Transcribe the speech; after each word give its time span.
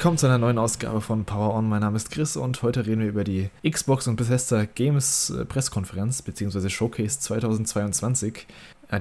Willkommen 0.00 0.16
zu 0.16 0.28
einer 0.28 0.38
neuen 0.38 0.56
Ausgabe 0.56 1.02
von 1.02 1.26
Power 1.26 1.54
On. 1.54 1.68
Mein 1.68 1.82
Name 1.82 1.96
ist 1.96 2.10
Chris 2.10 2.34
und 2.34 2.62
heute 2.62 2.86
reden 2.86 3.02
wir 3.02 3.08
über 3.08 3.22
die 3.22 3.50
Xbox 3.62 4.08
und 4.08 4.16
Bethesda 4.16 4.64
Games 4.64 5.28
äh, 5.28 5.44
Pressekonferenz 5.44 6.22
bzw. 6.22 6.70
Showcase 6.70 7.20
2022. 7.20 8.46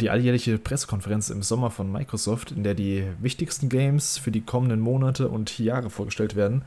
Die 0.02 0.10
alljährliche 0.10 0.58
Pressekonferenz 0.58 1.30
im 1.30 1.42
Sommer 1.42 1.72
von 1.72 1.90
Microsoft, 1.90 2.52
in 2.52 2.64
der 2.64 2.74
die 2.74 3.06
wichtigsten 3.22 3.70
Games 3.70 4.18
für 4.18 4.32
die 4.32 4.42
kommenden 4.42 4.82
Monate 4.82 5.30
und 5.30 5.58
Jahre 5.58 5.90
vorgestellt 5.90 6.36
werden. 6.36 6.64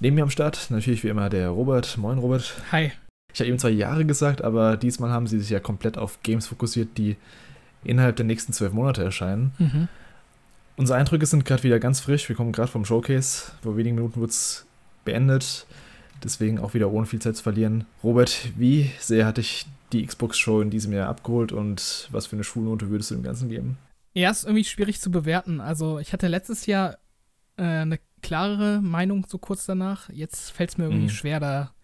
Neben 0.00 0.16
mir 0.16 0.24
am 0.24 0.30
Start 0.30 0.66
natürlich 0.70 1.04
wie 1.04 1.08
immer 1.08 1.30
der 1.30 1.50
Robert. 1.50 1.96
Moin 1.98 2.18
Robert. 2.18 2.56
Hi. 2.72 2.90
Ich 3.32 3.38
habe 3.38 3.48
eben 3.48 3.60
zwei 3.60 3.70
Jahre 3.70 4.04
gesagt, 4.04 4.42
aber 4.42 4.76
diesmal 4.76 5.10
haben 5.10 5.28
sie 5.28 5.38
sich 5.38 5.50
ja 5.50 5.60
komplett 5.60 5.98
auf 5.98 6.20
Games 6.24 6.48
fokussiert, 6.48 6.98
die 6.98 7.14
innerhalb 7.84 8.16
der 8.16 8.26
nächsten 8.26 8.52
zwölf 8.52 8.72
Monate 8.72 9.04
erscheinen. 9.04 9.52
Mhm. 9.60 9.88
Unsere 10.76 10.98
Eindrücke 10.98 11.26
sind 11.26 11.44
gerade 11.44 11.62
wieder 11.62 11.78
ganz 11.78 12.00
frisch. 12.00 12.28
Wir 12.28 12.36
kommen 12.36 12.52
gerade 12.52 12.70
vom 12.70 12.84
Showcase. 12.84 13.52
Vor 13.62 13.76
wenigen 13.76 13.96
Minuten 13.96 14.20
wurde 14.20 14.30
es 14.30 14.66
beendet. 15.04 15.66
Deswegen 16.24 16.58
auch 16.58 16.74
wieder 16.74 16.90
ohne 16.90 17.06
viel 17.06 17.20
Zeit 17.20 17.36
zu 17.36 17.42
verlieren. 17.42 17.84
Robert, 18.02 18.52
wie 18.56 18.90
sehr 18.98 19.26
hat 19.26 19.38
dich 19.38 19.66
die 19.92 20.06
Xbox-Show 20.06 20.60
in 20.60 20.70
diesem 20.70 20.92
Jahr 20.92 21.08
abgeholt 21.08 21.52
und 21.52 22.08
was 22.10 22.26
für 22.26 22.36
eine 22.36 22.44
Schulnote 22.44 22.88
würdest 22.88 23.10
du 23.10 23.16
dem 23.16 23.24
Ganzen 23.24 23.48
geben? 23.48 23.76
Ja, 24.14 24.30
ist 24.30 24.44
irgendwie 24.44 24.64
schwierig 24.64 25.00
zu 25.00 25.10
bewerten. 25.10 25.60
Also, 25.60 25.98
ich 25.98 26.12
hatte 26.12 26.28
letztes 26.28 26.66
Jahr 26.66 26.98
äh, 27.56 27.62
eine 27.62 27.98
klarere 28.22 28.80
Meinung 28.80 29.26
so 29.28 29.38
kurz 29.38 29.66
danach. 29.66 30.08
Jetzt 30.10 30.50
fällt 30.50 30.70
es 30.70 30.78
mir 30.78 30.84
irgendwie 30.84 31.04
mhm. 31.04 31.10
schwer, 31.10 31.40
da, 31.40 31.74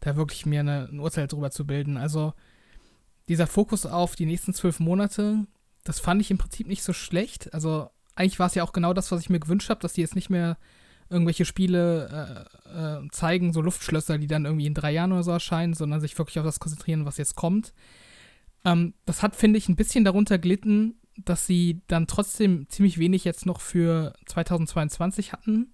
da 0.00 0.16
wirklich 0.16 0.46
mir 0.46 0.60
eine, 0.60 0.88
ein 0.90 1.00
Urteil 1.00 1.28
drüber 1.28 1.50
zu 1.50 1.66
bilden. 1.66 1.96
Also, 1.96 2.34
dieser 3.28 3.46
Fokus 3.46 3.86
auf 3.86 4.16
die 4.16 4.26
nächsten 4.26 4.52
zwölf 4.52 4.80
Monate, 4.80 5.46
das 5.84 6.00
fand 6.00 6.20
ich 6.20 6.30
im 6.30 6.38
Prinzip 6.38 6.66
nicht 6.66 6.82
so 6.82 6.92
schlecht. 6.92 7.54
Also, 7.54 7.90
eigentlich 8.20 8.38
war 8.38 8.46
es 8.46 8.54
ja 8.54 8.62
auch 8.62 8.72
genau 8.72 8.92
das, 8.92 9.10
was 9.10 9.20
ich 9.20 9.30
mir 9.30 9.40
gewünscht 9.40 9.70
habe, 9.70 9.80
dass 9.80 9.94
die 9.94 10.02
jetzt 10.02 10.14
nicht 10.14 10.30
mehr 10.30 10.58
irgendwelche 11.08 11.44
Spiele 11.44 12.46
äh, 12.66 13.02
äh, 13.02 13.08
zeigen, 13.10 13.52
so 13.52 13.60
Luftschlösser, 13.60 14.18
die 14.18 14.28
dann 14.28 14.44
irgendwie 14.44 14.66
in 14.66 14.74
drei 14.74 14.92
Jahren 14.92 15.12
oder 15.12 15.22
so 15.22 15.32
erscheinen, 15.32 15.74
sondern 15.74 16.00
sich 16.00 16.16
wirklich 16.16 16.38
auf 16.38 16.44
das 16.44 16.60
konzentrieren, 16.60 17.04
was 17.04 17.16
jetzt 17.16 17.34
kommt. 17.34 17.72
Ähm, 18.64 18.94
das 19.06 19.22
hat, 19.22 19.34
finde 19.34 19.58
ich, 19.58 19.68
ein 19.68 19.76
bisschen 19.76 20.04
darunter 20.04 20.38
gelitten, 20.38 21.00
dass 21.16 21.46
sie 21.46 21.80
dann 21.88 22.06
trotzdem 22.06 22.68
ziemlich 22.68 22.98
wenig 22.98 23.24
jetzt 23.24 23.46
noch 23.46 23.60
für 23.60 24.12
2022 24.26 25.32
hatten 25.32 25.72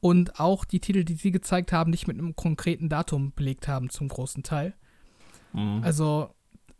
und 0.00 0.38
auch 0.38 0.64
die 0.64 0.80
Titel, 0.80 1.04
die 1.04 1.14
sie 1.14 1.32
gezeigt 1.32 1.72
haben, 1.72 1.90
nicht 1.90 2.06
mit 2.06 2.18
einem 2.18 2.36
konkreten 2.36 2.88
Datum 2.88 3.32
belegt 3.34 3.66
haben, 3.66 3.90
zum 3.90 4.08
großen 4.08 4.42
Teil. 4.42 4.74
Mhm. 5.52 5.80
Also 5.82 6.34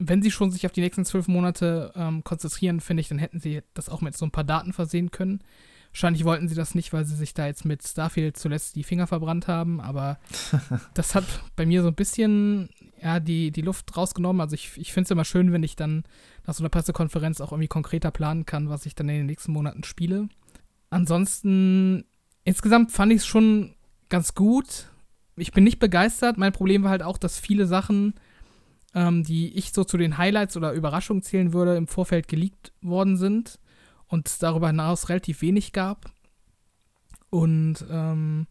wenn 0.08 0.22
sie 0.22 0.30
schon 0.30 0.50
sich 0.50 0.66
auf 0.66 0.72
die 0.72 0.80
nächsten 0.80 1.04
zwölf 1.04 1.28
Monate 1.28 1.92
ähm, 1.94 2.24
konzentrieren, 2.24 2.80
finde 2.80 3.00
ich, 3.00 3.08
dann 3.08 3.18
hätten 3.18 3.40
sie 3.40 3.62
das 3.74 3.88
auch 3.88 4.00
mit 4.00 4.16
so 4.16 4.26
ein 4.26 4.30
paar 4.30 4.44
Daten 4.44 4.72
versehen 4.72 5.10
können. 5.10 5.42
Wahrscheinlich 5.92 6.24
wollten 6.24 6.48
sie 6.48 6.54
das 6.54 6.74
nicht, 6.74 6.92
weil 6.94 7.04
sie 7.04 7.16
sich 7.16 7.34
da 7.34 7.46
jetzt 7.46 7.66
mit 7.66 7.86
Starfield 7.86 8.38
zuletzt 8.38 8.76
die 8.76 8.82
Finger 8.82 9.06
verbrannt 9.06 9.46
haben, 9.46 9.80
aber 9.80 10.18
das 10.94 11.14
hat 11.14 11.24
bei 11.54 11.66
mir 11.66 11.82
so 11.82 11.88
ein 11.88 11.94
bisschen 11.94 12.70
ja, 13.02 13.20
die, 13.20 13.50
die 13.50 13.60
Luft 13.60 13.94
rausgenommen. 13.94 14.40
Also 14.40 14.54
ich, 14.54 14.72
ich 14.76 14.92
finde 14.92 15.06
es 15.06 15.10
immer 15.10 15.26
schön, 15.26 15.52
wenn 15.52 15.62
ich 15.62 15.76
dann 15.76 16.04
nach 16.46 16.54
so 16.54 16.62
einer 16.62 16.70
Pressekonferenz 16.70 17.40
auch 17.40 17.52
irgendwie 17.52 17.68
konkreter 17.68 18.10
planen 18.10 18.46
kann, 18.46 18.70
was 18.70 18.86
ich 18.86 18.94
dann 18.94 19.08
in 19.08 19.16
den 19.16 19.26
nächsten 19.26 19.52
Monaten 19.52 19.84
spiele. 19.84 20.28
Ansonsten, 20.88 22.04
insgesamt 22.44 22.92
fand 22.92 23.12
ich 23.12 23.18
es 23.18 23.26
schon 23.26 23.74
ganz 24.08 24.34
gut. 24.34 24.90
Ich 25.36 25.52
bin 25.52 25.64
nicht 25.64 25.78
begeistert. 25.78 26.38
Mein 26.38 26.52
Problem 26.52 26.84
war 26.84 26.90
halt 26.90 27.02
auch, 27.02 27.18
dass 27.18 27.38
viele 27.38 27.66
Sachen 27.66 28.14
ähm, 28.94 29.24
die 29.24 29.56
ich 29.56 29.72
so 29.72 29.84
zu 29.84 29.96
den 29.96 30.18
Highlights 30.18 30.56
oder 30.56 30.72
Überraschungen 30.72 31.22
zählen 31.22 31.52
würde, 31.52 31.76
im 31.76 31.86
Vorfeld 31.86 32.28
geleakt 32.28 32.72
worden 32.82 33.16
sind 33.16 33.58
und 34.06 34.28
es 34.28 34.38
darüber 34.38 34.68
hinaus 34.68 35.08
relativ 35.08 35.42
wenig 35.42 35.72
gab. 35.72 36.10
Und 37.30 37.84
ähm, 37.90 38.46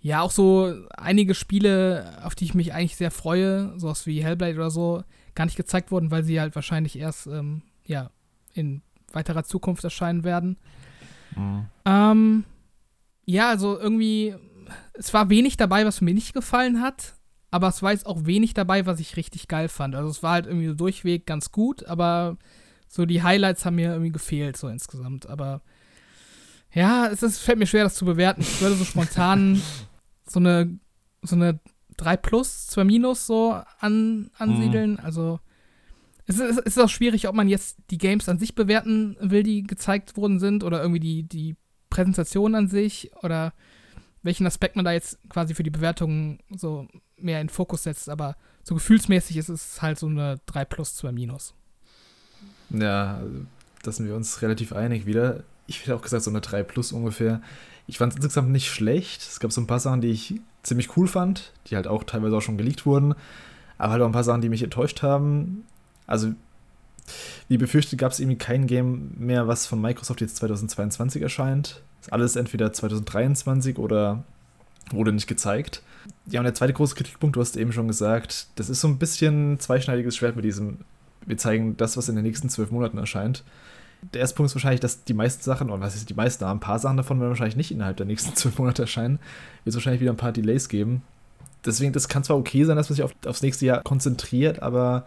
ja, 0.00 0.20
auch 0.20 0.30
so 0.30 0.74
einige 0.96 1.34
Spiele, 1.34 2.18
auf 2.22 2.34
die 2.34 2.44
ich 2.44 2.54
mich 2.54 2.74
eigentlich 2.74 2.96
sehr 2.96 3.10
freue, 3.10 3.78
sowas 3.78 4.06
wie 4.06 4.22
Hellblade 4.22 4.56
oder 4.56 4.70
so, 4.70 5.04
gar 5.34 5.46
nicht 5.46 5.56
gezeigt 5.56 5.90
wurden, 5.90 6.10
weil 6.10 6.24
sie 6.24 6.40
halt 6.40 6.54
wahrscheinlich 6.54 6.98
erst 6.98 7.26
ähm, 7.26 7.62
ja, 7.86 8.10
in 8.52 8.82
weiterer 9.12 9.44
Zukunft 9.44 9.84
erscheinen 9.84 10.24
werden. 10.24 10.58
Mhm. 11.36 11.66
Ähm, 11.86 12.44
ja, 13.24 13.48
also 13.48 13.78
irgendwie, 13.78 14.34
es 14.94 15.14
war 15.14 15.30
wenig 15.30 15.56
dabei, 15.56 15.86
was 15.86 16.00
mir 16.00 16.12
nicht 16.12 16.34
gefallen 16.34 16.82
hat 16.82 17.14
aber 17.52 17.68
es 17.68 17.82
war 17.82 17.92
jetzt 17.92 18.06
auch 18.06 18.24
wenig 18.24 18.54
dabei, 18.54 18.86
was 18.86 18.98
ich 18.98 19.16
richtig 19.16 19.46
geil 19.46 19.68
fand. 19.68 19.94
Also 19.94 20.08
es 20.08 20.22
war 20.22 20.32
halt 20.32 20.46
irgendwie 20.46 20.68
so 20.68 20.74
durchweg 20.74 21.26
ganz 21.26 21.52
gut, 21.52 21.84
aber 21.84 22.38
so 22.88 23.04
die 23.04 23.22
Highlights 23.22 23.66
haben 23.66 23.76
mir 23.76 23.90
irgendwie 23.90 24.10
gefehlt, 24.10 24.56
so 24.56 24.68
insgesamt. 24.68 25.26
Aber 25.26 25.60
ja, 26.72 27.08
es 27.08 27.22
ist, 27.22 27.40
fällt 27.40 27.58
mir 27.58 27.66
schwer, 27.66 27.84
das 27.84 27.94
zu 27.94 28.06
bewerten. 28.06 28.40
Ich 28.40 28.62
würde 28.62 28.76
so 28.76 28.86
spontan 28.86 29.60
so 30.26 30.40
eine, 30.40 30.78
so 31.20 31.36
eine 31.36 31.60
3 31.98 32.16
plus, 32.16 32.68
2 32.68 32.84
minus 32.84 33.26
so 33.26 33.60
an, 33.80 34.30
ansiedeln. 34.38 34.92
Mhm. 34.92 35.00
Also 35.00 35.38
es 36.24 36.38
ist, 36.38 36.58
es 36.60 36.76
ist 36.76 36.80
auch 36.80 36.88
schwierig, 36.88 37.28
ob 37.28 37.34
man 37.34 37.48
jetzt 37.48 37.76
die 37.90 37.98
Games 37.98 38.30
an 38.30 38.38
sich 38.38 38.54
bewerten 38.54 39.14
will, 39.20 39.42
die 39.42 39.62
gezeigt 39.62 40.16
worden 40.16 40.38
sind, 40.40 40.64
oder 40.64 40.80
irgendwie 40.80 41.00
die, 41.00 41.22
die 41.24 41.56
Präsentation 41.90 42.54
an 42.54 42.68
sich, 42.68 43.10
oder 43.22 43.52
welchen 44.22 44.46
Aspekt 44.46 44.76
man 44.76 44.86
da 44.86 44.92
jetzt 44.92 45.18
quasi 45.28 45.54
für 45.54 45.64
die 45.64 45.70
Bewertung 45.70 46.38
so 46.48 46.88
mehr 47.22 47.40
in 47.40 47.48
Fokus 47.48 47.84
setzt, 47.84 48.08
aber 48.08 48.36
so 48.62 48.74
gefühlsmäßig 48.74 49.36
ist 49.36 49.48
es 49.48 49.82
halt 49.82 49.98
so 49.98 50.06
eine 50.06 50.38
3 50.46 50.64
plus, 50.64 50.94
2 50.96 51.12
minus. 51.12 51.54
Ja, 52.70 53.20
da 53.82 53.92
sind 53.92 54.06
wir 54.06 54.14
uns 54.14 54.42
relativ 54.42 54.72
einig 54.72 55.06
wieder. 55.06 55.42
Ich 55.66 55.80
hätte 55.80 55.94
auch 55.94 56.02
gesagt, 56.02 56.22
so 56.22 56.30
eine 56.30 56.40
3 56.40 56.62
plus 56.62 56.92
ungefähr. 56.92 57.40
Ich 57.86 57.98
fand 57.98 58.12
es 58.12 58.16
insgesamt 58.16 58.50
nicht 58.50 58.70
schlecht. 58.70 59.22
Es 59.22 59.40
gab 59.40 59.52
so 59.52 59.60
ein 59.60 59.66
paar 59.66 59.80
Sachen, 59.80 60.00
die 60.00 60.10
ich 60.10 60.40
ziemlich 60.62 60.96
cool 60.96 61.08
fand, 61.08 61.52
die 61.66 61.76
halt 61.76 61.86
auch 61.86 62.04
teilweise 62.04 62.36
auch 62.36 62.42
schon 62.42 62.56
geleakt 62.56 62.86
wurden. 62.86 63.14
Aber 63.78 63.92
halt 63.92 64.02
auch 64.02 64.06
ein 64.06 64.12
paar 64.12 64.24
Sachen, 64.24 64.40
die 64.40 64.48
mich 64.48 64.62
enttäuscht 64.62 65.02
haben. 65.02 65.64
Also, 66.06 66.32
wie 67.48 67.58
befürchtet, 67.58 67.98
gab 67.98 68.12
es 68.12 68.20
irgendwie 68.20 68.38
kein 68.38 68.66
Game 68.66 69.12
mehr, 69.18 69.48
was 69.48 69.66
von 69.66 69.80
Microsoft 69.80 70.20
jetzt 70.20 70.36
2022 70.36 71.20
erscheint. 71.20 71.82
Ist 72.00 72.12
alles 72.12 72.36
entweder 72.36 72.72
2023 72.72 73.78
oder 73.78 74.24
wurde 74.92 75.12
nicht 75.12 75.26
gezeigt. 75.26 75.82
Ja, 76.26 76.40
und 76.40 76.44
der 76.44 76.54
zweite 76.54 76.72
große 76.72 76.94
Kritikpunkt, 76.94 77.36
du 77.36 77.40
hast 77.40 77.56
eben 77.56 77.72
schon 77.72 77.88
gesagt, 77.88 78.48
das 78.56 78.68
ist 78.68 78.80
so 78.80 78.88
ein 78.88 78.98
bisschen 78.98 79.58
zweischneidiges 79.60 80.16
Schwert 80.16 80.36
mit 80.36 80.44
diesem, 80.44 80.78
wir 81.26 81.38
zeigen 81.38 81.76
das, 81.76 81.96
was 81.96 82.08
in 82.08 82.16
den 82.16 82.24
nächsten 82.24 82.48
zwölf 82.48 82.70
Monaten 82.70 82.98
erscheint. 82.98 83.44
Der 84.12 84.20
erste 84.20 84.36
Punkt 84.36 84.50
ist 84.50 84.56
wahrscheinlich, 84.56 84.80
dass 84.80 85.04
die 85.04 85.14
meisten 85.14 85.42
Sachen, 85.42 85.70
oder 85.70 85.80
was 85.80 85.94
ist 85.94 86.10
die 86.10 86.14
meisten, 86.14 86.44
ein 86.44 86.58
paar 86.58 86.80
Sachen 86.80 86.96
davon 86.96 87.20
werden 87.20 87.30
wahrscheinlich 87.30 87.56
nicht 87.56 87.70
innerhalb 87.70 87.96
der 87.96 88.06
nächsten 88.06 88.34
zwölf 88.34 88.58
Monate 88.58 88.82
erscheinen. 88.82 89.18
Wird 89.64 89.72
es 89.72 89.74
wahrscheinlich 89.74 90.00
wieder 90.00 90.12
ein 90.12 90.16
paar 90.16 90.32
Delays 90.32 90.68
geben. 90.68 91.02
Deswegen, 91.64 91.92
das 91.92 92.08
kann 92.08 92.24
zwar 92.24 92.36
okay 92.36 92.64
sein, 92.64 92.76
dass 92.76 92.88
man 92.90 92.96
sich 92.96 93.04
auf, 93.04 93.14
aufs 93.26 93.42
nächste 93.42 93.66
Jahr 93.66 93.82
konzentriert, 93.82 94.62
aber 94.62 95.06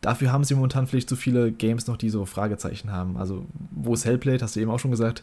dafür 0.00 0.32
haben 0.32 0.42
sie 0.42 0.56
momentan 0.56 0.88
vielleicht 0.88 1.08
zu 1.08 1.14
viele 1.14 1.52
Games 1.52 1.86
noch, 1.86 1.96
die 1.96 2.10
so 2.10 2.24
Fragezeichen 2.24 2.90
haben. 2.90 3.16
Also, 3.16 3.46
wo 3.70 3.94
ist 3.94 4.04
Hellblade, 4.04 4.42
hast 4.42 4.56
du 4.56 4.60
eben 4.60 4.70
auch 4.70 4.80
schon 4.80 4.90
gesagt, 4.90 5.22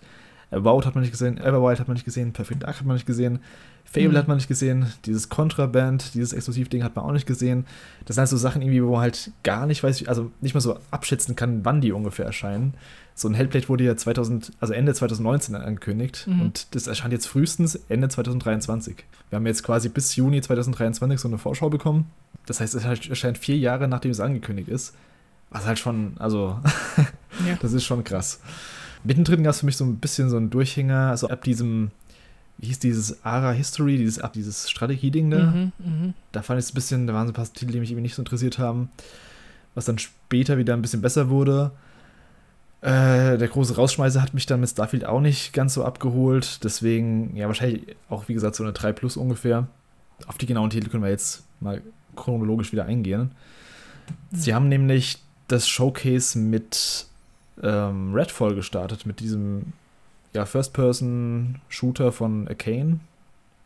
About 0.51 0.85
hat 0.85 0.95
man 0.95 1.01
nicht 1.01 1.12
gesehen, 1.12 1.38
Everwild 1.38 1.79
hat 1.79 1.88
man 1.88 1.95
nicht 1.95 2.03
gesehen, 2.03 2.34
Perfect 2.34 2.63
Dark 2.63 2.79
hat 2.79 2.85
man 2.85 2.95
nicht 2.95 3.06
gesehen, 3.06 3.39
Fable 3.85 4.09
mhm. 4.09 4.17
hat 4.17 4.28
man 4.28 4.38
nicht 4.38 4.47
gesehen, 4.47 4.85
dieses 5.06 5.29
Contraband, 5.29 6.13
dieses 6.13 6.34
Exklusivding 6.34 6.84
hat 6.84 6.95
man 6.95 7.06
auch 7.06 7.12
nicht 7.12 7.25
gesehen. 7.25 7.66
Das 8.06 8.16
sind 8.16 8.22
halt 8.22 8.29
so 8.29 8.38
Sachen 8.38 8.62
irgendwie, 8.62 8.84
wo 8.84 8.91
man 8.91 9.01
halt 9.01 9.31
gar 9.44 9.66
nicht 9.66 9.81
weiß, 9.81 10.07
also 10.07 10.31
nicht 10.41 10.53
mal 10.53 10.62
so 10.62 10.78
abschätzen 10.91 11.35
kann, 11.35 11.66
wann 11.66 11.81
die 11.81 11.91
ungefähr 11.91 12.25
erscheinen. 12.25 12.73
So 13.15 13.27
ein 13.27 13.33
Hellblade 13.33 13.68
wurde 13.69 13.83
ja 13.83 13.95
2000, 13.95 14.51
also 14.59 14.74
Ende 14.74 14.94
2019 14.94 15.56
angekündigt 15.56 16.27
mhm. 16.27 16.42
und 16.42 16.75
das 16.75 16.88
erscheint 16.88 17.13
jetzt 17.13 17.27
frühestens 17.27 17.75
Ende 17.89 18.09
2023. 18.09 19.06
Wir 19.30 19.38
haben 19.38 19.45
jetzt 19.45 19.63
quasi 19.63 19.89
bis 19.89 20.15
Juni 20.15 20.42
2023 20.42 21.19
so 21.19 21.27
eine 21.27 21.38
Vorschau 21.38 21.69
bekommen. 21.69 22.12
Das 22.45 22.59
heißt, 22.59 22.75
es 22.75 22.83
erscheint 22.83 23.38
vier 23.38 23.57
Jahre, 23.57 23.88
nachdem 23.88 24.12
es 24.12 24.19
angekündigt 24.19 24.69
ist. 24.69 24.94
Was 25.50 25.65
halt 25.65 25.80
schon, 25.80 26.13
also, 26.18 26.59
ja. 27.45 27.57
das 27.62 27.74
ist 27.74 27.83
schon 27.83 28.04
krass. 28.04 28.39
Mittendrin 29.03 29.44
gab 29.44 29.51
es 29.51 29.62
für 29.62 29.65
mich 29.65 29.77
so 29.77 29.86
ein 29.86 29.98
bisschen 29.98 30.30
so 30.30 30.38
einen 30.38 30.50
Durchhänger, 30.50 31.09
also 31.09 31.30
ab 31.30 31.44
diesem, 31.44 31.92
wie 32.57 32.68
hieß 32.68 32.80
dieses 32.80 33.25
Ara 33.25 33.51
History, 33.51 33.98
dieses, 33.98 34.19
ab 34.19 34.33
dieses 34.33 34.69
Strategie-Ding 34.69 35.31
da. 35.31 35.45
Mhm, 35.48 35.71
mh. 35.80 36.13
Da 36.31 36.42
fand 36.42 36.59
ich 36.59 36.65
es 36.65 36.71
ein 36.71 36.75
bisschen, 36.75 37.07
da 37.07 37.13
waren 37.13 37.27
so 37.27 37.31
ein 37.31 37.36
paar 37.36 37.51
Titel, 37.51 37.71
die 37.71 37.80
mich 37.80 37.89
irgendwie 37.89 38.03
nicht 38.03 38.15
so 38.15 38.21
interessiert 38.21 38.59
haben. 38.59 38.89
Was 39.74 39.86
dann 39.86 39.98
später 39.98 40.57
wieder 40.57 40.74
ein 40.74 40.81
bisschen 40.81 41.01
besser 41.01 41.30
wurde. 41.30 41.71
Äh, 42.81 43.38
der 43.38 43.48
große 43.48 43.75
Rausschmeißer 43.75 44.21
hat 44.21 44.33
mich 44.33 44.48
dann 44.48 44.59
mit 44.59 44.69
Starfield 44.69 45.06
auch 45.06 45.21
nicht 45.21 45.54
ganz 45.54 45.75
so 45.75 45.86
abgeholt. 45.86 46.63
Deswegen, 46.63 47.36
ja, 47.36 47.47
wahrscheinlich 47.47 47.95
auch, 48.09 48.27
wie 48.27 48.33
gesagt, 48.33 48.56
so 48.56 48.63
eine 48.63 48.74
3 48.74 48.92
Plus 48.92 49.18
ungefähr. 49.18 49.68
Auf 50.27 50.38
die 50.38 50.45
genauen 50.45 50.69
Titel 50.69 50.89
können 50.89 51.04
wir 51.04 51.09
jetzt 51.09 51.44
mal 51.59 51.81
chronologisch 52.15 52.71
wieder 52.71 52.86
eingehen. 52.86 53.31
Sie 54.31 54.54
haben 54.54 54.68
nämlich 54.68 55.19
das 55.47 55.68
Showcase 55.68 56.38
mit 56.38 57.07
ähm, 57.62 58.13
Redfall 58.13 58.56
gestartet 58.56 59.06
mit 59.06 59.19
diesem 59.19 59.74
ja, 60.34 60.46
First-Person-Shooter 60.46 62.12
von 62.12 62.48
Arcane. 62.48 63.00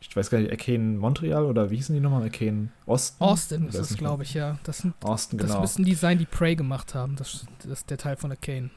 Ich 0.01 0.15
weiß 0.15 0.29
gar 0.29 0.39
nicht, 0.39 0.51
Arcane 0.51 0.97
Montreal 0.97 1.45
oder 1.45 1.71
wie 1.71 1.77
hießen 1.77 1.95
die 1.95 2.01
nochmal? 2.01 2.23
Arcane 2.23 2.69
Austin? 2.85 3.25
Austin 3.25 3.67
ist 3.67 3.79
das, 3.79 3.97
glaube 3.97 4.23
ich, 4.23 4.33
ja. 4.33 4.59
Das, 4.63 4.79
sind, 4.79 4.93
Austin, 5.03 5.39
das 5.39 5.49
genau. 5.49 5.61
müssen 5.61 5.85
die 5.85 5.95
sein, 5.95 6.17
die 6.17 6.25
Prey 6.25 6.55
gemacht 6.55 6.93
haben. 6.93 7.15
Das, 7.15 7.45
das 7.59 7.79
ist 7.79 7.89
der 7.89 7.97
Teil 7.97 8.15
von 8.15 8.31
Arcane. 8.31 8.69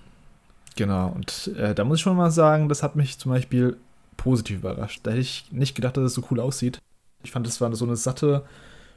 Genau, 0.77 1.09
und 1.09 1.49
äh, 1.57 1.75
da 1.75 1.85
muss 1.85 1.99
ich 1.99 2.03
schon 2.03 2.17
mal 2.17 2.31
sagen, 2.31 2.69
das 2.69 2.83
hat 2.83 2.95
mich 2.95 3.19
zum 3.19 3.33
Beispiel 3.33 3.77
positiv 4.17 4.59
überrascht. 4.59 5.01
Da 5.03 5.11
hätte 5.11 5.21
ich 5.21 5.51
nicht 5.51 5.75
gedacht, 5.75 5.97
dass 5.97 6.05
es 6.05 6.15
so 6.15 6.23
cool 6.31 6.41
aussieht. 6.41 6.79
Ich 7.25 7.33
fand, 7.33 7.47
es 7.47 7.61
war 7.61 7.75
so 7.75 7.85
eine 7.85 7.97
satte, 7.97 8.45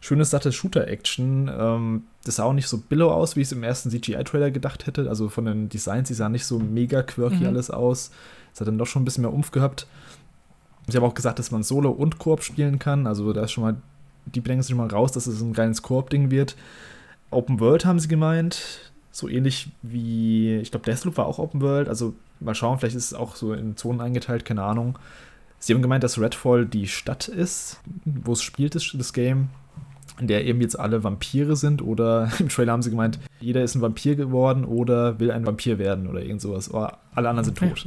schöne, 0.02 0.26
satte 0.26 0.52
Shooter-Action. 0.52 1.50
Ähm, 1.58 2.04
das 2.26 2.36
sah 2.36 2.44
auch 2.44 2.54
nicht 2.54 2.68
so 2.68 2.80
billow 2.80 3.12
aus, 3.12 3.36
wie 3.36 3.42
ich 3.42 3.48
es 3.48 3.52
im 3.54 3.64
ersten 3.64 3.90
CGI-Trailer 3.90 4.52
gedacht 4.52 4.88
hätte. 4.88 5.08
Also 5.08 5.30
von 5.30 5.46
den 5.46 5.70
Designs, 5.70 6.10
die 6.10 6.16
sahen 6.16 6.34
nicht 6.34 6.46
so 6.46 6.60
mega 6.60 7.04
quirky 7.04 7.38
mhm. 7.38 7.48
alles 7.48 7.72
aus. 7.72 8.12
Es 8.54 8.60
hat 8.60 8.68
dann 8.68 8.78
doch 8.78 8.88
schon 8.88 9.04
ein 9.04 9.06
bisschen 9.06 9.22
mehr 9.22 9.34
Umf 9.34 9.52
gehabt. 9.52 9.88
Sie 10.88 10.98
haben 10.98 11.06
auch 11.06 11.14
gesagt, 11.14 11.40
dass 11.40 11.52
man 11.52 11.64
Solo 11.64 11.92
und 11.92 12.18
Koop 12.18 12.44
spielen 12.44 12.80
kann. 12.80 13.08
Also 13.08 13.32
da 13.32 13.44
ist 13.44 13.52
schon 13.52 13.64
mal, 13.64 13.78
die 14.26 14.42
bringen 14.42 14.62
sich 14.62 14.72
schon 14.76 14.78
mal 14.78 14.90
raus, 14.94 15.12
dass 15.12 15.28
es 15.28 15.40
ein 15.40 15.54
reines 15.54 15.84
Koop-Ding 15.84 16.32
wird. 16.32 16.58
Open 17.30 17.60
World 17.60 17.86
haben 17.86 18.00
sie 18.00 18.08
gemeint. 18.08 18.92
So 19.12 19.30
ähnlich 19.30 19.70
wie, 19.84 20.56
ich 20.58 20.72
glaube, 20.72 20.86
Deathloop 20.86 21.18
war 21.18 21.28
auch 21.28 21.38
Open 21.38 21.62
World. 21.62 21.88
Also 21.88 22.16
mal 22.40 22.56
schauen, 22.56 22.80
vielleicht 22.80 22.96
ist 22.96 23.12
es 23.12 23.14
auch 23.14 23.36
so 23.36 23.54
in 23.54 23.78
Zonen 23.78 24.02
eingeteilt, 24.02 24.46
keine 24.46 24.64
Ahnung. 24.64 24.98
Sie 25.60 25.74
haben 25.74 25.84
gemeint, 25.84 26.04
dass 26.04 26.20
Redfall 26.20 26.66
die 26.66 26.88
Stadt 26.88 27.28
ist, 27.28 27.80
wo 28.04 28.34
es 28.34 28.42
spielt, 28.42 28.74
das, 28.74 28.90
das 28.96 29.14
Game, 29.14 29.50
in 30.22 30.28
der 30.28 30.46
eben 30.46 30.62
jetzt 30.62 30.80
alle 30.80 31.04
Vampire 31.04 31.56
sind. 31.56 31.82
Oder 31.82 32.32
im 32.40 32.48
Trailer 32.48 32.72
haben 32.72 32.82
sie 32.82 32.92
gemeint, 32.92 33.20
jeder 33.40 33.64
ist 33.64 33.76
ein 33.76 33.82
Vampir 33.82 34.16
geworden 34.16 34.64
oder 34.64 35.20
will 35.20 35.32
ein 35.32 35.46
Vampir 35.46 35.80
werden 35.80 36.08
oder 36.08 36.22
irgend 36.22 36.42
sowas. 36.42 36.72
Oder 36.72 37.00
alle 37.14 37.30
anderen 37.30 37.46
sind 37.46 37.58
tot. 37.58 37.86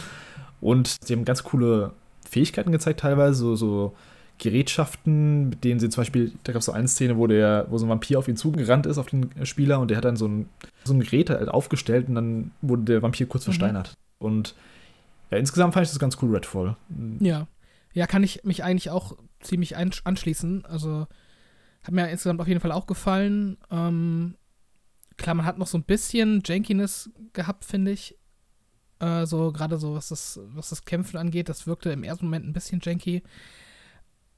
Und 0.60 0.96
sie 1.04 1.12
haben 1.12 1.24
ganz 1.24 1.44
coole 1.44 1.92
Fähigkeiten 2.28 2.72
gezeigt, 2.72 3.00
teilweise, 3.00 3.38
so, 3.38 3.56
so 3.56 3.94
Gerätschaften, 4.38 5.50
mit 5.50 5.64
denen 5.64 5.78
sie 5.78 5.90
zum 5.90 6.00
Beispiel, 6.00 6.32
da 6.44 6.52
gab 6.52 6.60
es 6.60 6.66
so 6.66 6.72
eine 6.72 6.88
Szene, 6.88 7.16
wo 7.16 7.26
der, 7.26 7.66
wo 7.70 7.78
so 7.78 7.86
ein 7.86 7.90
Vampir 7.90 8.18
auf 8.18 8.26
ihn 8.26 8.36
zugerannt 8.36 8.86
ist, 8.86 8.98
auf 8.98 9.06
den 9.06 9.30
Spieler, 9.44 9.78
und 9.80 9.90
der 9.90 9.98
hat 9.98 10.04
dann 10.04 10.16
so 10.16 10.26
ein, 10.26 10.48
so 10.84 10.94
ein 10.94 11.00
Gerät 11.00 11.30
halt 11.30 11.48
aufgestellt 11.48 12.08
und 12.08 12.14
dann 12.16 12.50
wurde 12.62 12.84
der 12.84 13.02
Vampir 13.02 13.26
kurz 13.26 13.44
mhm. 13.44 13.52
versteinert. 13.52 13.94
Und 14.18 14.54
ja, 15.30 15.38
insgesamt 15.38 15.74
fand 15.74 15.86
ich 15.86 15.92
das 15.92 15.98
ganz 15.98 16.16
cool, 16.22 16.34
Redfall. 16.34 16.76
Ja. 17.20 17.46
Ja, 17.92 18.06
kann 18.06 18.22
ich 18.22 18.44
mich 18.44 18.62
eigentlich 18.62 18.90
auch 18.90 19.16
ziemlich 19.40 19.76
anschließen. 19.76 20.66
Also 20.66 21.06
hat 21.86 21.94
mir 21.94 22.10
insgesamt 22.10 22.40
auf 22.40 22.48
jeden 22.48 22.60
Fall 22.60 22.72
auch 22.72 22.86
gefallen. 22.86 23.56
Ähm, 23.70 24.36
klar, 25.16 25.34
man 25.34 25.46
hat 25.46 25.58
noch 25.58 25.66
so 25.66 25.78
ein 25.78 25.84
bisschen 25.84 26.42
Jankiness 26.44 27.10
gehabt, 27.32 27.64
finde 27.64 27.92
ich. 27.92 28.16
Äh, 28.98 29.26
so 29.26 29.52
gerade 29.52 29.78
so, 29.78 29.94
was 29.94 30.08
das, 30.08 30.40
was 30.46 30.70
das 30.70 30.84
Kämpfen 30.84 31.16
angeht, 31.18 31.48
das 31.48 31.66
wirkte 31.66 31.90
im 31.90 32.02
ersten 32.02 32.26
Moment 32.26 32.46
ein 32.46 32.52
bisschen 32.52 32.80
janky. 32.82 33.22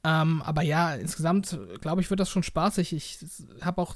Ähm, 0.04 0.42
aber 0.42 0.62
ja, 0.62 0.94
insgesamt 0.94 1.58
glaube 1.80 2.00
ich, 2.00 2.10
wird 2.10 2.20
das 2.20 2.30
schon 2.30 2.42
spaßig. 2.42 2.92
Ich 2.92 3.18
habe 3.60 3.80
auch 3.80 3.94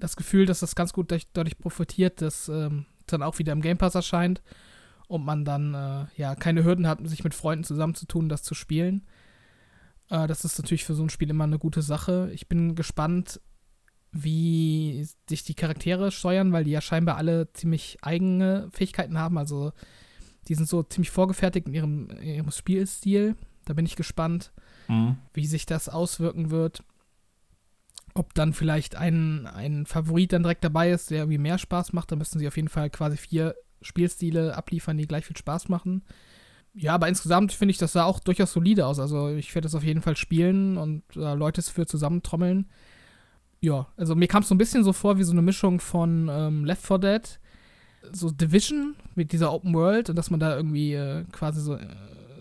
das 0.00 0.16
Gefühl, 0.16 0.46
dass 0.46 0.60
das 0.60 0.74
ganz 0.74 0.92
gut 0.92 1.10
durch, 1.10 1.28
dadurch 1.32 1.58
profitiert, 1.58 2.20
dass 2.20 2.48
ähm, 2.48 2.86
dann 3.06 3.22
auch 3.22 3.38
wieder 3.38 3.52
im 3.52 3.62
Game 3.62 3.78
Pass 3.78 3.94
erscheint 3.94 4.42
und 5.06 5.24
man 5.24 5.44
dann 5.44 5.74
äh, 5.74 6.06
ja 6.16 6.34
keine 6.34 6.64
Hürden 6.64 6.86
hat, 6.86 7.06
sich 7.08 7.24
mit 7.24 7.34
Freunden 7.34 7.64
zusammenzutun, 7.64 8.28
das 8.28 8.42
zu 8.42 8.54
spielen. 8.54 9.06
Äh, 10.10 10.26
das 10.26 10.44
ist 10.44 10.58
natürlich 10.58 10.84
für 10.84 10.94
so 10.94 11.02
ein 11.02 11.10
Spiel 11.10 11.30
immer 11.30 11.44
eine 11.44 11.58
gute 11.58 11.82
Sache. 11.82 12.30
Ich 12.32 12.48
bin 12.48 12.74
gespannt, 12.74 13.40
wie 14.12 15.06
sich 15.28 15.42
die 15.42 15.54
Charaktere 15.54 16.12
steuern, 16.12 16.52
weil 16.52 16.64
die 16.64 16.70
ja 16.70 16.80
scheinbar 16.80 17.16
alle 17.16 17.52
ziemlich 17.52 17.98
eigene 18.02 18.68
Fähigkeiten 18.72 19.18
haben. 19.18 19.38
Also 19.38 19.72
die 20.48 20.54
sind 20.54 20.68
so 20.68 20.82
ziemlich 20.82 21.10
vorgefertigt 21.10 21.66
in 21.66 21.74
ihrem, 21.74 22.10
in 22.10 22.34
ihrem 22.34 22.50
Spielstil. 22.50 23.34
Da 23.64 23.74
bin 23.74 23.86
ich 23.86 23.96
gespannt 23.96 24.52
mhm. 24.88 25.16
wie 25.32 25.46
sich 25.46 25.66
das 25.66 25.88
auswirken 25.88 26.50
wird. 26.50 26.82
Ob 28.14 28.34
dann 28.34 28.52
vielleicht 28.52 28.94
ein, 28.94 29.46
ein 29.46 29.86
Favorit 29.86 30.32
dann 30.32 30.44
direkt 30.44 30.64
dabei 30.64 30.90
ist, 30.90 31.10
der 31.10 31.18
irgendwie 31.18 31.38
mehr 31.38 31.58
Spaß 31.58 31.92
macht, 31.92 32.12
dann 32.12 32.18
müssen 32.18 32.38
sie 32.38 32.46
auf 32.46 32.56
jeden 32.56 32.68
Fall 32.68 32.90
quasi 32.90 33.16
vier 33.16 33.56
Spielstile 33.82 34.56
abliefern, 34.56 34.96
die 34.96 35.06
gleich 35.06 35.26
viel 35.26 35.36
Spaß 35.36 35.68
machen. 35.68 36.04
Ja, 36.74 36.94
aber 36.94 37.08
insgesamt 37.08 37.52
finde 37.52 37.70
ich, 37.70 37.78
das 37.78 37.92
sah 37.92 38.04
auch 38.04 38.18
durchaus 38.18 38.52
solide 38.52 38.86
aus. 38.86 38.98
Also 38.98 39.28
ich 39.28 39.54
werde 39.54 39.66
das 39.66 39.76
auf 39.76 39.84
jeden 39.84 40.02
Fall 40.02 40.16
spielen 40.16 40.76
und 40.76 41.02
äh, 41.16 41.34
Leute 41.34 41.62
für 41.62 41.86
zusammentrommeln. 41.86 42.66
Ja, 43.60 43.86
also 43.96 44.14
mir 44.16 44.26
kam 44.26 44.42
es 44.42 44.48
so 44.48 44.54
ein 44.54 44.58
bisschen 44.58 44.84
so 44.84 44.92
vor 44.92 45.16
wie 45.16 45.22
so 45.22 45.32
eine 45.32 45.40
Mischung 45.40 45.80
von 45.80 46.28
ähm, 46.30 46.64
Left 46.64 46.84
4 46.84 46.98
Dead, 46.98 47.40
so 48.12 48.30
Division 48.30 48.96
mit 49.14 49.32
dieser 49.32 49.52
Open 49.52 49.72
World 49.72 50.10
und 50.10 50.16
dass 50.16 50.30
man 50.30 50.40
da 50.40 50.56
irgendwie 50.56 50.94
äh, 50.94 51.24
quasi 51.30 51.60
so, 51.60 51.76
äh, 51.76 51.86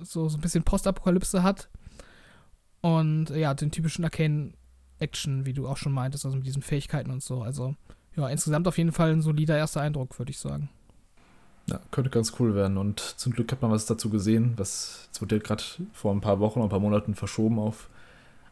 so, 0.01 0.27
so 0.27 0.37
ein 0.37 0.41
bisschen 0.41 0.63
Postapokalypse 0.63 1.43
hat. 1.43 1.69
Und 2.81 3.29
ja, 3.29 3.53
den 3.53 3.71
typischen 3.71 4.03
Arcane-Action, 4.03 5.45
wie 5.45 5.53
du 5.53 5.67
auch 5.67 5.77
schon 5.77 5.93
meintest, 5.93 6.25
also 6.25 6.37
mit 6.37 6.45
diesen 6.45 6.63
Fähigkeiten 6.63 7.11
und 7.11 7.23
so. 7.23 7.41
Also 7.41 7.75
ja, 8.17 8.27
insgesamt 8.27 8.67
auf 8.67 8.77
jeden 8.77 8.91
Fall 8.91 9.11
ein 9.11 9.21
solider 9.21 9.57
erster 9.57 9.81
Eindruck, 9.81 10.17
würde 10.19 10.31
ich 10.31 10.39
sagen. 10.39 10.69
Ja, 11.67 11.79
könnte 11.91 12.09
ganz 12.09 12.33
cool 12.39 12.55
werden. 12.55 12.77
Und 12.77 12.99
zum 12.99 13.31
Glück 13.33 13.51
hat 13.51 13.61
man 13.61 13.71
was 13.71 13.85
dazu 13.85 14.09
gesehen. 14.09 14.53
Das 14.57 15.07
wurde 15.19 15.39
gerade 15.39 15.63
vor 15.93 16.13
ein 16.13 16.21
paar 16.21 16.39
Wochen 16.39 16.59
oder 16.59 16.67
ein 16.67 16.71
paar 16.71 16.79
Monaten 16.79 17.15
verschoben 17.15 17.59
auf 17.59 17.89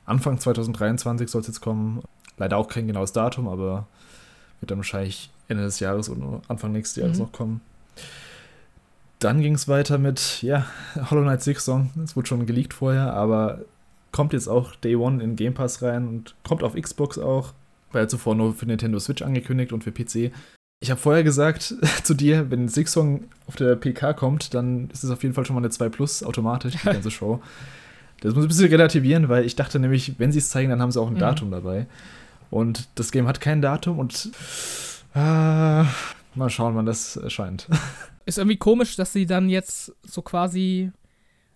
Anfang 0.05 0.39
2023 0.39 1.29
soll 1.29 1.41
es 1.41 1.47
jetzt 1.47 1.61
kommen. 1.61 2.03
Leider 2.37 2.57
auch 2.57 2.67
kein 2.67 2.87
genaues 2.87 3.13
Datum, 3.13 3.47
aber 3.47 3.87
wird 4.59 4.71
dann 4.71 4.79
wahrscheinlich 4.79 5.29
Ende 5.47 5.63
des 5.63 5.79
Jahres 5.79 6.09
oder 6.09 6.41
Anfang 6.47 6.71
nächstes 6.71 7.01
Jahres 7.01 7.17
mhm. 7.17 7.23
noch 7.23 7.31
kommen. 7.31 7.61
Dann 9.19 9.41
ging 9.41 9.53
es 9.53 9.67
weiter 9.67 9.97
mit, 9.97 10.41
ja, 10.41 10.65
Hollow 11.09 11.21
Knight 11.21 11.43
Six 11.43 11.65
Song. 11.65 11.91
Es 12.03 12.15
wurde 12.15 12.27
schon 12.27 12.45
geleakt 12.45 12.73
vorher, 12.73 13.13
aber 13.13 13.61
kommt 14.11 14.33
jetzt 14.33 14.47
auch 14.47 14.75
Day 14.75 14.95
One 14.95 15.23
in 15.23 15.35
Game 15.35 15.53
Pass 15.53 15.81
rein 15.81 16.07
und 16.07 16.35
kommt 16.43 16.63
auf 16.63 16.73
Xbox 16.73 17.17
auch. 17.17 17.53
War 17.91 18.01
ja 18.01 18.07
zuvor 18.07 18.35
nur 18.35 18.53
für 18.53 18.65
Nintendo 18.65 18.99
Switch 18.99 19.21
angekündigt 19.21 19.73
und 19.73 19.83
für 19.83 19.91
PC. 19.91 20.33
Ich 20.83 20.89
habe 20.89 20.99
vorher 20.99 21.23
gesagt 21.23 21.75
zu 22.03 22.13
dir, 22.15 22.49
wenn 22.49 22.67
Six-Song 22.67 23.25
auf 23.47 23.55
der 23.55 23.75
PK 23.75 24.13
kommt, 24.13 24.53
dann 24.55 24.89
ist 24.89 25.03
es 25.03 25.11
auf 25.11 25.21
jeden 25.21 25.35
Fall 25.35 25.45
schon 25.45 25.53
mal 25.53 25.61
eine 25.61 25.69
2 25.69 25.89
Plus 25.89 26.23
automatisch, 26.23 26.73
die 26.73 26.77
ganze 26.85 27.11
Show. 27.11 27.39
Das 28.19 28.33
muss 28.33 28.43
ich 28.43 28.47
ein 28.47 28.49
bisschen 28.49 28.69
relativieren, 28.69 29.29
weil 29.29 29.45
ich 29.45 29.55
dachte 29.55 29.79
nämlich, 29.79 30.19
wenn 30.19 30.31
sie 30.31 30.39
es 30.39 30.49
zeigen, 30.49 30.71
dann 30.71 30.81
haben 30.81 30.91
sie 30.91 30.99
auch 30.99 31.07
ein 31.07 31.13
mhm. 31.13 31.19
Datum 31.19 31.51
dabei. 31.51 31.85
Und 32.49 32.89
das 32.95 33.11
Game 33.11 33.27
hat 33.27 33.39
kein 33.39 33.61
Datum 33.61 33.99
und 33.99 34.31
äh, 35.13 35.19
mal 35.19 36.49
schauen, 36.49 36.75
wann 36.75 36.85
das 36.85 37.15
erscheint. 37.15 37.67
Ist 38.25 38.39
irgendwie 38.39 38.57
komisch, 38.57 38.95
dass 38.95 39.13
sie 39.13 39.25
dann 39.25 39.49
jetzt 39.49 39.93
so 40.03 40.21
quasi 40.21 40.91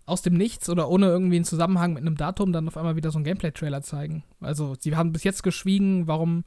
aus 0.06 0.22
dem 0.22 0.36
Nichts 0.36 0.70
oder 0.70 0.88
ohne 0.88 1.08
irgendwie 1.08 1.38
einen 1.38 1.46
Zusammenhang 1.46 1.94
mit 1.94 2.02
einem 2.02 2.16
Datum 2.16 2.54
dann 2.54 2.68
auf 2.68 2.78
einmal 2.78 2.96
wieder 2.96 3.12
so 3.12 3.18
einen 3.18 3.26
Gameplay-Trailer 3.26 3.82
zeigen. 3.82 4.24
Also, 4.40 4.76
sie 4.80 4.96
haben 4.96 5.14
bis 5.14 5.24
jetzt 5.24 5.42
geschwiegen, 5.42 6.08
warum, 6.08 6.44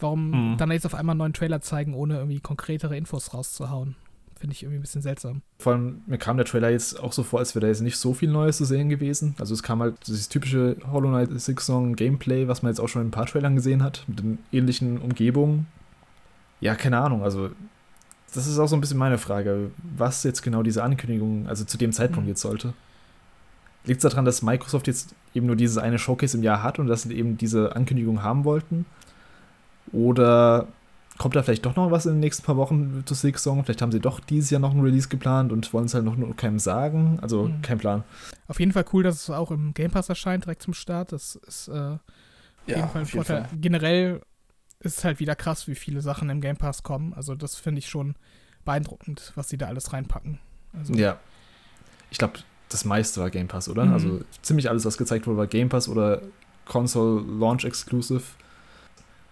warum 0.00 0.52
mhm. 0.52 0.56
dann 0.56 0.70
jetzt 0.70 0.86
auf 0.86 0.94
einmal 0.94 1.14
einen 1.14 1.18
neuen 1.18 1.32
Trailer 1.32 1.60
zeigen, 1.60 1.94
ohne 1.94 2.16
irgendwie 2.16 2.40
konkretere 2.40 2.96
Infos 2.96 3.34
rauszuhauen. 3.34 3.96
Finde 4.38 4.54
ich 4.54 4.62
irgendwie 4.62 4.78
ein 4.78 4.82
bisschen 4.82 5.02
seltsam. 5.02 5.42
Vor 5.58 5.72
allem, 5.72 6.02
mir 6.06 6.18
kam 6.18 6.36
der 6.36 6.46
Trailer 6.46 6.70
jetzt 6.70 7.00
auch 7.00 7.12
so 7.12 7.24
vor, 7.24 7.40
als 7.40 7.56
wäre 7.56 7.62
da 7.62 7.66
jetzt 7.66 7.80
nicht 7.80 7.96
so 7.96 8.14
viel 8.14 8.30
Neues 8.30 8.58
zu 8.58 8.64
sehen 8.64 8.88
gewesen. 8.88 9.34
Also 9.40 9.52
es 9.52 9.64
kam 9.64 9.80
halt 9.80 9.96
dieses 10.06 10.28
typische 10.28 10.76
Hollow 10.92 11.08
Knight 11.08 11.40
Six 11.40 11.66
Song 11.66 11.96
Gameplay, 11.96 12.46
was 12.46 12.62
man 12.62 12.70
jetzt 12.70 12.78
auch 12.78 12.88
schon 12.88 13.02
in 13.02 13.08
ein 13.08 13.12
paar 13.12 13.26
Trailern 13.26 13.56
gesehen 13.56 13.82
hat, 13.82 14.04
mit 14.06 14.20
den 14.20 14.38
ähnlichen 14.52 14.98
Umgebungen. 14.98 15.66
Ja, 16.60 16.76
keine 16.76 16.98
Ahnung, 16.98 17.24
also 17.24 17.50
das 18.34 18.46
ist 18.46 18.58
auch 18.58 18.66
so 18.66 18.76
ein 18.76 18.80
bisschen 18.80 18.98
meine 18.98 19.18
Frage, 19.18 19.70
was 19.96 20.22
jetzt 20.22 20.42
genau 20.42 20.62
diese 20.62 20.82
Ankündigung, 20.82 21.48
also 21.48 21.64
zu 21.64 21.78
dem 21.78 21.92
Zeitpunkt 21.92 22.24
mhm. 22.24 22.30
jetzt 22.30 22.42
sollte. 22.42 22.74
Liegt 23.84 24.04
es 24.04 24.10
daran, 24.10 24.24
dass 24.24 24.42
Microsoft 24.42 24.86
jetzt 24.86 25.14
eben 25.34 25.46
nur 25.46 25.56
dieses 25.56 25.78
eine 25.78 25.98
Showcase 25.98 26.36
im 26.36 26.42
Jahr 26.42 26.62
hat 26.62 26.78
und 26.78 26.88
dass 26.88 27.02
sie 27.02 27.14
eben 27.14 27.38
diese 27.38 27.74
Ankündigung 27.74 28.22
haben 28.22 28.44
wollten? 28.44 28.84
Oder 29.92 30.68
kommt 31.18 31.34
da 31.34 31.42
vielleicht 31.42 31.66
doch 31.66 31.76
noch 31.76 31.90
was 31.90 32.06
in 32.06 32.12
den 32.12 32.20
nächsten 32.20 32.44
paar 32.44 32.56
Wochen 32.56 33.02
zu 33.04 33.14
Six 33.14 33.42
Song? 33.42 33.64
Vielleicht 33.64 33.82
haben 33.82 33.92
sie 33.92 34.00
doch 34.00 34.20
dieses 34.20 34.50
Jahr 34.50 34.60
noch 34.60 34.72
ein 34.72 34.80
Release 34.80 35.08
geplant 35.08 35.52
und 35.52 35.72
wollen 35.72 35.86
es 35.86 35.94
halt 35.94 36.04
noch 36.04 36.16
nur 36.16 36.34
keinem 36.36 36.58
sagen. 36.58 37.18
Also 37.20 37.44
mhm. 37.44 37.62
kein 37.62 37.78
Plan. 37.78 38.04
Auf 38.46 38.60
jeden 38.60 38.72
Fall 38.72 38.84
cool, 38.92 39.02
dass 39.02 39.22
es 39.22 39.30
auch 39.30 39.50
im 39.50 39.74
Game 39.74 39.90
Pass 39.90 40.08
erscheint, 40.08 40.44
direkt 40.44 40.62
zum 40.62 40.74
Start. 40.74 41.12
Das 41.12 41.36
ist 41.36 41.68
äh, 41.68 41.72
auf 41.72 42.00
ja, 42.66 42.76
jeden 42.76 42.88
Fall 42.88 43.02
ein 43.02 43.06
Vorteil. 43.06 43.44
Fall. 43.44 43.58
Generell 43.58 44.20
ist 44.80 45.04
halt 45.04 45.18
wieder 45.18 45.34
krass, 45.34 45.66
wie 45.66 45.74
viele 45.74 46.00
Sachen 46.00 46.30
im 46.30 46.40
Game 46.40 46.56
Pass 46.56 46.82
kommen. 46.82 47.12
Also 47.14 47.34
das 47.34 47.56
finde 47.56 47.80
ich 47.80 47.88
schon 47.88 48.14
beeindruckend, 48.64 49.32
was 49.34 49.48
sie 49.48 49.58
da 49.58 49.66
alles 49.66 49.92
reinpacken. 49.92 50.38
Also 50.72 50.94
ja. 50.94 51.18
Ich 52.10 52.18
glaube, 52.18 52.38
das 52.68 52.84
meiste 52.84 53.20
war 53.20 53.30
Game 53.30 53.48
Pass, 53.48 53.68
oder? 53.68 53.84
Mhm. 53.84 53.92
Also 53.92 54.20
ziemlich 54.42 54.68
alles, 54.70 54.84
was 54.84 54.98
gezeigt 54.98 55.26
wurde, 55.26 55.38
war 55.38 55.46
Game 55.46 55.68
Pass 55.68 55.88
oder 55.88 56.22
Console 56.64 57.22
Launch 57.38 57.64
Exclusive. 57.64 58.22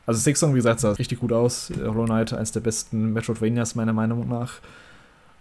Also 0.06 0.20
Six 0.20 0.40
Song, 0.40 0.54
wie 0.54 0.58
gesagt, 0.58 0.80
sah 0.80 0.92
richtig 0.92 1.20
gut 1.20 1.32
aus. 1.32 1.70
Hollow 1.76 2.04
Knight, 2.04 2.32
eines 2.32 2.52
der 2.52 2.60
besten 2.60 3.12
Metroidvanias 3.12 3.74
meiner 3.74 3.92
Meinung 3.92 4.28
nach. 4.28 4.54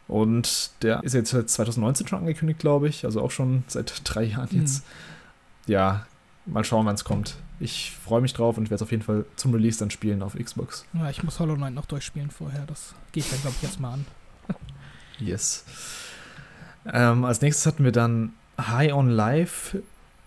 Und 0.08 0.72
der 0.82 1.04
ist 1.04 1.14
jetzt 1.14 1.30
2019 1.30 2.08
schon 2.08 2.20
angekündigt, 2.20 2.60
glaube 2.60 2.88
ich. 2.88 3.06
Also 3.06 3.22
auch 3.22 3.32
schon 3.32 3.64
seit 3.68 4.02
drei 4.04 4.24
Jahren 4.24 4.50
jetzt. 4.52 4.84
Mhm. 4.86 5.72
Ja, 5.72 6.06
mal 6.46 6.64
schauen, 6.64 6.86
wann 6.86 6.96
es 6.96 7.04
kommt 7.04 7.38
ich 7.60 7.92
freue 7.92 8.22
mich 8.22 8.34
drauf 8.34 8.58
und 8.58 8.66
werde 8.66 8.76
es 8.76 8.82
auf 8.82 8.92
jeden 8.92 9.04
Fall 9.04 9.26
zum 9.36 9.54
Release 9.54 9.80
dann 9.80 9.90
spielen 9.90 10.22
auf 10.22 10.36
Xbox. 10.36 10.86
Ja, 10.94 11.10
ich 11.10 11.24
muss 11.24 11.40
Hollow 11.40 11.56
Knight 11.56 11.74
noch 11.74 11.86
durchspielen 11.86 12.30
vorher. 12.30 12.66
Das 12.66 12.94
gehe 13.12 13.24
ich 13.24 13.30
dann, 13.30 13.42
glaube 13.42 13.56
ich, 13.58 13.64
jetzt 13.64 13.80
mal 13.80 13.94
an. 13.94 14.06
yes. 15.20 15.64
Ähm, 16.86 17.26
als 17.26 17.42
nächstes 17.42 17.66
hatten 17.66 17.84
wir 17.84 17.92
dann 17.92 18.34
High 18.60 18.94
on 18.94 19.10
Life, 19.10 19.82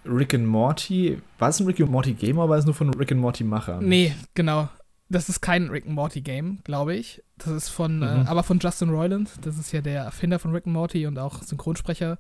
Rick 0.09 0.35
and 0.35 0.47
Morty. 0.47 1.21
War 1.39 1.49
es 1.49 1.61
ein 1.61 1.67
Rick 1.67 1.81
and 1.81 1.91
Morty 1.91 2.15
Game 2.15 2.39
oder 2.39 2.49
war 2.49 2.59
es 2.59 2.65
nur 2.65 2.75
von 2.75 2.93
Rick 2.95 3.13
and 3.13 3.21
Morty 3.21 3.45
Macher? 3.45 3.81
Nee, 3.81 4.15
genau. 4.35 4.69
Das 5.09 5.29
ist 5.29 5.41
kein 5.41 5.69
Rick 5.69 5.87
and 5.87 5.95
Morty 5.95 6.21
Game, 6.21 6.59
glaube 6.65 6.95
ich. 6.95 7.23
Das 7.37 7.49
ist 7.49 7.69
von, 7.69 8.03
äh, 8.03 8.17
mhm. 8.17 8.27
äh, 8.27 8.29
aber 8.29 8.43
von 8.43 8.59
Justin 8.59 8.91
Roiland. 8.91 9.31
Das 9.43 9.59
ist 9.59 9.73
ja 9.73 9.81
der 9.81 10.03
Erfinder 10.03 10.39
von 10.39 10.53
Rick 10.53 10.67
and 10.67 10.75
Morty 10.75 11.07
und 11.07 11.19
auch 11.19 11.43
Synchronsprecher. 11.43 12.19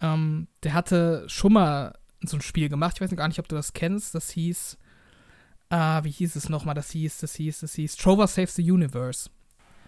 Ähm, 0.00 0.48
der 0.62 0.74
hatte 0.74 1.24
schon 1.26 1.52
mal 1.52 1.98
so 2.22 2.36
ein 2.36 2.42
Spiel 2.42 2.68
gemacht. 2.68 2.94
Ich 2.96 3.00
weiß 3.00 3.14
gar 3.16 3.28
nicht, 3.28 3.38
ob 3.38 3.48
du 3.48 3.56
das 3.56 3.72
kennst. 3.72 4.14
Das 4.14 4.30
hieß, 4.30 4.78
äh, 5.70 6.04
wie 6.04 6.10
hieß 6.10 6.36
es 6.36 6.48
nochmal? 6.48 6.74
Das 6.74 6.90
hieß, 6.90 7.18
das 7.18 7.34
hieß, 7.34 7.60
das 7.60 7.74
hieß 7.74 7.96
Trover 7.96 8.26
Saves 8.26 8.54
the 8.54 8.70
Universe. 8.70 9.28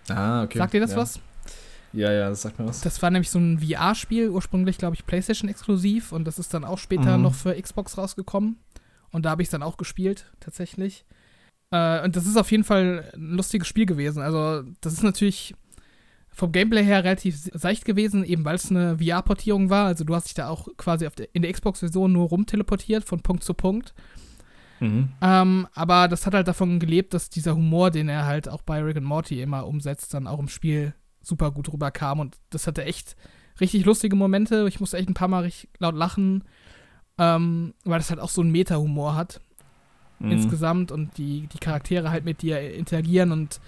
Ah, 0.08 0.42
okay. 0.42 0.58
Sagt 0.58 0.74
dir 0.74 0.80
das 0.80 0.92
ja. 0.92 0.96
was? 0.98 1.20
Ja, 1.92 2.12
ja, 2.12 2.28
das 2.28 2.42
sagt 2.42 2.58
mir 2.58 2.66
was. 2.66 2.80
Das 2.82 3.02
war 3.02 3.10
nämlich 3.10 3.30
so 3.30 3.38
ein 3.38 3.58
VR-Spiel, 3.58 4.28
ursprünglich, 4.30 4.78
glaube 4.78 4.94
ich, 4.94 5.06
PlayStation 5.06 5.50
exklusiv 5.50 6.12
und 6.12 6.24
das 6.24 6.38
ist 6.38 6.54
dann 6.54 6.64
auch 6.64 6.78
später 6.78 7.16
Mhm. 7.16 7.24
noch 7.24 7.34
für 7.34 7.60
Xbox 7.60 7.98
rausgekommen. 7.98 8.58
Und 9.10 9.24
da 9.24 9.30
habe 9.30 9.42
ich 9.42 9.46
es 9.46 9.50
dann 9.52 9.62
auch 9.64 9.76
gespielt, 9.76 10.26
tatsächlich. 10.38 11.04
Äh, 11.72 12.04
und 12.04 12.14
das 12.14 12.26
ist 12.26 12.36
auf 12.36 12.50
jeden 12.52 12.62
Fall 12.64 13.10
ein 13.14 13.32
lustiges 13.36 13.66
Spiel 13.66 13.86
gewesen. 13.86 14.22
Also, 14.22 14.62
das 14.80 14.92
ist 14.92 15.02
natürlich 15.02 15.54
vom 16.32 16.52
Gameplay 16.52 16.84
her 16.84 17.02
relativ 17.02 17.36
seicht 17.54 17.84
gewesen, 17.84 18.24
eben 18.24 18.44
weil 18.44 18.54
es 18.54 18.70
eine 18.70 18.98
VR-Portierung 18.98 19.68
war. 19.68 19.86
Also, 19.86 20.04
du 20.04 20.14
hast 20.14 20.28
dich 20.28 20.34
da 20.34 20.48
auch 20.48 20.68
quasi 20.76 21.08
der, 21.16 21.28
in 21.34 21.42
der 21.42 21.52
Xbox-Version 21.52 22.12
nur 22.12 22.28
rumteleportiert, 22.28 23.04
von 23.04 23.20
Punkt 23.20 23.42
zu 23.42 23.52
Punkt. 23.54 23.94
Mhm. 24.78 25.08
Ähm, 25.20 25.66
aber 25.74 26.06
das 26.06 26.24
hat 26.24 26.34
halt 26.34 26.46
davon 26.48 26.78
gelebt, 26.78 27.14
dass 27.14 27.30
dieser 27.30 27.54
Humor, 27.56 27.90
den 27.90 28.08
er 28.08 28.26
halt 28.26 28.48
auch 28.48 28.62
bei 28.62 28.80
Rick 28.80 28.96
and 28.96 29.06
Morty 29.06 29.42
immer 29.42 29.66
umsetzt, 29.66 30.14
dann 30.14 30.26
auch 30.28 30.38
im 30.38 30.48
Spiel 30.48 30.94
super 31.22 31.50
gut 31.50 31.72
rüberkam. 31.72 32.20
Und 32.20 32.36
das 32.50 32.66
hatte 32.66 32.84
echt 32.84 33.16
richtig 33.60 33.84
lustige 33.84 34.16
Momente. 34.16 34.66
Ich 34.68 34.80
musste 34.80 34.96
echt 34.96 35.08
ein 35.08 35.14
paar 35.14 35.28
Mal 35.28 35.42
richtig 35.44 35.68
laut 35.78 35.94
lachen, 35.94 36.44
ähm, 37.18 37.74
weil 37.84 37.98
das 37.98 38.10
halt 38.10 38.20
auch 38.20 38.30
so 38.30 38.40
einen 38.40 38.52
Meta-Humor 38.52 39.14
hat 39.14 39.40
Mhm. 40.20 40.32
insgesamt 40.32 40.92
und 40.92 41.16
die, 41.16 41.46
die 41.46 41.58
Charaktere 41.58 42.10
halt 42.10 42.26
mit 42.26 42.42
dir 42.42 42.60
interagieren 42.74 43.32
und 43.32 43.58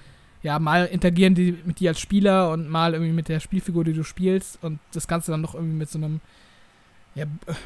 ja, 0.42 0.58
mal 0.58 0.84
interagieren 0.84 1.34
die 1.34 1.56
mit 1.64 1.80
dir 1.80 1.90
als 1.90 2.00
Spieler 2.00 2.50
und 2.50 2.68
mal 2.68 2.92
irgendwie 2.92 3.12
mit 3.12 3.28
der 3.28 3.40
Spielfigur, 3.40 3.84
die 3.84 3.94
du 3.94 4.04
spielst 4.04 4.62
und 4.62 4.78
das 4.92 5.08
Ganze 5.08 5.30
dann 5.30 5.40
noch 5.40 5.54
irgendwie 5.54 5.76
mit 5.76 5.88
so 5.88 5.96
einem 5.98 6.20
ja, 7.14 7.24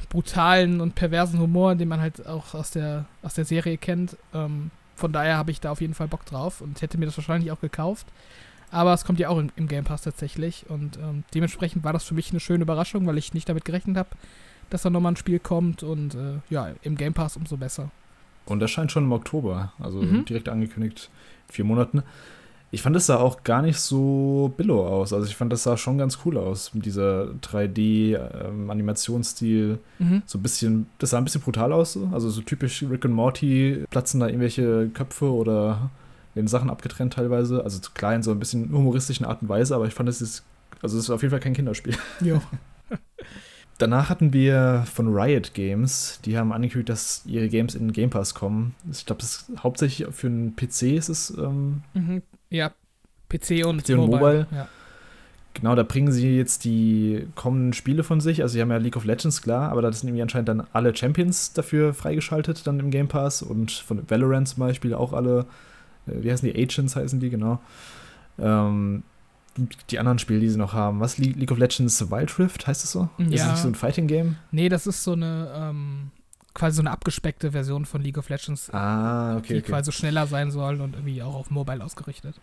brutalen 0.09 0.81
und 0.81 0.95
perversen 0.95 1.41
Humor, 1.41 1.75
den 1.75 1.89
man 1.89 2.01
halt 2.01 2.27
auch 2.27 2.55
aus 2.55 2.71
der, 2.71 3.07
aus 3.23 3.35
der 3.35 3.45
Serie 3.45 3.77
kennt. 3.77 4.17
Ähm, 4.33 4.71
von 4.95 5.13
daher 5.13 5.37
habe 5.37 5.51
ich 5.51 5.61
da 5.61 5.71
auf 5.73 5.81
jeden 5.81 5.95
Fall 5.95 6.09
Bock 6.09 6.25
drauf 6.25 6.61
und 6.61 6.81
hätte 6.81 6.97
mir 6.99 7.07
das 7.07 7.17
wahrscheinlich 7.17 7.51
auch 7.51 7.61
gekauft. 7.61 8.07
Aber 8.71 8.93
es 8.93 9.05
kommt 9.05 9.19
ja 9.21 9.29
auch 9.29 9.39
im, 9.39 9.51
im 9.57 9.69
Game 9.69 9.85
Pass 9.85 10.03
tatsächlich 10.03 10.65
und 10.69 10.99
ähm, 10.99 11.25
dementsprechend 11.35 11.85
war 11.85 11.93
das 11.93 12.05
für 12.05 12.15
mich 12.15 12.31
eine 12.31 12.41
schöne 12.41 12.63
Überraschung, 12.63 13.07
weil 13.07 13.19
ich 13.19 13.35
nicht 13.35 13.49
damit 13.49 13.65
gerechnet 13.65 13.97
habe, 13.97 14.09
dass 14.71 14.83
da 14.83 14.91
nochmal 14.91 15.13
ein 15.13 15.17
Spiel 15.17 15.39
kommt 15.39 15.83
und 15.83 16.15
äh, 16.15 16.39
ja, 16.51 16.71
im 16.83 16.97
Game 16.97 17.15
Pass 17.15 17.37
umso 17.37 17.57
besser. 17.57 17.91
Und 18.45 18.61
das 18.61 18.71
scheint 18.71 18.93
schon 18.93 19.05
im 19.05 19.13
Oktober, 19.13 19.73
also 19.79 20.03
Mhm. 20.03 20.25
direkt 20.25 20.49
angekündigt, 20.49 21.11
in 21.49 21.55
vier 21.55 21.65
Monaten. 21.65 22.03
Ich 22.73 22.83
fand, 22.83 22.97
es 22.97 23.07
sah 23.07 23.17
auch 23.19 23.45
gar 23.45 23.63
nicht 23.63 23.79
so 23.79 24.53
billow 24.57 24.85
aus. 24.87 25.13
Also 25.13 25.27
ich 25.27 25.37
fand, 25.37 25.53
das 25.53 25.63
sah 25.63 25.77
schon 25.77 25.99
ganz 25.99 26.19
cool 26.25 26.37
aus 26.37 26.75
mit 26.75 26.85
dieser 26.85 27.29
3D-Animationsstil. 27.41 29.79
Mhm. 29.99 30.23
so 30.27 30.39
ein 30.39 30.43
bisschen, 30.43 30.87
das 30.99 31.11
sah 31.11 31.19
ein 31.19 31.25
bisschen 31.25 31.41
brutal 31.43 31.73
aus. 31.73 31.93
so. 31.95 32.09
Also 32.13 32.29
so 32.31 32.41
typisch 32.43 32.83
Rick 32.89 33.05
und 33.05 33.13
Morty, 33.13 33.85
platzen 33.91 34.21
da 34.21 34.27
irgendwelche 34.27 34.89
Köpfe 34.93 35.33
oder 35.33 35.91
werden 36.37 36.47
Sachen 36.47 36.71
abgetrennt 36.71 37.15
teilweise. 37.15 37.65
Also 37.65 37.81
zu 37.81 37.91
klein, 37.93 38.23
so 38.23 38.31
ein 38.31 38.39
bisschen 38.39 38.71
humoristischen 38.71 39.27
Art 39.27 39.43
und 39.43 39.49
Weise, 39.49 39.75
aber 39.75 39.87
ich 39.87 39.95
fand, 39.95 40.09
es 40.09 40.23
ist, 40.23 40.45
also 40.83 40.97
es 40.97 41.05
ist 41.05 41.11
auf 41.11 41.23
jeden 41.23 41.31
Fall 41.33 41.41
kein 41.41 41.55
Kinderspiel. 41.55 41.97
Jo. 42.21 42.41
Danach 43.79 44.09
hatten 44.09 44.33
wir 44.33 44.85
von 44.91 45.15
Riot 45.15 45.53
Games, 45.53 46.19
die 46.25 46.39
haben 46.39 46.51
angekündigt, 46.53 46.89
dass 46.89 47.23
ihre 47.27 47.49
Games 47.49 47.75
in 47.75 47.89
den 47.89 47.93
Game 47.93 48.09
Pass 48.09 48.33
kommen. 48.35 48.75
Ich 48.91 49.05
glaube, 49.05 49.21
das 49.21 49.49
ist 49.49 49.63
hauptsächlich 49.63 50.09
für 50.15 50.29
einen 50.29 50.57
PC 50.57 50.83
ist 50.97 51.11
es, 51.11 51.31
ähm, 51.37 51.83
Mhm. 51.93 52.23
Ja, 52.49 52.71
PC 53.29 53.67
und, 53.67 53.83
PC 53.85 53.91
und 53.99 54.09
Mobile. 54.09 54.47
Ja. 54.51 54.69
genau, 55.53 55.75
da 55.75 55.83
bringen 55.83 56.11
sie 56.11 56.37
jetzt 56.39 56.65
die 56.65 57.27
kommenden 57.35 57.75
Spiele 57.75 58.03
von 58.03 58.23
sich. 58.23 58.41
Also 58.41 58.55
sie 58.55 58.63
haben 58.63 58.71
ja 58.71 58.79
League 58.79 58.97
of 58.97 59.05
Legends, 59.05 59.43
klar, 59.43 59.71
aber 59.71 59.83
da 59.83 59.93
sind 59.93 60.09
irgendwie 60.09 60.23
anscheinend 60.23 60.49
dann 60.49 60.67
alle 60.73 60.97
Champions 60.97 61.53
dafür 61.53 61.93
freigeschaltet, 61.93 62.67
dann 62.67 62.81
im 62.81 62.91
Game 62.91 63.09
Pass. 63.09 63.43
Und 63.43 63.73
von 63.73 64.09
Valorant 64.09 64.49
zum 64.49 64.61
Beispiel 64.61 64.95
auch 64.95 65.13
alle, 65.13 65.45
wie 66.07 66.31
heißen 66.31 66.49
die, 66.51 66.61
Agents 66.61 66.97
heißen 66.97 67.21
die, 67.21 67.31
genau. 67.31 67.61
Ähm, 68.39 69.03
die 69.91 69.99
anderen 69.99 70.19
Spiele, 70.19 70.41
die 70.41 70.49
sie 70.51 70.59
noch 70.59 70.75
haben. 70.75 71.01
Was, 71.01 71.17
Le 71.19 71.31
League 71.31 71.51
of 71.51 71.59
Legends 71.59 72.11
Wild 72.11 72.39
Rift, 72.39 72.67
heißt 72.67 72.83
das 72.83 72.93
so? 72.93 73.09
Ist 73.19 73.33
das 73.33 73.41
Ja. 73.41 73.51
nicht 73.53 73.63
so 73.63 73.69
ein 73.69 73.75
Fighting-Game? 73.75 74.37
Nee, 74.51 74.69
das 74.69 74.87
ist 74.87 75.03
so 75.03 75.13
eine, 75.13 75.51
ähm, 75.57 76.11
quasi 76.53 76.77
so 76.77 76.83
eine 76.83 76.91
abgespeckte 76.91 77.53
Version 77.53 77.87
von 77.87 78.03
League 78.03 78.19
of 78.19 78.29
Legends, 78.29 78.71
Ah, 78.73 79.37
okay, 79.39 79.55
die 79.55 79.59
okay. 79.61 79.71
quasi 79.71 79.93
schneller 79.93 80.27
sein 80.27 80.51
soll 80.51 80.81
und 80.81 80.95
irgendwie 80.95 81.23
auch 81.23 81.35
auf 81.35 81.51
Mobile 81.51 81.83
ausgerichtet. 81.83 82.35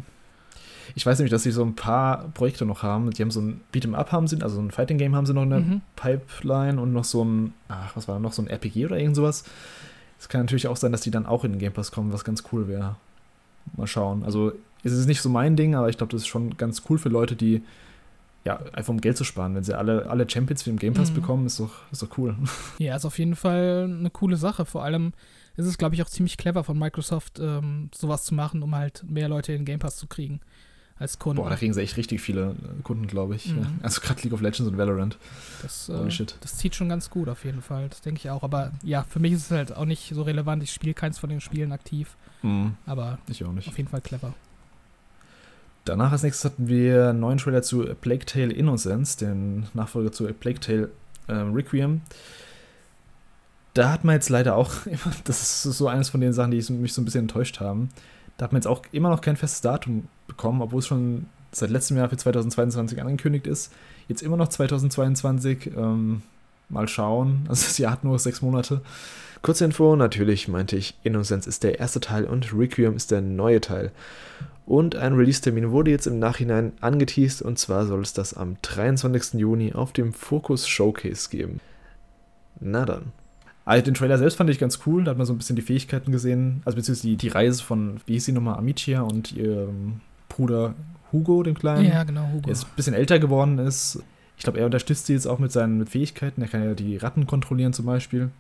Ich 0.96 1.05
weiß 1.05 1.17
nämlich, 1.20 1.32
dass 1.32 1.43
sie 1.43 1.51
so 1.51 1.63
ein 1.63 1.75
paar 1.75 2.29
Projekte 2.34 2.65
noch 2.65 2.84
haben. 2.84 3.10
Die 3.12 3.22
haben 3.22 3.32
so 3.32 3.39
ein 3.41 3.62
Beat'em 3.74 3.93
Up 3.96 4.12
haben 4.12 4.27
sie, 4.27 4.41
also 4.41 4.60
ein 4.60 4.70
Fighting 4.72 4.98
Game 4.98 5.15
haben 5.15 5.25
sie 5.25 5.34
noch 5.34 5.43
in 5.43 5.50
der 5.51 5.60
Mhm. 5.60 5.82
Pipeline 5.96 6.82
und 6.82 6.93
noch 6.93 7.05
so 7.05 7.24
ein, 7.24 7.53
ach, 7.70 7.96
was 7.96 8.08
war 8.08 8.20
noch, 8.20 8.34
so 8.34 8.41
ein 8.41 8.48
RPG 8.48 8.86
oder 8.88 8.98
irgend 8.98 9.15
sowas. 9.15 9.43
Es 10.20 10.29
kann 10.29 10.41
natürlich 10.41 10.67
auch 10.67 10.77
sein, 10.77 10.91
dass 10.91 11.01
die 11.01 11.12
dann 11.12 11.25
auch 11.25 11.43
in 11.43 11.51
den 11.53 11.60
Game 11.60 11.74
Pass 11.74 11.91
kommen, 11.91 12.12
was 12.12 12.24
ganz 12.24 12.43
cool 12.51 12.67
wäre. 12.67 12.96
Mal 13.77 13.88
schauen. 13.88 14.24
Also 14.24 14.51
es 14.84 14.91
ist 14.93 15.05
nicht 15.08 15.22
so 15.22 15.29
mein 15.29 15.55
Ding, 15.55 15.75
aber 15.75 15.89
ich 15.89 15.98
glaube, 15.98 16.12
das 16.12 16.22
ist 16.22 16.27
schon 16.27 16.58
ganz 16.58 16.84
cool 16.89 16.98
für 16.98 17.10
Leute, 17.10 17.36
die 17.36 17.62
ja, 18.46 18.60
einfach 18.74 18.89
um 18.89 19.00
Geld 19.00 19.15
zu 19.15 19.24
sparen. 19.24 19.55
Wenn 19.55 19.63
sie 19.63 19.77
alle, 19.77 20.10
alle 20.10 20.29
Champions 20.29 20.63
für 20.63 20.70
den 20.70 20.77
Game 20.79 20.93
Pass 20.93 21.12
Mhm. 21.12 21.15
bekommen, 21.15 21.46
ist 21.46 21.60
doch, 21.62 21.72
ist 21.91 22.01
doch 22.03 22.17
cool. 22.17 22.36
Ja, 22.77 22.96
ist 22.96 23.05
auf 23.05 23.17
jeden 23.17 23.36
Fall 23.38 23.88
eine 23.89 24.10
coole 24.10 24.36
Sache. 24.36 24.65
Vor 24.65 24.84
allem 24.84 25.13
ist 25.55 25.65
es, 25.65 25.77
glaube 25.77 25.96
ich, 25.96 26.03
auch 26.03 26.10
ziemlich 26.10 26.36
clever 26.38 26.63
von 26.65 26.77
Microsoft, 26.77 27.39
ähm, 27.39 27.89
sowas 27.96 28.25
zu 28.25 28.34
machen, 28.36 28.62
um 28.62 28.75
halt 28.75 29.05
mehr 29.08 29.29
Leute 29.29 29.53
in 29.53 29.60
den 29.60 29.65
Game 29.65 29.79
Pass 29.79 29.96
zu 29.96 30.08
kriegen 30.08 30.41
als 31.00 31.19
Kunden. 31.19 31.41
Boah, 31.41 31.50
da 31.50 31.55
kriegen 31.55 31.73
sie 31.73 31.81
echt 31.81 31.97
richtig 31.97 32.21
viele 32.21 32.51
äh, 32.51 32.81
Kunden, 32.83 33.07
glaube 33.07 33.35
ich. 33.35 33.47
Mhm. 33.47 33.62
Ja. 33.62 33.67
Also 33.81 34.01
gerade 34.01 34.21
League 34.21 34.33
of 34.33 34.41
Legends 34.41 34.62
und 34.69 34.77
Valorant. 34.77 35.17
das, 35.62 35.89
äh, 35.89 36.12
shit. 36.12 36.35
das 36.41 36.57
zieht 36.57 36.75
schon 36.75 36.89
ganz 36.89 37.09
gut 37.09 37.27
auf 37.29 37.43
jeden 37.45 37.62
Fall. 37.62 37.89
Das 37.89 38.01
denke 38.01 38.19
ich 38.19 38.29
auch. 38.29 38.43
Aber 38.43 38.71
ja, 38.83 39.03
für 39.09 39.19
mich 39.19 39.33
ist 39.33 39.45
es 39.45 39.51
halt 39.51 39.75
auch 39.75 39.85
nicht 39.85 40.13
so 40.13 40.21
relevant. 40.21 40.63
Ich 40.63 40.71
spiele 40.71 40.93
keins 40.93 41.17
von 41.19 41.29
den 41.29 41.41
Spielen 41.41 41.71
aktiv. 41.71 42.15
Mhm. 42.41 42.75
Aber 42.85 43.17
Ich 43.27 43.43
auch 43.43 43.51
nicht. 43.51 43.67
auf 43.67 43.77
jeden 43.77 43.89
Fall 43.89 44.01
clever. 44.01 44.33
Danach 45.85 46.12
als 46.13 46.23
nächstes 46.23 46.45
hatten 46.45 46.67
wir 46.67 47.09
einen 47.09 47.19
neuen 47.19 47.38
Trailer 47.39 47.62
zu 47.62 47.89
A 47.89 47.93
Plague 47.93 48.25
Tale 48.25 48.53
Innocence, 48.53 49.17
den 49.17 49.67
Nachfolger 49.73 50.12
zu 50.13 50.27
A 50.27 50.31
Plague 50.31 50.59
Tale 50.62 50.89
ähm, 51.27 51.53
Requiem. 51.53 52.01
Da 53.73 53.91
hat 53.91 54.03
man 54.03 54.13
jetzt 54.15 54.29
leider 54.29 54.55
auch, 54.55 54.71
das 55.25 55.65
ist 55.65 55.77
so 55.77 55.88
eines 55.88 56.09
von 56.09 56.21
den 56.21 56.31
Sachen, 56.31 56.51
die 56.51 56.57
mich 56.73 56.93
so 56.93 57.01
ein 57.01 57.05
bisschen 57.05 57.21
enttäuscht 57.21 57.59
haben. 57.59 57.89
Da 58.38 58.46
hat 58.46 58.52
man 58.52 58.62
jetzt 58.62 58.68
auch 58.68 58.82
immer 58.92 59.10
noch 59.10 59.22
kein 59.22 59.38
festes 59.38 59.62
Datum 59.62 60.08
bekommen, 60.28 60.62
obwohl 60.62 60.80
es 60.80 60.88
schon 60.88 61.28
seit 61.52 61.70
letztem 61.70 61.98
Jahr 61.98 62.10
für 62.10 62.18
2022 62.18 63.02
angekündigt 63.02 63.48
ist. 63.48 63.72
Jetzt 64.08 64.24
immer 64.24 64.38
noch 64.38 64.48
2022. 64.48 65.72
Ähm, 65.75 66.24
mal 66.70 66.88
schauen. 66.88 67.46
Also 67.50 67.66
das 67.66 67.78
Jahr 67.78 67.94
hat 67.94 68.04
nur 68.04 68.20
sechs 68.20 68.42
Monate. 68.42 68.82
Kurze 69.42 69.66
Info, 69.66 69.96
natürlich 69.96 70.48
meinte 70.48 70.78
ich, 70.78 70.96
Innocence 71.04 71.48
ist 71.48 71.63
der 71.63 71.80
erste 71.80 72.00
Teil 72.00 72.25
und 72.25 72.54
Requiem 72.54 72.96
ist 72.96 73.12
der 73.12 73.22
neue 73.22 73.60
Teil. 73.62 73.92
Und 74.66 74.96
ein 74.96 75.13
Release-Termin 75.13 75.72
wurde 75.72 75.92
jetzt 75.92 76.08
im 76.08 76.20
Nachhinein 76.20 76.72
angeteased 76.80 77.42
und 77.42 77.60
zwar 77.60 77.86
soll 77.86 78.02
es 78.02 78.13
das 78.13 78.34
am 78.34 78.56
23. 78.62 79.34
Juni 79.34 79.74
auf 79.74 79.92
dem 79.92 80.13
Focus 80.13 80.68
Showcase 80.70 81.30
geben. 81.30 81.60
Na 82.62 82.86
dann. 82.86 83.12
Also 83.65 83.86
den 83.86 83.93
Trailer 83.93 84.17
selbst 84.17 84.36
fand 84.36 84.50
ich 84.50 84.60
ganz 84.60 84.79
cool, 84.86 85.03
da 85.03 85.12
hat 85.12 85.17
man 85.17 85.25
so 85.25 85.34
ein 85.34 85.38
bisschen 85.38 85.55
die 85.55 85.62
Fähigkeiten 85.62 86.12
gesehen, 86.12 86.62
also 86.65 86.75
beziehungsweise 86.75 87.08
die, 87.08 87.15
die 87.15 87.29
Reise 87.29 87.63
von, 87.63 88.01
wie 88.05 88.13
hieß 88.13 88.25
sie 88.25 88.32
nochmal, 88.34 88.58
Amicia 88.58 89.01
und 89.01 89.32
ihrem 89.32 90.01
Bruder 90.27 90.75
Hugo, 91.12 91.43
dem 91.43 91.58
Kleinen, 91.58 91.86
ja, 91.86 92.03
genau, 92.03 92.27
Hugo. 92.27 92.41
der 92.41 92.50
jetzt 92.50 92.65
ein 92.65 92.75
bisschen 92.75 92.93
älter 92.93 93.20
geworden 93.20 93.60
ist. 93.60 94.03
Ich 94.36 94.43
glaube, 94.43 94.60
er 94.60 94.65
unterstützt 94.65 95.05
sie 95.05 95.13
jetzt 95.13 95.27
auch 95.27 95.39
mit 95.39 95.51
seinen 95.51 95.86
Fähigkeiten, 95.86 96.41
er 96.41 96.48
kann 96.48 96.63
ja 96.63 96.74
die 96.74 96.98
Ratten 96.98 97.27
kontrollieren 97.27 97.72
zum 97.72 97.86
Beispiel. 97.86 98.32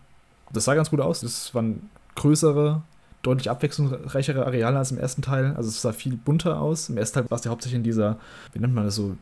Das 0.51 0.65
sah 0.65 0.75
ganz 0.75 0.89
gut 0.89 0.99
aus, 0.99 1.21
das 1.21 1.55
waren 1.55 1.89
größere, 2.15 2.81
deutlich 3.23 3.49
abwechslungsreichere 3.49 4.45
Areale 4.45 4.77
als 4.77 4.91
im 4.91 4.97
ersten 4.97 5.21
Teil. 5.21 5.53
Also 5.55 5.69
es 5.69 5.81
sah 5.81 5.93
viel 5.93 6.17
bunter 6.17 6.61
aus. 6.61 6.89
Im 6.89 6.97
ersten 6.97 7.15
Teil 7.19 7.31
war 7.31 7.37
es 7.37 7.45
ja 7.45 7.51
hauptsächlich 7.51 7.77
in 7.77 7.83
dieser, 7.83 8.19
wie 8.51 8.59
nennt 8.59 8.75
man 8.75 8.83
das 8.83 8.95
so, 8.95 9.15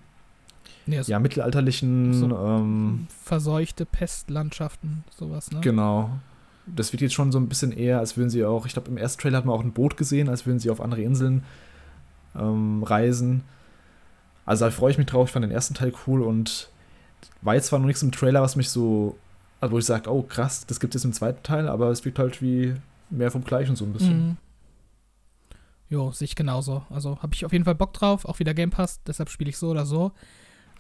Nee, 0.86 1.02
so 1.02 1.12
ja, 1.12 1.20
mittelalterlichen, 1.20 2.14
So. 2.14 2.26
ähm, 2.26 3.08
verseuchte 3.24 3.86
Pestlandschaften, 3.86 5.04
sowas, 5.16 5.52
ne? 5.52 5.62
genau. 5.62 6.10
Das 6.66 6.94
wird 6.94 7.02
jetzt 7.02 7.14
schon 7.14 7.32
so 7.32 7.40
ein 7.40 7.50
bisschen 7.50 7.72
eher, 7.72 8.00
als 8.00 8.18
würden 8.18 8.30
sie 8.30 8.46
auch, 8.46 8.66
ich 8.66 8.74
glaube, 8.74 8.90
im 8.90 8.98
ersten 8.98 9.22
Trailer 9.22 9.38
hat 9.40 9.46
man 9.46 9.56
auch 9.56 9.64
ein 9.64 9.74
Boot 9.74 9.98
gesehen, 9.98 10.30
als 10.30 10.46
würden 10.46 10.60
sie 10.60 10.70
auf 10.70 10.80
andere 10.80 11.02
Inseln 11.02 11.44
ähm, 12.36 12.84
reisen. 12.84 13.44
Also 14.46 14.66
da 14.66 14.72
freue 14.72 14.92
ich 14.92 14.98
mich 14.98 15.08
drauf. 15.08 15.28
Ich 15.30 15.34
fand 15.34 15.44
den 15.44 15.52
ersten 15.52 15.74
Teil 15.74 15.94
cool 16.08 16.22
und 16.22 16.70
war 17.42 17.56
jetzt 17.56 17.68
zwar 17.68 17.80
noch 17.80 17.86
nichts 17.88 18.04
im 18.04 18.12
Trailer, 18.12 18.42
was 18.42 18.56
mich 18.56 18.70
so, 18.70 19.18
also 19.60 19.74
wo 19.74 19.80
ich 19.80 19.86
sage, 19.86 20.10
oh 20.12 20.24
krass, 20.24 20.66
das 20.66 20.80
gibt 20.80 20.96
es 20.96 21.06
im 21.06 21.14
zweiten 21.14 21.44
Teil, 21.44 21.68
aber 21.68 21.90
es 21.90 22.06
wirkt 22.06 22.20
halt 22.20 22.42
wie 22.42 22.76
mehr 23.10 23.32
vom 23.32 23.44
Gleichen 23.44 23.76
so 23.76 23.86
ein 23.86 23.94
bisschen. 23.94 24.28
Mhm. 24.30 24.38
Jo, 25.90 26.12
sehe 26.12 26.26
ich 26.26 26.36
genauso. 26.36 26.84
Also 26.90 27.22
habe 27.22 27.34
ich 27.34 27.44
auf 27.46 27.52
jeden 27.52 27.66
Fall 27.66 27.76
Bock 27.76 27.94
drauf, 27.94 28.26
auch 28.26 28.40
wieder 28.40 28.54
Game 28.54 28.70
Pass, 28.70 29.02
deshalb 29.06 29.30
spiele 29.30 29.50
ich 29.50 29.58
so 29.58 29.70
oder 29.70 29.86
so. 29.86 30.12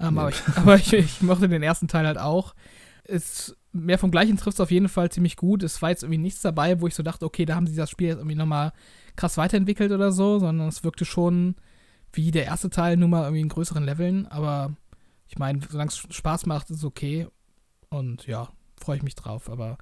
Ähm, 0.02 0.16
Ja. 0.16 0.22
Aber, 0.22 0.30
ich, 0.30 0.42
aber 0.58 0.76
ich, 0.76 0.94
ich 0.94 1.22
mochte 1.22 1.48
den 1.50 1.64
ersten 1.64 1.88
Teil 1.88 2.06
halt 2.06 2.18
auch. 2.18 2.56
Ist, 3.04 3.58
mehr 3.74 3.98
vom 3.98 4.12
Gleichen 4.12 4.38
trifft 4.38 4.56
es 4.56 4.62
auf 4.62 4.72
jeden 4.72 4.90
Fall 4.90 5.12
ziemlich 5.12 5.36
gut. 5.36 5.64
Es 5.64 5.82
war 5.82 5.90
jetzt 5.90 6.04
irgendwie 6.04 6.20
nichts 6.20 6.42
dabei, 6.42 6.82
wo 6.82 6.88
ich 6.88 6.96
so 6.96 7.04
dachte, 7.04 7.26
okay, 7.26 7.46
da 7.46 7.56
haben 7.56 7.68
sie 7.68 7.76
das 7.76 7.90
Spiel 7.90 8.08
jetzt 8.08 8.18
irgendwie 8.18 8.36
nochmal 8.36 8.74
krass 9.16 9.38
weiterentwickelt 9.38 9.92
oder 9.92 10.12
so, 10.12 10.40
sondern 10.40 10.68
es 10.68 10.84
wirkte 10.84 11.06
schon 11.06 11.56
wie 12.14 12.32
der 12.32 12.46
erste 12.46 12.70
Teil, 12.70 12.98
nur 12.98 13.10
mal 13.10 13.24
irgendwie 13.24 13.42
in 13.42 13.50
größeren 13.50 13.84
Leveln. 13.84 14.28
Aber 14.28 14.76
ich 15.28 15.38
meine, 15.38 15.60
solange 15.70 15.90
es 15.90 15.98
Spaß 15.98 16.46
macht, 16.46 16.70
ist 16.70 16.78
es 16.78 16.84
okay. 16.84 17.28
Und 17.90 18.28
ja, 18.28 18.50
freue 18.80 18.98
ich 18.98 19.04
mich 19.04 19.16
drauf. 19.16 19.50
Aber 19.50 19.78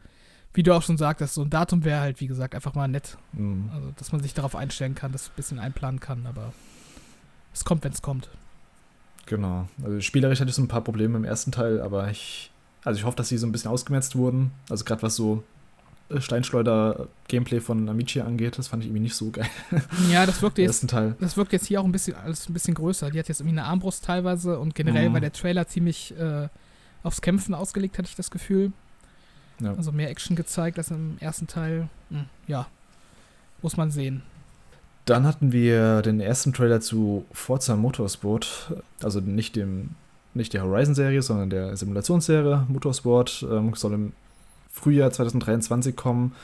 wie 0.53 0.63
du 0.63 0.73
auch 0.73 0.81
schon 0.81 0.97
sagtest, 0.97 1.35
so 1.35 1.41
ein 1.41 1.49
Datum 1.49 1.83
wäre 1.83 1.99
halt, 2.01 2.19
wie 2.21 2.27
gesagt, 2.27 2.55
einfach 2.55 2.75
mal 2.75 2.87
nett. 2.87 3.17
Mhm. 3.33 3.69
Also, 3.73 3.91
dass 3.95 4.11
man 4.11 4.21
sich 4.21 4.33
darauf 4.33 4.55
einstellen 4.55 4.95
kann, 4.95 5.11
das 5.11 5.29
ein 5.29 5.35
bisschen 5.35 5.59
einplanen 5.59 5.99
kann, 5.99 6.25
aber 6.25 6.53
es 7.53 7.65
kommt, 7.65 7.83
wenn 7.83 7.93
es 7.93 8.01
kommt. 8.01 8.29
Genau. 9.29 9.67
Also 9.83 10.01
spielerisch 10.01 10.39
hatte 10.39 10.49
ich 10.49 10.55
so 10.55 10.61
ein 10.63 10.67
paar 10.67 10.83
Probleme 10.83 11.15
im 11.15 11.23
ersten 11.23 11.51
Teil, 11.51 11.81
aber 11.81 12.09
ich, 12.09 12.49
also 12.83 12.97
ich 12.97 13.05
hoffe, 13.05 13.15
dass 13.15 13.29
sie 13.29 13.37
so 13.37 13.45
ein 13.45 13.51
bisschen 13.51 13.69
ausgemerzt 13.69 14.15
wurden. 14.15 14.51
Also 14.69 14.83
gerade 14.85 15.03
was 15.03 15.15
so 15.15 15.43
äh, 16.09 16.19
Steinschleuder-Gameplay 16.19 17.59
von 17.59 17.87
Amici 17.89 18.21
angeht, 18.21 18.57
das 18.57 18.67
fand 18.67 18.83
ich 18.83 18.89
irgendwie 18.89 19.03
nicht 19.03 19.15
so 19.15 19.29
geil. 19.29 19.47
Ja, 20.11 20.25
das 20.25 20.41
wirkt 20.41 20.57
jetzt, 20.57 20.89
Teil. 20.89 21.15
das 21.19 21.37
wirkt 21.37 21.53
jetzt 21.53 21.67
hier 21.67 21.79
auch 21.79 21.85
ein 21.85 21.91
bisschen 21.91 22.15
alles 22.15 22.49
ein 22.49 22.53
bisschen 22.53 22.73
größer. 22.73 23.11
Die 23.11 23.19
hat 23.19 23.27
jetzt 23.27 23.39
irgendwie 23.39 23.59
eine 23.59 23.67
Armbrust 23.67 24.03
teilweise 24.03 24.57
und 24.57 24.73
generell 24.73 25.09
mhm. 25.09 25.13
war 25.13 25.21
der 25.21 25.31
Trailer 25.31 25.67
ziemlich 25.67 26.17
äh, 26.17 26.47
aufs 27.03 27.21
Kämpfen 27.21 27.53
ausgelegt, 27.53 27.99
hatte 27.99 28.09
ich 28.09 28.15
das 28.15 28.31
Gefühl. 28.31 28.71
Ja. 29.61 29.75
Also 29.75 29.91
mehr 29.91 30.09
Action 30.09 30.35
gezeigt 30.35 30.79
als 30.79 30.89
im 30.89 31.17
ersten 31.19 31.45
Teil. 31.45 31.87
Hm, 32.09 32.25
ja, 32.47 32.65
muss 33.61 33.77
man 33.77 33.91
sehen. 33.91 34.23
Dann 35.09 35.25
hatten 35.25 35.51
wir 35.51 36.03
den 36.03 36.19
ersten 36.19 36.53
Trailer 36.53 36.81
zu 36.81 37.25
Forza 37.31 37.75
Motorsport, 37.75 38.75
also 39.01 39.19
nicht 39.19 39.55
dem 39.55 39.95
nicht 40.35 40.53
der 40.53 40.61
Horizon-Serie, 40.61 41.23
sondern 41.23 41.49
der 41.49 41.75
Simulationsserie 41.75 42.67
Motorsport 42.67 43.43
ähm, 43.49 43.73
soll 43.73 43.93
im 43.93 44.13
Frühjahr 44.69 45.09
2023 45.09 45.95
kommen 45.95 46.35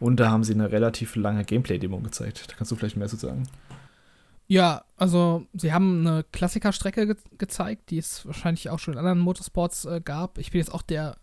und 0.00 0.20
da 0.20 0.30
haben 0.30 0.44
sie 0.44 0.52
eine 0.52 0.70
relativ 0.70 1.16
lange 1.16 1.46
Gameplay-Demo 1.46 2.00
gezeigt. 2.00 2.44
Da 2.50 2.56
kannst 2.56 2.70
du 2.70 2.76
vielleicht 2.76 2.98
mehr 2.98 3.08
zu 3.08 3.16
sagen. 3.16 3.48
Ja, 4.48 4.84
also 4.98 5.46
sie 5.54 5.72
haben 5.72 6.06
eine 6.06 6.22
Klassikerstrecke 6.30 7.06
ge 7.06 7.16
gezeigt, 7.38 7.88
die 7.88 7.96
es 7.96 8.26
wahrscheinlich 8.26 8.68
auch 8.68 8.78
schon 8.78 8.92
in 8.92 8.98
anderen 8.98 9.20
Motorsports 9.20 9.86
äh, 9.86 10.02
gab. 10.04 10.36
Ich 10.36 10.50
bin 10.50 10.58
jetzt 10.58 10.74
auch 10.74 10.82
der 10.82 11.16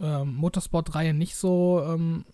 ähm, 0.00 0.34
Motorsport-Reihe 0.34 1.14
nicht 1.14 1.36
so 1.36 1.84
ähm, 1.86 2.24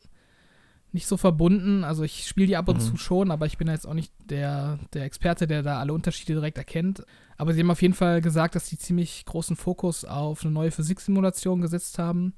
nicht 0.92 1.06
so 1.06 1.16
verbunden. 1.16 1.84
Also 1.84 2.02
ich 2.02 2.26
spiele 2.26 2.46
die 2.46 2.56
ab 2.56 2.68
und 2.68 2.76
mhm. 2.76 2.80
zu 2.80 2.96
schon, 2.96 3.30
aber 3.30 3.46
ich 3.46 3.58
bin 3.58 3.68
jetzt 3.68 3.86
auch 3.86 3.94
nicht 3.94 4.12
der, 4.28 4.78
der 4.92 5.04
Experte, 5.04 5.46
der 5.46 5.62
da 5.62 5.78
alle 5.78 5.92
Unterschiede 5.92 6.34
direkt 6.34 6.58
erkennt. 6.58 7.04
Aber 7.36 7.52
sie 7.52 7.60
haben 7.60 7.70
auf 7.70 7.82
jeden 7.82 7.94
Fall 7.94 8.20
gesagt, 8.20 8.54
dass 8.54 8.68
sie 8.68 8.78
ziemlich 8.78 9.24
großen 9.24 9.56
Fokus 9.56 10.04
auf 10.04 10.42
eine 10.42 10.52
neue 10.52 10.70
Physiksimulation 10.70 11.60
gesetzt 11.60 11.98
haben, 11.98 12.34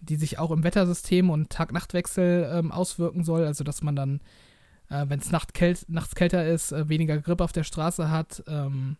die 0.00 0.16
sich 0.16 0.38
auch 0.38 0.50
im 0.50 0.64
Wettersystem 0.64 1.30
und 1.30 1.50
Tag-Nacht-Wechsel 1.50 2.50
ähm, 2.52 2.72
auswirken 2.72 3.24
soll. 3.24 3.44
Also 3.44 3.64
dass 3.64 3.82
man 3.82 3.96
dann, 3.96 4.20
äh, 4.90 5.06
wenn 5.08 5.20
es 5.20 5.30
Nacht 5.30 5.52
nachts 5.88 6.14
kälter 6.14 6.46
ist, 6.46 6.72
äh, 6.72 6.88
weniger 6.88 7.18
Grip 7.18 7.40
auf 7.40 7.52
der 7.52 7.64
Straße 7.64 8.10
hat. 8.10 8.42
Ähm, 8.48 8.96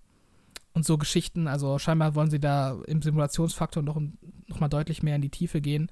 und 0.75 0.85
so 0.85 0.99
Geschichten. 0.99 1.47
Also 1.47 1.79
scheinbar 1.79 2.15
wollen 2.15 2.31
sie 2.31 2.41
da 2.41 2.77
im 2.87 3.01
Simulationsfaktor 3.01 3.83
noch, 3.83 4.01
noch 4.49 4.61
mal 4.61 4.69
deutlich 4.69 5.03
mehr 5.03 5.17
in 5.17 5.23
die 5.23 5.31
Tiefe 5.31 5.61
gehen. 5.61 5.89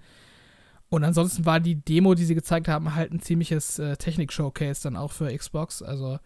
Und 0.93 1.05
ansonsten 1.05 1.47
war 1.47 1.59
die 1.59 1.77
Demo, 1.77 2.13
die 2.13 2.27
sie 2.27 2.35
gezeigt 2.35 2.69
haben, 2.69 2.95
halt 2.95 3.15
ein 3.15 3.21
ziemliches 3.21 3.79
äh, 3.79 3.97
Technik-Showcase 3.97 4.83
dann 4.83 4.95
auch 4.95 5.11
für 5.11 5.35
Xbox. 5.35 5.81
Also 5.81 6.19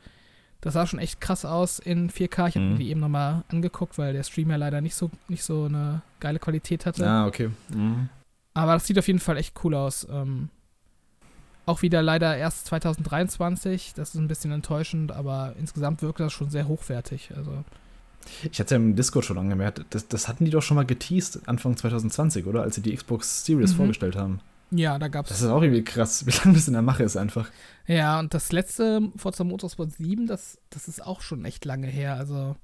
das 0.60 0.74
sah 0.74 0.88
schon 0.88 0.98
echt 0.98 1.20
krass 1.20 1.44
aus 1.44 1.78
in 1.78 2.10
4K. 2.10 2.48
Ich 2.48 2.56
habe 2.56 2.60
mhm. 2.64 2.72
mir 2.72 2.78
die 2.78 2.90
eben 2.90 2.98
nochmal 2.98 3.44
angeguckt, 3.46 3.96
weil 3.96 4.12
der 4.12 4.24
Stream 4.24 4.50
ja 4.50 4.56
leider 4.56 4.80
nicht 4.80 4.96
so, 4.96 5.12
nicht 5.28 5.44
so 5.44 5.66
eine 5.66 6.02
geile 6.18 6.40
Qualität 6.40 6.84
hatte. 6.84 7.08
Ah, 7.08 7.28
okay. 7.28 7.50
Mhm. 7.72 8.08
Aber 8.54 8.72
das 8.72 8.88
sieht 8.88 8.98
auf 8.98 9.06
jeden 9.06 9.20
Fall 9.20 9.36
echt 9.36 9.54
cool 9.62 9.76
aus. 9.76 10.04
Ähm, 10.10 10.48
auch 11.64 11.82
wieder 11.82 12.02
leider 12.02 12.36
erst 12.36 12.66
2023. 12.66 13.94
Das 13.94 14.16
ist 14.16 14.20
ein 14.20 14.26
bisschen 14.26 14.50
enttäuschend, 14.50 15.12
aber 15.12 15.54
insgesamt 15.60 16.02
wirkt 16.02 16.18
das 16.18 16.32
schon 16.32 16.50
sehr 16.50 16.66
hochwertig. 16.66 17.30
Also 17.36 17.62
ich 18.50 18.58
hatte 18.58 18.74
ja 18.74 18.80
im 18.80 18.96
Discord 18.96 19.26
schon 19.26 19.38
angemerkt, 19.38 19.84
das, 19.90 20.08
das 20.08 20.26
hatten 20.26 20.44
die 20.44 20.50
doch 20.50 20.62
schon 20.62 20.74
mal 20.74 20.84
geteased 20.84 21.48
Anfang 21.48 21.76
2020, 21.76 22.46
oder? 22.46 22.62
Als 22.62 22.74
sie 22.74 22.82
die 22.82 22.96
Xbox 22.96 23.44
Series 23.44 23.74
mhm. 23.74 23.76
vorgestellt 23.76 24.16
haben. 24.16 24.40
Ja, 24.70 24.98
da 24.98 25.08
gab's. 25.08 25.28
Das 25.28 25.42
ist 25.42 25.48
auch 25.48 25.62
irgendwie 25.62 25.84
krass, 25.84 26.26
wie 26.26 26.30
lange 26.32 26.54
das 26.54 26.66
in 26.66 26.74
der 26.74 26.82
Mache 26.82 27.04
ist 27.04 27.16
einfach. 27.16 27.50
Ja, 27.86 28.18
und 28.18 28.34
das 28.34 28.52
letzte 28.52 29.10
Forza 29.16 29.44
Motorsport 29.44 29.92
7, 29.92 30.26
das, 30.26 30.58
das 30.70 30.88
ist 30.88 31.04
auch 31.04 31.20
schon 31.20 31.44
echt 31.44 31.64
lange 31.64 31.86
her. 31.86 32.14
Also, 32.16 32.56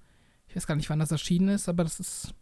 ich 0.49 0.57
weiß 0.57 0.67
gar 0.67 0.75
nicht, 0.75 0.91
wann 0.91 0.99
das 0.99 1.13
erschienen 1.13 1.49
ist, 1.49 1.69
aber 1.69 1.85
das 1.85 2.01
ist 2.01 2.35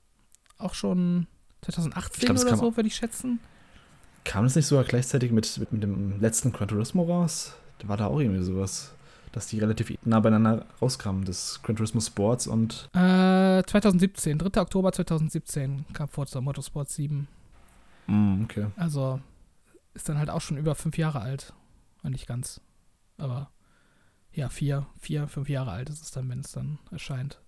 auch 0.58 0.74
schon 0.74 1.26
2018 1.62 2.26
glaub, 2.26 2.40
oder 2.40 2.56
so, 2.56 2.76
würde 2.76 2.88
ich 2.88 2.96
schätzen. 2.96 3.38
Kam 4.24 4.44
das 4.44 4.56
nicht 4.56 4.66
sogar 4.66 4.84
gleichzeitig 4.84 5.30
mit, 5.30 5.58
mit, 5.58 5.72
mit 5.72 5.82
dem 5.82 6.20
letzten 6.20 6.52
Gran 6.52 6.68
Turismo 6.68 7.04
raus? 7.04 7.54
Da 7.78 7.88
war 7.88 7.96
da 7.96 8.06
auch 8.06 8.20
irgendwie 8.20 8.42
sowas 8.42 8.94
dass 9.32 9.46
die 9.46 9.58
relativ 9.58 9.96
nah 10.04 10.20
beieinander 10.20 10.66
rauskamen, 10.80 11.24
das 11.24 11.60
Gran 11.62 11.76
Turismo 11.76 12.00
Sports 12.00 12.46
und. 12.46 12.88
Äh, 12.94 13.62
2017, 13.64 14.38
3. 14.38 14.60
Oktober 14.60 14.92
2017 14.92 15.84
kam 15.92 16.08
Forza 16.08 16.40
Motorsport 16.40 16.88
7. 16.88 17.28
Mm, 18.06 18.42
okay. 18.44 18.66
Also 18.76 19.20
ist 19.94 20.08
dann 20.08 20.18
halt 20.18 20.30
auch 20.30 20.40
schon 20.40 20.56
über 20.56 20.74
fünf 20.74 20.98
Jahre 20.98 21.20
alt. 21.20 21.52
Nicht 22.02 22.26
ganz. 22.26 22.60
Aber 23.18 23.50
ja, 24.32 24.48
vier, 24.48 24.86
vier, 24.98 25.28
fünf 25.28 25.48
Jahre 25.48 25.72
alt 25.72 25.90
ist 25.90 26.02
es 26.02 26.10
dann, 26.10 26.28
wenn 26.28 26.40
es 26.40 26.52
dann 26.52 26.78
erscheint. 26.90 27.40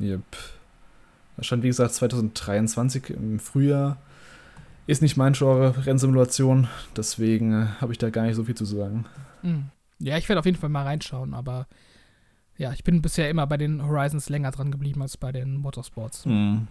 Yep. 0.00 0.24
Erscheint, 1.36 1.62
wie 1.62 1.68
gesagt, 1.68 1.94
2023 1.94 3.10
im 3.10 3.38
Frühjahr. 3.38 3.98
Ist 4.86 5.02
nicht 5.02 5.16
mein 5.16 5.34
Genre 5.34 5.86
Rennsimulation, 5.86 6.68
deswegen 6.96 7.52
äh, 7.52 7.66
habe 7.80 7.92
ich 7.92 7.98
da 7.98 8.10
gar 8.10 8.24
nicht 8.24 8.34
so 8.34 8.44
viel 8.44 8.56
zu 8.56 8.64
sagen. 8.64 9.04
Mhm. 9.42 9.70
Ja, 9.98 10.16
ich 10.16 10.28
werde 10.28 10.40
auf 10.40 10.46
jeden 10.46 10.58
Fall 10.58 10.70
mal 10.70 10.84
reinschauen, 10.84 11.34
aber 11.34 11.66
ja, 12.56 12.72
ich 12.72 12.82
bin 12.82 13.00
bisher 13.00 13.30
immer 13.30 13.46
bei 13.46 13.56
den 13.56 13.86
Horizons 13.86 14.28
länger 14.28 14.50
dran 14.50 14.70
geblieben 14.70 15.00
als 15.02 15.16
bei 15.16 15.32
den 15.32 15.56
Motorsports. 15.56 16.26
Mhm. 16.26 16.66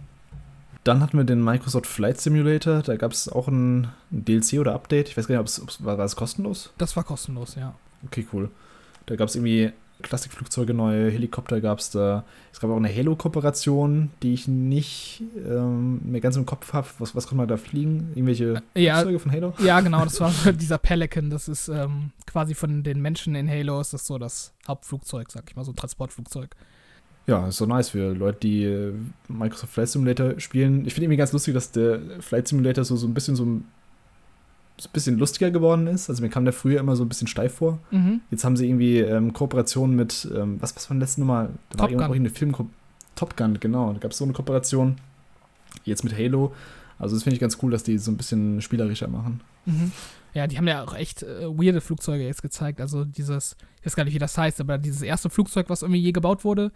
Dann 0.84 1.00
hatten 1.00 1.16
wir 1.16 1.24
den 1.24 1.44
Microsoft 1.44 1.86
Flight 1.86 2.20
Simulator. 2.20 2.82
Da 2.82 2.96
gab 2.96 3.12
es 3.12 3.28
auch 3.28 3.48
ein, 3.48 3.88
DLC 4.10 4.58
oder 4.58 4.74
Update. 4.74 5.08
Ich 5.08 5.16
weiß 5.16 5.26
gar 5.26 5.40
nicht, 5.40 5.60
ob 5.60 5.68
es 5.68 5.84
war, 5.84 5.98
war 5.98 6.04
es 6.04 6.16
kostenlos? 6.16 6.72
Das 6.78 6.96
war 6.96 7.04
kostenlos, 7.04 7.54
ja. 7.54 7.74
Okay, 8.06 8.26
cool. 8.32 8.50
Da 9.06 9.16
gab 9.16 9.28
es 9.28 9.36
irgendwie 9.36 9.72
Klassikflugzeuge, 10.02 10.74
neue 10.74 11.10
Helikopter 11.10 11.60
gab 11.60 11.78
es 11.78 11.90
da. 11.90 12.24
Es 12.52 12.60
gab 12.60 12.70
auch 12.70 12.76
eine 12.76 12.88
Halo-Kooperation, 12.94 14.10
die 14.22 14.34
ich 14.34 14.48
nicht 14.48 15.22
ähm, 15.36 16.00
mehr 16.04 16.20
ganz 16.20 16.36
im 16.36 16.46
Kopf 16.46 16.72
habe. 16.72 16.86
Was, 16.98 17.14
was 17.14 17.24
konnte 17.26 17.36
man 17.36 17.48
da 17.48 17.56
fliegen? 17.56 18.12
Irgendwelche 18.14 18.62
ja, 18.74 18.94
Flugzeuge 18.96 19.18
von 19.18 19.32
Halo? 19.32 19.54
Ja, 19.58 19.80
genau. 19.82 20.02
Das 20.04 20.20
war 20.20 20.32
dieser 20.52 20.78
Pelican. 20.78 21.30
Das 21.30 21.48
ist 21.48 21.68
ähm, 21.68 22.12
quasi 22.26 22.54
von 22.54 22.82
den 22.82 23.00
Menschen 23.00 23.34
in 23.34 23.48
Halo 23.48 23.80
ist 23.80 23.92
das 23.92 24.06
so 24.06 24.18
das 24.18 24.52
Hauptflugzeug, 24.66 25.30
sag 25.30 25.44
ich 25.48 25.56
mal, 25.56 25.64
so 25.64 25.72
ein 25.72 25.76
Transportflugzeug. 25.76 26.56
Ja, 27.26 27.48
ist 27.48 27.58
so 27.58 27.66
nice 27.66 27.90
für 27.90 28.12
Leute, 28.12 28.38
die 28.40 28.64
äh, 28.64 28.92
Microsoft 29.28 29.72
Flight 29.72 29.88
Simulator 29.88 30.40
spielen. 30.40 30.84
Ich 30.86 30.94
finde 30.94 31.04
irgendwie 31.04 31.18
ganz 31.18 31.32
lustig, 31.32 31.54
dass 31.54 31.70
der 31.70 32.00
Flight 32.20 32.48
Simulator 32.48 32.84
so, 32.84 32.96
so 32.96 33.06
ein 33.06 33.14
bisschen 33.14 33.36
so 33.36 33.44
ein 33.44 33.64
ein 34.86 34.92
bisschen 34.92 35.18
lustiger 35.18 35.50
geworden 35.50 35.86
ist. 35.86 36.08
Also 36.08 36.22
mir 36.22 36.28
kam 36.28 36.44
der 36.44 36.52
früher 36.52 36.80
immer 36.80 36.96
so 36.96 37.04
ein 37.04 37.08
bisschen 37.08 37.28
steif 37.28 37.54
vor. 37.54 37.78
Mhm. 37.90 38.20
Jetzt 38.30 38.44
haben 38.44 38.56
sie 38.56 38.68
irgendwie 38.68 38.98
ähm, 38.98 39.32
Kooperationen 39.32 39.94
mit, 39.94 40.28
ähm, 40.34 40.56
was, 40.60 40.74
was 40.76 40.88
war 40.88 40.94
die 40.94 41.00
letzte 41.00 41.20
Nummer? 41.20 41.50
Da 41.70 41.76
Top 41.76 41.80
war 41.80 41.90
irgendwo 41.90 42.14
eine 42.14 42.30
Filmgruppe. 42.30 42.70
Top 43.14 43.36
Gun, 43.36 43.60
genau. 43.60 43.92
Da 43.92 43.98
gab 43.98 44.12
es 44.12 44.18
so 44.18 44.24
eine 44.24 44.32
Kooperation. 44.32 44.96
Jetzt 45.84 46.04
mit 46.04 46.16
Halo. 46.16 46.54
Also 46.98 47.16
das 47.16 47.22
finde 47.22 47.34
ich 47.34 47.40
ganz 47.40 47.58
cool, 47.62 47.70
dass 47.70 47.82
die 47.82 47.98
so 47.98 48.10
ein 48.10 48.16
bisschen 48.16 48.60
spielerischer 48.60 49.08
machen. 49.08 49.40
Mhm. 49.66 49.92
Ja, 50.32 50.46
die 50.46 50.56
haben 50.56 50.68
ja 50.68 50.84
auch 50.84 50.94
echt 50.94 51.22
äh, 51.22 51.46
weirde 51.46 51.80
Flugzeuge 51.80 52.24
jetzt 52.24 52.42
gezeigt. 52.42 52.80
Also 52.80 53.04
dieses, 53.04 53.56
ich 53.80 53.86
weiß 53.86 53.96
gar 53.96 54.04
nicht, 54.04 54.14
wie 54.14 54.18
das 54.18 54.38
heißt, 54.38 54.60
aber 54.60 54.78
dieses 54.78 55.02
erste 55.02 55.28
Flugzeug, 55.28 55.68
was 55.68 55.82
irgendwie 55.82 56.00
je 56.00 56.12
gebaut 56.12 56.44
wurde, 56.44 56.72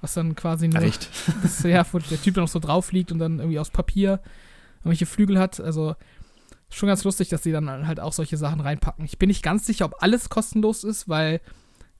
was 0.00 0.14
dann 0.14 0.34
quasi 0.34 0.68
nur, 0.68 0.82
Echt? 0.82 1.08
Das, 1.42 1.62
ja, 1.62 1.84
wo 1.92 1.98
der 1.98 2.20
Typ 2.20 2.36
noch 2.36 2.48
so 2.48 2.58
drauf 2.58 2.92
liegt 2.92 3.12
und 3.12 3.18
dann 3.18 3.38
irgendwie 3.38 3.58
aus 3.58 3.70
Papier 3.70 4.20
irgendwelche 4.78 5.06
Flügel 5.06 5.38
hat. 5.38 5.60
Also 5.60 5.94
schon 6.70 6.88
ganz 6.88 7.04
lustig, 7.04 7.28
dass 7.28 7.42
sie 7.42 7.52
dann 7.52 7.86
halt 7.86 8.00
auch 8.00 8.12
solche 8.12 8.36
Sachen 8.36 8.60
reinpacken. 8.60 9.04
Ich 9.04 9.18
bin 9.18 9.28
nicht 9.28 9.42
ganz 9.42 9.66
sicher, 9.66 9.84
ob 9.84 10.02
alles 10.02 10.28
kostenlos 10.28 10.84
ist, 10.84 11.08
weil 11.08 11.40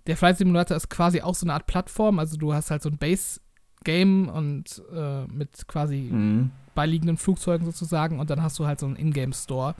der 0.06 0.16
Flight 0.16 0.38
Simulator 0.38 0.76
ist 0.76 0.88
quasi 0.88 1.20
auch 1.20 1.34
so 1.34 1.44
eine 1.44 1.54
Art 1.54 1.66
Plattform. 1.66 2.18
Also 2.18 2.36
du 2.36 2.54
hast 2.54 2.70
halt 2.70 2.82
so 2.82 2.88
ein 2.88 2.96
Base-Game 2.96 4.28
und 4.28 4.82
äh, 4.94 5.26
mit 5.26 5.66
quasi 5.68 6.08
mhm. 6.10 6.50
beiliegenden 6.74 7.16
Flugzeugen 7.16 7.66
sozusagen 7.66 8.18
und 8.18 8.30
dann 8.30 8.42
hast 8.42 8.58
du 8.58 8.66
halt 8.66 8.80
so 8.80 8.86
einen 8.86 8.96
Ingame-Store, 8.96 9.74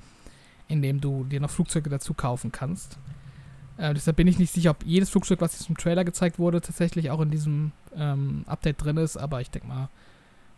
in 0.69 0.83
dem 0.83 1.01
du 1.01 1.25
dir 1.25 1.41
noch 1.41 1.51
Flugzeuge 1.51 1.89
dazu 1.89 2.13
kaufen 2.13 2.53
kannst. 2.53 2.99
Äh, 3.81 3.95
deshalb 3.95 4.19
bin 4.19 4.27
ich 4.27 4.39
nicht 4.39 4.53
sicher, 4.53 4.73
ob 4.73 4.85
jedes 4.85 5.09
Flugzeug, 5.09 5.41
was 5.41 5.59
jetzt 5.59 5.71
im 5.71 5.77
Trailer 5.77 6.05
gezeigt 6.05 6.39
wurde, 6.39 6.61
tatsächlich 6.61 7.11
auch 7.11 7.21
in 7.21 7.31
diesem 7.31 7.73
ähm, 7.97 8.45
Update 8.47 8.85
drin 8.85 8.99
ist, 8.99 9.17
aber 9.17 9.41
ich 9.41 9.51
denke 9.51 9.69
mal 9.69 9.89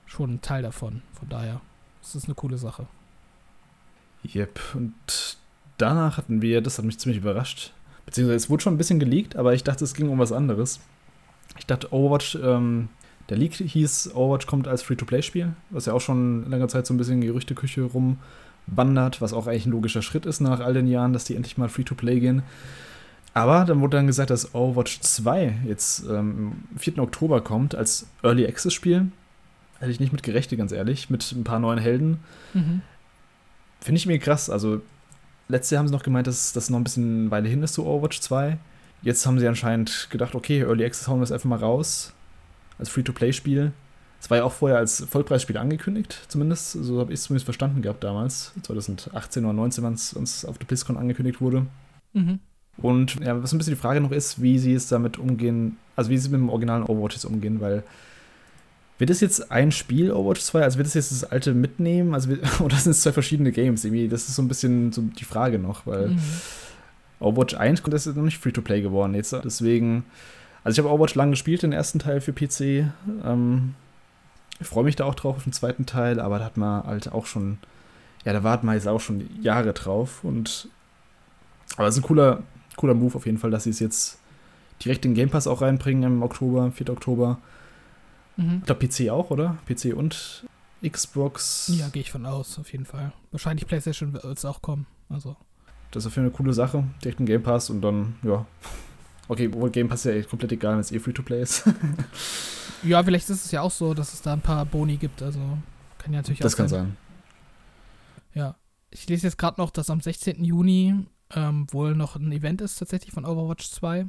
schon 0.07 0.35
ein 0.35 0.43
Teil 0.43 0.63
davon. 0.63 1.03
Von 1.13 1.29
daher 1.29 1.61
ist 2.03 2.17
es 2.17 2.25
eine 2.25 2.35
coole 2.35 2.59
Sache. 2.59 2.87
Yep, 4.35 4.61
und 4.75 5.39
danach 5.79 6.17
hatten 6.17 6.43
wir, 6.43 6.61
das 6.63 6.79
hat 6.79 6.85
mich 6.85 6.99
ziemlich 6.99 7.21
überrascht, 7.21 7.73
beziehungsweise 8.07 8.37
es 8.37 8.51
wurde 8.51 8.65
schon 8.65 8.75
ein 8.75 8.79
bisschen 8.79 8.99
geleakt, 8.99 9.37
aber 9.37 9.55
ich 9.55 9.63
dachte, 9.63 9.85
es 9.85 9.95
ging 9.95 10.09
um 10.09 10.19
was 10.19 10.33
anderes. 10.33 10.81
Ich 11.59 11.67
dachte, 11.67 11.93
Overwatch, 11.93 12.37
ähm, 12.43 12.89
der 13.29 13.37
Leak 13.37 13.55
hieß, 13.55 14.15
Overwatch 14.15 14.47
kommt 14.47 14.67
als 14.67 14.83
Free-to-Play-Spiel, 14.83 15.55
was 15.71 15.87
ja 15.87 15.93
auch 15.93 16.01
schon 16.01 16.51
länger 16.51 16.67
Zeit 16.67 16.87
so 16.87 16.95
ein 16.95 16.97
bisschen 16.97 17.23
in 17.23 17.29
Gerüchteküche 17.29 17.83
rumwandert, 17.83 19.21
was 19.21 19.33
auch 19.33 19.47
eigentlich 19.47 19.67
ein 19.67 19.73
logischer 19.73 20.03
Schritt 20.03 20.27
ist 20.27 20.41
nach 20.41 20.59
all 20.59 20.75
den 20.75 20.89
Jahren, 20.89 21.13
dass 21.13 21.25
die 21.25 21.37
endlich 21.37 21.57
mal 21.57 21.69
Free-to-Play 21.69 22.19
gehen. 22.19 22.43
Aber 23.35 23.65
dann 23.65 23.81
wurde 23.81 23.97
dann 23.97 24.07
gesagt, 24.07 24.31
dass 24.31 24.55
Overwatch 24.55 25.01
2 25.01 25.61
jetzt 25.67 26.05
ähm, 26.05 26.53
am 26.73 26.79
4. 26.79 26.99
Oktober 26.99 27.41
kommt 27.41 27.75
als 27.75 28.07
Early 28.23 28.47
Access-Spiel. 28.47 29.11
Hätte 29.79 29.91
ich 29.91 30.01
nicht 30.01 30.13
mit 30.13 30.23
gerechnet, 30.23 30.59
ganz 30.59 30.71
ehrlich, 30.71 31.09
mit 31.09 31.33
ein 31.33 31.45
paar 31.45 31.59
neuen 31.59 31.79
Helden. 31.79 32.21
Mhm 32.53 32.83
Finde 33.83 33.99
ich 33.99 34.07
mir 34.07 34.19
krass. 34.21 34.49
Also, 34.49 34.81
letztes 35.49 35.71
Jahr 35.71 35.81
haben 35.81 35.89
sie 35.89 35.95
noch 35.95 36.05
gemeint, 36.05 36.29
dass 36.29 36.53
das 36.53 36.71
noch 36.71 36.79
ein 36.79 36.85
bisschen 36.85 37.33
Weile 37.33 37.49
hin 37.49 37.63
ist 37.65 37.75
zu 37.75 37.85
Overwatch 37.85 38.21
2. 38.21 38.57
Jetzt 39.03 39.27
haben 39.27 39.41
sie 39.41 39.49
anscheinend 39.49 40.07
gedacht, 40.11 40.37
okay, 40.37 40.61
Early 40.61 40.85
Access 40.85 41.09
hauen 41.09 41.19
wir 41.19 41.25
es 41.25 41.33
einfach 41.33 41.49
mal 41.49 41.59
raus. 41.59 42.13
Als 42.79 42.89
Free-to-Play-Spiel. 42.91 43.73
Es 44.21 44.31
war 44.31 44.39
ja 44.39 44.45
auch 44.45 44.53
vorher 44.53 44.79
als 44.79 45.05
Vollpreisspiel 45.11 45.57
angekündigt, 45.57 46.27
zumindest. 46.29 46.73
So 46.73 47.01
habe 47.01 47.13
ich 47.13 47.19
es 47.19 47.25
zumindest 47.25 47.45
verstanden 47.45 47.83
gehabt 47.83 48.05
damals. 48.05 48.53
2018 48.63 49.45
oder 49.45 49.53
2019, 49.53 49.85
wann 49.85 49.95
es 49.95 50.13
uns 50.13 50.45
auf 50.45 50.59
der 50.59 50.67
BlizzCon 50.67 50.97
angekündigt 50.97 51.41
wurde. 51.41 51.67
Mhm. 52.13 52.39
Und 52.79 53.17
ja, 53.21 53.41
was 53.43 53.53
ein 53.53 53.59
bisschen 53.59 53.75
die 53.75 53.81
Frage 53.81 54.01
noch 54.01 54.13
ist, 54.13 54.41
wie 54.41 54.59
sie 54.59 54.75
es 54.75 54.89
damit 54.89 55.19
umgehen, 55.19 55.77
also 55.95 56.11
wie 56.11 56.19
sie 56.19 56.31
mit 56.31 56.41
dem 56.41 56.49
originalen 56.49 56.85
Overwatch 56.85 57.17
jetzt 57.17 57.25
umgehen, 57.25 57.61
weil 57.61 57.83
wird 58.99 59.11
es 59.11 59.21
jetzt 59.21 59.51
ein 59.51 59.73
Spiel, 59.73 60.13
Overwatch 60.13 60.43
2? 60.43 60.63
Also 60.63 60.79
wird 60.79 60.87
es 60.87 60.95
jetzt 60.95 61.11
das 61.11 61.25
alte 61.25 61.55
mitnehmen? 61.55 62.15
Also 62.15 62.31
oder 62.61 62.77
sind 62.77 62.93
es 62.93 63.01
zwei 63.03 63.13
verschiedene 63.13 63.53
Games? 63.53 63.85
Irgendwie, 63.85 64.09
das 64.09 64.29
ist 64.29 64.37
so 64.37 64.43
ein 64.43 64.49
bisschen 64.49 64.93
so 64.93 65.03
die 65.03 65.25
Frage 65.25 65.59
noch, 65.59 65.87
weil 65.87 66.11
mhm. 66.11 66.21
Overwatch 67.19 67.55
1 67.55 67.83
das 67.83 68.07
ist 68.07 68.17
noch 68.17 68.23
nicht 68.23 68.39
Free-to-Play 68.39 68.81
geworden 68.83 69.15
jetzt. 69.15 69.33
Deswegen, 69.45 70.05
also 70.65 70.75
ich 70.75 70.85
habe 70.85 70.95
Overwatch 70.95 71.15
lang 71.15 71.31
gespielt, 71.31 71.63
den 71.63 71.73
ersten 71.73 71.99
Teil 71.99 72.21
für 72.21 72.33
PC. 72.33 72.93
Ähm, 73.25 73.75
ich 74.61 74.67
freue 74.67 74.85
mich 74.85 74.97
da 74.97 75.05
auch 75.05 75.15
drauf 75.15 75.37
auf 75.37 75.45
den 75.45 75.53
zweiten 75.53 75.87
Teil, 75.87 76.21
aber 76.21 76.39
da 76.39 76.45
hat 76.45 76.57
man 76.57 76.85
halt 76.85 77.11
auch 77.11 77.27
schon, 77.27 77.59
ja, 78.25 78.33
da 78.33 78.45
warten 78.45 78.67
wir 78.67 78.75
jetzt 78.75 78.87
auch 78.87 79.01
schon 79.01 79.29
Jahre 79.43 79.73
drauf. 79.73 80.23
Und 80.23 80.69
aber 81.77 81.89
es 81.89 81.97
ist 81.97 82.03
ein 82.03 82.07
cooler, 82.07 82.43
cooler 82.77 82.95
Move 82.95 83.17
auf 83.17 83.27
jeden 83.27 83.39
Fall, 83.39 83.51
dass 83.51 83.65
sie 83.65 83.71
es 83.71 83.81
jetzt 83.81 84.19
direkt 84.85 85.05
in 85.05 85.15
Game 85.15 85.31
Pass 85.31 85.47
auch 85.47 85.63
reinbringen 85.63 86.05
im 86.05 86.23
Oktober, 86.23 86.71
4. 86.71 86.91
Oktober. 86.91 87.39
Mhm. 88.37 88.59
Ich 88.61 88.67
glaube, 88.67 88.87
PC 88.87 89.11
auch, 89.11 89.31
oder? 89.31 89.59
PC 89.67 89.95
und 89.95 90.45
Xbox. 90.87 91.73
Ja, 91.77 91.89
gehe 91.89 92.03
ich 92.03 92.11
von 92.11 92.27
aus, 92.27 92.59
auf 92.59 92.73
jeden 92.73 92.85
Fall. 92.85 93.13
Wahrscheinlich 93.31 93.67
PlayStation 93.67 94.13
wird 94.13 94.25
es 94.25 94.45
auch 94.45 94.63
kommen. 94.63 94.87
Also. 95.09 95.37
Das 95.91 96.03
ist 96.03 96.07
auf 96.09 96.17
jeden 96.17 96.27
Fall 96.27 96.31
eine 96.31 96.37
coole 96.37 96.53
Sache. 96.53 96.85
Direkt 97.05 97.21
ein 97.21 97.27
Game 97.27 97.43
Pass 97.43 97.71
und 97.71 97.83
dann, 97.83 98.17
ja. 98.23 98.47
Okay, 99.29 99.49
obwohl 99.49 99.71
Game 99.71 99.89
Pass 99.89 100.05
ist 100.05 100.15
ja 100.15 100.23
komplett 100.23 100.53
egal, 100.53 100.73
wenn 100.73 100.81
es 100.81 100.91
eh 100.91 100.99
Free-to-Play 100.99 101.43
ist. 101.43 101.65
ja, 102.83 103.03
vielleicht 103.03 103.31
ist 103.31 103.45
es 103.45 103.51
ja 103.53 103.63
auch 103.63 103.71
so, 103.71 103.95
dass 103.95 104.13
es 104.13 104.23
da 104.23 104.33
ein 104.33 104.41
paar 104.41 104.65
Boni 104.65 104.97
gibt. 104.97 105.23
Also 105.23 105.39
kann 105.99 106.13
ja 106.13 106.19
natürlich 106.19 106.41
das 106.41 106.55
auch 106.55 106.57
Das 106.57 106.57
kann 106.57 106.69
sein. 106.69 106.97
Ja. 108.35 108.57
Ich 108.91 109.09
lese 109.09 109.27
jetzt 109.27 109.39
gerade 109.39 109.61
noch, 109.61 109.71
dass 109.71 109.89
am 109.89 110.01
16. 110.01 110.45
Juni 110.45 111.07
ähm, 111.35 111.67
wohl 111.71 111.95
noch 111.95 112.17
ein 112.17 112.33
Event 112.33 112.61
ist 112.61 112.79
tatsächlich 112.79 113.13
von 113.13 113.25
Overwatch 113.25 113.71
2. 113.71 114.07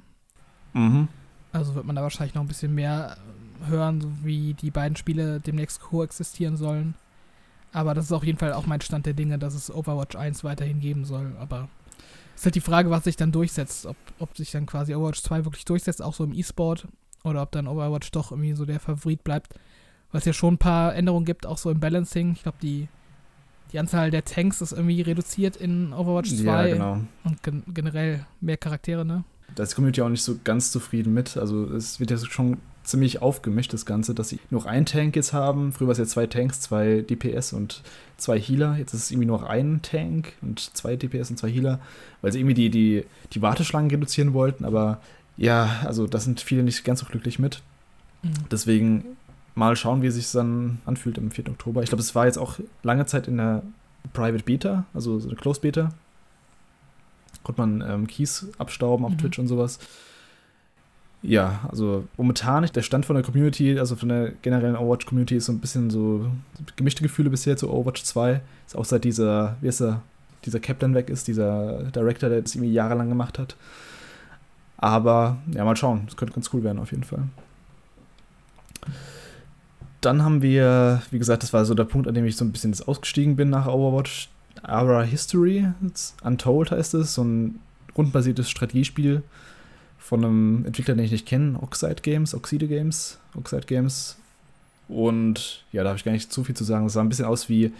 Mhm. 0.73 1.07
Also 1.51 1.75
wird 1.75 1.85
man 1.85 1.95
da 1.95 2.01
wahrscheinlich 2.01 2.35
noch 2.35 2.41
ein 2.41 2.47
bisschen 2.47 2.73
mehr 2.73 3.17
hören, 3.67 4.01
so 4.01 4.11
wie 4.23 4.53
die 4.53 4.71
beiden 4.71 4.95
Spiele 4.95 5.39
demnächst 5.39 5.81
koexistieren 5.81 6.57
sollen. 6.57 6.95
Aber 7.71 7.93
das 7.93 8.05
ist 8.05 8.11
auf 8.11 8.23
jeden 8.23 8.37
Fall 8.37 8.53
auch 8.53 8.67
mein 8.67 8.81
Stand 8.81 9.05
der 9.05 9.13
Dinge, 9.13 9.39
dass 9.39 9.55
es 9.55 9.73
Overwatch 9.73 10.15
1 10.15 10.43
weiterhin 10.43 10.79
geben 10.79 11.05
soll. 11.05 11.35
Aber 11.39 11.69
es 12.35 12.41
ist 12.41 12.45
halt 12.45 12.55
die 12.55 12.61
Frage, 12.61 12.89
was 12.89 13.03
sich 13.03 13.15
dann 13.15 13.31
durchsetzt. 13.31 13.85
Ob, 13.85 13.95
ob 14.19 14.37
sich 14.37 14.51
dann 14.51 14.65
quasi 14.65 14.93
Overwatch 14.93 15.21
2 15.21 15.45
wirklich 15.45 15.65
durchsetzt, 15.65 16.01
auch 16.01 16.13
so 16.13 16.23
im 16.23 16.33
E-Sport. 16.33 16.87
Oder 17.23 17.41
ob 17.41 17.51
dann 17.51 17.67
Overwatch 17.67 18.11
doch 18.11 18.31
irgendwie 18.31 18.53
so 18.53 18.65
der 18.65 18.79
Favorit 18.79 19.23
bleibt. 19.23 19.55
Weil 20.11 20.19
es 20.19 20.25
ja 20.25 20.33
schon 20.33 20.55
ein 20.55 20.59
paar 20.59 20.93
Änderungen 20.95 21.25
gibt, 21.25 21.45
auch 21.47 21.57
so 21.57 21.71
im 21.71 21.79
Balancing. 21.79 22.33
Ich 22.33 22.43
glaube, 22.43 22.59
die, 22.61 22.87
die 23.73 23.79
Anzahl 23.79 24.11
der 24.11 24.23
Tanks 24.23 24.61
ist 24.61 24.71
irgendwie 24.71 25.01
reduziert 25.01 25.55
in 25.55 25.93
Overwatch 25.93 26.35
2. 26.35 26.43
Ja, 26.43 26.73
genau. 26.73 26.99
Und 27.23 27.43
gen 27.43 27.63
generell 27.73 28.25
mehr 28.39 28.57
Charaktere, 28.57 29.03
ne? 29.03 29.23
Da 29.55 29.63
ist 29.63 29.73
die 29.73 29.75
Community 29.75 30.01
auch 30.01 30.09
nicht 30.09 30.23
so 30.23 30.39
ganz 30.43 30.71
zufrieden 30.71 31.13
mit. 31.13 31.37
Also 31.37 31.65
es 31.73 31.99
wird 31.99 32.11
ja 32.11 32.17
schon 32.17 32.57
ziemlich 32.83 33.21
aufgemischt, 33.21 33.73
das 33.73 33.85
Ganze, 33.85 34.13
dass 34.13 34.29
sie 34.29 34.39
noch 34.49 34.65
einen 34.65 34.85
Tank 34.85 35.15
jetzt 35.15 35.33
haben. 35.33 35.71
Früher 35.73 35.87
war 35.87 35.93
es 35.93 35.97
ja 35.97 36.05
zwei 36.05 36.27
Tanks, 36.27 36.61
zwei 36.61 37.01
DPS 37.01 37.53
und 37.53 37.81
zwei 38.17 38.39
Healer. 38.39 38.77
Jetzt 38.77 38.93
ist 38.93 39.03
es 39.03 39.11
irgendwie 39.11 39.27
noch 39.27 39.43
ein 39.43 39.81
Tank 39.81 40.33
und 40.41 40.59
zwei 40.59 40.95
DPS 40.95 41.31
und 41.31 41.37
zwei 41.37 41.49
Healer, 41.49 41.79
weil 42.21 42.31
sie 42.31 42.39
irgendwie 42.39 42.55
die, 42.55 42.69
die, 42.69 43.05
die 43.31 43.41
Warteschlangen 43.41 43.89
reduzieren 43.89 44.33
wollten. 44.33 44.65
Aber 44.65 45.01
ja, 45.37 45.81
also 45.83 46.07
da 46.07 46.19
sind 46.19 46.41
viele 46.41 46.63
nicht 46.63 46.83
ganz 46.83 46.99
so 46.99 47.05
glücklich 47.05 47.39
mit. 47.39 47.61
Mhm. 48.21 48.33
Deswegen 48.51 49.05
mal 49.55 49.75
schauen, 49.75 50.01
wie 50.01 50.07
es 50.07 50.15
sich 50.15 50.31
dann 50.31 50.79
anfühlt 50.85 51.17
am 51.17 51.31
4. 51.31 51.49
Oktober. 51.49 51.83
Ich 51.83 51.89
glaube, 51.89 52.01
es 52.01 52.15
war 52.15 52.25
jetzt 52.25 52.37
auch 52.37 52.59
lange 52.81 53.05
Zeit 53.05 53.27
in 53.27 53.37
der 53.37 53.63
Private 54.13 54.43
Beta, 54.43 54.85
also 54.93 55.19
so 55.19 55.29
eine 55.29 55.37
Closed 55.37 55.61
Beta. 55.61 55.89
Konnte 57.43 57.61
man 57.61 57.81
ähm, 57.81 58.07
Keys 58.07 58.47
abstauben 58.57 59.05
auf 59.05 59.11
mhm. 59.11 59.17
Twitch 59.17 59.39
und 59.39 59.47
sowas 59.47 59.79
ja, 61.23 61.61
also 61.71 62.05
momentan, 62.17 62.65
der 62.65 62.81
Stand 62.81 63.05
von 63.05 63.15
der 63.15 63.23
Community, 63.23 63.79
also 63.79 63.95
von 63.95 64.09
der 64.09 64.31
generellen 64.41 64.75
Overwatch-Community 64.75 65.37
ist 65.37 65.45
so 65.45 65.53
ein 65.53 65.59
bisschen 65.59 65.89
so 65.89 66.29
gemischte 66.75 67.01
Gefühle 67.01 67.29
bisher 67.29 67.55
zu 67.55 67.71
Overwatch 67.71 68.03
2. 68.03 68.41
Ist 68.67 68.75
auch 68.75 68.83
seit 68.83 69.05
dieser, 69.05 69.55
wie 69.61 69.69
ist 69.69 69.81
er, 69.81 70.01
dieser 70.43 70.59
Captain 70.59 70.93
weg 70.93 71.09
ist, 71.09 71.29
dieser 71.29 71.83
Director, 71.91 72.27
der 72.27 72.41
das 72.41 72.53
irgendwie 72.55 72.73
jahrelang 72.73 73.07
gemacht 73.07 73.39
hat. 73.39 73.55
Aber 74.75 75.37
ja, 75.53 75.63
mal 75.63 75.77
schauen. 75.77 76.03
Das 76.07 76.17
könnte 76.17 76.33
ganz 76.33 76.53
cool 76.53 76.61
werden 76.61 76.79
auf 76.79 76.91
jeden 76.91 77.05
Fall. 77.05 77.23
Dann 80.03 80.21
haben 80.21 80.41
wir, 80.41 81.01
wie 81.11 81.17
gesagt, 81.17 81.43
das 81.43 81.53
war 81.53 81.63
so 81.63 81.73
der 81.73 81.85
Punkt, 81.85 82.09
an 82.09 82.13
dem 82.13 82.25
ich 82.25 82.35
so 82.35 82.43
ein 82.43 82.51
bisschen 82.51 82.75
ausgestiegen 82.85 83.37
bin 83.37 83.49
nach 83.49 83.67
Overwatch. 83.67 84.29
Ara 84.61 85.01
History, 85.01 85.65
Untold 86.23 86.71
heißt 86.71 86.93
es, 86.95 87.13
so 87.13 87.23
ein 87.23 87.59
rundenbasiertes 87.97 88.49
Strategiespiel 88.49 89.23
von 89.97 90.25
einem 90.25 90.65
Entwickler, 90.65 90.95
den 90.95 91.05
ich 91.05 91.11
nicht 91.11 91.25
kenne, 91.25 91.57
Oxide 91.61 92.01
Games, 92.01 92.35
Oxide 92.35 92.67
Games, 92.67 93.17
Oxide 93.35 93.65
Games. 93.65 94.17
Und 94.89 95.63
ja, 95.71 95.83
da 95.83 95.89
habe 95.89 95.97
ich 95.97 96.03
gar 96.03 96.11
nicht 96.11 96.33
zu 96.33 96.43
viel 96.43 96.55
zu 96.55 96.65
sagen. 96.65 96.85
Es 96.85 96.93
sah 96.93 97.01
ein 97.01 97.07
bisschen 97.07 97.25
aus 97.25 97.47
wie 97.47 97.71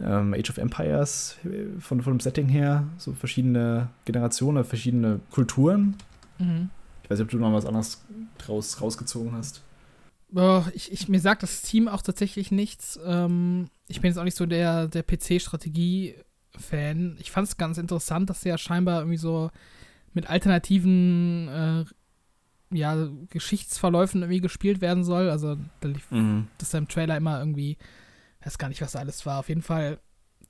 ähm, 0.00 0.34
Age 0.34 0.50
of 0.50 0.58
Empires 0.58 1.36
äh, 1.44 1.80
von, 1.80 2.02
von 2.02 2.14
dem 2.14 2.20
Setting 2.20 2.48
her. 2.48 2.82
So 2.98 3.12
verschiedene 3.12 3.88
Generationen, 4.04 4.64
verschiedene 4.64 5.20
Kulturen. 5.30 5.94
Mhm. 6.40 6.70
Ich 7.04 7.10
weiß 7.10 7.18
nicht, 7.18 7.26
ob 7.26 7.30
du 7.30 7.38
noch 7.38 7.52
was 7.52 7.66
anderes 7.66 8.02
draus, 8.38 8.80
rausgezogen 8.80 9.32
hast. 9.32 9.62
Oh, 10.34 10.64
ich, 10.74 10.90
ich, 10.90 11.08
mir 11.08 11.20
sagt 11.20 11.44
das 11.44 11.62
Team 11.62 11.86
auch 11.86 12.02
tatsächlich 12.02 12.50
nichts. 12.50 12.98
Ähm, 13.04 13.68
ich 13.86 14.00
bin 14.00 14.10
jetzt 14.10 14.18
auch 14.18 14.24
nicht 14.24 14.36
so 14.36 14.46
der, 14.46 14.88
der 14.88 15.04
PC-Strategie-Fan. 15.04 17.18
Ich 17.20 17.30
fand 17.30 17.46
es 17.46 17.56
ganz 17.56 17.78
interessant, 17.78 18.30
dass 18.30 18.42
ja 18.42 18.58
scheinbar 18.58 18.98
irgendwie 19.00 19.18
so 19.18 19.50
mit 20.12 20.28
alternativen 20.28 21.48
äh, 21.48 21.84
ja, 22.76 23.08
Geschichtsverläufen 23.30 24.22
irgendwie 24.22 24.40
gespielt 24.40 24.80
werden 24.80 25.04
soll. 25.04 25.30
Also 25.30 25.56
da 25.80 25.88
lief 25.88 26.10
mhm. 26.10 26.48
das 26.58 26.74
im 26.74 26.88
Trailer 26.88 27.16
immer 27.16 27.38
irgendwie, 27.38 27.78
weiß 28.44 28.58
gar 28.58 28.68
nicht, 28.68 28.80
was 28.80 28.92
da 28.92 28.98
alles 28.98 29.24
war. 29.26 29.38
Auf 29.38 29.48
jeden 29.48 29.62
Fall, 29.62 30.00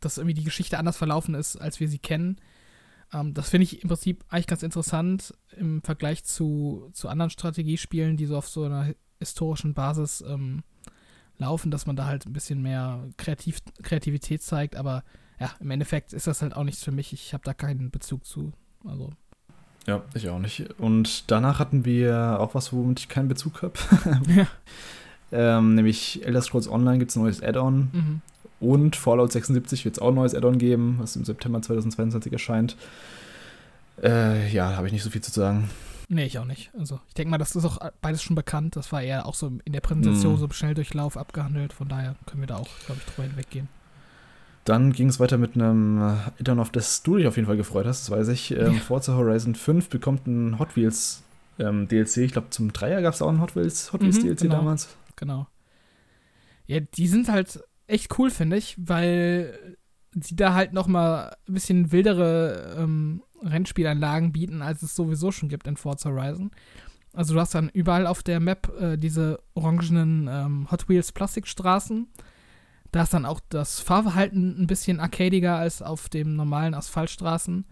dass 0.01 0.16
irgendwie 0.16 0.35
die 0.35 0.44
Geschichte 0.44 0.79
anders 0.79 0.97
verlaufen 0.97 1.35
ist, 1.35 1.57
als 1.57 1.79
wir 1.79 1.88
sie 1.88 1.99
kennen. 1.99 2.40
Ähm, 3.12 3.35
das 3.35 3.51
finde 3.51 3.64
ich 3.64 3.83
im 3.83 3.88
Prinzip 3.88 4.25
eigentlich 4.29 4.47
ganz 4.47 4.62
interessant 4.62 5.35
im 5.57 5.83
Vergleich 5.83 6.25
zu, 6.25 6.88
zu 6.94 7.09
anderen 7.09 7.31
Strategiespielen, 7.31 8.16
die 8.16 8.25
so 8.25 8.38
auf 8.38 8.49
so 8.49 8.64
einer 8.64 8.94
historischen 9.24 9.74
Basis 9.74 10.22
ähm, 10.26 10.62
laufen, 11.38 11.70
dass 11.70 11.87
man 11.87 11.96
da 11.96 12.06
halt 12.06 12.26
ein 12.26 12.32
bisschen 12.32 12.62
mehr 12.62 13.04
Kreativ 13.16 13.58
Kreativität 13.82 14.42
zeigt. 14.42 14.76
Aber 14.76 15.02
ja, 15.40 15.50
im 15.60 15.70
Endeffekt 15.70 16.12
ist 16.12 16.26
das 16.26 16.42
halt 16.42 16.54
auch 16.54 16.64
nichts 16.64 16.84
für 16.84 16.92
mich. 16.92 17.12
Ich 17.12 17.34
habe 17.34 17.44
da 17.44 17.54
keinen 17.54 17.90
Bezug 17.90 18.24
zu. 18.24 18.52
Also 18.84 19.10
ja, 19.87 20.02
ich 20.14 20.28
auch 20.28 20.38
nicht. 20.38 20.78
Und 20.78 21.30
danach 21.30 21.58
hatten 21.58 21.84
wir 21.84 22.38
auch 22.40 22.54
was, 22.54 22.72
womit 22.72 23.00
ich 23.00 23.08
keinen 23.08 23.28
Bezug 23.28 23.62
habe. 23.62 23.74
ja. 24.34 24.46
ähm, 25.32 25.74
nämlich 25.74 26.24
Elder 26.24 26.40
Scrolls 26.40 26.68
Online 26.68 26.98
gibt 26.98 27.10
es 27.10 27.16
ein 27.16 27.22
neues 27.22 27.42
Add-on. 27.42 27.90
Mhm. 27.92 28.20
Und 28.60 28.96
Fallout 28.96 29.32
76 29.32 29.84
wird 29.84 29.96
es 29.96 30.02
auch 30.02 30.08
ein 30.08 30.14
neues 30.14 30.34
Add-on 30.34 30.58
geben, 30.58 30.96
was 31.00 31.16
im 31.16 31.24
September 31.24 31.60
2022 31.60 32.32
erscheint. 32.32 32.76
Äh, 34.02 34.48
ja, 34.50 34.74
habe 34.76 34.87
ich 34.87 34.92
nicht 34.92 35.02
so 35.02 35.10
viel 35.10 35.20
zu 35.20 35.30
sagen. 35.30 35.68
Nee, 36.08 36.26
ich 36.26 36.38
auch 36.38 36.44
nicht. 36.44 36.70
Also, 36.78 37.00
ich 37.08 37.14
denke 37.14 37.30
mal, 37.30 37.38
das 37.38 37.56
ist 37.56 37.64
auch 37.64 37.78
beides 38.00 38.22
schon 38.22 38.36
bekannt. 38.36 38.76
Das 38.76 38.92
war 38.92 39.02
eher 39.02 39.26
auch 39.26 39.34
so 39.34 39.52
in 39.64 39.72
der 39.72 39.80
Präsentation 39.80 40.34
mhm. 40.34 40.38
so 40.38 40.44
im 40.46 40.52
Schnelldurchlauf 40.52 41.16
abgehandelt. 41.16 41.72
Von 41.72 41.88
daher 41.88 42.16
können 42.26 42.42
wir 42.42 42.46
da 42.46 42.56
auch, 42.56 42.68
glaube 42.86 43.00
ich, 43.00 43.12
drüber 43.12 43.28
hinweggehen. 43.28 43.68
Dann 44.64 44.92
ging 44.92 45.08
es 45.08 45.20
weiter 45.20 45.36
mit 45.36 45.54
einem 45.54 46.00
äh, 46.00 46.40
Addon, 46.40 46.58
auf 46.58 46.70
das 46.70 47.02
du 47.02 47.16
dich 47.16 47.26
auf 47.26 47.36
jeden 47.36 47.46
Fall 47.46 47.56
gefreut 47.56 47.86
hast, 47.86 48.08
das 48.08 48.10
weiß 48.10 48.28
ich. 48.28 48.50
Ähm. 48.52 48.74
Forza 48.76 49.14
Horizon 49.14 49.54
5 49.54 49.90
bekommt 49.90 50.26
ein 50.26 50.58
Hot 50.58 50.74
Wheels 50.76 51.22
ähm, 51.58 51.86
DLC. 51.86 52.18
Ich 52.18 52.32
glaube, 52.32 52.50
zum 52.50 52.72
Dreier 52.72 53.02
gab 53.02 53.12
es 53.12 53.20
auch 53.20 53.28
ein 53.28 53.40
Hot 53.40 53.56
Wheels, 53.56 53.92
Hot 53.92 54.00
Wheels 54.00 54.18
mhm, 54.18 54.22
DLC 54.22 54.38
genau. 54.40 54.56
damals. 54.56 54.96
Genau. 55.16 55.46
Ja, 56.66 56.80
die 56.80 57.08
sind 57.08 57.28
halt 57.28 57.62
echt 57.86 58.18
cool, 58.18 58.30
finde 58.30 58.56
ich, 58.56 58.74
weil 58.78 59.76
sie 60.18 60.36
da 60.36 60.54
halt 60.54 60.72
noch 60.72 60.86
mal 60.86 61.36
ein 61.46 61.54
bisschen 61.54 61.92
wildere 61.92 62.76
ähm, 62.78 63.22
Rennspielanlagen 63.46 64.33
bieten, 64.33 64.62
als 64.62 64.83
es 64.83 64.94
sowieso 64.94 65.33
schon 65.33 65.48
gibt 65.48 65.66
in 65.66 65.76
Forza 65.76 66.11
Horizon. 66.11 66.50
Also 67.12 67.35
du 67.35 67.40
hast 67.40 67.54
dann 67.54 67.68
überall 67.68 68.07
auf 68.07 68.22
der 68.22 68.40
Map 68.40 68.72
äh, 68.80 68.96
diese 68.96 69.40
orangenen 69.54 70.28
ähm, 70.28 70.70
Hot 70.70 70.88
Wheels 70.88 71.12
Plastikstraßen 71.12 72.09
da 72.94 73.02
ist 73.02 73.12
dann 73.12 73.26
auch 73.26 73.40
das 73.48 73.80
Fahrverhalten 73.80 74.62
ein 74.62 74.68
bisschen 74.68 75.00
arcadiger 75.00 75.57
als 75.57 75.83
auf 75.83 76.09
dem 76.09 76.37
normalen 76.37 76.74
Asphaltstraßen. 76.74 77.64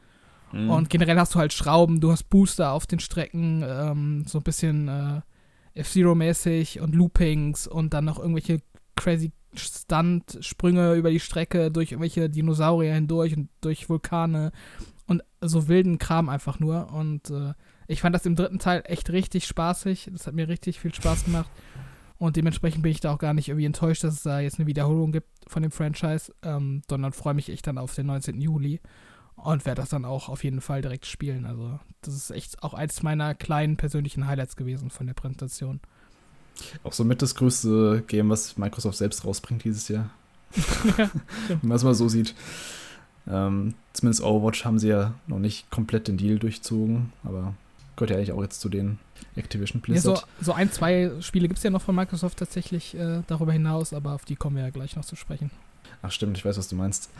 Mhm. 0.50 0.70
Und 0.70 0.90
generell 0.90 1.16
hast 1.16 1.36
du 1.36 1.38
halt 1.38 1.52
Schrauben, 1.52 2.00
du 2.00 2.10
hast 2.10 2.24
Booster 2.24 2.72
auf 2.72 2.88
den 2.88 2.98
Strecken, 2.98 3.64
ähm, 3.64 4.24
so 4.26 4.38
ein 4.38 4.42
bisschen 4.42 4.88
äh, 4.88 5.20
F-Zero-mäßig 5.74 6.80
und 6.80 6.96
Loopings 6.96 7.68
und 7.68 7.94
dann 7.94 8.04
noch 8.04 8.18
irgendwelche 8.18 8.62
crazy 8.96 9.30
Stunt-Sprünge 9.54 10.94
über 10.94 11.10
die 11.10 11.20
Strecke, 11.20 11.70
durch 11.70 11.92
irgendwelche 11.92 12.28
Dinosaurier 12.28 12.94
hindurch 12.94 13.36
und 13.36 13.48
durch 13.60 13.88
Vulkane 13.88 14.50
und 15.06 15.22
so 15.40 15.68
wilden 15.68 15.98
Kram 15.98 16.28
einfach 16.28 16.60
nur. 16.60 16.92
Und 16.92 17.30
äh, 17.30 17.54
ich 17.86 18.00
fand 18.00 18.14
das 18.14 18.26
im 18.26 18.36
dritten 18.36 18.58
Teil 18.58 18.82
echt 18.86 19.10
richtig 19.10 19.46
spaßig. 19.46 20.10
Das 20.12 20.26
hat 20.26 20.34
mir 20.34 20.48
richtig 20.48 20.80
viel 20.80 20.94
Spaß 20.94 21.24
gemacht. 21.24 21.50
Und 22.18 22.36
dementsprechend 22.36 22.82
bin 22.82 22.92
ich 22.92 23.00
da 23.00 23.12
auch 23.12 23.18
gar 23.18 23.34
nicht 23.34 23.48
irgendwie 23.48 23.66
enttäuscht, 23.66 24.04
dass 24.04 24.14
es 24.14 24.22
da 24.22 24.38
jetzt 24.38 24.58
eine 24.58 24.68
Wiederholung 24.68 25.10
gibt 25.10 25.28
von 25.48 25.62
dem 25.62 25.72
Franchise, 25.72 26.32
ähm, 26.42 26.82
sondern 26.88 27.12
freue 27.12 27.34
mich 27.34 27.48
echt 27.48 27.66
dann 27.66 27.78
auf 27.78 27.94
den 27.96 28.06
19. 28.06 28.40
Juli 28.40 28.80
und 29.34 29.66
werde 29.66 29.80
das 29.80 29.90
dann 29.90 30.04
auch 30.04 30.28
auf 30.28 30.44
jeden 30.44 30.60
Fall 30.60 30.82
direkt 30.82 31.06
spielen. 31.06 31.46
Also, 31.46 31.80
das 32.00 32.14
ist 32.14 32.30
echt 32.30 32.62
auch 32.62 32.74
eins 32.74 33.02
meiner 33.02 33.34
kleinen 33.34 33.76
persönlichen 33.76 34.26
Highlights 34.26 34.54
gewesen 34.54 34.90
von 34.90 35.08
der 35.08 35.14
Präsentation. 35.14 35.80
Auch 36.84 36.92
somit 36.92 37.22
das 37.22 37.34
größte 37.34 38.04
Game, 38.06 38.28
was 38.28 38.56
Microsoft 38.56 38.98
selbst 38.98 39.24
rausbringt 39.24 39.64
dieses 39.64 39.88
Jahr. 39.88 40.10
Wenn 40.96 41.58
man 41.62 41.76
es 41.76 41.82
mal 41.82 41.94
so 41.94 42.08
sieht. 42.08 42.34
Ähm, 43.28 43.74
zumindest 43.92 44.22
Overwatch 44.22 44.64
haben 44.64 44.78
sie 44.78 44.88
ja 44.88 45.14
noch 45.26 45.38
nicht 45.38 45.70
komplett 45.70 46.08
den 46.08 46.16
Deal 46.16 46.38
durchzogen, 46.38 47.12
aber 47.24 47.54
gehört 47.96 48.10
ja 48.10 48.16
eigentlich 48.16 48.32
auch 48.32 48.42
jetzt 48.42 48.60
zu 48.60 48.68
den 48.68 48.98
Activision 49.36 49.80
Blizzard. 49.80 50.18
Ja, 50.18 50.24
so, 50.40 50.46
so 50.46 50.52
ein, 50.52 50.70
zwei 50.72 51.10
Spiele 51.20 51.48
gibt 51.48 51.58
es 51.58 51.64
ja 51.64 51.70
noch 51.70 51.82
von 51.82 51.94
Microsoft 51.94 52.38
tatsächlich 52.38 52.96
äh, 52.96 53.22
darüber 53.26 53.52
hinaus, 53.52 53.92
aber 53.92 54.12
auf 54.12 54.24
die 54.24 54.36
kommen 54.36 54.56
wir 54.56 54.64
ja 54.64 54.70
gleich 54.70 54.96
noch 54.96 55.04
zu 55.04 55.16
sprechen. 55.16 55.50
Ach 56.02 56.10
stimmt, 56.10 56.36
ich 56.36 56.44
weiß, 56.44 56.58
was 56.58 56.68
du 56.68 56.76
meinst. 56.76 57.10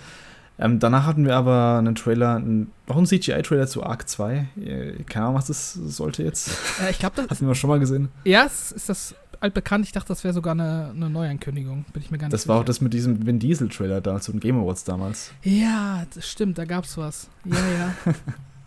Ähm, 0.59 0.79
danach 0.79 1.07
hatten 1.07 1.25
wir 1.25 1.35
aber 1.35 1.79
einen 1.79 1.95
Trailer, 1.95 2.37
einen, 2.37 2.71
noch 2.87 2.97
einen 2.97 3.07
CGI-Trailer 3.07 3.67
zu 3.67 3.85
Arc 3.85 4.09
2. 4.09 4.49
Äh, 4.57 4.93
keine 5.05 5.27
Ahnung, 5.27 5.39
was 5.39 5.47
das 5.47 5.73
sollte 5.73 6.23
jetzt. 6.23 6.51
Ja, 6.81 6.91
ich 6.91 6.99
glaube, 6.99 7.17
das 7.17 7.31
hatten 7.31 7.47
wir 7.47 7.55
schon 7.55 7.71
mal 7.71 7.81
gesehen. 7.81 8.11
Ja, 8.25 8.45
ist 8.45 8.89
das 8.89 9.15
altbekannt. 9.43 9.85
Ich 9.85 9.93
dachte, 9.93 10.09
das 10.09 10.25
wäre 10.25 10.35
sogar 10.35 10.53
eine, 10.53 10.93
eine 10.95 11.11
Neuankündigung. 11.11 11.85
Bin 11.93 12.03
ich 12.03 12.11
mir 12.11 12.19
gar 12.19 12.27
nicht 12.27 12.33
Das 12.33 12.43
sicher. 12.43 12.55
war 12.55 12.61
auch 12.61 12.65
das 12.65 12.81
mit 12.81 12.93
diesem 12.93 13.27
Vin 13.27 13.39
Diesel-Trailer 13.39 14.01
da 14.01 14.21
zu 14.21 14.33
den 14.33 14.41
Game 14.41 14.59
Awards 14.59 14.85
damals. 14.85 15.33
Ja, 15.43 16.07
das 16.15 16.29
stimmt, 16.29 16.59
da 16.59 16.65
gab's 16.65 16.97
was. 16.97 17.29
Ja, 17.45 17.57
ja. 17.57 17.95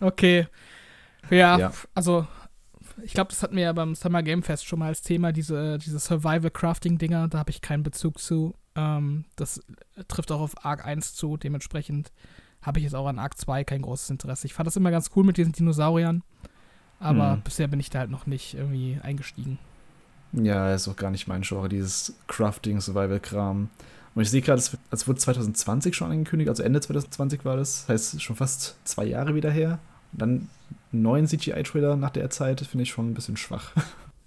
okay. 0.00 0.46
Ja, 1.30 1.58
ja. 1.58 1.72
also 1.94 2.26
ich 3.02 3.12
glaube, 3.12 3.30
das 3.30 3.42
hatten 3.42 3.56
wir 3.56 3.64
ja 3.64 3.72
beim 3.72 3.94
Summer 3.94 4.22
Game 4.22 4.42
Fest 4.42 4.66
schon 4.66 4.78
mal 4.78 4.88
als 4.88 5.02
Thema, 5.02 5.32
diese, 5.32 5.78
diese 5.78 5.98
Survival-Crafting-Dinger, 5.98 7.28
da 7.28 7.38
habe 7.38 7.50
ich 7.50 7.60
keinen 7.60 7.82
Bezug 7.82 8.18
zu. 8.18 8.54
Ähm, 8.74 9.24
das 9.36 9.60
trifft 10.08 10.32
auch 10.32 10.40
auf 10.40 10.64
Arc 10.64 10.84
1 10.84 11.14
zu, 11.14 11.36
dementsprechend 11.36 12.12
habe 12.62 12.78
ich 12.78 12.84
jetzt 12.84 12.94
auch 12.94 13.06
an 13.06 13.18
Arc 13.18 13.38
2 13.38 13.64
kein 13.64 13.82
großes 13.82 14.10
Interesse. 14.10 14.46
Ich 14.46 14.54
fand 14.54 14.66
das 14.66 14.76
immer 14.76 14.90
ganz 14.90 15.10
cool 15.14 15.24
mit 15.24 15.36
diesen 15.36 15.52
Dinosauriern, 15.52 16.22
aber 16.98 17.32
hm. 17.32 17.42
bisher 17.42 17.68
bin 17.68 17.80
ich 17.80 17.90
da 17.90 18.00
halt 18.00 18.10
noch 18.10 18.26
nicht 18.26 18.54
irgendwie 18.54 18.98
eingestiegen. 19.02 19.58
Ja, 20.36 20.74
ist 20.74 20.88
auch 20.88 20.96
gar 20.96 21.10
nicht 21.10 21.28
mein 21.28 21.42
Genre, 21.42 21.68
dieses 21.68 22.14
Crafting-Survival-Kram. 22.28 23.70
Und 24.14 24.22
ich 24.22 24.30
sehe 24.30 24.42
gerade, 24.42 24.62
es 24.90 25.08
wurde 25.08 25.18
2020 25.18 25.94
schon 25.94 26.10
angekündigt, 26.10 26.48
also 26.48 26.62
Ende 26.62 26.80
2020 26.80 27.44
war 27.44 27.56
das, 27.56 27.86
das 27.86 27.88
heißt 27.88 28.22
schon 28.22 28.36
fast 28.36 28.76
zwei 28.84 29.04
Jahre 29.04 29.34
wieder 29.34 29.50
her. 29.50 29.78
Und 30.12 30.22
dann 30.22 30.48
einen 30.92 31.02
neuen 31.02 31.26
CGI-Trailer 31.26 31.96
nach 31.96 32.10
der 32.10 32.30
Zeit 32.30 32.60
finde 32.60 32.84
ich 32.84 32.90
schon 32.90 33.10
ein 33.10 33.14
bisschen 33.14 33.36
schwach. 33.36 33.72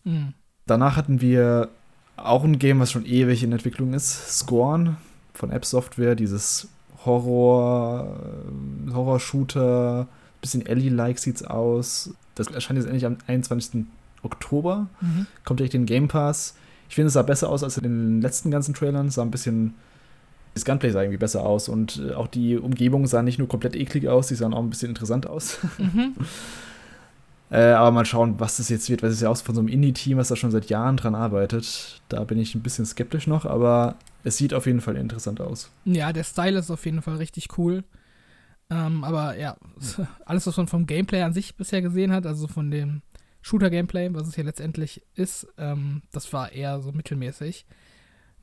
Mhm. 0.04 0.34
Danach 0.65 0.95
hatten 0.95 1.22
wir 1.22 1.69
auch 2.15 2.43
ein 2.43 2.60
Game, 2.60 2.80
was 2.80 2.91
schon 2.91 3.06
ewig 3.06 3.43
in 3.43 3.52
Entwicklung 3.52 3.93
ist, 3.93 4.39
Scorn 4.39 4.98
von 5.34 5.52
App 5.52 5.65
Software, 5.65 6.15
dieses 6.15 6.67
Horror, 7.06 8.19
äh, 8.88 8.93
Horror-Shooter, 8.93 10.08
bisschen 10.41 10.65
Ellie-like 10.65 11.17
sieht's 11.19 11.43
aus. 11.43 12.13
Das 12.36 12.48
erscheint 12.48 12.78
jetzt 12.78 12.86
endlich 12.86 13.06
am 13.06 13.17
21. 13.28 13.86
Oktober. 14.23 14.88
Mhm. 15.01 15.27
Kommt 15.45 15.60
direkt 15.60 15.73
in 15.73 15.82
den 15.82 15.88
Game 15.88 16.08
Pass. 16.08 16.55
Ich 16.89 16.95
finde, 16.95 17.08
es 17.08 17.13
sah 17.13 17.21
besser 17.21 17.49
aus 17.49 17.63
als 17.63 17.77
in 17.77 17.84
den 17.84 18.21
letzten 18.21 18.51
ganzen 18.51 18.73
Trailern. 18.73 19.08
Es 19.08 19.15
sah 19.15 19.21
ein 19.21 19.32
bisschen. 19.32 19.75
Das 20.55 20.65
Gunplay 20.65 20.89
sah 20.89 21.01
irgendwie 21.01 21.19
besser 21.19 21.45
aus 21.45 21.69
und 21.69 22.01
äh, 22.03 22.13
auch 22.13 22.27
die 22.27 22.58
Umgebung 22.58 23.05
sah 23.05 23.21
nicht 23.21 23.38
nur 23.38 23.47
komplett 23.47 23.75
eklig 23.75 24.10
aus, 24.10 24.27
die 24.27 24.36
sahen 24.36 24.53
auch 24.53 24.63
ein 24.63 24.69
bisschen 24.69 24.89
interessant 24.89 25.27
aus. 25.27 25.60
Mhm. 25.77 26.15
äh, 27.51 27.65
aber 27.65 27.91
mal 27.91 28.03
schauen, 28.03 28.39
was 28.39 28.58
das 28.58 28.67
jetzt 28.67 28.89
wird, 28.89 29.03
weil 29.03 29.10
es 29.10 29.17
ist 29.17 29.21
ja 29.21 29.29
auch 29.29 29.38
von 29.38 29.53
so 29.53 29.62
einem 29.62 29.67
Indie-Team, 29.67 30.17
was 30.17 30.29
da 30.29 30.36
schon 30.36 30.49
seit 30.49 30.65
Jahren 30.65 30.97
dran 30.97 31.13
arbeitet. 31.13 32.01
Da 32.10 32.23
bin 32.23 32.39
ich 32.39 32.55
ein 32.55 32.62
bisschen 32.62 32.86
skeptisch 32.86 33.27
noch, 33.27 33.45
aber 33.45 33.95
es 34.23 34.38
sieht 34.38 34.55
auf 34.55 34.65
jeden 34.65 34.82
Fall 34.82 34.97
interessant 34.97 35.39
aus. 35.39 35.69
Ja, 35.86 36.12
der 36.12 36.23
Style 36.23 36.58
ist 36.58 36.71
auf 36.71 36.84
jeden 36.84 37.03
Fall 37.03 37.17
richtig 37.17 37.47
cool. 37.60 37.84
Ähm, 38.69 39.03
aber 39.03 39.38
ja, 39.38 39.55
alles, 40.25 40.47
was 40.47 40.58
man 40.58 40.67
vom 40.67 40.86
Gameplay 40.88 41.21
an 41.21 41.34
sich 41.34 41.55
bisher 41.55 41.82
gesehen 41.82 42.12
hat, 42.12 42.25
also 42.25 42.47
von 42.47 42.69
dem 42.71 43.01
Shooter-Gameplay, 43.41 44.13
was 44.13 44.28
es 44.28 44.36
hier 44.36 44.43
letztendlich 44.43 45.02
ist, 45.15 45.47
ähm, 45.58 46.02
das 46.12 46.32
war 46.34 46.52
eher 46.52 46.82
so 46.82 46.91
mittelmäßig. 46.91 47.65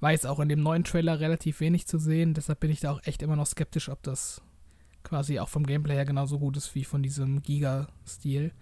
War 0.00 0.12
jetzt 0.12 0.26
auch 0.26 0.40
in 0.40 0.48
dem 0.48 0.62
neuen 0.62 0.84
Trailer 0.84 1.20
relativ 1.20 1.60
wenig 1.60 1.86
zu 1.86 1.98
sehen, 1.98 2.34
deshalb 2.34 2.60
bin 2.60 2.70
ich 2.70 2.80
da 2.80 2.92
auch 2.92 3.00
echt 3.04 3.22
immer 3.22 3.36
noch 3.36 3.46
skeptisch, 3.46 3.88
ob 3.88 4.02
das 4.02 4.42
quasi 5.02 5.38
auch 5.38 5.48
vom 5.48 5.66
Gameplay 5.66 5.94
her 5.94 6.04
genauso 6.04 6.38
gut 6.38 6.56
ist 6.56 6.74
wie 6.74 6.84
von 6.84 7.02
diesem 7.02 7.42
Giga-Stil. 7.42 8.52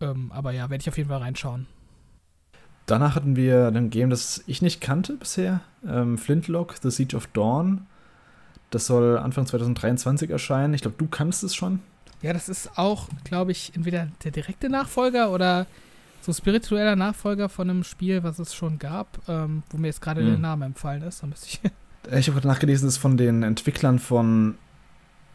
Ähm, 0.00 0.30
aber 0.32 0.52
ja, 0.52 0.70
werde 0.70 0.80
ich 0.80 0.88
auf 0.88 0.96
jeden 0.96 1.08
Fall 1.08 1.18
reinschauen. 1.18 1.66
Danach 2.86 3.16
hatten 3.16 3.36
wir 3.36 3.66
ein 3.66 3.90
Game, 3.90 4.08
das 4.08 4.42
ich 4.46 4.62
nicht 4.62 4.80
kannte 4.80 5.14
bisher. 5.14 5.60
Ähm, 5.86 6.16
Flintlock, 6.16 6.76
The 6.80 6.90
Siege 6.90 7.16
of 7.16 7.26
Dawn. 7.28 7.86
Das 8.70 8.86
soll 8.86 9.18
Anfang 9.18 9.44
2023 9.44 10.30
erscheinen. 10.30 10.72
Ich 10.72 10.82
glaube, 10.82 10.96
du 10.98 11.06
kannst 11.06 11.42
es 11.42 11.54
schon. 11.54 11.80
Ja, 12.22 12.32
das 12.32 12.48
ist 12.48 12.76
auch, 12.76 13.08
glaube 13.24 13.52
ich, 13.52 13.72
entweder 13.74 14.08
der 14.24 14.30
direkte 14.32 14.68
Nachfolger 14.68 15.30
oder 15.30 15.66
so 16.20 16.32
spiritueller 16.32 16.96
Nachfolger 16.96 17.48
von 17.48 17.70
einem 17.70 17.84
Spiel, 17.84 18.22
was 18.22 18.38
es 18.38 18.54
schon 18.54 18.78
gab, 18.78 19.18
ähm, 19.28 19.62
wo 19.70 19.78
mir 19.78 19.86
jetzt 19.86 20.00
gerade 20.00 20.22
mhm. 20.22 20.26
der 20.26 20.38
Name 20.38 20.64
empfallen 20.66 21.02
ist. 21.02 21.22
ich 21.46 21.60
ich 22.10 22.28
habe 22.28 22.34
gerade 22.36 22.48
nachgelesen, 22.48 22.86
das 22.86 22.94
ist 22.94 23.00
von 23.00 23.16
den 23.16 23.42
Entwicklern 23.42 23.98
von 23.98 24.56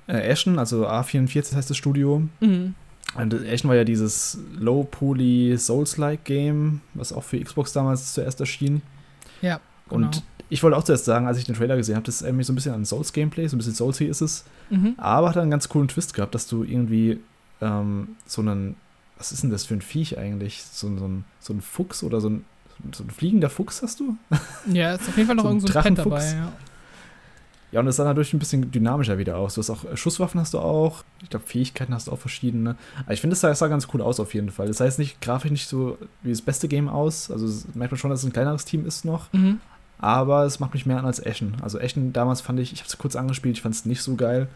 äh, 0.07 0.31
Ashen, 0.31 0.59
also 0.59 0.87
A44 0.87 1.55
heißt 1.55 1.69
das 1.69 1.77
Studio. 1.77 2.23
Mhm. 2.39 2.75
Und 3.15 3.33
Ashen 3.47 3.69
war 3.69 3.75
ja 3.75 3.83
dieses 3.83 4.39
Low-Poly 4.57 5.57
Souls-like-Game, 5.57 6.81
was 6.95 7.13
auch 7.13 7.23
für 7.23 7.39
Xbox 7.39 7.73
damals 7.73 8.13
zuerst 8.13 8.39
erschien. 8.39 8.81
Ja. 9.41 9.59
Genau. 9.89 10.07
Und 10.07 10.23
ich 10.53 10.61
wollte 10.61 10.77
auch 10.77 10.83
zuerst 10.83 11.05
sagen, 11.05 11.25
als 11.25 11.39
ich 11.39 11.45
den 11.45 11.55
Trailer 11.55 11.75
gesehen 11.75 11.95
habe, 11.95 12.05
das 12.05 12.17
ist 12.17 12.21
irgendwie 12.21 12.43
so 12.43 12.53
ein 12.53 12.55
bisschen 12.55 12.75
an 12.75 12.85
Souls-Gameplay, 12.85 13.47
so 13.47 13.55
ein 13.55 13.57
bisschen 13.57 13.73
Soulsy 13.73 14.05
ist 14.05 14.21
es. 14.21 14.45
Mhm. 14.69 14.93
Aber 14.97 15.29
hat 15.29 15.37
einen 15.37 15.49
ganz 15.49 15.67
coolen 15.67 15.87
Twist 15.87 16.13
gehabt, 16.13 16.35
dass 16.35 16.45
du 16.45 16.63
irgendwie 16.63 17.19
ähm, 17.59 18.09
so 18.27 18.41
einen, 18.41 18.75
was 19.17 19.31
ist 19.31 19.41
denn 19.41 19.49
das 19.49 19.65
für 19.65 19.73
ein 19.73 19.81
Viech 19.81 20.19
eigentlich? 20.19 20.63
So, 20.63 20.95
so, 20.95 21.07
ein, 21.07 21.25
so 21.39 21.53
ein 21.53 21.61
Fuchs 21.61 22.03
oder 22.03 22.21
so 22.21 22.29
ein, 22.29 22.45
so 22.93 23.03
ein 23.03 23.09
fliegender 23.09 23.49
Fuchs 23.49 23.81
hast 23.81 23.99
du? 23.99 24.15
Ja, 24.71 24.93
ist 24.93 25.09
auf 25.09 25.17
jeden 25.17 25.25
Fall 25.25 25.35
noch 25.35 25.43
so 25.43 25.49
irgend 25.49 25.67
so 25.67 25.79
ein 25.79 25.83
Pet 25.95 25.97
dabei, 26.05 26.31
ja. 26.31 26.51
Ja, 27.71 27.79
und 27.79 27.87
es 27.87 27.95
sah 27.95 28.03
dadurch 28.03 28.31
ein 28.33 28.37
bisschen 28.37 28.69
dynamischer 28.69 29.17
wieder 29.17 29.37
aus. 29.37 29.55
Du 29.55 29.59
hast 29.59 29.71
auch 29.71 29.83
äh, 29.85 29.97
Schusswaffen 29.97 30.39
hast 30.39 30.53
du 30.53 30.59
auch. 30.59 31.03
Ich 31.23 31.31
glaube, 31.31 31.47
Fähigkeiten 31.47 31.95
hast 31.95 32.05
du 32.05 32.11
auch 32.11 32.19
verschiedene. 32.19 32.75
Aber 32.99 33.13
ich 33.13 33.21
finde, 33.21 33.33
es 33.33 33.41
sah, 33.41 33.55
sah, 33.55 33.67
ganz 33.67 33.87
cool 33.91 34.03
aus 34.03 34.19
auf 34.19 34.35
jeden 34.35 34.51
Fall. 34.51 34.67
Das 34.67 34.79
heißt 34.79 34.99
nicht 34.99 35.19
grafisch 35.21 35.49
nicht 35.49 35.67
so 35.67 35.97
wie 36.21 36.29
das 36.29 36.43
beste 36.43 36.67
Game 36.67 36.87
aus. 36.87 37.31
Also 37.31 37.47
merkt 37.73 37.91
man 37.91 37.97
schon, 37.97 38.11
dass 38.11 38.19
es 38.19 38.25
ein 38.27 38.33
kleineres 38.33 38.65
Team 38.65 38.85
ist 38.85 39.05
noch. 39.05 39.33
Mhm 39.33 39.59
aber 40.03 40.43
es 40.43 40.59
macht 40.59 40.73
mich 40.73 40.85
mehr 40.85 40.99
an 40.99 41.05
als 41.05 41.25
Ashen. 41.25 41.55
Also 41.61 41.79
Ashen 41.79 42.13
damals 42.13 42.41
fand 42.41 42.59
ich, 42.59 42.73
ich 42.73 42.79
habe 42.79 42.89
es 42.89 42.97
kurz 42.97 43.15
angespielt, 43.15 43.55
ich 43.55 43.61
fand 43.61 43.73
es 43.73 43.85
nicht 43.85 44.01
so 44.01 44.15
geil. 44.15 44.47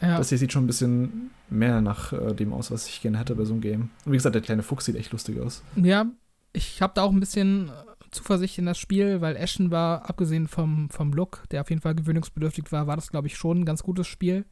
Ja. 0.00 0.16
Das 0.16 0.28
hier 0.28 0.38
sieht 0.38 0.52
schon 0.52 0.64
ein 0.64 0.68
bisschen 0.68 1.30
mehr 1.50 1.80
nach 1.80 2.12
äh, 2.12 2.34
dem 2.34 2.52
aus, 2.52 2.70
was 2.70 2.86
ich 2.86 3.02
gerne 3.02 3.18
hätte 3.18 3.34
bei 3.34 3.44
so 3.44 3.54
einem 3.54 3.60
Game. 3.60 3.90
Und 4.04 4.12
wie 4.12 4.16
gesagt, 4.16 4.34
der 4.34 4.42
kleine 4.42 4.62
Fuchs 4.62 4.84
sieht 4.84 4.94
echt 4.96 5.10
lustig 5.10 5.40
aus. 5.40 5.62
Ja, 5.74 6.06
ich 6.52 6.80
habe 6.80 6.92
da 6.94 7.02
auch 7.02 7.10
ein 7.10 7.18
bisschen 7.18 7.68
äh, 7.68 7.72
Zuversicht 8.12 8.58
in 8.58 8.66
das 8.66 8.78
Spiel, 8.78 9.20
weil 9.20 9.36
Ashen 9.36 9.72
war, 9.72 10.08
abgesehen 10.08 10.46
vom, 10.46 10.88
vom 10.90 11.12
Look, 11.12 11.42
der 11.50 11.62
auf 11.62 11.70
jeden 11.70 11.82
Fall 11.82 11.96
gewöhnungsbedürftig 11.96 12.70
war, 12.70 12.86
war 12.86 12.96
das, 12.96 13.10
glaube 13.10 13.26
ich, 13.26 13.36
schon 13.36 13.60
ein 13.60 13.64
ganz 13.64 13.82
gutes 13.82 14.06
Spiel. 14.06 14.44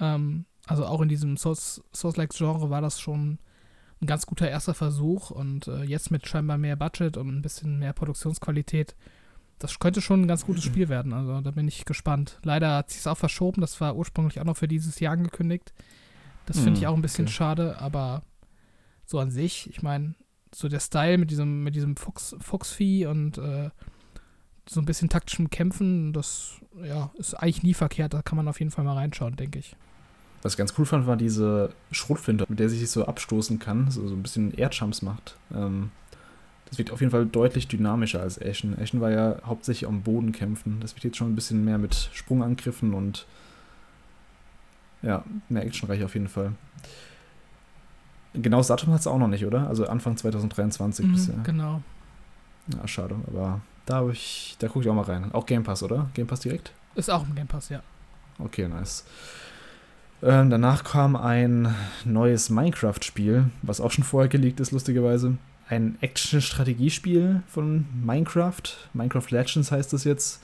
Ähm, 0.00 0.46
also 0.66 0.86
auch 0.86 1.02
in 1.02 1.08
diesem 1.10 1.36
Souls-like-Genre 1.36 2.70
war 2.70 2.80
das 2.80 2.98
schon 2.98 3.38
ein 4.00 4.06
ganz 4.06 4.26
guter 4.26 4.48
erster 4.48 4.74
Versuch 4.74 5.30
und 5.30 5.68
äh, 5.68 5.82
jetzt 5.82 6.10
mit 6.10 6.26
scheinbar 6.26 6.58
mehr 6.58 6.76
Budget 6.76 7.16
und 7.16 7.28
ein 7.28 7.42
bisschen 7.42 7.78
mehr 7.78 7.92
Produktionsqualität 7.92 8.96
das 9.58 9.78
könnte 9.78 10.00
schon 10.00 10.22
ein 10.22 10.28
ganz 10.28 10.44
gutes 10.44 10.64
Spiel 10.64 10.88
werden. 10.88 11.12
Also 11.12 11.40
da 11.40 11.50
bin 11.50 11.68
ich 11.68 11.84
gespannt. 11.84 12.38
Leider 12.42 12.76
hat 12.76 12.90
sich 12.90 13.00
es 13.00 13.06
auch 13.06 13.16
verschoben. 13.16 13.60
Das 13.60 13.80
war 13.80 13.96
ursprünglich 13.96 14.40
auch 14.40 14.44
noch 14.44 14.56
für 14.56 14.68
dieses 14.68 15.00
Jahr 15.00 15.12
angekündigt. 15.12 15.72
Das 16.46 16.58
finde 16.58 16.78
ich 16.78 16.84
hm, 16.84 16.92
auch 16.92 16.96
ein 16.96 17.02
bisschen 17.02 17.24
okay. 17.24 17.34
schade, 17.34 17.78
aber 17.80 18.22
so 19.06 19.18
an 19.18 19.30
sich, 19.30 19.70
ich 19.70 19.82
meine, 19.82 20.14
so 20.54 20.68
der 20.68 20.80
Style 20.80 21.18
mit 21.18 21.30
diesem, 21.30 21.64
mit 21.64 21.74
diesem 21.74 21.96
Fuchs, 21.96 22.36
Fuchsvieh 22.40 23.06
und 23.06 23.38
äh, 23.38 23.70
so 24.68 24.80
ein 24.80 24.86
bisschen 24.86 25.08
taktischem 25.08 25.50
Kämpfen, 25.50 26.12
das 26.12 26.60
ja, 26.82 27.10
ist 27.16 27.34
eigentlich 27.34 27.62
nie 27.62 27.74
verkehrt. 27.74 28.14
Da 28.14 28.22
kann 28.22 28.36
man 28.36 28.48
auf 28.48 28.58
jeden 28.58 28.70
Fall 28.70 28.84
mal 28.84 28.94
reinschauen, 28.94 29.36
denke 29.36 29.58
ich. 29.58 29.76
Was 30.42 30.54
ich 30.54 30.58
ganz 30.58 30.74
cool 30.78 30.84
fand, 30.84 31.06
war 31.06 31.16
diese 31.16 31.72
Schrotflinte, 31.90 32.44
mit 32.48 32.58
der 32.58 32.68
sie 32.68 32.78
sich 32.78 32.90
so 32.90 33.06
abstoßen 33.06 33.58
kann, 33.58 33.90
so, 33.90 34.06
so 34.06 34.14
ein 34.14 34.22
bisschen 34.22 34.52
Erdjumps 34.52 35.00
macht. 35.00 35.38
Ähm, 35.54 35.90
das 36.74 36.78
wird 36.78 36.90
auf 36.90 37.00
jeden 37.00 37.12
Fall 37.12 37.24
deutlich 37.24 37.68
dynamischer 37.68 38.20
als 38.20 38.42
Ashen. 38.42 38.76
Ashen 38.80 39.00
war 39.00 39.12
ja 39.12 39.36
hauptsächlich 39.46 39.88
am 39.88 40.02
Boden 40.02 40.32
kämpfen. 40.32 40.78
Das 40.80 40.96
wird 40.96 41.04
jetzt 41.04 41.16
schon 41.16 41.30
ein 41.30 41.36
bisschen 41.36 41.64
mehr 41.64 41.78
mit 41.78 42.10
Sprungangriffen 42.12 42.94
und 42.94 43.26
ja, 45.00 45.22
mehr 45.48 45.64
actionreich 45.64 46.02
auf 46.02 46.14
jeden 46.14 46.26
Fall. 46.26 46.50
Genau 48.32 48.60
Datum 48.60 48.92
hat 48.92 49.02
es 49.02 49.06
auch 49.06 49.18
noch 49.18 49.28
nicht, 49.28 49.46
oder? 49.46 49.68
Also 49.68 49.86
Anfang 49.86 50.16
2023 50.16 51.06
mhm, 51.06 51.12
bisher. 51.12 51.36
Genau. 51.44 51.80
Ja, 52.76 52.88
schade, 52.88 53.14
aber 53.28 53.60
Da 53.86 54.08
ich, 54.08 54.56
da 54.58 54.66
gucke 54.66 54.80
ich 54.80 54.90
auch 54.90 54.94
mal 54.94 55.02
rein. 55.02 55.30
Auch 55.32 55.46
Game 55.46 55.62
Pass, 55.62 55.84
oder? 55.84 56.10
Game 56.14 56.26
Pass 56.26 56.40
direkt? 56.40 56.72
Ist 56.96 57.08
auch 57.08 57.24
im 57.24 57.36
Game 57.36 57.46
Pass, 57.46 57.68
ja. 57.68 57.84
Okay, 58.40 58.66
nice. 58.66 59.04
Ähm, 60.24 60.50
danach 60.50 60.82
kam 60.82 61.14
ein 61.14 61.72
neues 62.04 62.50
Minecraft-Spiel, 62.50 63.50
was 63.62 63.80
auch 63.80 63.92
schon 63.92 64.02
vorher 64.02 64.28
geleakt 64.28 64.58
ist, 64.58 64.72
lustigerweise. 64.72 65.36
Ein 65.68 65.96
Action-Strategiespiel 66.00 67.42
von 67.48 67.86
Minecraft. 68.04 68.62
Minecraft 68.92 69.30
Legends 69.30 69.70
heißt 69.70 69.92
das 69.92 70.04
jetzt. 70.04 70.42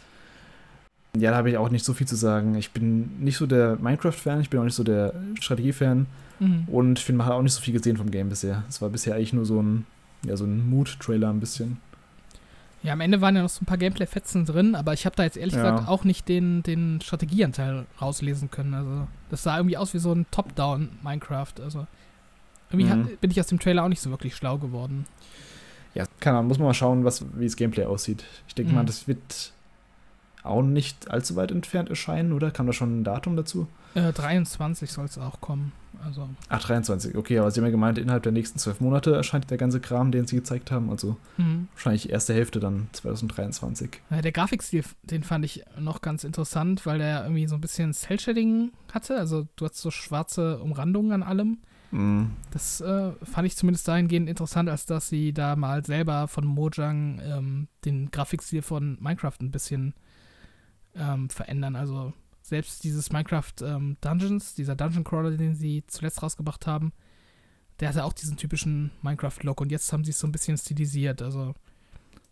Ja, 1.17 1.33
da 1.33 1.37
habe 1.37 1.51
ich 1.51 1.57
auch 1.57 1.71
nicht 1.71 1.85
so 1.85 1.93
viel 1.93 2.07
zu 2.07 2.17
sagen. 2.17 2.55
Ich 2.55 2.71
bin 2.71 3.21
nicht 3.23 3.37
so 3.37 3.47
der 3.47 3.77
Minecraft-Fan, 3.77 4.41
ich 4.41 4.51
bin 4.51 4.61
auch 4.61 4.65
nicht 4.65 4.77
so 4.77 4.85
der 4.85 5.13
Strategie-Fan. 5.41 6.07
Mhm. 6.39 6.65
Und 6.69 6.99
ich 6.99 7.05
finde, 7.05 7.19
man 7.19 7.27
hat 7.27 7.35
auch 7.35 7.43
nicht 7.43 7.53
so 7.53 7.61
viel 7.61 7.75
gesehen 7.75 7.97
vom 7.97 8.11
Game 8.11 8.29
bisher. 8.29 8.65
Es 8.69 8.81
war 8.81 8.89
bisher 8.89 9.15
eigentlich 9.15 9.33
nur 9.33 9.45
so 9.45 9.61
ein, 9.61 9.87
ja, 10.25 10.37
so 10.37 10.45
ein 10.45 10.69
Mood-Trailer 10.71 11.29
ein 11.29 11.41
bisschen. 11.41 11.79
Ja, 12.83 12.95
am 12.95 13.01
Ende 13.03 13.21
waren 13.21 13.37
ja 13.37 13.43
noch 13.43 13.51
so 13.51 13.63
ein 13.63 13.67
paar 13.67 13.77
Gameplay-Fetzen 13.77 14.47
drin, 14.47 14.75
aber 14.75 14.95
ich 14.95 15.05
habe 15.05 15.15
da 15.15 15.25
jetzt 15.25 15.37
ehrlich 15.37 15.55
ja. 15.55 15.63
gesagt 15.63 15.89
auch 15.89 16.05
nicht 16.05 16.29
den, 16.29 16.63
den 16.63 17.01
Strategieanteil 17.03 17.85
rauslesen 18.01 18.51
können. 18.51 18.73
Also, 18.73 19.07
das 19.29 19.43
sah 19.43 19.59
irgendwie 19.59 19.77
aus 19.77 19.93
wie 19.93 19.99
so 19.99 20.13
ein 20.13 20.25
Top-Down-Minecraft. 20.31 21.61
Also, 21.63 21.87
irgendwie 22.71 22.93
mhm. 22.93 23.05
hat, 23.05 23.21
bin 23.21 23.31
ich 23.31 23.41
aus 23.41 23.47
dem 23.47 23.59
Trailer 23.59 23.85
auch 23.85 23.89
nicht 23.89 24.01
so 24.01 24.11
wirklich 24.11 24.35
schlau 24.35 24.59
geworden. 24.59 25.07
Ja, 25.95 26.05
keine 26.21 26.39
Ahnung, 26.39 26.49
muss 26.49 26.59
man 26.59 26.69
mal 26.69 26.75
schauen, 26.75 27.05
was, 27.05 27.25
wie 27.35 27.45
das 27.45 27.57
Gameplay 27.57 27.85
aussieht. 27.85 28.25
Ich 28.47 28.55
denke 28.55 28.71
mhm. 28.71 28.79
mal, 28.79 28.85
das 28.85 29.09
wird 29.09 29.53
auch 30.43 30.63
nicht 30.63 31.11
allzu 31.11 31.37
weit 31.37 31.51
entfernt 31.51 31.91
erscheinen, 31.91 32.33
oder? 32.33 32.51
Kam 32.51 32.67
da 32.67 32.73
schon 32.73 33.01
ein 33.01 33.05
Datum 33.05 33.37
dazu? 33.37 33.67
Äh, 33.95 34.13
23 34.13 34.91
soll 34.91 35.07
es 35.07 35.19
auch 35.19 35.41
kommen. 35.41 35.73
Also. 36.05 36.29
Ach, 36.49 36.63
23, 36.63 37.17
okay, 37.17 37.39
aber 37.39 37.51
Sie 37.51 37.61
haben 37.61 37.67
ja 37.67 37.71
gemeint, 37.71 37.99
innerhalb 37.99 38.23
der 38.23 38.33
nächsten 38.33 38.59
zwölf 38.59 38.81
Monate 38.81 39.15
erscheint 39.15 39.51
der 39.51 39.59
ganze 39.59 39.81
Kram, 39.81 40.13
den 40.13 40.27
Sie 40.27 40.37
gezeigt 40.37 40.71
haben. 40.71 40.89
Also 40.89 41.17
mhm. 41.37 41.69
wahrscheinlich 41.75 42.09
erste 42.09 42.33
Hälfte 42.33 42.61
dann 42.61 42.89
2023. 42.93 44.01
Ja, 44.09 44.23
der 44.23 44.33
Grafikstil, 44.33 44.85
den 45.03 45.25
fand 45.25 45.45
ich 45.45 45.65
noch 45.79 46.01
ganz 46.01 46.25
interessant, 46.25 46.87
weil 46.87 46.99
der 46.99 47.25
irgendwie 47.25 47.47
so 47.49 47.57
ein 47.57 47.61
bisschen 47.61 47.93
Cell-Shading 47.93 48.73
hatte. 48.93 49.17
Also 49.17 49.47
du 49.57 49.67
hast 49.67 49.77
so 49.77 49.91
schwarze 49.91 50.61
Umrandungen 50.61 51.13
an 51.13 51.23
allem. 51.23 51.59
Mhm. 51.91 52.33
Das 52.51 52.81
äh, 52.81 53.13
fand 53.25 53.47
ich 53.47 53.57
zumindest 53.57 53.89
dahingehend 53.89 54.29
interessant, 54.29 54.69
als 54.69 54.87
dass 54.87 55.09
sie 55.09 55.33
da 55.33 55.57
mal 55.57 55.85
selber 55.85 56.29
von 56.29 56.45
Mojang 56.45 57.21
ähm, 57.23 57.69
den 57.85 58.11
Grafikstil 58.11 58.63
von 58.63 58.97
Minecraft 59.01 59.37
ein 59.41 59.51
bisschen 59.51 59.95
ähm, 60.95 61.29
verändern. 61.31 61.77
Also 61.77 62.13
selbst 62.43 62.85
dieses 62.85 63.13
Minecraft 63.13 63.53
ähm, 63.63 63.97
Dungeons, 64.01 64.55
dieser 64.55 64.77
Dungeon 64.77 65.05
Crawler, 65.05 65.37
den 65.37 65.55
sie 65.55 65.85
zuletzt 65.87 66.23
rausgebracht 66.23 66.67
haben, 66.67 66.93
der 67.81 67.89
hatte 67.89 68.05
auch 68.05 68.13
diesen 68.13 68.37
typischen 68.37 68.91
Minecraft-Look 69.03 69.61
und 69.61 69.73
jetzt 69.73 69.93
haben 69.93 70.05
sie 70.05 70.11
es 70.11 70.19
so 70.19 70.27
ein 70.27 70.33
bisschen 70.33 70.59
stilisiert. 70.59 71.23
Also 71.23 71.55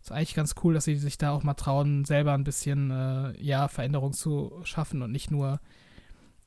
ist 0.01 0.13
eigentlich 0.13 0.35
ganz 0.35 0.55
cool, 0.63 0.75
dass 0.75 0.85
sie 0.85 0.97
sich 0.97 1.19
da 1.19 1.31
auch 1.33 1.43
mal 1.43 1.55
trauen, 1.55 2.05
selber 2.05 2.35
ein 2.35 2.45
bisschen 2.45 2.91
äh, 2.91 3.41
ja, 3.41 3.69
Veränderung 3.69 4.13
zu 4.13 4.53
schaffen 4.65 5.03
und 5.03 5.11
nicht 5.11 5.31
nur 5.31 5.61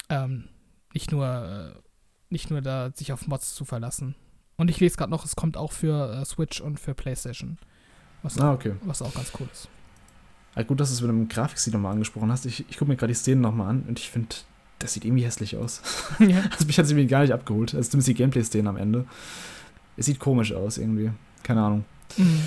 ähm, 0.09 0.45
nicht 0.93 1.11
nur 1.11 1.73
äh, 1.75 1.90
nicht 2.31 2.49
nur 2.49 2.61
da 2.61 2.91
sich 2.95 3.13
auf 3.13 3.27
Mods 3.27 3.53
zu 3.55 3.65
verlassen. 3.65 4.15
Und 4.57 4.69
ich 4.69 4.79
lese 4.79 4.97
gerade 4.97 5.11
noch, 5.11 5.25
es 5.25 5.35
kommt 5.35 5.57
auch 5.57 5.71
für 5.71 6.13
äh, 6.13 6.25
Switch 6.25 6.61
und 6.61 6.79
für 6.79 6.93
PlayStation. 6.93 7.57
Was, 8.23 8.37
ah, 8.39 8.53
okay. 8.53 8.73
was 8.83 9.01
auch 9.01 9.13
ganz 9.13 9.31
cool 9.39 9.47
ist. 9.51 9.67
Ja, 10.55 10.63
gut, 10.63 10.79
dass 10.79 10.89
du 10.89 10.95
es 10.95 11.01
mit 11.01 11.09
dem 11.09 11.29
Grafikstil 11.29 11.73
nochmal 11.73 11.93
angesprochen 11.93 12.31
hast. 12.31 12.45
Ich, 12.45 12.69
ich 12.69 12.77
gucke 12.77 12.91
mir 12.91 12.97
gerade 12.97 13.11
die 13.11 13.17
Szenen 13.17 13.41
nochmal 13.41 13.69
an 13.69 13.83
und 13.87 13.99
ich 13.99 14.09
finde, 14.09 14.35
das 14.79 14.93
sieht 14.93 15.05
irgendwie 15.05 15.23
hässlich 15.23 15.55
aus. 15.57 15.81
Ja. 16.19 16.43
Also 16.51 16.65
mich 16.65 16.77
hat 16.77 16.85
es 16.85 16.91
irgendwie 16.91 17.07
gar 17.07 17.21
nicht 17.21 17.33
abgeholt. 17.33 17.73
Also 17.73 17.89
zumindest 17.89 18.09
die 18.09 18.13
Gameplay-Szenen 18.15 18.67
am 18.67 18.77
Ende. 18.77 19.05
Es 19.97 20.05
sieht 20.05 20.19
komisch 20.19 20.53
aus 20.53 20.77
irgendwie. 20.77 21.11
Keine 21.43 21.61
Ahnung. 21.63 21.85
Mhm. 22.17 22.41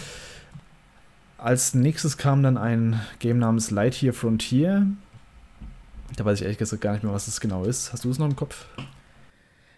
Als 1.39 1.75
nächstes 1.75 2.17
kam 2.17 2.43
dann 2.43 2.57
ein 2.57 3.01
Game 3.19 3.39
namens 3.39 3.71
Lightyear 3.71 4.15
Frontier. 4.15 4.87
Da 6.17 6.25
weiß 6.25 6.39
ich 6.39 6.45
ehrlich 6.45 6.59
gesagt 6.59 6.83
gar 6.83 6.93
nicht 6.93 7.03
mehr, 7.03 7.13
was 7.13 7.27
das 7.27 7.41
genau 7.41 7.65
ist. 7.65 7.93
Hast 7.93 8.05
du 8.05 8.11
es 8.11 8.19
noch 8.19 8.27
im 8.27 8.37
Kopf? 8.37 8.67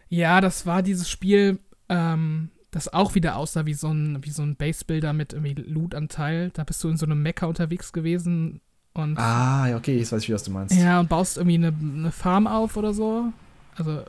Ja, 0.09 0.41
das 0.41 0.67
war 0.67 0.83
dieses 0.83 1.09
Spiel, 1.09 1.59
ähm, 1.89 2.51
das 2.71 2.93
auch 2.93 3.15
wieder 3.15 3.37
aussah 3.37 3.67
wie 3.67 3.75
so 3.75 3.89
ein, 3.89 4.23
wie 4.23 4.31
so 4.31 4.43
ein 4.43 4.57
Base-Builder 4.57 5.13
mit 5.13 5.33
irgendwie 5.33 5.55
Loot-Anteil. 5.55 6.51
Da 6.51 6.65
bist 6.65 6.83
du 6.85 6.89
in 6.89 6.97
so 6.97 7.07
einem 7.07 7.23
Mecha 7.23 7.47
unterwegs 7.47 7.93
gewesen 7.93 8.61
und. 8.93 9.19
Ah, 9.19 9.69
ja, 9.69 9.77
okay, 9.77 9.99
jetzt 9.99 10.13
weiß 10.13 10.23
ich, 10.23 10.33
was 10.33 10.43
du 10.43 10.51
meinst. 10.51 10.75
Ja, 10.75 11.01
und 11.01 11.09
baust 11.09 11.37
irgendwie 11.37 11.57
eine, 11.57 11.69
eine 11.69 12.13
Farm 12.13 12.47
auf 12.47 12.77
oder 12.77 12.93
so. 12.93 13.33
Also. 13.77 14.03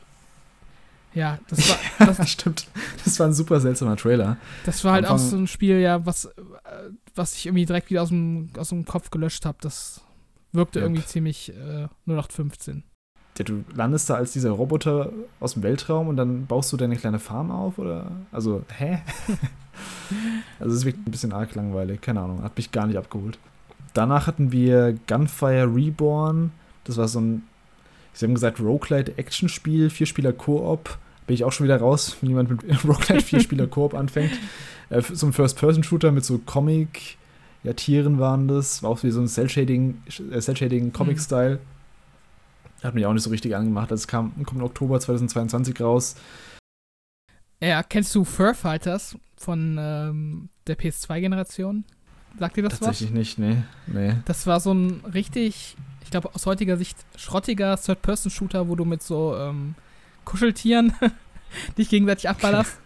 Ja, 1.13 1.39
das 1.47 1.69
war. 1.69 1.77
Das, 2.17 2.29
stimmt. 2.29 2.67
Das 3.03 3.19
war 3.19 3.27
ein 3.27 3.33
super 3.33 3.59
seltsamer 3.59 3.95
Trailer. 3.95 4.37
Das 4.65 4.83
war 4.83 4.93
halt 4.93 5.05
Anfang, 5.05 5.17
auch 5.17 5.29
so 5.31 5.37
ein 5.37 5.47
Spiel, 5.47 5.79
ja, 5.79 6.05
was, 6.05 6.29
was 7.15 7.35
ich 7.35 7.47
irgendwie 7.47 7.65
direkt 7.65 7.89
wieder 7.89 8.03
aus 8.03 8.09
dem, 8.09 8.49
aus 8.57 8.69
dem 8.69 8.85
Kopf 8.85 9.09
gelöscht 9.09 9.45
habe. 9.45 9.57
Das 9.61 10.01
wirkte 10.51 10.79
yep. 10.79 10.87
irgendwie 10.87 11.05
ziemlich 11.05 11.49
äh, 11.49 11.87
0815 12.05 12.83
ja, 13.39 13.45
du 13.45 13.63
landest 13.75 14.09
da 14.09 14.15
als 14.15 14.31
dieser 14.31 14.51
Roboter 14.51 15.11
aus 15.39 15.53
dem 15.53 15.63
Weltraum 15.63 16.07
und 16.07 16.17
dann 16.17 16.45
baust 16.45 16.71
du 16.71 16.77
deine 16.77 16.95
kleine 16.95 17.19
Farm 17.19 17.51
auf 17.51 17.77
oder? 17.77 18.11
Also, 18.31 18.63
hä? 18.77 18.99
also 20.59 20.73
es 20.73 20.79
ist 20.79 20.85
wirklich 20.85 21.05
ein 21.05 21.11
bisschen 21.11 21.33
arg 21.33 21.53
langweilig, 21.55 22.01
keine 22.01 22.21
Ahnung, 22.21 22.43
hat 22.43 22.57
mich 22.57 22.71
gar 22.71 22.87
nicht 22.87 22.97
abgeholt. 22.97 23.37
Danach 23.93 24.27
hatten 24.27 24.51
wir 24.51 24.97
Gunfire 25.07 25.73
Reborn, 25.73 26.51
das 26.83 26.97
war 26.97 27.07
so 27.07 27.19
ein, 27.19 27.43
sie 28.13 28.25
haben 28.25 28.33
gesagt, 28.33 28.59
Roguelite-Action-Spiel, 28.59 29.89
Vierspieler 29.89 30.33
Koop. 30.33 30.97
Bin 31.25 31.33
ich 31.33 31.43
auch 31.43 31.51
schon 31.51 31.65
wieder 31.65 31.77
raus, 31.79 32.15
wenn 32.21 32.29
jemand 32.29 32.49
mit 32.49 32.83
Roguelite 32.85 33.25
Vierspieler 33.25 33.67
Koop 33.67 33.93
anfängt. 33.93 34.31
Äh, 34.89 35.01
so 35.01 35.27
ein 35.27 35.33
First-Person-Shooter 35.33 36.11
mit 36.11 36.23
so 36.23 36.37
Comic, 36.39 37.17
ja, 37.63 37.73
Tieren 37.73 38.19
waren 38.19 38.47
das, 38.47 38.83
war 38.83 38.91
auch 38.91 39.03
wie 39.03 39.11
so 39.11 39.19
ein 39.19 39.25
äh, 39.25 39.27
Cell-Shading 39.27 40.93
Comic-Style. 40.93 41.55
Mhm 41.55 41.76
hat 42.83 42.93
mich 42.93 43.05
auch 43.05 43.13
nicht 43.13 43.23
so 43.23 43.29
richtig 43.29 43.55
angemacht. 43.55 43.91
Also 43.91 44.01
es 44.01 44.07
kam, 44.07 44.33
kommt 44.43 44.59
im 44.59 44.63
Oktober 44.63 44.99
2022 44.99 45.81
raus. 45.81 46.15
Ja, 47.61 47.81
kennst 47.83 48.13
du 48.13 48.23
Fur 48.23 48.53
Fighters 48.53 49.17
von 49.35 49.77
ähm, 49.79 50.49
der 50.67 50.77
PS2-Generation? 50.77 51.85
Sagt 52.37 52.57
dir 52.57 52.63
das 52.63 52.79
Tatsächlich 52.79 53.09
was? 53.09 53.17
nicht, 53.17 53.39
nee. 53.39 53.63
nee. 53.87 54.15
Das 54.25 54.45
war 54.45 54.59
so 54.59 54.73
ein 54.73 55.01
richtig, 55.11 55.75
ich 56.03 56.11
glaube 56.11 56.29
aus 56.35 56.45
heutiger 56.45 56.77
Sicht 56.77 56.97
schrottiger 57.15 57.77
Third-Person-Shooter, 57.77 58.67
wo 58.67 58.75
du 58.75 58.85
mit 58.85 59.01
so 59.01 59.35
ähm, 59.35 59.73
Kuscheltieren 60.23 60.93
dich 61.77 61.89
gegenseitig 61.89 62.29
abballerst. 62.29 62.77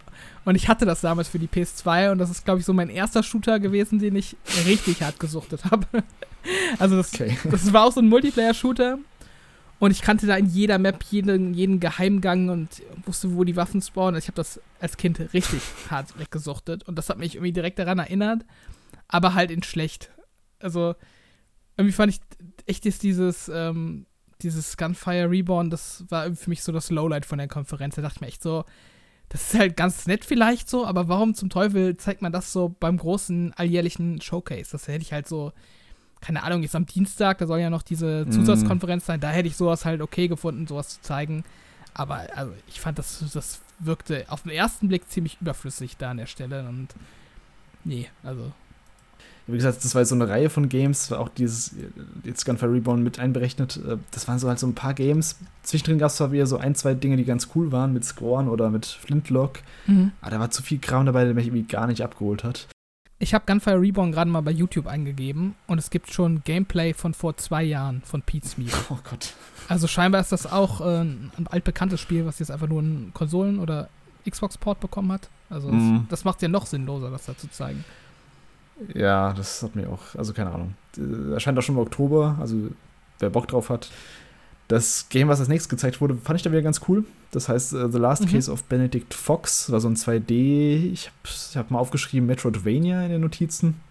Und 0.46 0.56
ich 0.56 0.70
hatte 0.70 0.86
das 0.86 1.02
damals 1.02 1.28
für 1.28 1.38
die 1.38 1.48
PS2 1.48 2.14
und 2.14 2.18
das 2.18 2.30
ist, 2.30 2.46
glaube 2.46 2.62
ich, 2.62 2.66
so 2.66 2.74
mein 2.74 2.90
erster 2.90 3.22
Shooter 3.24 3.60
gewesen, 3.60 4.00
den 4.00 4.16
ich 4.16 4.38
richtig 4.66 5.04
hart 5.04 5.20
gesuchtet 5.20 5.66
habe. 5.66 5.86
also 6.80 6.96
das, 6.96 7.14
okay. 7.14 7.38
das 7.44 7.74
war 7.74 7.86
auch 7.86 7.92
so 7.92 8.00
ein 8.00 8.10
Multiplayer-Shooter 8.10 8.98
und 9.82 9.90
ich 9.90 10.04
kannte 10.04 10.28
da 10.28 10.36
in 10.36 10.46
jeder 10.46 10.78
Map 10.78 11.04
jeden, 11.10 11.56
jeden 11.56 11.80
Geheimgang 11.80 12.50
und 12.50 12.84
wusste, 13.08 13.36
wo 13.36 13.44
die 13.44 13.56
Waffen 13.56 13.82
spawnen. 13.82 14.14
Also 14.14 14.26
ich 14.26 14.28
habe 14.28 14.36
das 14.36 14.62
als 14.80 14.96
Kind 14.96 15.20
richtig 15.34 15.60
hart 15.90 16.20
weggesuchtet. 16.20 16.84
Und 16.88 17.00
das 17.00 17.10
hat 17.10 17.18
mich 17.18 17.34
irgendwie 17.34 17.52
direkt 17.52 17.80
daran 17.80 17.98
erinnert. 17.98 18.46
Aber 19.08 19.34
halt 19.34 19.50
in 19.50 19.64
schlecht. 19.64 20.12
Also, 20.60 20.94
irgendwie 21.78 21.94
fand 21.94 22.14
ich 22.14 22.20
echt 22.68 22.86
ist 22.86 23.02
dieses, 23.02 23.50
ähm, 23.50 24.06
dieses 24.44 24.78
Gunfire 24.78 25.32
Reborn, 25.32 25.72
das 25.72 26.06
war 26.10 26.32
für 26.32 26.52
mich 26.52 26.62
so 26.62 26.72
das 26.72 26.92
Lowlight 26.92 27.26
von 27.26 27.40
der 27.40 27.48
Konferenz. 27.48 27.96
Da 27.96 28.04
dachte 28.04 28.18
ich 28.18 28.22
mir 28.22 28.28
echt 28.28 28.44
so, 28.44 28.66
das 29.30 29.52
ist 29.52 29.60
halt 29.60 29.76
ganz 29.76 30.06
nett 30.06 30.26
vielleicht 30.26 30.70
so, 30.70 30.86
aber 30.86 31.08
warum 31.08 31.34
zum 31.34 31.50
Teufel 31.50 31.98
zeigt 31.98 32.22
man 32.22 32.32
das 32.32 32.54
so 32.54 32.70
beim 32.70 32.98
großen 32.98 33.54
alljährlichen 33.54 34.22
Showcase? 34.22 34.74
Das 34.74 34.88
hätte 34.88 35.02
ich 35.02 35.12
halt 35.12 35.28
so 35.28 35.54
keine 36.22 36.44
Ahnung, 36.44 36.62
jetzt 36.62 36.76
am 36.76 36.86
Dienstag, 36.86 37.40
da 37.40 37.48
soll 37.48 37.60
ja 37.60 37.70
noch 37.70 37.82
diese 37.82 38.26
mhm. 38.26 38.32
Zusatzkonferenz 38.32 39.06
sein, 39.06 39.20
da 39.20 39.30
hätte 39.30 39.48
ich 39.48 39.58
sowas 39.58 39.86
halt 39.86 40.02
okay 40.02 40.28
gefunden, 40.28 40.68
sowas 40.68 40.90
zu 40.90 41.02
zeigen. 41.02 41.44
Aber 41.94 42.22
also 42.36 42.54
ich 42.68 42.80
fand, 42.80 43.00
das, 43.00 43.24
das 43.34 43.60
wirkte 43.80 44.26
auf 44.28 44.44
den 44.44 44.52
ersten 44.52 44.88
Blick 44.88 45.10
ziemlich 45.10 45.38
überflüssig 45.42 45.98
da 45.98 46.12
an 46.12 46.18
der 46.18 46.28
Stelle 46.28 46.68
und 46.70 46.90
nee, 47.84 48.08
also. 48.24 48.52
Wie 49.48 49.58
gesagt, 49.58 49.84
das 49.84 49.96
war 49.96 50.06
so 50.06 50.14
eine 50.16 50.30
Reihe 50.30 50.50
von 50.50 50.70
Games, 50.70 51.12
auch 51.12 51.28
dieses 51.28 51.76
jetzt 52.24 52.46
Gunfire 52.46 52.72
Reborn 52.72 53.02
mit 53.02 53.20
einberechnet. 53.20 53.78
Äh, 53.86 53.98
das 54.12 54.28
waren 54.28 54.38
so 54.38 54.48
halt 54.48 54.60
so 54.60 54.68
ein 54.68 54.76
paar 54.76 54.94
Games. 54.94 55.40
Zwischendrin 55.64 55.98
gab 55.98 56.10
es 56.10 56.18
zwar 56.18 56.32
wieder 56.32 56.46
so 56.46 56.58
ein, 56.58 56.76
zwei 56.76 56.94
Dinge, 56.94 57.18
die 57.18 57.26
ganz 57.26 57.50
cool 57.56 57.72
waren, 57.72 57.92
mit 57.92 58.06
Scorn 58.06 58.48
oder 58.48 58.70
mit 58.70 58.86
Flintlock. 58.86 59.60
Mhm. 59.88 60.12
Aber 60.22 60.32
da 60.32 60.40
war 60.40 60.52
zu 60.52 60.62
viel 60.62 60.80
Kram 60.80 61.08
dabei, 61.08 61.26
der 61.26 61.34
mich 61.34 61.48
irgendwie 61.48 61.64
gar 61.64 61.88
nicht 61.88 62.04
abgeholt 62.04 62.44
hat. 62.44 62.68
Ich 63.22 63.36
habe 63.36 63.46
Gunfire 63.46 63.80
Reborn 63.80 64.12
gerade 64.12 64.32
mal 64.32 64.42
bei 64.42 64.50
YouTube 64.50 64.88
eingegeben 64.88 65.54
und 65.68 65.78
es 65.78 65.92
gibt 65.92 66.12
schon 66.12 66.44
Gameplay 66.44 66.92
von 66.96 67.14
vor 67.14 67.38
zwei 67.38 67.62
Jahren 67.62 68.02
von 68.02 68.24
Pete's 68.24 68.58
Meat. 68.58 68.74
Oh 68.90 68.98
Gott. 69.08 69.36
Also 69.70 69.86
scheinbar 69.86 70.22
ist 70.22 70.32
das 70.32 70.52
auch 70.52 70.82
äh, 70.82 71.02
ein 71.02 71.48
altbekanntes 71.50 72.02
Spiel, 72.02 72.26
was 72.26 72.40
jetzt 72.40 72.50
einfach 72.50 72.68
nur 72.68 72.80
einen 72.80 73.12
Konsolen- 73.14 73.60
oder 73.60 73.90
Xbox-Port 74.28 74.80
bekommen 74.80 75.12
hat. 75.12 75.30
Also 75.52 75.70
mm. 75.70 76.08
das, 76.10 76.10
das 76.10 76.26
macht 76.26 76.38
es 76.38 76.42
ja 76.42 76.48
noch 76.48 76.66
sinnloser, 76.66 77.12
das 77.12 77.26
da 77.26 77.38
zu 77.38 77.48
zeigen. 77.52 77.86
Ja, 78.96 79.34
das 79.34 79.62
hat 79.62 79.76
mir 79.76 79.88
auch, 79.88 80.16
also 80.18 80.34
keine 80.34 80.52
Ahnung. 80.52 80.74
Erscheint 81.32 81.60
auch 81.60 81.62
schon 81.62 81.76
im 81.76 81.82
Oktober, 81.82 82.38
also 82.40 82.70
wer 83.20 83.30
Bock 83.30 83.48
drauf 83.48 83.70
hat, 83.70 83.92
das 84.72 85.10
Game, 85.10 85.28
was 85.28 85.42
als 85.42 85.50
nächstes 85.50 85.68
gezeigt 85.68 86.00
wurde, 86.00 86.16
fand 86.16 86.38
ich 86.38 86.44
da 86.44 86.52
wieder 86.52 86.62
ganz 86.62 86.80
cool. 86.88 87.04
Das 87.32 87.50
heißt 87.50 87.74
uh, 87.74 87.90
The 87.90 87.98
Last 87.98 88.24
mhm. 88.24 88.30
Case 88.30 88.50
of 88.50 88.64
Benedict 88.64 89.14
Fox, 89.14 89.70
war 89.70 89.82
so 89.82 89.90
ein 89.90 89.98
2D. 89.98 90.92
Ich 90.94 91.08
habe 91.08 91.60
hab 91.60 91.72
mal 91.72 91.80
aufgeschrieben 91.80 92.26
Metroidvania 92.26 93.04
in 93.04 93.12
den 93.12 93.22
Notizen. 93.22 93.82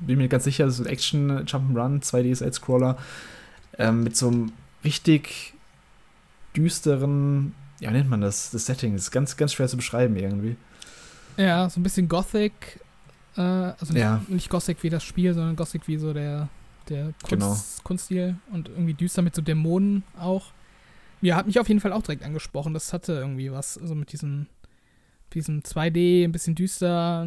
bin 0.00 0.18
mir 0.18 0.26
ganz 0.26 0.42
sicher, 0.42 0.66
das 0.66 0.80
ist 0.80 0.86
ein 0.86 0.92
Action 0.92 1.46
Jump'n'Run, 1.46 2.02
2D 2.02 2.34
Side-Scroller, 2.34 2.98
ähm, 3.78 4.02
mit 4.02 4.16
so 4.16 4.26
einem 4.26 4.52
richtig 4.84 5.54
düsteren, 6.56 7.54
ja, 7.78 7.92
nennt 7.92 8.10
man 8.10 8.20
das, 8.20 8.50
das 8.50 8.66
Setting. 8.66 8.94
Das 8.94 9.02
ist 9.02 9.10
ganz, 9.12 9.36
ganz 9.36 9.52
schwer 9.52 9.68
zu 9.68 9.76
beschreiben 9.76 10.16
irgendwie. 10.16 10.56
Ja, 11.36 11.70
so 11.70 11.78
ein 11.78 11.84
bisschen 11.84 12.08
Gothic. 12.08 12.80
Äh, 13.36 13.40
also 13.40 13.92
nicht, 13.92 14.02
Ja. 14.02 14.20
nicht 14.26 14.50
Gothic 14.50 14.82
wie 14.82 14.90
das 14.90 15.04
Spiel, 15.04 15.32
sondern 15.32 15.54
Gothic 15.54 15.86
wie 15.86 15.96
so 15.96 16.12
der, 16.12 16.48
der 16.90 17.12
Kunst, 17.22 17.28
Genau. 17.28 17.56
Kunststil 17.84 18.36
und 18.52 18.68
irgendwie 18.68 18.94
düster 18.94 19.22
mit 19.22 19.34
so 19.34 19.42
Dämonen 19.42 20.02
auch. 20.18 20.52
Ja, 21.20 21.36
hat 21.36 21.46
mich 21.46 21.58
auf 21.58 21.68
jeden 21.68 21.80
Fall 21.80 21.92
auch 21.92 22.02
direkt 22.02 22.22
angesprochen. 22.24 22.74
Das 22.74 22.92
hatte 22.92 23.12
irgendwie 23.14 23.50
was, 23.50 23.76
also 23.78 23.94
mit 23.94 24.12
diesem, 24.12 24.46
diesem 25.34 25.60
2D, 25.62 26.24
ein 26.24 26.32
bisschen 26.32 26.54
düster 26.54 27.22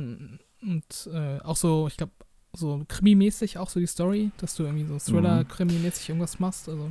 und 0.62 1.10
äh, 1.14 1.40
auch 1.40 1.56
so, 1.58 1.88
ich 1.88 1.98
glaube, 1.98 2.12
so 2.54 2.84
Krimi-mäßig 2.88 3.58
auch 3.58 3.70
so 3.70 3.80
die 3.80 3.88
Story, 3.88 4.32
dass 4.38 4.56
du 4.56 4.64
irgendwie 4.64 4.86
so 4.86 4.98
Thriller-Krimi-mäßig 4.98 6.10
irgendwas 6.10 6.40
machst. 6.40 6.68
Also, 6.70 6.90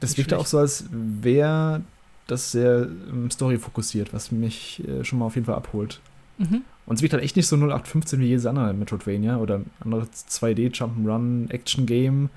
Das 0.00 0.16
wirkte 0.18 0.38
auch 0.38 0.46
so, 0.46 0.58
als 0.58 0.84
wäre 0.90 1.82
das 2.26 2.52
sehr 2.52 2.88
ähm, 3.08 3.30
Story 3.30 3.58
fokussiert, 3.58 4.12
was 4.12 4.32
mich 4.32 4.82
äh, 4.88 5.04
schon 5.04 5.18
mal 5.18 5.26
auf 5.26 5.34
jeden 5.34 5.46
Fall 5.46 5.56
abholt. 5.56 6.00
mhm. 6.38 6.62
Und 6.86 6.96
es 6.96 7.02
wirkt 7.02 7.14
halt 7.14 7.22
echt 7.24 7.36
nicht 7.36 7.46
so 7.46 7.56
0815 7.56 8.20
wie 8.20 8.26
jedes 8.26 8.44
andere 8.46 8.74
Metroidvania 8.74 9.38
oder 9.38 9.56
ein 9.56 9.70
anderes 9.80 10.08
2D 10.28 10.70
Jump'n'Run 10.74 11.50
Action 11.50 11.86
Game. 11.86 12.28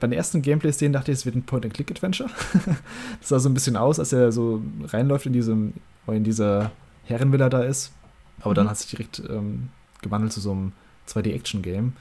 Bei 0.00 0.06
den 0.06 0.12
ersten 0.12 0.42
Gameplay-Szenen 0.42 0.92
dachte 0.92 1.10
ich, 1.12 1.18
es 1.18 1.24
wird 1.26 1.36
ein 1.36 1.44
Point-and-Click-Adventure. 1.44 2.28
das 3.20 3.28
sah 3.28 3.38
so 3.38 3.48
ein 3.48 3.54
bisschen 3.54 3.76
aus, 3.76 3.98
als 3.98 4.12
er 4.12 4.30
so 4.32 4.62
reinläuft 4.84 5.24
in 5.26 5.32
diesem, 5.32 5.72
oder 6.06 6.16
in 6.18 6.24
dieser 6.24 6.70
Herrenvilla 7.04 7.48
da 7.48 7.62
ist. 7.62 7.92
Aber 8.40 8.52
dann 8.54 8.66
Mhm. 8.66 8.70
hat 8.70 8.76
sich 8.78 8.90
direkt 8.90 9.22
ähm, 9.30 9.68
gewandelt 10.02 10.32
zu 10.32 10.40
so 10.40 10.50
einem 10.52 10.72
2D-Action-Game. 11.08 11.92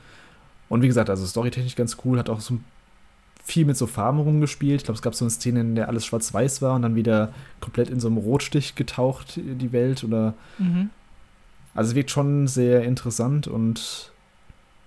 Und 0.69 0.81
wie 0.81 0.87
gesagt, 0.87 1.09
also 1.09 1.25
storytechnisch 1.25 1.75
ganz 1.75 1.97
cool, 2.03 2.17
hat 2.19 2.29
auch 2.29 2.41
so 2.41 2.57
viel 3.45 3.65
mit 3.65 3.77
so 3.77 3.87
Farben 3.87 4.19
rumgespielt. 4.19 4.81
Ich 4.81 4.85
glaube, 4.85 4.95
es 4.95 5.01
gab 5.01 5.15
so 5.15 5.23
eine 5.25 5.29
Szene, 5.29 5.61
in 5.61 5.75
der 5.75 5.87
alles 5.87 6.05
schwarz-weiß 6.05 6.61
war 6.61 6.75
und 6.75 6.81
dann 6.81 6.95
wieder 6.95 7.33
komplett 7.61 7.89
in 7.89 7.99
so 7.99 8.07
einem 8.07 8.17
Rotstich 8.17 8.75
getaucht, 8.75 9.37
die 9.37 9.71
Welt. 9.71 10.03
Oder 10.03 10.33
Mhm. 10.57 10.89
Also 11.73 11.89
es 11.89 11.95
wirkt 11.95 12.11
schon 12.11 12.47
sehr 12.47 12.83
interessant 12.83 13.47
und 13.47 14.11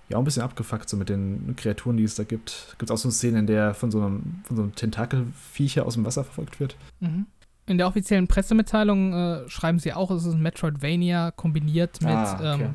ja, 0.09 0.17
auch 0.17 0.21
ein 0.21 0.25
bisschen 0.25 0.43
abgefuckt 0.43 0.89
so 0.89 0.97
mit 0.97 1.09
den 1.09 1.55
Kreaturen, 1.57 1.97
die 1.97 2.05
es 2.05 2.15
da 2.15 2.23
gibt. 2.25 2.77
Gibt 2.79 2.93
auch 2.93 2.97
so 2.97 3.09
eine 3.09 3.13
Szene, 3.13 3.41
in 3.41 3.47
der 3.47 3.75
von 3.75 3.91
so 3.91 4.01
einem, 4.01 4.41
von 4.45 4.57
so 4.57 4.63
einem 4.63 4.75
Tentakelviecher 4.75 5.85
aus 5.85 5.95
dem 5.95 6.05
Wasser 6.05 6.23
verfolgt 6.23 6.61
wird. 6.61 6.77
Mhm. 7.01 7.27
In 7.69 7.79
der 7.79 7.89
offiziellen 7.89 8.29
Pressemitteilung 8.29 9.13
äh, 9.13 9.49
schreiben 9.49 9.81
sie 9.81 9.93
auch, 9.93 10.13
es 10.13 10.25
ist 10.25 10.35
ein 10.35 10.43
Metroidvania 10.43 11.33
kombiniert 11.33 12.01
mit 12.01 12.11
Ah, 12.11 12.55
okay. 12.55 12.63
ähm, 12.65 12.75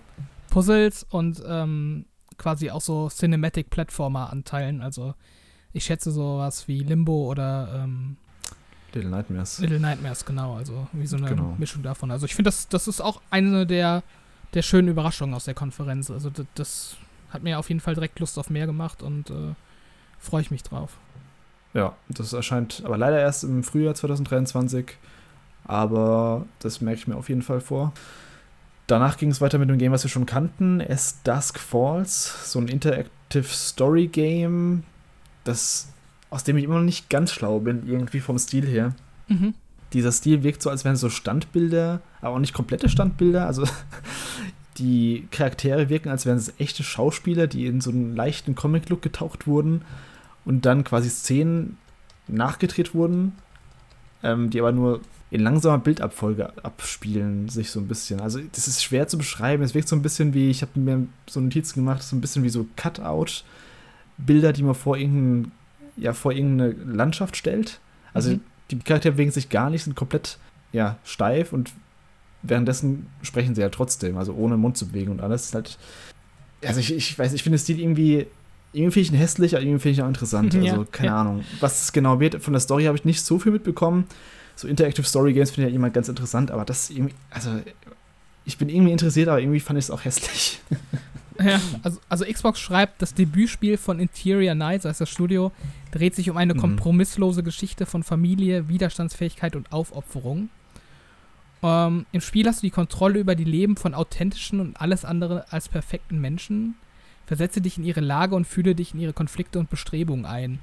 Puzzles 0.49 1.05
und 1.09 1.41
ähm, 1.47 2.05
quasi 2.37 2.69
auch 2.71 2.81
so 2.81 3.07
Cinematic-Platformer-Anteilen. 3.07 4.81
Also 4.81 5.13
ich 5.71 5.85
schätze 5.85 6.11
sowas 6.11 6.67
wie 6.67 6.79
Limbo 6.79 7.29
oder 7.31 7.83
ähm, 7.83 8.17
Little 8.93 9.09
Nightmares. 9.09 9.59
Little 9.59 9.79
Nightmares, 9.79 10.25
genau. 10.25 10.55
Also 10.55 10.87
wie 10.93 11.07
so 11.07 11.17
eine 11.17 11.29
Genau. 11.29 11.55
Mischung 11.57 11.83
davon. 11.83 12.11
Also 12.11 12.25
ich 12.25 12.35
finde, 12.35 12.49
das, 12.49 12.67
das 12.67 12.87
ist 12.87 13.01
auch 13.01 13.21
eine 13.29 13.65
der, 13.65 14.03
der 14.53 14.61
schönen 14.61 14.87
Überraschungen 14.89 15.33
aus 15.33 15.45
der 15.45 15.53
Konferenz. 15.53 16.11
Also 16.11 16.29
das, 16.29 16.45
das 16.55 16.97
hat 17.29 17.43
mir 17.43 17.57
auf 17.59 17.69
jeden 17.69 17.79
Fall 17.79 17.93
direkt 17.95 18.19
Lust 18.19 18.37
auf 18.37 18.49
mehr 18.49 18.65
gemacht 18.65 19.01
und 19.01 19.29
äh, 19.29 19.53
freue 20.19 20.41
ich 20.41 20.51
mich 20.51 20.63
drauf. 20.63 20.97
Ja, 21.73 21.95
das 22.09 22.33
erscheint 22.33 22.81
aber 22.85 22.97
leider 22.97 23.19
erst 23.19 23.43
im 23.45 23.63
Frühjahr 23.63 23.95
2023. 23.95 24.97
Aber 25.63 26.45
das 26.59 26.81
merke 26.81 26.99
ich 26.99 27.07
mir 27.07 27.15
auf 27.15 27.29
jeden 27.29 27.43
Fall 27.43 27.61
vor. 27.61 27.93
Danach 28.87 29.15
ging 29.17 29.29
es 29.31 29.39
weiter 29.39 29.57
mit 29.57 29.69
dem 29.69 29.77
Game, 29.77 29.91
was 29.93 30.03
wir 30.03 30.09
schon 30.09 30.25
kannten. 30.25 30.81
As 30.81 31.21
Dusk 31.23 31.59
Falls. 31.59 32.51
So 32.51 32.59
ein 32.59 32.67
Interactive 32.67 33.45
Story 33.45 34.07
Game, 34.07 34.83
das, 35.45 35.90
aus 36.31 36.43
dem 36.43 36.57
ich 36.57 36.63
immer 36.63 36.75
noch 36.75 36.85
nicht 36.85 37.09
ganz 37.09 37.31
schlau 37.31 37.59
bin, 37.59 37.83
irgendwie 37.85 38.19
vom 38.19 38.39
Stil 38.39 38.65
her. 38.65 38.95
Mhm. 39.27 39.53
Dieser 39.93 40.11
Stil 40.11 40.41
wirkt 40.41 40.63
so, 40.63 40.69
als 40.69 40.83
wären 40.83 40.95
es 40.95 41.01
so 41.01 41.09
Standbilder, 41.09 42.01
aber 42.21 42.35
auch 42.35 42.39
nicht 42.39 42.53
komplette 42.53 42.89
Standbilder. 42.89 43.45
Also 43.45 43.65
die 44.77 45.27
Charaktere 45.29 45.89
wirken, 45.89 46.09
als 46.09 46.25
wären 46.25 46.37
es 46.37 46.53
echte 46.57 46.81
Schauspieler, 46.81 47.45
die 47.45 47.67
in 47.67 47.81
so 47.81 47.91
einen 47.91 48.15
leichten 48.15 48.55
Comic-Look 48.55 49.01
getaucht 49.03 49.45
wurden 49.45 49.83
und 50.45 50.65
dann 50.65 50.83
quasi 50.83 51.09
Szenen 51.09 51.77
nachgedreht 52.27 52.95
wurden, 52.95 53.33
ähm, 54.23 54.49
die 54.49 54.59
aber 54.59 54.71
nur 54.71 55.01
in 55.31 55.41
langsamer 55.41 55.77
Bildabfolge 55.77 56.51
abspielen, 56.63 57.47
sich 57.47 57.71
so 57.71 57.79
ein 57.79 57.87
bisschen. 57.87 58.19
Also 58.19 58.39
das 58.51 58.67
ist 58.67 58.83
schwer 58.83 59.07
zu 59.07 59.17
beschreiben. 59.17 59.63
Es 59.63 59.73
wirkt 59.73 59.87
so 59.87 59.95
ein 59.95 60.01
bisschen 60.01 60.33
wie, 60.33 60.49
ich 60.49 60.61
habe 60.61 60.79
mir 60.79 61.07
so 61.25 61.39
Notizen 61.39 61.75
gemacht, 61.75 62.03
so 62.03 62.15
ein 62.15 62.21
bisschen 62.21 62.43
wie 62.43 62.49
so 62.49 62.67
Cutout-Bilder, 62.75 64.51
die 64.51 64.63
man 64.63 64.75
vor 64.75 64.97
irgendein, 64.97 65.51
ja, 65.97 66.13
vor 66.13 66.31
irgendeine 66.31 66.71
Landschaft 66.71 67.35
stellt. 67.37 67.79
Also 68.13 68.31
Mhm. 68.31 68.39
die 68.71 68.79
Charaktere 68.79 69.13
bewegen 69.13 69.31
sich 69.31 69.49
gar 69.49 69.69
nicht, 69.69 69.83
sind 69.83 69.95
komplett 69.95 70.37
ja, 70.71 70.97
steif 71.03 71.51
und 71.53 71.71
währenddessen 72.43 73.07
sprechen 73.21 73.55
sie 73.55 73.61
ja 73.61 73.69
trotzdem, 73.69 74.17
also 74.17 74.33
ohne 74.33 74.57
Mund 74.57 74.77
zu 74.77 74.87
bewegen 74.87 75.11
und 75.11 75.21
alles. 75.21 75.45
Ist 75.45 75.55
halt, 75.55 75.77
also 76.65 76.79
ich, 76.79 76.93
ich 76.93 77.17
weiß, 77.19 77.33
ich 77.33 77.43
finde 77.43 77.57
den 77.57 77.61
Stil 77.63 77.79
irgendwie, 77.79 78.25
irgendwie 78.73 78.91
finde 78.93 79.01
ich 79.01 79.11
ihn 79.11 79.17
hässlich, 79.17 79.55
aber 79.55 79.63
irgendwie 79.63 79.79
finde 79.81 79.91
ich 79.93 79.97
ihn 79.99 80.03
auch 80.05 80.07
interessant. 80.07 80.53
Ja, 80.55 80.71
Also 80.73 80.87
keine 80.91 81.09
ja. 81.09 81.21
Ahnung. 81.21 81.43
Was 81.59 81.83
es 81.83 81.91
genau 81.91 82.19
wird, 82.19 82.41
von 82.41 82.53
der 82.53 82.61
Story 82.61 82.85
habe 82.85 82.97
ich 82.97 83.05
nicht 83.05 83.21
so 83.21 83.37
viel 83.37 83.51
mitbekommen. 83.51 84.05
So 84.55 84.67
Interactive 84.67 85.05
Story 85.05 85.33
Games 85.33 85.51
finde 85.51 85.67
ich 85.67 85.73
ja 85.73 85.75
immer 85.77 85.89
ganz 85.89 86.07
interessant, 86.09 86.51
aber 86.51 86.65
das 86.65 86.89
irgendwie, 86.89 87.13
also 87.29 87.49
ich 88.45 88.57
bin 88.57 88.69
irgendwie 88.69 88.91
interessiert, 88.91 89.27
aber 89.27 89.39
irgendwie 89.39 89.59
fand 89.59 89.77
ich 89.77 89.85
es 89.85 89.91
auch 89.91 90.03
hässlich. 90.05 90.59
Ja, 91.39 91.59
also, 91.83 91.99
also 92.09 92.25
Xbox 92.25 92.59
schreibt, 92.59 93.01
das 93.01 93.13
Debütspiel 93.13 93.77
von 93.77 93.99
Interior 93.99 94.55
Nights, 94.55 94.85
heißt 94.85 95.01
das 95.01 95.09
Studio, 95.09 95.51
dreht 95.91 96.15
sich 96.15 96.29
um 96.29 96.37
eine 96.37 96.53
Mhm. 96.53 96.59
kompromisslose 96.59 97.43
Geschichte 97.43 97.85
von 97.85 98.03
Familie, 98.03 98.67
Widerstandsfähigkeit 98.67 99.55
und 99.55 99.71
Aufopferung. 99.71 100.49
Ähm, 101.63 102.05
Im 102.11 102.21
Spiel 102.21 102.47
hast 102.47 102.63
du 102.63 102.67
die 102.67 102.71
Kontrolle 102.71 103.19
über 103.19 103.35
die 103.35 103.43
Leben 103.43 103.77
von 103.77 103.93
authentischen 103.93 104.59
und 104.59 104.81
alles 104.81 105.05
andere 105.05 105.45
als 105.51 105.69
perfekten 105.69 106.19
Menschen. 106.19 106.75
Versetze 107.27 107.61
dich 107.61 107.77
in 107.77 107.83
ihre 107.85 108.01
Lage 108.01 108.35
und 108.35 108.45
fühle 108.47 108.75
dich 108.75 108.93
in 108.93 108.99
ihre 108.99 109.13
Konflikte 109.13 109.59
und 109.59 109.69
Bestrebungen 109.69 110.25
ein. 110.25 110.59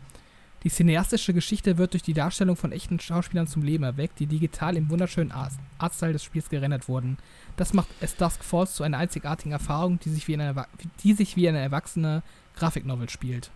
Die 0.64 0.70
cineastische 0.70 1.32
Geschichte 1.32 1.78
wird 1.78 1.92
durch 1.92 2.02
die 2.02 2.14
Darstellung 2.14 2.56
von 2.56 2.72
echten 2.72 2.98
Schauspielern 2.98 3.46
zum 3.46 3.62
Leben 3.62 3.84
erweckt, 3.84 4.18
die 4.18 4.26
digital 4.26 4.76
im 4.76 4.90
wunderschönen 4.90 5.30
Art- 5.30 5.52
Artstyle 5.78 6.12
des 6.12 6.24
Spiels 6.24 6.48
gerendert 6.48 6.88
wurden. 6.88 7.16
Das 7.56 7.74
macht 7.74 7.88
As 8.02 8.16
Dusk 8.16 8.42
Falls 8.42 8.74
zu 8.74 8.82
einer 8.82 8.98
einzigartigen 8.98 9.52
Erfahrung, 9.52 10.00
die 10.00 10.10
sich 10.10 10.26
wie 10.26 10.34
eine, 10.34 10.66
die 11.04 11.12
sich 11.12 11.36
wie 11.36 11.48
eine 11.48 11.60
erwachsene 11.60 12.22
Grafiknovel 12.56 13.08
spielt. 13.08 13.50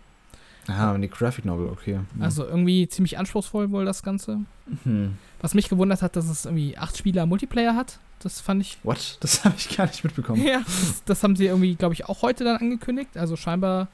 Ah, 0.69 0.93
und 0.93 1.03
die 1.03 1.09
Graphic 1.09 1.45
Novel, 1.45 1.69
okay. 1.69 1.97
Hm. 2.15 2.23
Also 2.23 2.45
irgendwie 2.45 2.87
ziemlich 2.89 3.19
anspruchsvoll 3.19 3.71
wohl 3.73 3.85
das 3.85 4.03
Ganze. 4.03 4.41
Hm. 4.85 5.19
Was 5.41 5.55
mich 5.55 5.69
gewundert 5.69 6.03
hat, 6.03 6.15
dass 6.15 6.29
es 6.29 6.45
irgendwie 6.45 6.79
acht 6.79 6.97
Spieler 6.97 7.27
Multiplayer 7.27 7.75
hat. 7.75 7.99
Das 8.21 8.41
fand 8.41 8.63
ich. 8.63 8.79
What? 8.85 9.19
Das 9.21 9.45
habe 9.45 9.57
ich 9.59 9.77
gar 9.77 9.87
nicht 9.87 10.05
mitbekommen. 10.05 10.41
Ja, 10.45 10.61
das, 10.61 11.03
das 11.05 11.23
haben 11.25 11.35
sie 11.35 11.47
irgendwie, 11.47 11.75
glaube 11.75 11.95
ich, 11.95 12.09
auch 12.09 12.23
heute 12.23 12.45
dann 12.45 12.59
angekündigt. 12.59 13.17
Also 13.17 13.35
scheinbar 13.35 13.89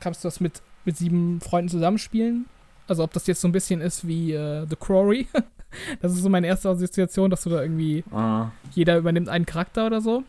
kannst 0.00 0.24
du 0.24 0.28
das 0.28 0.40
mit, 0.40 0.62
mit 0.84 0.96
sieben 0.96 1.40
Freunden 1.40 1.68
zusammenspielen. 1.68 2.46
Also 2.88 3.04
ob 3.04 3.12
das 3.12 3.26
jetzt 3.26 3.40
so 3.40 3.48
ein 3.48 3.52
bisschen 3.52 3.80
ist 3.80 4.06
wie 4.06 4.32
äh, 4.32 4.66
The 4.68 4.76
Quarry. 4.76 5.26
das 6.00 6.12
ist 6.12 6.22
so 6.22 6.28
meine 6.28 6.46
erste 6.46 6.68
Assoziation, 6.68 7.30
dass 7.30 7.42
du 7.42 7.50
da 7.50 7.62
irgendwie 7.62 8.04
Ah. 8.10 8.50
jeder 8.72 8.98
übernimmt 8.98 9.28
einen 9.28 9.46
Charakter 9.46 9.86
oder 9.86 10.00
so. 10.00 10.24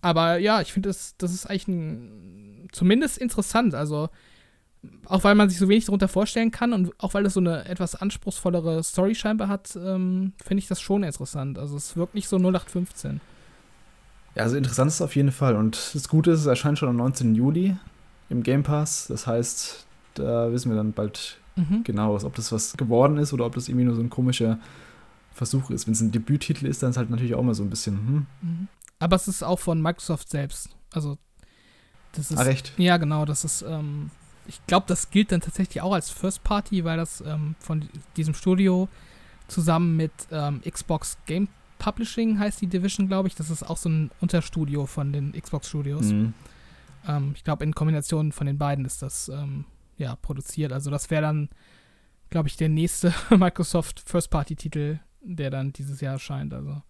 Aber 0.00 0.38
ja, 0.38 0.60
ich 0.60 0.72
finde, 0.72 0.88
das, 0.88 1.16
das 1.18 1.32
ist 1.32 1.46
eigentlich 1.46 1.68
ein, 1.68 2.68
zumindest 2.72 3.18
interessant. 3.18 3.74
Also, 3.74 4.08
auch 5.06 5.24
weil 5.24 5.34
man 5.34 5.48
sich 5.48 5.58
so 5.58 5.68
wenig 5.68 5.86
darunter 5.86 6.08
vorstellen 6.08 6.50
kann 6.50 6.72
und 6.72 6.92
auch 6.98 7.14
weil 7.14 7.26
es 7.26 7.34
so 7.34 7.40
eine 7.40 7.64
etwas 7.66 7.94
anspruchsvollere 7.96 8.82
Story 8.84 9.14
scheinbar 9.14 9.48
hat, 9.48 9.76
ähm, 9.76 10.32
finde 10.44 10.60
ich 10.60 10.68
das 10.68 10.80
schon 10.80 11.02
interessant. 11.02 11.58
Also, 11.58 11.76
es 11.76 11.96
wirkt 11.96 12.14
nicht 12.14 12.28
so 12.28 12.36
0815. 12.36 13.20
Ja, 14.36 14.42
also 14.42 14.56
interessant 14.56 14.88
ist 14.88 14.96
es 14.96 15.02
auf 15.02 15.16
jeden 15.16 15.32
Fall. 15.32 15.56
Und 15.56 15.94
das 15.94 16.08
Gute 16.08 16.30
ist, 16.30 16.40
es 16.40 16.46
erscheint 16.46 16.78
schon 16.78 16.88
am 16.88 16.96
19. 16.96 17.34
Juli 17.34 17.76
im 18.28 18.42
Game 18.42 18.62
Pass. 18.62 19.06
Das 19.08 19.26
heißt, 19.26 19.86
da 20.14 20.52
wissen 20.52 20.70
wir 20.70 20.76
dann 20.76 20.92
bald 20.92 21.38
Mhm. 21.56 21.84
genau, 21.84 22.14
ob 22.14 22.34
das 22.34 22.52
was 22.52 22.76
geworden 22.76 23.16
ist 23.16 23.32
oder 23.32 23.46
ob 23.46 23.54
das 23.54 23.68
irgendwie 23.68 23.86
nur 23.86 23.94
so 23.94 24.02
ein 24.02 24.10
komischer 24.10 24.58
Versuch 25.32 25.70
ist. 25.70 25.86
Wenn 25.86 25.92
es 25.92 26.02
ein 26.02 26.12
Debüttitel 26.12 26.66
ist, 26.66 26.82
dann 26.82 26.90
ist 26.90 26.96
es 26.96 26.98
halt 26.98 27.08
natürlich 27.10 27.34
auch 27.34 27.42
mal 27.42 27.54
so 27.54 27.62
ein 27.62 27.70
bisschen, 27.70 27.94
hm, 27.96 28.26
Mhm. 28.42 28.68
Aber 28.98 29.16
es 29.16 29.26
ist 29.28 29.42
auch 29.42 29.58
von 29.58 29.80
Microsoft 29.80 30.28
selbst. 30.30 30.70
Also, 30.92 31.16
das 32.12 32.30
ist. 32.30 32.38
ah, 32.38 32.42
recht. 32.42 32.72
Ja, 32.76 32.96
genau, 32.98 33.24
das 33.24 33.44
ist, 33.44 33.62
ähm, 33.62 34.10
ich 34.46 34.64
glaube, 34.66 34.84
das 34.86 35.10
gilt 35.10 35.32
dann 35.32 35.40
tatsächlich 35.40 35.80
auch 35.82 35.92
als 35.92 36.10
First 36.10 36.44
Party, 36.44 36.84
weil 36.84 36.96
das 36.98 37.22
ähm, 37.26 37.54
von 37.58 37.88
diesem 38.16 38.34
Studio 38.34 38.88
zusammen 39.48 39.96
mit 39.96 40.12
ähm, 40.30 40.60
Xbox 40.68 41.16
Game 41.26 41.48
Publishing 41.78 42.38
heißt 42.38 42.60
die 42.62 42.66
Division, 42.68 43.06
glaube 43.08 43.28
ich. 43.28 43.34
Das 43.34 43.50
ist 43.50 43.62
auch 43.62 43.76
so 43.76 43.88
ein 43.88 44.10
Unterstudio 44.20 44.86
von 44.86 45.12
den 45.12 45.32
Xbox 45.32 45.68
Studios. 45.68 46.06
Mhm. 46.06 46.32
Ähm, 47.06 47.32
ich 47.34 47.44
glaube, 47.44 47.64
in 47.64 47.74
Kombination 47.74 48.32
von 48.32 48.46
den 48.46 48.58
beiden 48.58 48.84
ist 48.84 49.02
das 49.02 49.28
ähm, 49.28 49.64
ja 49.96 50.16
produziert. 50.16 50.72
Also 50.72 50.90
das 50.90 51.10
wäre 51.10 51.22
dann, 51.22 51.48
glaube 52.30 52.48
ich, 52.48 52.56
der 52.56 52.68
nächste 52.68 53.12
Microsoft 53.30 54.02
First 54.04 54.30
Party 54.30 54.56
Titel, 54.56 54.98
der 55.22 55.50
dann 55.50 55.72
dieses 55.72 56.00
Jahr 56.00 56.14
erscheint. 56.14 56.52
Also 56.54 56.82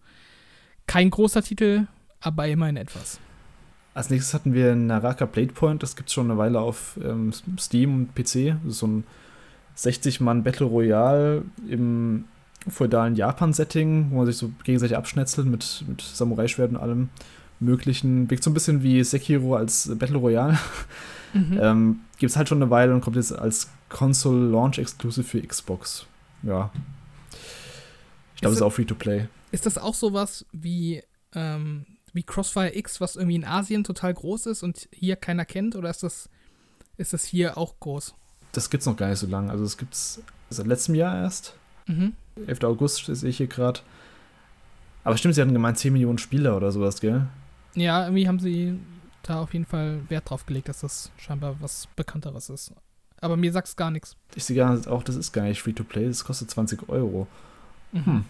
kein 0.85 1.09
großer 1.09 1.41
Titel, 1.41 1.87
aber 2.19 2.47
immerhin 2.47 2.77
etwas. 2.77 3.19
Als 3.93 4.09
nächstes 4.09 4.33
hatten 4.33 4.53
wir 4.53 4.75
Naraka 4.75 5.25
Blade 5.25 5.53
Point, 5.53 5.81
das 5.81 5.95
gibt 5.95 6.09
es 6.09 6.13
schon 6.13 6.29
eine 6.29 6.37
Weile 6.37 6.59
auf 6.59 6.99
ähm, 7.03 7.33
Steam 7.57 7.95
und 7.95 8.15
PC. 8.15 8.55
Das 8.63 8.73
ist 8.73 8.79
so 8.79 8.87
ein 8.87 9.03
60-Mann 9.75 10.43
Battle 10.43 10.67
Royale 10.67 11.43
im 11.67 12.25
feudalen 12.67 13.15
Japan-Setting, 13.15 14.11
wo 14.11 14.17
man 14.17 14.25
sich 14.25 14.37
so 14.37 14.51
gegenseitig 14.63 14.97
abschnetzelt 14.97 15.47
mit, 15.47 15.83
mit 15.87 16.01
Samurai-Schwerten 16.01 16.75
und 16.75 16.81
allem 16.81 17.09
möglichen. 17.59 18.29
Wirkt 18.29 18.43
so 18.43 18.49
ein 18.49 18.53
bisschen 18.53 18.83
wie 18.83 19.03
Sekiro 19.03 19.55
als 19.55 19.89
Battle 19.95 20.17
Royale. 20.17 20.57
Mhm. 21.33 21.59
ähm, 21.61 21.99
Gibt 22.17 22.31
es 22.31 22.37
halt 22.37 22.49
schon 22.49 22.61
eine 22.61 22.71
Weile 22.71 22.93
und 22.93 23.01
kommt 23.01 23.15
jetzt 23.15 23.31
als 23.31 23.69
Console 23.89 24.49
Launch 24.49 24.79
Exclusive 24.79 25.27
für 25.27 25.41
Xbox. 25.41 26.05
Ja. 26.43 26.71
Ich 28.35 28.41
glaube, 28.41 28.53
es 28.53 28.59
ist 28.59 28.63
auch 28.63 28.73
Free-to-Play. 28.73 29.27
Ist 29.51 29.65
das 29.65 29.77
auch 29.77 29.93
sowas 29.93 30.45
wie, 30.51 31.01
ähm, 31.33 31.85
wie 32.13 32.23
Crossfire 32.23 32.75
X, 32.75 33.01
was 33.01 33.15
irgendwie 33.15 33.35
in 33.35 33.45
Asien 33.45 33.83
total 33.83 34.13
groß 34.13 34.47
ist 34.47 34.63
und 34.63 34.87
hier 34.91 35.15
keiner 35.15 35.45
kennt? 35.45 35.75
Oder 35.75 35.89
ist 35.89 36.03
das, 36.03 36.29
ist 36.97 37.13
das 37.13 37.23
hier 37.23 37.57
auch 37.57 37.79
groß? 37.79 38.13
Das 38.51 38.69
gibt 38.69 38.81
es 38.81 38.87
noch 38.87 38.97
gar 38.97 39.09
nicht 39.09 39.19
so 39.19 39.27
lange. 39.27 39.51
Also 39.51 39.63
es 39.63 39.77
gibt 39.77 39.93
es 39.93 40.21
seit 40.49 40.67
letztem 40.67 40.95
Jahr 40.95 41.15
erst. 41.15 41.55
Mhm. 41.87 42.13
11. 42.45 42.63
August 42.63 43.05
sehe 43.05 43.29
ich 43.29 43.37
hier 43.37 43.47
gerade. 43.47 43.79
Aber 45.03 45.17
stimmt, 45.17 45.35
sie 45.35 45.41
hatten 45.41 45.53
gemeint 45.53 45.77
10 45.77 45.93
Millionen 45.93 46.17
Spieler 46.17 46.57
oder 46.57 46.71
sowas, 46.71 46.99
gell? 46.99 47.27
Ja, 47.77 48.03
irgendwie 48.03 48.27
haben 48.27 48.39
sie 48.39 48.79
da 49.23 49.41
auf 49.41 49.53
jeden 49.53 49.65
Fall 49.65 50.01
Wert 50.09 50.29
drauf 50.29 50.45
gelegt, 50.45 50.69
dass 50.69 50.81
das 50.81 51.11
scheinbar 51.17 51.55
was 51.59 51.87
Bekannteres 51.95 52.49
ist. 52.49 52.73
Aber 53.21 53.37
mir 53.37 53.51
sagt 53.51 53.67
es 53.67 53.75
gar 53.75 53.91
nichts. 53.91 54.15
Ich 54.35 54.45
sehe 54.45 54.55
gar 54.55 54.75
auch, 54.87 55.03
das 55.03 55.15
ist 55.15 55.31
gar 55.31 55.43
nicht 55.43 55.61
Free-to-Play, 55.61 56.07
das 56.07 56.23
kostet 56.23 56.49
20 56.49 56.89
Euro. 56.89 57.27
Mhm. 57.91 58.05
Hm. 58.05 58.25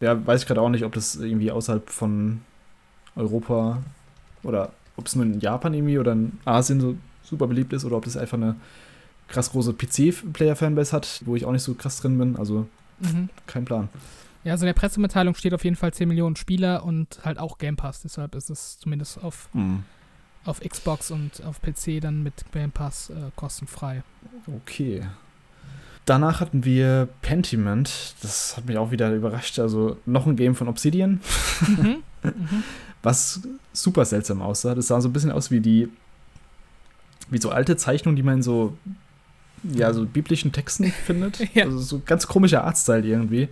Ja, 0.00 0.26
weiß 0.26 0.42
ich 0.42 0.46
gerade 0.46 0.60
auch 0.60 0.68
nicht, 0.68 0.84
ob 0.84 0.92
das 0.92 1.16
irgendwie 1.16 1.50
außerhalb 1.50 1.88
von 1.90 2.42
Europa 3.14 3.82
oder 4.42 4.72
ob 4.96 5.06
es 5.06 5.16
nur 5.16 5.24
in 5.24 5.40
Japan 5.40 5.74
irgendwie 5.74 5.98
oder 5.98 6.12
in 6.12 6.38
Asien 6.44 6.80
so 6.80 6.96
super 7.22 7.46
beliebt 7.46 7.72
ist 7.72 7.84
oder 7.84 7.96
ob 7.96 8.04
das 8.04 8.16
einfach 8.16 8.36
eine 8.36 8.56
krass 9.28 9.50
große 9.50 9.72
PC-Player-Fanbase 9.72 10.92
hat, 10.92 11.22
wo 11.24 11.34
ich 11.34 11.44
auch 11.44 11.52
nicht 11.52 11.62
so 11.62 11.74
krass 11.74 12.00
drin 12.00 12.18
bin. 12.18 12.36
Also 12.36 12.66
mhm. 13.00 13.28
kein 13.46 13.64
Plan. 13.64 13.88
Ja, 14.46 14.52
also 14.52 14.64
in 14.64 14.68
der 14.68 14.74
Pressemitteilung 14.74 15.34
steht 15.34 15.54
auf 15.54 15.64
jeden 15.64 15.74
Fall 15.74 15.92
10 15.92 16.06
Millionen 16.06 16.36
Spieler 16.36 16.84
und 16.84 17.18
halt 17.24 17.36
auch 17.36 17.58
Game 17.58 17.74
Pass. 17.74 18.02
Deshalb 18.02 18.36
ist 18.36 18.48
es 18.48 18.78
zumindest 18.78 19.20
auf, 19.20 19.48
mhm. 19.52 19.82
auf 20.44 20.60
Xbox 20.60 21.10
und 21.10 21.42
auf 21.42 21.60
PC 21.60 22.00
dann 22.00 22.22
mit 22.22 22.44
Game 22.52 22.70
Pass 22.70 23.10
äh, 23.10 23.32
kostenfrei. 23.34 24.04
Okay. 24.46 25.04
Danach 26.04 26.38
hatten 26.38 26.64
wir 26.64 27.08
Pentiment. 27.22 28.14
Das 28.22 28.56
hat 28.56 28.66
mich 28.66 28.78
auch 28.78 28.92
wieder 28.92 29.12
überrascht. 29.12 29.58
Also 29.58 29.96
noch 30.06 30.28
ein 30.28 30.36
Game 30.36 30.54
von 30.54 30.68
Obsidian. 30.68 31.20
Mhm. 31.66 31.96
Mhm. 32.22 32.64
Was 33.04 33.40
super 33.72 34.04
seltsam 34.04 34.42
aussah. 34.42 34.74
Das 34.74 34.88
sah 34.88 35.00
so 35.00 35.08
ein 35.08 35.12
bisschen 35.12 35.30
aus 35.30 35.52
wie 35.52 35.60
die, 35.60 35.88
wie 37.30 37.38
so 37.38 37.50
alte 37.50 37.76
Zeichnungen, 37.76 38.16
die 38.16 38.24
man 38.24 38.36
in 38.36 38.42
so, 38.42 38.76
ja, 39.62 39.92
so 39.92 40.04
biblischen 40.06 40.50
Texten 40.50 40.86
findet. 41.06 41.54
ja. 41.54 41.66
Also 41.66 41.78
so 41.78 42.02
ganz 42.04 42.26
komischer 42.26 42.64
Artstyle 42.64 43.06
irgendwie, 43.06 43.48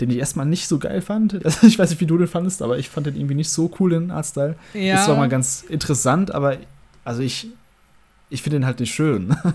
den 0.00 0.10
ich 0.10 0.18
erstmal 0.18 0.46
nicht 0.46 0.68
so 0.68 0.78
geil 0.78 1.00
fand. 1.02 1.34
ich 1.62 1.78
weiß 1.78 1.90
nicht, 1.90 2.00
wie 2.00 2.06
du 2.06 2.18
den 2.18 2.28
fandest, 2.28 2.62
aber 2.62 2.78
ich 2.78 2.88
fand 2.88 3.06
den 3.06 3.16
irgendwie 3.16 3.34
nicht 3.34 3.50
so 3.50 3.70
cool, 3.78 3.90
den 3.90 4.10
Artstyle. 4.10 4.56
Ja. 4.74 4.96
Das 4.96 5.08
war 5.08 5.16
mal 5.16 5.28
ganz 5.28 5.62
interessant, 5.62 6.34
aber 6.34 6.56
also 7.04 7.22
ich, 7.22 7.48
ich 8.30 8.42
finde 8.42 8.58
den 8.58 8.66
halt 8.66 8.80
nicht 8.80 8.94
schön. 8.94 9.36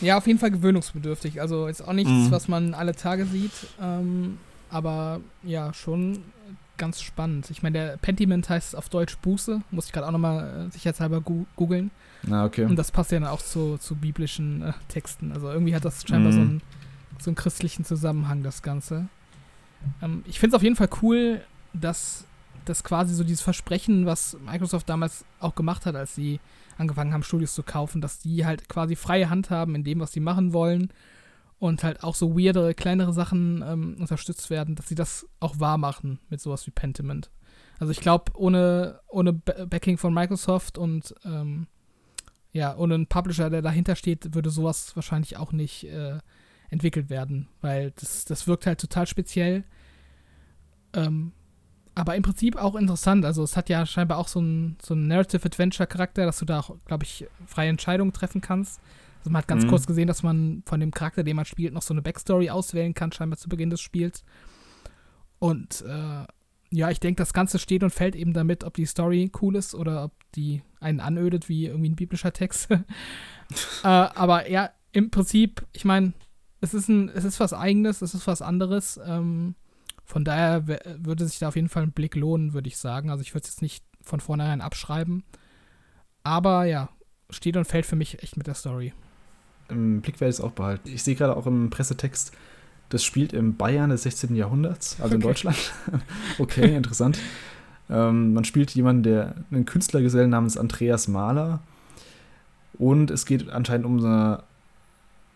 Ja, 0.00 0.18
auf 0.18 0.26
jeden 0.26 0.38
Fall 0.38 0.50
gewöhnungsbedürftig. 0.50 1.40
Also 1.40 1.66
ist 1.66 1.80
auch 1.80 1.92
nichts, 1.92 2.10
mhm. 2.10 2.30
was 2.30 2.48
man 2.48 2.74
alle 2.74 2.94
Tage 2.94 3.26
sieht. 3.26 3.52
Ähm, 3.80 4.38
aber 4.70 5.20
ja, 5.42 5.72
schon 5.72 6.22
ganz 6.76 7.00
spannend. 7.00 7.50
Ich 7.50 7.62
meine, 7.62 7.78
der 7.78 7.96
Pentiment 7.96 8.48
heißt 8.48 8.76
auf 8.76 8.88
Deutsch 8.88 9.16
Buße. 9.18 9.62
Muss 9.70 9.86
ich 9.86 9.92
gerade 9.92 10.06
auch 10.06 10.12
nochmal 10.12 10.66
äh, 10.68 10.72
sicherheitshalber 10.72 11.22
googeln. 11.56 11.90
Ah, 12.30 12.44
okay. 12.44 12.64
Und 12.64 12.76
das 12.76 12.90
passt 12.90 13.12
ja 13.12 13.20
dann 13.20 13.28
auch 13.28 13.40
zu, 13.40 13.78
zu 13.78 13.94
biblischen 13.94 14.62
äh, 14.62 14.72
Texten. 14.88 15.32
Also 15.32 15.50
irgendwie 15.50 15.74
hat 15.74 15.84
das 15.84 16.02
scheinbar 16.06 16.32
mhm. 16.32 16.36
so, 16.36 16.40
einen, 16.40 16.62
so 17.18 17.30
einen 17.30 17.36
christlichen 17.36 17.84
Zusammenhang, 17.84 18.42
das 18.42 18.62
Ganze. 18.62 19.08
Ähm, 20.02 20.24
ich 20.26 20.38
finde 20.38 20.54
es 20.54 20.58
auf 20.58 20.62
jeden 20.62 20.76
Fall 20.76 20.90
cool, 21.02 21.42
dass 21.72 22.24
das 22.64 22.82
quasi 22.84 23.14
so 23.14 23.24
dieses 23.24 23.42
Versprechen, 23.42 24.06
was 24.06 24.36
Microsoft 24.44 24.88
damals 24.88 25.24
auch 25.40 25.54
gemacht 25.54 25.86
hat, 25.86 25.94
als 25.94 26.14
sie 26.14 26.40
angefangen 26.78 27.12
haben, 27.12 27.22
Studios 27.22 27.54
zu 27.54 27.62
kaufen, 27.62 28.00
dass 28.00 28.18
die 28.18 28.44
halt 28.44 28.68
quasi 28.68 28.96
freie 28.96 29.30
Hand 29.30 29.50
haben 29.50 29.74
in 29.74 29.84
dem, 29.84 30.00
was 30.00 30.12
sie 30.12 30.20
machen 30.20 30.52
wollen 30.52 30.92
und 31.58 31.84
halt 31.84 32.02
auch 32.02 32.14
so 32.14 32.36
weirdere, 32.36 32.74
kleinere 32.74 33.12
Sachen 33.12 33.62
ähm, 33.66 33.96
unterstützt 33.98 34.50
werden, 34.50 34.74
dass 34.74 34.88
sie 34.88 34.94
das 34.94 35.26
auch 35.40 35.58
wahr 35.58 35.78
machen 35.78 36.18
mit 36.28 36.40
sowas 36.40 36.66
wie 36.66 36.70
Pentiment. 36.70 37.30
Also 37.78 37.92
ich 37.92 38.00
glaube, 38.00 38.32
ohne, 38.34 39.00
ohne 39.08 39.32
Backing 39.32 39.98
von 39.98 40.12
Microsoft 40.12 40.76
und 40.78 41.14
ähm, 41.24 41.66
ja, 42.52 42.74
ohne 42.76 42.94
einen 42.94 43.06
Publisher, 43.06 43.50
der 43.50 43.62
dahinter 43.62 43.96
steht, 43.96 44.34
würde 44.34 44.50
sowas 44.50 44.96
wahrscheinlich 44.96 45.36
auch 45.36 45.52
nicht 45.52 45.84
äh, 45.84 46.18
entwickelt 46.70 47.10
werden, 47.10 47.48
weil 47.60 47.92
das, 47.92 48.24
das 48.24 48.46
wirkt 48.46 48.66
halt 48.66 48.80
total 48.80 49.06
speziell. 49.06 49.64
Ähm, 50.92 51.32
aber 51.94 52.14
im 52.14 52.22
Prinzip 52.22 52.56
auch 52.56 52.74
interessant. 52.74 53.24
Also 53.24 53.42
es 53.42 53.56
hat 53.56 53.70
ja 53.70 53.86
scheinbar 53.86 54.18
auch 54.18 54.28
so 54.28 54.38
einen 54.38 54.76
so 54.82 54.94
Narrative-Adventure-Charakter, 54.94 56.26
dass 56.26 56.38
du 56.38 56.44
da 56.44 56.60
auch, 56.60 56.76
glaube 56.84 57.04
ich, 57.04 57.26
freie 57.46 57.70
Entscheidungen 57.70 58.12
treffen 58.12 58.42
kannst. 58.42 58.80
Also 59.20 59.30
man 59.30 59.40
hat 59.40 59.48
ganz 59.48 59.64
mhm. 59.64 59.70
kurz 59.70 59.86
gesehen, 59.86 60.06
dass 60.06 60.22
man 60.22 60.62
von 60.66 60.78
dem 60.78 60.90
Charakter, 60.90 61.24
den 61.24 61.36
man 61.36 61.46
spielt, 61.46 61.72
noch 61.72 61.82
so 61.82 61.94
eine 61.94 62.02
Backstory 62.02 62.50
auswählen 62.50 62.92
kann, 62.92 63.12
scheinbar 63.12 63.38
zu 63.38 63.48
Beginn 63.48 63.70
des 63.70 63.80
Spiels. 63.80 64.24
Und 65.38 65.84
äh, 65.88 66.26
ja, 66.70 66.90
ich 66.90 67.00
denke, 67.00 67.22
das 67.22 67.32
Ganze 67.32 67.58
steht 67.58 67.82
und 67.82 67.90
fällt 67.90 68.14
eben 68.14 68.34
damit, 68.34 68.62
ob 68.64 68.74
die 68.74 68.84
Story 68.84 69.30
cool 69.40 69.56
ist 69.56 69.74
oder 69.74 70.04
ob 70.04 70.12
die 70.34 70.62
einen 70.80 71.00
anödet 71.00 71.48
wie 71.48 71.66
irgendwie 71.66 71.88
ein 71.88 71.96
biblischer 71.96 72.32
Text. 72.32 72.70
äh, 72.70 72.84
aber 73.82 74.50
ja, 74.50 74.70
im 74.92 75.10
Prinzip, 75.10 75.64
ich 75.72 75.86
meine, 75.86 76.12
es 76.60 76.74
ist 76.74 76.88
ein, 76.88 77.08
es 77.08 77.24
ist 77.24 77.40
was 77.40 77.52
Eigenes, 77.52 78.02
es 78.02 78.14
ist 78.14 78.26
was 78.26 78.42
anderes. 78.42 78.98
Ähm, 79.04 79.54
von 80.04 80.24
daher 80.24 80.66
würde 80.66 81.26
sich 81.26 81.38
da 81.38 81.48
auf 81.48 81.56
jeden 81.56 81.68
Fall 81.68 81.82
ein 81.82 81.92
Blick 81.92 82.14
lohnen, 82.14 82.52
würde 82.52 82.68
ich 82.68 82.78
sagen. 82.78 83.10
Also 83.10 83.22
ich 83.22 83.34
würde 83.34 83.44
es 83.44 83.50
jetzt 83.50 83.62
nicht 83.62 83.84
von 84.02 84.20
vornherein 84.20 84.60
abschreiben. 84.60 85.24
Aber 86.22 86.64
ja, 86.64 86.88
steht 87.30 87.56
und 87.56 87.66
fällt 87.66 87.86
für 87.86 87.96
mich 87.96 88.22
echt 88.22 88.36
mit 88.36 88.46
der 88.46 88.54
Story. 88.54 88.92
Im 89.68 90.00
Blick 90.00 90.20
werde 90.20 90.30
ich 90.30 90.36
es 90.36 90.40
auch 90.40 90.52
behalten. 90.52 90.88
Ich 90.88 91.02
sehe 91.02 91.16
gerade 91.16 91.36
auch 91.36 91.46
im 91.46 91.70
Pressetext, 91.70 92.32
das 92.88 93.02
spielt 93.02 93.32
im 93.32 93.56
Bayern 93.56 93.90
des 93.90 94.04
16. 94.04 94.36
Jahrhunderts, 94.36 95.00
also 95.00 95.06
okay. 95.06 95.14
in 95.14 95.20
Deutschland. 95.20 95.72
okay, 96.38 96.76
interessant. 96.76 97.18
ähm, 97.90 98.32
man 98.32 98.44
spielt 98.44 98.70
jemanden, 98.72 99.02
der 99.02 99.34
einen 99.50 99.66
Künstlergesellen 99.66 100.30
namens 100.30 100.56
Andreas 100.56 101.08
Mahler. 101.08 101.60
Und 102.78 103.10
es 103.10 103.26
geht 103.26 103.48
anscheinend 103.48 103.86
um 103.86 103.98
eine 103.98 104.44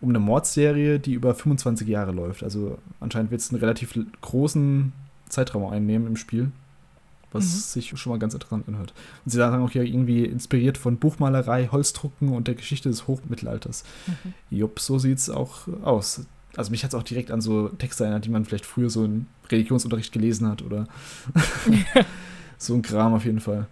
um 0.01 0.09
eine 0.09 0.19
Mordserie, 0.19 0.99
die 0.99 1.13
über 1.13 1.33
25 1.35 1.87
Jahre 1.87 2.11
läuft. 2.11 2.43
Also 2.43 2.77
anscheinend 2.99 3.31
wird 3.31 3.41
es 3.41 3.51
einen 3.51 3.59
relativ 3.59 3.97
großen 4.21 4.91
Zeitraum 5.29 5.71
einnehmen 5.71 6.07
im 6.07 6.17
Spiel, 6.17 6.51
was 7.31 7.45
mhm. 7.45 7.59
sich 7.59 7.99
schon 7.99 8.11
mal 8.11 8.19
ganz 8.19 8.33
interessant 8.33 8.67
anhört. 8.67 8.93
Und 9.23 9.31
sie 9.31 9.37
sagen 9.37 9.63
auch 9.63 9.71
ja 9.71 9.83
irgendwie 9.83 10.25
inspiriert 10.25 10.77
von 10.77 10.97
Buchmalerei, 10.97 11.69
Holzdrucken 11.71 12.29
und 12.29 12.47
der 12.47 12.55
Geschichte 12.55 12.89
des 12.89 13.07
Hochmittelalters. 13.07 13.83
Mhm. 14.07 14.33
Jupp, 14.49 14.79
so 14.79 14.97
sieht 14.97 15.19
es 15.19 15.29
auch 15.29 15.67
aus. 15.83 16.25
Also 16.57 16.71
mich 16.71 16.83
hat 16.83 16.93
es 16.93 16.99
auch 16.99 17.03
direkt 17.03 17.31
an 17.31 17.39
so 17.39 17.69
Texte 17.69 18.03
erinnert, 18.03 18.25
die 18.25 18.29
man 18.29 18.43
vielleicht 18.43 18.65
früher 18.65 18.89
so 18.89 19.05
im 19.05 19.27
Religionsunterricht 19.49 20.11
gelesen 20.11 20.47
hat 20.49 20.61
oder 20.63 20.87
so 22.57 22.73
ein 22.73 22.81
Kram 22.81 23.13
auf 23.13 23.23
jeden 23.23 23.39
Fall 23.39 23.67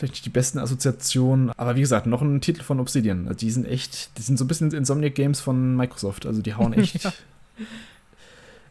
vielleicht 0.00 0.14
nicht 0.14 0.26
die 0.26 0.30
besten 0.30 0.58
Assoziationen. 0.58 1.52
Aber 1.56 1.76
wie 1.76 1.80
gesagt, 1.80 2.06
noch 2.06 2.22
ein 2.22 2.40
Titel 2.40 2.62
von 2.62 2.80
Obsidian. 2.80 3.28
Also 3.28 3.38
die 3.38 3.50
sind 3.50 3.66
echt, 3.66 4.16
die 4.18 4.22
sind 4.22 4.38
so 4.38 4.44
ein 4.44 4.48
bisschen 4.48 4.72
Insomniac 4.72 5.14
Games 5.14 5.40
von 5.40 5.76
Microsoft. 5.76 6.26
Also 6.26 6.42
die 6.42 6.54
hauen 6.54 6.72
echt. 6.72 7.04
ja. 7.04 7.12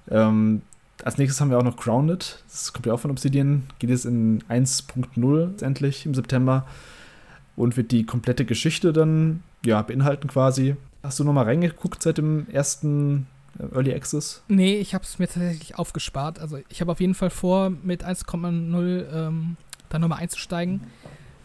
ähm, 0.10 0.64
als 1.04 1.18
nächstes 1.18 1.40
haben 1.40 1.52
wir 1.52 1.58
auch 1.58 1.64
noch 1.64 1.78
Grounded. 1.78 2.44
Das 2.50 2.74
kommt 2.74 2.86
ja 2.88 2.94
auch 2.94 3.00
von 3.00 3.12
Obsidian. 3.12 3.64
Geht 3.78 3.92
es 3.92 4.06
in 4.06 4.44
1.0 4.50 5.64
endlich 5.64 6.06
im 6.06 6.14
September. 6.14 6.66
Und 7.56 7.78
wird 7.78 7.92
die 7.92 8.06
komplette 8.06 8.46
Geschichte 8.46 8.92
dann 8.92 9.44
ja, 9.64 9.82
beinhalten 9.82 10.28
quasi. 10.28 10.76
Hast 11.04 11.20
du 11.20 11.24
noch 11.24 11.34
mal 11.34 11.44
reingeguckt 11.44 12.02
seit 12.02 12.18
dem 12.18 12.48
ersten 12.50 13.28
äh, 13.60 13.76
Early 13.76 13.94
Access? 13.94 14.44
Nee, 14.48 14.78
ich 14.78 14.94
habe 14.94 15.04
es 15.04 15.20
mir 15.20 15.28
tatsächlich 15.28 15.78
aufgespart. 15.78 16.40
Also 16.40 16.58
ich 16.70 16.82
habe 16.82 16.92
auf 16.92 17.00
jeden 17.00 17.16
Fall 17.16 17.30
vor, 17.30 17.70
mit 17.70 18.04
1.0 18.04 19.06
ähm, 19.14 19.58
da 19.90 20.00
nochmal 20.00 20.20
einzusteigen 20.20 20.82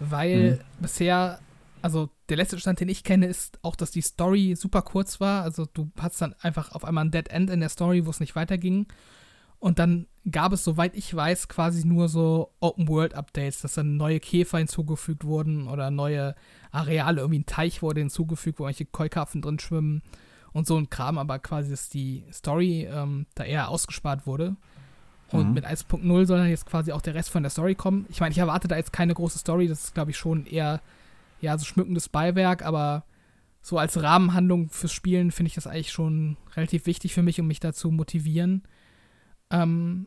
weil 0.01 0.53
mhm. 0.53 0.83
bisher, 0.83 1.41
also 1.83 2.11
der 2.29 2.37
letzte 2.37 2.59
Stand, 2.59 2.81
den 2.81 2.89
ich 2.89 3.05
kenne, 3.05 3.27
ist 3.27 3.59
auch, 3.63 3.77
dass 3.77 3.91
die 3.91 4.03
Story 4.03 4.55
super 4.57 4.83
kurz 4.83 5.21
war. 5.21 5.43
Also 5.43 5.67
du 5.67 5.91
hast 5.99 6.21
dann 6.21 6.35
einfach 6.41 6.73
auf 6.73 6.85
einmal 6.85 7.05
ein 7.05 7.11
Dead 7.11 7.29
End 7.29 7.51
in 7.51 7.61
der 7.61 7.69
Story, 7.69 8.07
wo 8.07 8.11
es 8.11 8.21
nicht 8.21 8.37
weiterging. 8.37 8.87
Und 9.59 9.79
dann 9.79 10.07
gab 10.31 10.53
es, 10.53 10.65
soweit 10.65 10.95
ich 10.95 11.15
weiß, 11.15 11.49
quasi 11.49 11.87
nur 11.87 12.09
so 12.09 12.53
Open-World-Updates, 12.61 13.63
dass 13.63 13.75
dann 13.75 13.97
neue 13.97 14.21
Käfer 14.21 14.59
hinzugefügt 14.59 15.25
wurden 15.25 15.69
oder 15.69 15.91
neue 15.91 16.35
Areale, 16.71 17.21
irgendwie 17.21 17.41
ein 17.41 17.47
Teich 17.47 17.81
wurde 17.81 18.01
hinzugefügt, 18.01 18.59
wo 18.59 18.65
manche 18.65 18.85
Keukarpfen 18.85 19.41
drin 19.41 19.59
schwimmen 19.59 20.03
und 20.53 20.67
so 20.67 20.77
ein 20.77 20.91
Kram, 20.91 21.19
aber 21.19 21.39
quasi, 21.39 21.71
dass 21.71 21.89
die 21.89 22.25
Story 22.33 22.89
ähm, 22.91 23.27
da 23.35 23.45
eher 23.45 23.69
ausgespart 23.69 24.27
wurde. 24.27 24.57
Und 25.35 25.49
mhm. 25.49 25.55
mit 25.55 25.67
1.0 25.67 26.27
soll 26.27 26.39
dann 26.39 26.49
jetzt 26.49 26.67
quasi 26.67 26.93
auch 26.93 27.03
der 27.03 27.15
Rest 27.15 27.31
von 27.31 27.43
der 27.43 27.51
Story 27.51 27.75
kommen. 27.75 28.07
Ich 28.09 28.21
meine, 28.21 28.33
ich 28.33 28.39
erwarte 28.39 28.69
da 28.69 28.77
jetzt 28.77 28.93
keine 28.93 29.15
große 29.15 29.39
Story, 29.39 29.69
das 29.69 29.85
ist, 29.85 29.95
glaube 29.95 30.13
ich, 30.13 30.17
schon 30.17 30.47
eher 30.47 30.81
ja, 31.41 31.59
so 31.59 31.65
schmückendes 31.65 32.09
Beiwerk, 32.09 32.65
aber 32.65 33.05
so 33.61 33.79
als 33.79 34.01
Rahmenhandlung 34.03 34.69
fürs 34.69 34.93
Spielen 34.93 35.31
finde 35.31 35.49
ich 35.49 35.55
das 35.55 35.67
eigentlich 35.67 35.93
schon 35.93 36.37
relativ 36.55 36.87
wichtig 36.87 37.15
für 37.15 37.23
mich, 37.23 37.41
um 37.41 37.47
mich 37.47 37.61
dazu 37.61 37.91
motivieren. 37.91 38.63
Ähm, 39.51 40.07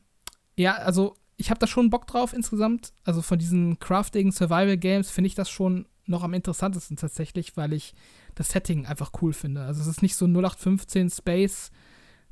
ja, 0.56 0.76
also 0.76 1.16
ich 1.38 1.50
habe 1.50 1.60
da 1.60 1.68
schon 1.68 1.90
Bock 1.90 2.08
drauf 2.08 2.34
insgesamt. 2.34 2.94
Also 3.04 3.22
von 3.22 3.38
diesen 3.38 3.80
Crafting 3.80 4.32
Survival 4.32 4.78
Games 4.78 5.10
finde 5.10 5.28
ich 5.28 5.36
das 5.36 5.50
schon 5.50 5.86
noch 6.06 6.24
am 6.24 6.34
interessantesten 6.34 6.98
tatsächlich, 6.98 7.58
weil 7.58 7.74
ich 7.74 7.94
das 8.36 8.50
Setting 8.50 8.86
einfach 8.86 9.12
cool 9.22 9.34
finde. 9.34 9.64
Also 9.64 9.82
es 9.82 9.88
ist 9.88 10.02
nicht 10.02 10.16
so 10.16 10.26
0815 10.26 11.10
Space 11.10 11.72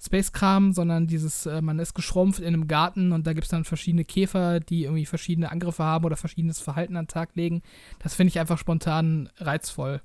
Space-Kram, 0.06 0.74
sondern 0.74 1.08
dieses, 1.08 1.46
äh, 1.46 1.62
man 1.62 1.80
ist 1.80 1.94
geschrumpft 1.94 2.40
in 2.40 2.48
einem 2.48 2.68
Garten 2.68 3.12
und 3.12 3.28
da 3.28 3.34
gibt 3.34 3.46
es 3.46 3.50
dann 3.50 3.66
verschiedene 3.66 4.06
Käfer, 4.06 4.60
die 4.60 4.84
irgendwie 4.84 5.06
verschiedene 5.06 5.52
Angriffe 5.52 5.84
haben 5.84 6.06
oder 6.06 6.18
verschiedenes 6.18 6.60
Verhalten 6.60 6.96
an 6.96 7.06
den 7.06 7.10
Tag 7.10 7.36
legen. 7.36 7.62
Das 8.00 8.16
finde 8.16 8.30
ich 8.30 8.40
einfach 8.40 8.58
spontan 8.58 9.30
reizvoll. 9.38 10.02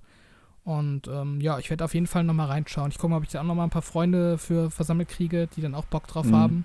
Und 0.65 1.09
ähm, 1.09 1.41
ja, 1.41 1.59
ich 1.59 1.71
werde 1.71 1.85
auf 1.85 1.95
jeden 1.95 2.07
Fall 2.07 2.25
nochmal 2.25 2.49
reinschauen. 2.49 2.91
Ich 2.91 2.99
gucke 2.99 3.11
mal, 3.11 3.17
ob 3.17 3.25
ich 3.25 3.31
da 3.31 3.41
auch 3.41 3.45
nochmal 3.45 3.67
ein 3.67 3.71
paar 3.71 3.83
Freunde 3.83 4.39
für 4.39 4.71
versammelt 4.71 5.09
kriege, 5.09 5.49
die 5.57 5.63
dann 5.63 5.75
auch 5.75 5.87
Bock 5.87 6.07
drauf 6.07 6.27
mhm. 6.27 6.37
haben. 6.37 6.65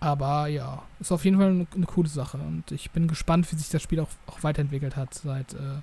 Aber 0.00 0.48
ja, 0.48 0.82
ist 0.98 1.12
auf 1.12 1.24
jeden 1.24 1.38
Fall 1.38 1.50
eine, 1.50 1.66
eine, 1.74 1.86
coole 1.86 2.08
Sache. 2.08 2.38
Und 2.38 2.72
ich 2.72 2.90
bin 2.90 3.06
gespannt, 3.06 3.50
wie 3.52 3.56
sich 3.56 3.68
das 3.68 3.82
Spiel 3.82 4.00
auch, 4.00 4.08
auch 4.26 4.42
weiterentwickelt 4.42 4.96
hat 4.96 5.14
seit 5.14 5.54
äh, 5.54 5.80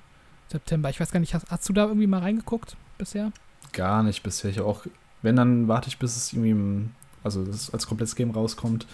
September. 0.50 0.90
Ich 0.90 1.00
weiß 1.00 1.12
gar 1.12 1.22
nicht, 1.22 1.34
hast, 1.34 1.50
hast, 1.50 1.70
du 1.70 1.74
da 1.74 1.86
irgendwie 1.86 2.08
mal 2.08 2.20
reingeguckt 2.20 2.76
bisher? 2.98 3.32
Gar 3.72 4.04
nicht 4.04 4.22
bisher. 4.22 4.52
Ich 4.52 4.58
habe 4.58 4.68
auch 4.68 4.86
wenn, 5.22 5.36
dann 5.36 5.68
warte 5.68 5.88
ich, 5.88 5.98
bis 5.98 6.16
es 6.16 6.34
irgendwie 6.34 6.52
im, 6.52 6.92
also 7.24 7.46
als 7.72 7.88
komplettes 7.88 8.16
Game 8.16 8.32
rauskommt. 8.32 8.88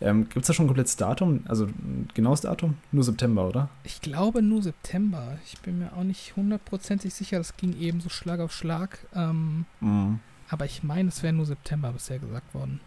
Ähm, 0.00 0.28
Gibt 0.28 0.42
es 0.42 0.48
da 0.48 0.52
schon 0.52 0.64
ein 0.64 0.68
komplettes 0.68 0.96
Datum? 0.96 1.44
Also 1.46 1.66
ein 1.66 2.08
genaues 2.14 2.40
Datum? 2.40 2.76
Nur 2.90 3.04
September, 3.04 3.46
oder? 3.46 3.68
Ich 3.84 4.00
glaube 4.00 4.42
nur 4.42 4.62
September. 4.62 5.38
Ich 5.46 5.60
bin 5.60 5.78
mir 5.78 5.92
auch 5.92 6.02
nicht 6.02 6.34
hundertprozentig 6.34 7.14
sicher. 7.14 7.38
Das 7.38 7.56
ging 7.56 7.78
eben 7.78 8.00
so 8.00 8.08
Schlag 8.08 8.40
auf 8.40 8.52
Schlag. 8.52 8.98
Ähm, 9.14 9.64
mm. 9.80 10.14
Aber 10.48 10.64
ich 10.64 10.82
meine, 10.82 11.08
es 11.08 11.22
wäre 11.22 11.32
nur 11.32 11.46
September 11.46 11.92
bisher 11.92 12.18
gesagt 12.18 12.52
worden. 12.52 12.80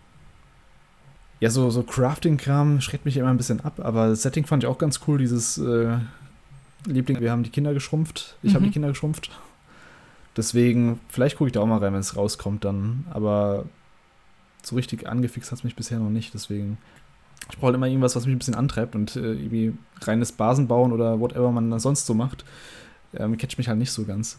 Ja, 1.40 1.50
so, 1.50 1.70
so 1.70 1.84
Crafting-Kram 1.84 2.82
schreckt 2.82 3.06
mich 3.06 3.18
immer 3.18 3.30
ein 3.30 3.38
bisschen 3.38 3.62
ab, 3.62 3.80
aber 3.80 4.10
das 4.10 4.22
Setting 4.22 4.46
fand 4.46 4.64
ich 4.64 4.68
auch 4.68 4.78
ganz 4.78 5.02
cool. 5.08 5.18
Dieses 5.18 5.58
äh, 5.58 5.98
Liebling, 6.86 7.20
wir 7.22 7.32
haben 7.32 7.44
die 7.44 7.50
Kinder 7.50 7.74
geschrumpft. 7.74 8.38
Ich 8.42 8.52
mhm. 8.52 8.56
habe 8.56 8.66
die 8.66 8.72
Kinder 8.72 8.90
geschrumpft. 8.90 9.32
Deswegen, 10.38 11.00
vielleicht 11.08 11.38
gucke 11.38 11.48
ich 11.48 11.54
da 11.54 11.62
auch 11.62 11.66
mal 11.66 11.78
rein, 11.78 11.94
wenn 11.94 12.00
es 12.00 12.18
rauskommt 12.18 12.66
dann. 12.66 13.06
Aber 13.12 13.66
so 14.64 14.76
richtig 14.76 15.08
angefixt 15.08 15.52
hat 15.52 15.60
es 15.60 15.64
mich 15.64 15.76
bisher 15.76 16.00
noch 16.00 16.10
nicht. 16.10 16.34
Deswegen, 16.34 16.78
ich 17.50 17.58
brauche 17.58 17.68
halt 17.68 17.76
immer 17.76 17.88
irgendwas, 17.88 18.16
was 18.16 18.26
mich 18.26 18.36
ein 18.36 18.40
bisschen 18.40 18.56
antreibt 18.56 18.96
und 18.96 19.16
äh, 19.16 19.34
irgendwie 19.34 19.74
reines 20.02 20.32
Basen 20.32 20.68
bauen 20.68 20.92
oder 20.92 21.20
whatever 21.20 21.52
man 21.52 21.72
da 21.72 21.80
sonst 21.80 22.06
so 22.06 22.14
macht, 22.14 22.44
ähm, 23.14 23.38
catcht 23.38 23.58
mich 23.58 23.68
halt 23.68 23.78
nicht 23.78 23.92
so 23.92 24.04
ganz. 24.06 24.38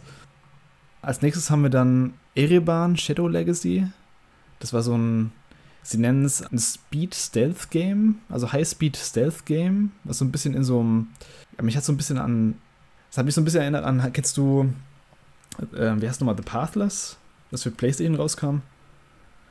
Als 1.02 1.22
nächstes 1.22 1.50
haben 1.50 1.62
wir 1.62 1.70
dann 1.70 2.14
Ereban 2.34 2.96
Shadow 2.96 3.28
Legacy. 3.28 3.86
Das 4.58 4.72
war 4.72 4.82
so 4.82 4.96
ein, 4.96 5.32
sie 5.82 5.98
nennen 5.98 6.24
es 6.24 6.42
ein 6.42 6.58
Speed 6.58 7.14
Stealth 7.14 7.70
Game, 7.70 8.16
also 8.28 8.52
High 8.52 8.68
Speed 8.68 8.96
Stealth 8.96 9.46
Game, 9.46 9.92
was 10.04 10.18
so 10.18 10.24
ein 10.24 10.32
bisschen 10.32 10.54
in 10.54 10.64
so 10.64 10.80
einem, 10.80 11.08
mich 11.62 11.76
hat 11.76 11.84
so 11.84 11.92
ein 11.92 11.96
bisschen 11.96 12.18
an, 12.18 12.56
das 13.10 13.18
hat 13.18 13.24
mich 13.24 13.34
so 13.34 13.40
ein 13.40 13.44
bisschen 13.44 13.60
erinnert 13.60 13.84
an, 13.84 14.12
kennst 14.12 14.36
du 14.36 14.72
äh, 15.74 16.00
wie 16.00 16.08
heißt 16.08 16.20
nochmal, 16.20 16.36
The 16.36 16.42
Pathless, 16.42 17.16
das 17.50 17.62
für 17.62 17.70
PlayStation 17.70 18.16
rauskam. 18.16 18.58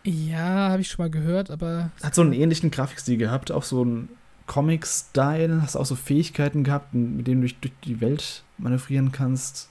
Ja, 0.04 0.70
habe 0.70 0.82
ich 0.82 0.90
schon 0.90 1.04
mal 1.04 1.10
gehört, 1.10 1.50
aber. 1.50 1.90
Hat 2.04 2.14
so 2.14 2.22
einen 2.22 2.34
ähnlichen 2.34 2.70
Grafikstil 2.70 3.18
gehabt, 3.18 3.52
auch 3.52 3.64
so 3.64 3.82
einen 3.82 4.10
Comic-Style, 4.48 5.62
hast 5.62 5.76
auch 5.76 5.86
so 5.86 5.96
Fähigkeiten 5.96 6.64
gehabt, 6.64 6.94
mit 6.94 7.26
denen 7.26 7.42
du 7.42 7.48
durch, 7.48 7.60
durch 7.60 7.74
die 7.84 8.02
Welt 8.02 8.44
manövrieren 8.58 9.12
kannst. 9.12 9.70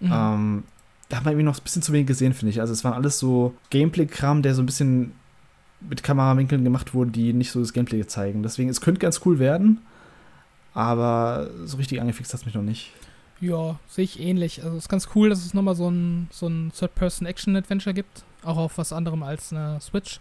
Mhm. 0.00 0.12
Ähm, 0.12 0.62
da 1.08 1.18
hat 1.18 1.24
man 1.24 1.32
irgendwie 1.32 1.44
noch 1.44 1.58
ein 1.58 1.62
bisschen 1.62 1.82
zu 1.82 1.92
wenig 1.92 2.06
gesehen, 2.06 2.34
finde 2.34 2.50
ich. 2.50 2.60
Also 2.60 2.72
es 2.72 2.84
waren 2.84 2.94
alles 2.94 3.18
so 3.18 3.54
Gameplay-Kram, 3.70 4.42
der 4.42 4.54
so 4.54 4.62
ein 4.62 4.66
bisschen 4.66 5.12
mit 5.80 6.02
Kamerawinkeln 6.02 6.64
gemacht 6.64 6.94
wurde, 6.94 7.10
die 7.10 7.32
nicht 7.32 7.50
so 7.50 7.60
das 7.60 7.72
Gameplay 7.72 8.06
zeigen. 8.06 8.42
Deswegen, 8.42 8.68
es 8.68 8.80
könnte 8.80 9.00
ganz 9.00 9.20
cool 9.24 9.38
werden, 9.38 9.80
aber 10.74 11.50
so 11.64 11.76
richtig 11.76 12.00
angefixt 12.00 12.32
hat 12.32 12.40
es 12.40 12.46
mich 12.46 12.54
noch 12.54 12.62
nicht. 12.62 12.92
Ja, 13.42 13.80
sehe 13.88 14.04
ich 14.04 14.20
ähnlich. 14.20 14.62
Also 14.62 14.76
es 14.76 14.84
ist 14.84 14.88
ganz 14.88 15.08
cool, 15.16 15.28
dass 15.28 15.44
es 15.44 15.52
nochmal 15.52 15.74
so 15.74 15.90
ein, 15.90 16.28
so 16.30 16.46
ein 16.46 16.70
Third-Person-Action-Adventure 16.78 17.92
gibt. 17.92 18.24
Auch 18.44 18.56
auf 18.56 18.78
was 18.78 18.92
anderem 18.92 19.24
als 19.24 19.52
eine 19.52 19.80
Switch. 19.80 20.20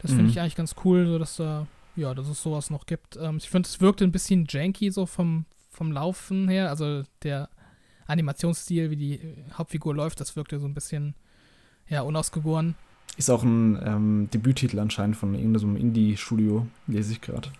Das 0.00 0.10
finde 0.10 0.24
mhm. 0.24 0.30
ich 0.30 0.40
eigentlich 0.40 0.56
ganz 0.56 0.74
cool, 0.82 1.06
so 1.06 1.18
dass 1.18 1.36
da, 1.36 1.66
ja, 1.96 2.14
dass 2.14 2.28
es 2.28 2.42
sowas 2.42 2.70
noch 2.70 2.86
gibt. 2.86 3.18
Ähm, 3.20 3.36
ich 3.36 3.50
finde, 3.50 3.68
es 3.68 3.82
wirkte 3.82 4.04
ein 4.04 4.10
bisschen 4.10 4.46
janky 4.48 4.90
so 4.90 5.04
vom, 5.04 5.44
vom 5.68 5.92
Laufen 5.92 6.48
her. 6.48 6.70
Also 6.70 7.02
der 7.22 7.50
Animationsstil, 8.06 8.90
wie 8.90 8.96
die 8.96 9.20
Hauptfigur 9.52 9.94
läuft, 9.94 10.18
das 10.20 10.34
wirkte 10.34 10.58
so 10.58 10.66
ein 10.66 10.72
bisschen, 10.72 11.14
ja, 11.90 12.00
unausgegoren. 12.00 12.74
Ist 13.18 13.28
auch 13.28 13.42
ein 13.42 13.78
ähm, 13.84 14.28
Debüttitel 14.32 14.78
anscheinend 14.78 15.16
von 15.18 15.34
irgendeinem 15.34 15.76
Indie-Studio, 15.76 16.66
lese 16.86 17.12
ich 17.12 17.20
gerade. 17.20 17.50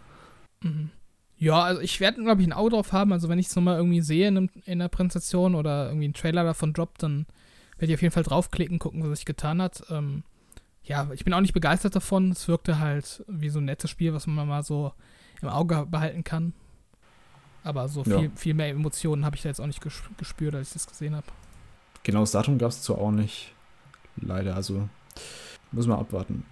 Mhm. 0.62 0.88
Ja, 1.40 1.62
also 1.62 1.80
ich 1.80 2.00
werde, 2.00 2.22
glaube 2.22 2.42
ich, 2.42 2.46
ein 2.46 2.52
Auge 2.52 2.70
drauf 2.70 2.92
haben. 2.92 3.12
Also 3.12 3.30
wenn 3.30 3.38
ich 3.38 3.46
es 3.46 3.56
nochmal 3.56 3.78
irgendwie 3.78 4.02
sehe 4.02 4.28
in, 4.28 4.50
in 4.66 4.78
der 4.78 4.88
Präsentation 4.88 5.54
oder 5.54 5.86
irgendwie 5.86 6.06
ein 6.06 6.12
Trailer 6.12 6.44
davon 6.44 6.74
droppt, 6.74 7.02
dann 7.02 7.26
werde 7.78 7.90
ich 7.90 7.94
auf 7.96 8.02
jeden 8.02 8.12
Fall 8.12 8.24
draufklicken, 8.24 8.78
gucken, 8.78 9.02
was 9.02 9.20
sich 9.20 9.24
getan 9.24 9.62
hat. 9.62 9.82
Ähm, 9.88 10.22
ja, 10.84 11.08
ich 11.14 11.24
bin 11.24 11.32
auch 11.32 11.40
nicht 11.40 11.54
begeistert 11.54 11.96
davon. 11.96 12.30
Es 12.30 12.46
wirkte 12.46 12.78
halt 12.78 13.24
wie 13.26 13.48
so 13.48 13.58
ein 13.58 13.64
nettes 13.64 13.88
Spiel, 13.88 14.12
was 14.12 14.26
man 14.26 14.46
mal 14.46 14.62
so 14.62 14.92
im 15.40 15.48
Auge 15.48 15.86
behalten 15.86 16.24
kann. 16.24 16.52
Aber 17.64 17.88
so 17.88 18.04
viel, 18.04 18.24
ja. 18.24 18.30
viel 18.36 18.52
mehr 18.52 18.68
Emotionen 18.68 19.24
habe 19.24 19.36
ich 19.36 19.42
da 19.42 19.48
jetzt 19.48 19.62
auch 19.62 19.66
nicht 19.66 19.80
gespürt, 19.80 20.54
als 20.54 20.68
ich 20.68 20.74
das 20.74 20.86
gesehen 20.88 21.16
habe. 21.16 21.26
Genau, 22.02 22.20
das 22.20 22.32
Datum 22.32 22.58
gab 22.58 22.68
es 22.68 22.82
zwar 22.82 22.98
auch 22.98 23.12
nicht. 23.12 23.54
Leider, 24.16 24.56
also 24.56 24.90
müssen 25.72 25.88
wir 25.88 25.98
abwarten. 25.98 26.44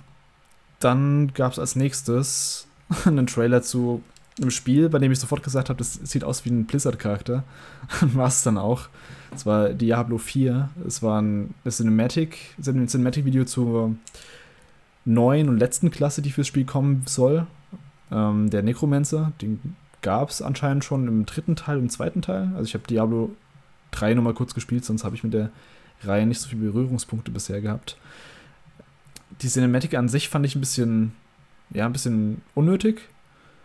Dann 0.81 1.35
gab 1.35 1.53
es 1.53 1.59
als 1.59 1.77
nächstes 1.77 2.69
einen 3.05 3.27
Trailer 3.27 3.61
zu 3.61 4.03
einem 4.41 4.51
Spiel, 4.51 4.89
bei 4.89 4.99
dem 4.99 5.13
ich 5.13 5.19
sofort 5.19 5.43
gesagt 5.43 5.69
habe, 5.69 5.79
das 5.79 5.95
sieht 5.95 6.25
aus 6.25 6.45
wie 6.45 6.51
ein 6.51 6.67
Blizzard-Charakter. 6.67 7.45
war 8.01 8.29
es 8.29 8.43
dann 8.43 8.59
auch. 8.59 8.89
Es 9.35 9.47
war 9.47 9.71
Diablo 9.71 10.19
4. 10.19 10.71
Es 10.87 11.03
war 11.03 11.21
ein 11.21 11.55
Cinematic, 11.69 12.39
ein 12.65 12.89
Cinematic-Video 12.89 13.45
zur 13.45 13.95
neuen 15.05 15.49
und 15.49 15.59
letzten 15.59 15.91
Klasse, 15.91 16.23
die 16.23 16.31
fürs 16.31 16.47
Spiel 16.47 16.65
kommen 16.65 17.03
soll. 17.07 17.47
Ähm, 18.11 18.51
der 18.51 18.63
Necromancer, 18.63 19.33
den 19.41 19.77
gab 20.03 20.31
es 20.31 20.43
anscheinend 20.43 20.85
schon 20.85 21.09
im 21.09 21.27
dritten 21.27 21.57
Teil 21.57 21.79
im 21.79 21.91
zweiten 21.91 22.23
Teil. 22.23 22.51
Also 22.55 22.65
ich 22.65 22.75
habe 22.75 22.87
Diablo 22.87 23.31
3 23.93 24.15
nochmal 24.15 24.35
kurz 24.35 24.55
gespielt, 24.55 24.85
sonst 24.85 25.05
habe 25.05 25.17
ich 25.17 25.25
mit 25.25 25.35
der 25.35 25.51
Reihe 26.03 26.27
nicht 26.27 26.41
so 26.41 26.49
viele 26.49 26.71
Berührungspunkte 26.71 27.31
bisher 27.31 27.61
gehabt. 27.61 27.97
Die 29.43 29.49
Cinematic 29.49 29.95
an 29.95 30.09
sich 30.09 30.29
fand 30.29 30.47
ich 30.47 30.55
ein 30.55 30.61
bisschen, 30.61 31.13
ja, 31.71 31.87
ein 31.87 31.93
bisschen 31.93 32.43
unnötig 32.55 33.09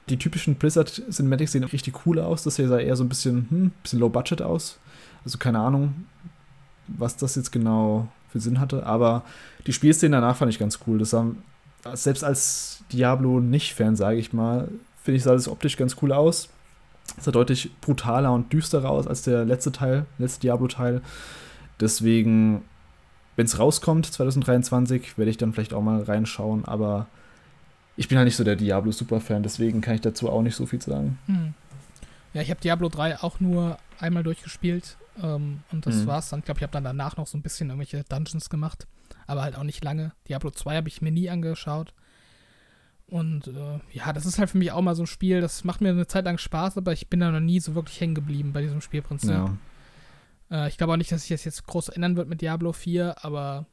die 0.09 0.17
typischen 0.17 0.55
Blizzard 0.55 1.01
Cinematics 1.09 1.53
sehen 1.53 1.63
richtig 1.63 2.05
cool 2.05 2.19
aus. 2.19 2.43
Das 2.43 2.57
hier 2.57 2.67
sah 2.67 2.79
eher 2.79 2.95
so 2.95 3.03
ein 3.03 3.09
bisschen, 3.09 3.47
hm, 3.49 3.71
bisschen 3.81 3.99
low 3.99 4.09
budget 4.09 4.41
aus. 4.41 4.79
Also 5.23 5.37
keine 5.37 5.59
Ahnung, 5.59 6.05
was 6.87 7.15
das 7.15 7.35
jetzt 7.35 7.51
genau 7.51 8.07
für 8.29 8.39
Sinn 8.39 8.59
hatte. 8.59 8.85
Aber 8.85 9.23
die 9.65 9.73
Spielszenen 9.73 10.11
danach 10.11 10.35
fand 10.35 10.51
ich 10.51 10.59
ganz 10.59 10.79
cool. 10.85 10.99
Das 10.99 11.11
sah, 11.11 11.27
selbst 11.93 12.23
als 12.23 12.83
Diablo 12.91 13.39
nicht-Fan, 13.39 13.95
sage 13.95 14.17
ich 14.17 14.33
mal, 14.33 14.69
finde 15.01 15.17
ich, 15.17 15.23
sah 15.23 15.33
das 15.33 15.47
optisch 15.47 15.77
ganz 15.77 15.95
cool 16.01 16.11
aus. 16.11 16.49
Es 17.17 17.25
sah 17.25 17.31
deutlich 17.31 17.71
brutaler 17.79 18.33
und 18.33 18.51
düsterer 18.51 18.89
aus 18.89 19.07
als 19.07 19.21
der 19.21 19.45
letzte 19.45 19.71
Teil, 19.71 20.05
letzte 20.17 20.41
Diablo-Teil. 20.41 21.01
Deswegen, 21.79 22.63
wenn 23.35 23.45
es 23.45 23.59
rauskommt, 23.59 24.05
2023, 24.05 25.17
werde 25.17 25.31
ich 25.31 25.37
dann 25.37 25.53
vielleicht 25.53 25.73
auch 25.73 25.81
mal 25.81 26.03
reinschauen. 26.03 26.65
Aber 26.65 27.07
ich 27.95 28.07
bin 28.07 28.17
halt 28.17 28.25
nicht 28.25 28.35
so 28.35 28.43
der 28.43 28.55
Diablo-Superfan, 28.55 29.43
deswegen 29.43 29.81
kann 29.81 29.95
ich 29.95 30.01
dazu 30.01 30.29
auch 30.29 30.41
nicht 30.41 30.55
so 30.55 30.65
viel 30.65 30.81
sagen. 30.81 31.19
Hm. 31.27 31.53
Ja, 32.33 32.41
ich 32.41 32.49
habe 32.49 32.61
Diablo 32.61 32.89
3 32.89 33.19
auch 33.21 33.39
nur 33.39 33.77
einmal 33.99 34.23
durchgespielt 34.23 34.97
ähm, 35.21 35.59
und 35.71 35.85
das 35.85 35.97
mhm. 35.97 36.07
war's 36.07 36.29
dann. 36.29 36.39
Ich 36.39 36.45
glaube, 36.45 36.59
ich 36.59 36.63
habe 36.63 36.73
dann 36.73 36.83
danach 36.83 37.17
noch 37.17 37.27
so 37.27 37.37
ein 37.37 37.43
bisschen 37.43 37.69
irgendwelche 37.69 38.03
Dungeons 38.03 38.49
gemacht, 38.49 38.87
aber 39.27 39.43
halt 39.43 39.55
auch 39.55 39.63
nicht 39.63 39.83
lange. 39.83 40.13
Diablo 40.27 40.49
2 40.49 40.77
habe 40.77 40.87
ich 40.87 41.01
mir 41.01 41.11
nie 41.11 41.29
angeschaut. 41.29 41.93
Und 43.05 43.47
äh, 43.47 43.79
ja, 43.91 44.11
das 44.11 44.25
ist 44.25 44.39
halt 44.39 44.49
für 44.49 44.57
mich 44.57 44.71
auch 44.71 44.81
mal 44.81 44.95
so 44.95 45.03
ein 45.03 45.07
Spiel, 45.07 45.41
das 45.41 45.63
macht 45.63 45.81
mir 45.81 45.89
eine 45.89 46.07
Zeit 46.07 46.25
lang 46.25 46.39
Spaß, 46.39 46.77
aber 46.77 46.93
ich 46.93 47.09
bin 47.09 47.19
da 47.19 47.29
noch 47.29 47.39
nie 47.39 47.59
so 47.59 47.75
wirklich 47.75 48.01
hängen 48.01 48.15
geblieben 48.15 48.53
bei 48.53 48.61
diesem 48.61 48.81
Spielprinzip. 48.81 49.29
Ja. 49.29 49.57
Äh, 50.49 50.69
ich 50.69 50.77
glaube 50.77 50.93
auch 50.93 50.97
nicht, 50.97 51.11
dass 51.11 51.21
sich 51.21 51.29
das 51.29 51.45
jetzt 51.45 51.67
groß 51.67 51.89
ändern 51.89 52.15
wird 52.15 52.27
mit 52.27 52.41
Diablo 52.41 52.73
4, 52.73 53.23
aber 53.23 53.67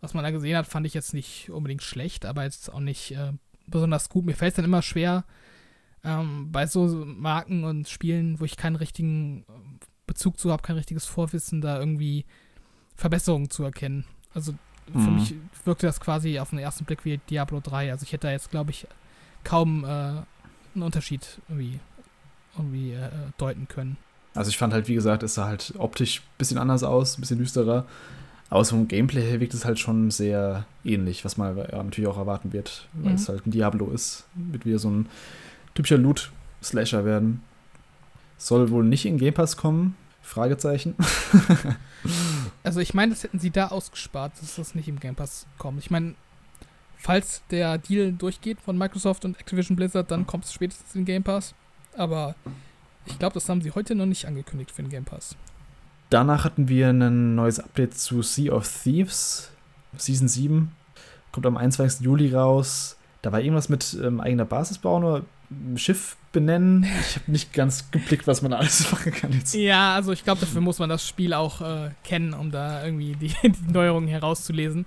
was 0.00 0.14
man 0.14 0.24
da 0.24 0.30
gesehen 0.30 0.56
hat, 0.56 0.66
fand 0.66 0.86
ich 0.86 0.94
jetzt 0.94 1.12
nicht 1.12 1.50
unbedingt 1.50 1.82
schlecht, 1.82 2.24
aber 2.24 2.44
jetzt 2.44 2.72
auch 2.72 2.80
nicht 2.80 3.10
äh, 3.12 3.32
besonders 3.70 4.08
gut. 4.08 4.24
Mir 4.24 4.34
fällt 4.34 4.52
es 4.52 4.56
dann 4.56 4.64
immer 4.64 4.82
schwer, 4.82 5.24
ähm, 6.04 6.50
bei 6.50 6.66
so 6.66 7.04
Marken 7.04 7.64
und 7.64 7.88
Spielen, 7.88 8.40
wo 8.40 8.44
ich 8.44 8.56
keinen 8.56 8.76
richtigen 8.76 9.44
äh, 9.48 9.52
Bezug 10.06 10.38
zu 10.38 10.50
habe, 10.50 10.62
kein 10.62 10.76
richtiges 10.76 11.06
Vorwissen, 11.06 11.60
da 11.60 11.78
irgendwie 11.78 12.24
Verbesserungen 12.96 13.50
zu 13.50 13.64
erkennen. 13.64 14.04
Also 14.34 14.54
für 14.92 14.98
mhm. 14.98 15.14
mich 15.16 15.34
wirkte 15.64 15.86
das 15.86 16.00
quasi 16.00 16.38
auf 16.38 16.50
den 16.50 16.58
ersten 16.58 16.84
Blick 16.84 17.04
wie 17.04 17.18
Diablo 17.30 17.60
3. 17.60 17.92
Also 17.92 18.04
ich 18.04 18.12
hätte 18.12 18.26
da 18.26 18.32
jetzt, 18.32 18.50
glaube 18.50 18.70
ich, 18.70 18.86
kaum 19.44 19.84
äh, 19.84 19.88
einen 19.88 20.82
Unterschied 20.82 21.40
irgendwie, 21.48 21.78
irgendwie 22.56 22.92
äh, 22.92 23.10
deuten 23.38 23.68
können. 23.68 23.96
Also 24.34 24.50
ich 24.50 24.58
fand 24.58 24.72
halt, 24.72 24.88
wie 24.88 24.94
gesagt, 24.94 25.22
es 25.22 25.34
sah 25.34 25.46
halt 25.46 25.74
optisch 25.78 26.20
ein 26.20 26.38
bisschen 26.38 26.58
anders 26.58 26.82
aus, 26.82 27.18
ein 27.18 27.20
bisschen 27.20 27.38
düsterer. 27.38 27.86
Aber 28.50 28.64
vom 28.64 28.88
Gameplay 28.88 29.22
her 29.22 29.40
wirkt 29.40 29.54
es 29.54 29.64
halt 29.64 29.78
schon 29.78 30.10
sehr 30.10 30.66
ähnlich, 30.84 31.24
was 31.24 31.36
man 31.36 31.56
ja, 31.56 31.82
natürlich 31.82 32.10
auch 32.10 32.18
erwarten 32.18 32.52
wird, 32.52 32.88
weil 32.94 33.10
mhm. 33.10 33.16
es 33.16 33.28
halt 33.28 33.46
ein 33.46 33.52
Diablo 33.52 33.90
ist. 33.90 34.24
Wird 34.34 34.66
wieder 34.66 34.80
so 34.80 34.90
ein 34.90 35.08
typischer 35.74 35.98
Loot-Slasher 35.98 37.04
werden. 37.04 37.42
Soll 38.38 38.70
wohl 38.70 38.84
nicht 38.84 39.06
in 39.06 39.18
Game 39.18 39.34
Pass 39.34 39.56
kommen. 39.56 39.96
Fragezeichen. 40.20 40.94
also 42.64 42.80
ich 42.80 42.92
meine, 42.92 43.12
das 43.12 43.22
hätten 43.22 43.38
sie 43.38 43.50
da 43.50 43.68
ausgespart, 43.68 44.32
dass 44.40 44.56
das 44.56 44.74
nicht 44.74 44.88
im 44.88 44.98
Game 44.98 45.14
Pass 45.14 45.46
kommt. 45.56 45.78
Ich 45.78 45.90
meine, 45.90 46.14
falls 46.96 47.42
der 47.50 47.78
Deal 47.78 48.12
durchgeht 48.12 48.60
von 48.60 48.76
Microsoft 48.76 49.24
und 49.24 49.38
Activision 49.38 49.76
Blizzard, 49.76 50.10
dann 50.10 50.26
kommt 50.26 50.44
es 50.44 50.52
spätestens 50.52 50.94
in 50.96 51.04
Game 51.04 51.22
Pass. 51.22 51.54
Aber 51.96 52.34
ich 53.06 53.18
glaube, 53.18 53.34
das 53.34 53.48
haben 53.48 53.62
sie 53.62 53.70
heute 53.70 53.94
noch 53.94 54.06
nicht 54.06 54.26
angekündigt 54.26 54.72
für 54.72 54.82
den 54.82 54.90
Game 54.90 55.04
Pass. 55.04 55.36
Danach 56.10 56.44
hatten 56.44 56.68
wir 56.68 56.88
ein 56.88 57.36
neues 57.36 57.60
Update 57.60 57.96
zu 57.96 58.22
Sea 58.22 58.52
of 58.52 58.68
Thieves, 58.82 59.50
Season 59.96 60.26
7. 60.26 60.72
Kommt 61.30 61.46
am 61.46 61.56
21. 61.56 62.04
Juli 62.04 62.34
raus. 62.34 62.96
Da 63.22 63.30
war 63.30 63.40
irgendwas 63.40 63.68
mit 63.68 63.96
ähm, 64.02 64.20
eigener 64.20 64.44
Basis 64.44 64.78
bauen 64.78 65.04
oder 65.04 65.22
Schiff 65.76 66.16
benennen. 66.32 66.84
Ich 67.00 67.16
habe 67.16 67.30
nicht 67.30 67.52
ganz 67.52 67.90
geblickt, 67.92 68.26
was 68.26 68.42
man 68.42 68.52
alles 68.52 68.90
machen 68.92 69.12
kann 69.12 69.32
jetzt. 69.32 69.54
Ja, 69.54 69.94
also 69.94 70.12
ich 70.12 70.24
glaube, 70.24 70.40
dafür 70.40 70.60
muss 70.60 70.80
man 70.80 70.88
das 70.88 71.06
Spiel 71.06 71.32
auch 71.32 71.60
äh, 71.60 71.90
kennen, 72.02 72.34
um 72.34 72.50
da 72.50 72.84
irgendwie 72.84 73.14
die, 73.14 73.28
die 73.42 73.72
Neuerungen 73.72 74.08
herauszulesen. 74.08 74.86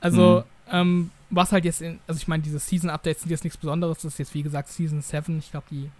Also, 0.00 0.44
mhm. 0.66 0.72
ähm, 0.72 1.10
was 1.28 1.52
halt 1.52 1.64
jetzt, 1.66 1.82
in, 1.82 1.98
also 2.06 2.18
ich 2.18 2.28
meine, 2.28 2.42
diese 2.42 2.58
Season-Updates 2.58 3.22
sind 3.22 3.30
jetzt 3.30 3.44
nichts 3.44 3.58
Besonderes. 3.58 3.98
Das 3.98 4.14
ist 4.14 4.18
jetzt, 4.18 4.34
wie 4.34 4.42
gesagt, 4.42 4.68
Season 4.68 5.02
7. 5.02 5.38
Ich 5.38 5.50
glaube, 5.50 5.66
die, 5.70 5.90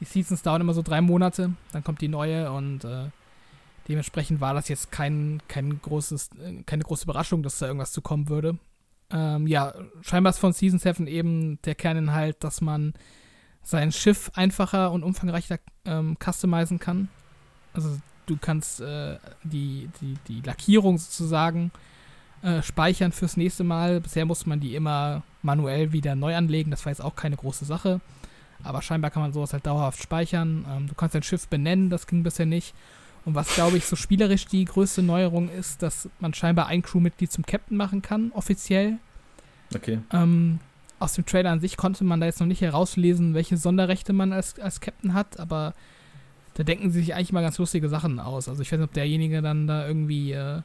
die 0.00 0.04
Seasons 0.04 0.42
dauern 0.42 0.60
immer 0.60 0.74
so 0.74 0.82
drei 0.82 1.00
Monate. 1.00 1.52
Dann 1.72 1.84
kommt 1.84 2.00
die 2.00 2.08
neue 2.08 2.50
und 2.50 2.84
äh, 2.84 3.06
dementsprechend 3.90 4.40
war 4.40 4.54
das 4.54 4.68
jetzt 4.68 4.92
kein, 4.92 5.42
kein 5.48 5.82
großes, 5.82 6.30
äh, 6.40 6.62
keine 6.62 6.84
große 6.84 7.04
Überraschung, 7.04 7.42
dass 7.42 7.58
da 7.58 7.66
irgendwas 7.66 7.92
zu 7.92 8.00
kommen 8.00 8.28
würde. 8.28 8.56
Ähm, 9.10 9.48
ja, 9.48 9.74
scheinbar 10.02 10.30
ist 10.30 10.38
von 10.38 10.52
Season 10.52 10.78
7 10.78 11.08
eben 11.08 11.60
der 11.62 11.74
Kerninhalt, 11.74 12.42
dass 12.44 12.60
man 12.60 12.94
sein 13.62 13.90
Schiff 13.90 14.30
einfacher 14.34 14.92
und 14.92 15.02
umfangreicher 15.02 15.58
ähm, 15.84 16.16
customizen 16.22 16.78
kann. 16.78 17.08
Also 17.72 17.98
du 18.26 18.36
kannst 18.40 18.80
äh, 18.80 19.18
die, 19.42 19.90
die, 20.00 20.16
die 20.28 20.40
Lackierung 20.40 20.96
sozusagen 20.96 21.72
äh, 22.42 22.62
speichern 22.62 23.10
fürs 23.10 23.36
nächste 23.36 23.64
Mal. 23.64 24.00
Bisher 24.00 24.24
musste 24.24 24.48
man 24.48 24.60
die 24.60 24.76
immer 24.76 25.24
manuell 25.42 25.92
wieder 25.92 26.14
neu 26.14 26.36
anlegen. 26.36 26.70
Das 26.70 26.86
war 26.86 26.92
jetzt 26.92 27.02
auch 27.02 27.16
keine 27.16 27.36
große 27.36 27.64
Sache. 27.64 28.00
Aber 28.62 28.82
scheinbar 28.82 29.10
kann 29.10 29.22
man 29.22 29.32
sowas 29.32 29.52
halt 29.52 29.66
dauerhaft 29.66 30.00
speichern. 30.00 30.64
Ähm, 30.70 30.86
du 30.86 30.94
kannst 30.94 31.16
dein 31.16 31.24
Schiff 31.24 31.48
benennen, 31.48 31.90
das 31.90 32.06
ging 32.06 32.22
bisher 32.22 32.46
nicht. 32.46 32.72
Und 33.24 33.34
was, 33.34 33.54
glaube 33.54 33.76
ich, 33.76 33.84
so 33.84 33.96
spielerisch 33.96 34.46
die 34.46 34.64
größte 34.64 35.02
Neuerung 35.02 35.50
ist, 35.50 35.82
dass 35.82 36.08
man 36.20 36.32
scheinbar 36.34 36.66
ein 36.66 36.82
Crewmitglied 36.82 37.30
zum 37.30 37.44
Captain 37.44 37.76
machen 37.76 38.02
kann, 38.02 38.32
offiziell. 38.32 38.98
Okay. 39.74 40.00
Ähm, 40.12 40.58
aus 40.98 41.14
dem 41.14 41.26
Trailer 41.26 41.50
an 41.50 41.60
sich 41.60 41.76
konnte 41.76 42.04
man 42.04 42.20
da 42.20 42.26
jetzt 42.26 42.40
noch 42.40 42.46
nicht 42.46 42.60
herauslesen, 42.60 43.34
welche 43.34 43.56
Sonderrechte 43.56 44.12
man 44.12 44.32
als, 44.32 44.58
als 44.58 44.80
Captain 44.80 45.14
hat, 45.14 45.38
aber 45.38 45.74
da 46.54 46.62
denken 46.62 46.90
sie 46.90 47.00
sich 47.00 47.14
eigentlich 47.14 47.32
mal 47.32 47.42
ganz 47.42 47.58
lustige 47.58 47.88
Sachen 47.88 48.18
aus. 48.20 48.48
Also 48.48 48.62
ich 48.62 48.72
weiß 48.72 48.78
nicht, 48.78 48.88
ob 48.88 48.94
derjenige 48.94 49.42
dann 49.42 49.66
da 49.66 49.86
irgendwie 49.86 50.32
äh, 50.32 50.62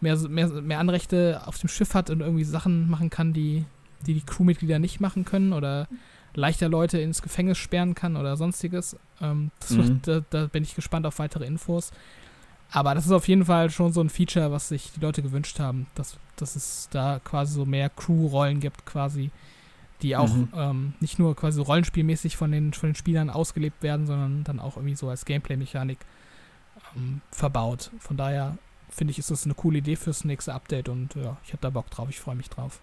mehr, 0.00 0.16
mehr, 0.28 0.48
mehr 0.48 0.78
Anrechte 0.78 1.42
auf 1.46 1.58
dem 1.58 1.68
Schiff 1.68 1.94
hat 1.94 2.10
und 2.10 2.20
irgendwie 2.20 2.44
Sachen 2.44 2.90
machen 2.90 3.10
kann, 3.10 3.32
die 3.32 3.64
die, 4.06 4.14
die 4.14 4.20
Crewmitglieder 4.22 4.78
nicht 4.78 5.00
machen 5.00 5.24
können 5.24 5.52
oder 5.52 5.88
leichter 6.34 6.68
Leute 6.68 6.98
ins 6.98 7.22
Gefängnis 7.22 7.58
sperren 7.58 7.94
kann 7.94 8.16
oder 8.16 8.36
sonstiges. 8.36 8.96
Ähm, 9.20 9.50
mhm. 9.68 9.76
wird, 9.76 10.08
da, 10.08 10.24
da, 10.30 10.46
bin 10.46 10.62
ich 10.62 10.74
gespannt 10.74 11.06
auf 11.06 11.18
weitere 11.18 11.46
Infos. 11.46 11.90
Aber 12.72 12.94
das 12.94 13.06
ist 13.06 13.12
auf 13.12 13.26
jeden 13.26 13.44
Fall 13.44 13.70
schon 13.70 13.92
so 13.92 14.00
ein 14.00 14.10
Feature, 14.10 14.52
was 14.52 14.68
sich 14.68 14.92
die 14.92 15.00
Leute 15.00 15.22
gewünscht 15.22 15.58
haben, 15.58 15.88
dass, 15.96 16.18
dass 16.36 16.54
es 16.54 16.88
da 16.90 17.20
quasi 17.22 17.54
so 17.54 17.64
mehr 17.64 17.90
Crew-Rollen 17.90 18.60
gibt, 18.60 18.86
quasi, 18.86 19.30
die 20.02 20.16
auch 20.16 20.32
mhm. 20.32 20.48
ähm, 20.54 20.94
nicht 21.00 21.18
nur 21.18 21.34
quasi 21.34 21.60
rollenspielmäßig 21.60 22.36
von 22.36 22.52
den, 22.52 22.72
von 22.72 22.90
den 22.90 22.94
Spielern 22.94 23.28
ausgelebt 23.28 23.82
werden, 23.82 24.06
sondern 24.06 24.44
dann 24.44 24.60
auch 24.60 24.76
irgendwie 24.76 24.94
so 24.94 25.08
als 25.08 25.24
Gameplay-Mechanik 25.24 25.98
ähm, 26.96 27.22
verbaut. 27.32 27.90
Von 27.98 28.16
daher 28.16 28.56
finde 28.88 29.10
ich, 29.10 29.18
ist 29.18 29.32
das 29.32 29.44
eine 29.44 29.54
coole 29.54 29.78
Idee 29.78 29.96
fürs 29.96 30.24
nächste 30.24 30.54
Update 30.54 30.88
und 30.88 31.14
ja, 31.16 31.36
ich 31.44 31.52
habe 31.52 31.62
da 31.62 31.70
Bock 31.70 31.90
drauf, 31.90 32.08
ich 32.08 32.20
freue 32.20 32.36
mich 32.36 32.50
drauf. 32.50 32.80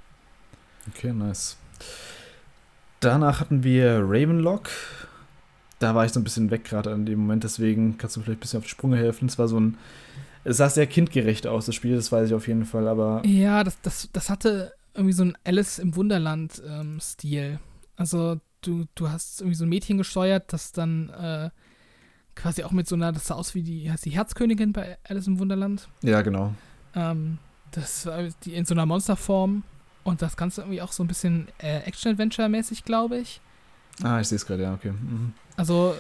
Okay, 0.90 1.14
nice. 1.14 1.58
Danach 3.00 3.40
hatten 3.40 3.64
wir 3.64 4.00
Ravenlock. 4.02 4.70
Da 5.80 5.94
war 5.94 6.06
ich 6.06 6.12
so 6.12 6.20
ein 6.20 6.24
bisschen 6.24 6.50
weg 6.50 6.64
gerade 6.64 6.92
an 6.92 7.06
dem 7.06 7.20
Moment, 7.20 7.44
deswegen 7.44 7.98
kannst 7.98 8.16
du 8.16 8.22
vielleicht 8.22 8.40
ein 8.40 8.42
bisschen 8.42 8.58
auf 8.58 8.64
die 8.64 8.72
Sprünge 8.72 8.98
helfen. 8.98 9.28
Es 9.28 9.38
war 9.38 9.48
so 9.48 9.60
ein. 9.60 9.78
Es 10.44 10.58
sah 10.58 10.70
sehr 10.70 10.88
kindgerecht 10.88 11.46
aus, 11.46 11.66
das 11.66 11.76
Spiel, 11.76 11.96
das 11.96 12.12
weiß 12.12 12.30
ich 12.30 12.34
auf 12.34 12.48
jeden 12.48 12.66
Fall, 12.66 12.88
aber. 12.88 13.22
Ja, 13.26 13.64
das, 13.64 13.80
das, 13.82 14.10
das 14.14 14.30
hatte 14.30 14.74
irgendwie 14.94 15.14
so 15.14 15.24
ein 15.24 15.38
Alice 15.44 15.78
im 15.78 15.96
Wunderland-Stil. 15.96 17.42
Ähm, 17.42 17.60
also 17.98 18.40
du, 18.62 18.86
du 18.96 19.10
hast 19.10 19.42
irgendwie 19.42 19.56
so 19.56 19.66
ein 19.66 19.70
Mädchen 19.70 19.98
gesteuert, 19.98 20.52
das 20.54 20.72
dann 20.72 21.10
äh, 21.10 21.50
quasi 22.34 22.64
auch 22.64 22.72
mit 22.72 22.88
so 22.88 22.96
einer, 22.96 23.12
das 23.12 23.28
sah 23.28 23.36
aus 23.36 23.56
wie 23.56 23.62
die, 23.62 23.92
heißt 23.92 24.06
die 24.06 24.12
Herzkönigin 24.12 24.74
bei 24.74 24.98
Alice 25.04 25.28
im 25.28 25.40
Wunderland. 25.40 25.90
Ja, 26.02 26.22
genau. 26.22 26.54
Ähm, 26.96 27.38
das 27.72 28.06
war 28.06 28.24
die 28.44 28.56
in 28.56 28.66
so 28.66 28.74
einer 28.74 28.86
Monsterform 28.86 29.64
und 30.08 30.22
das 30.22 30.38
Ganze 30.38 30.62
irgendwie 30.62 30.82
auch 30.82 30.94
so 30.94 31.04
ein 31.04 31.08
bisschen 31.08 31.50
äh, 31.58 31.80
Action-Adventure-mäßig, 31.80 32.86
glaube 32.86 33.18
ich. 33.18 33.42
Ah, 34.02 34.22
ich 34.22 34.30
sehe 34.30 34.38
es 34.38 34.46
gerade, 34.46 34.64
ja, 34.64 34.74
okay. 34.74 34.92
Mhm. 34.92 35.34
Also 35.58 35.96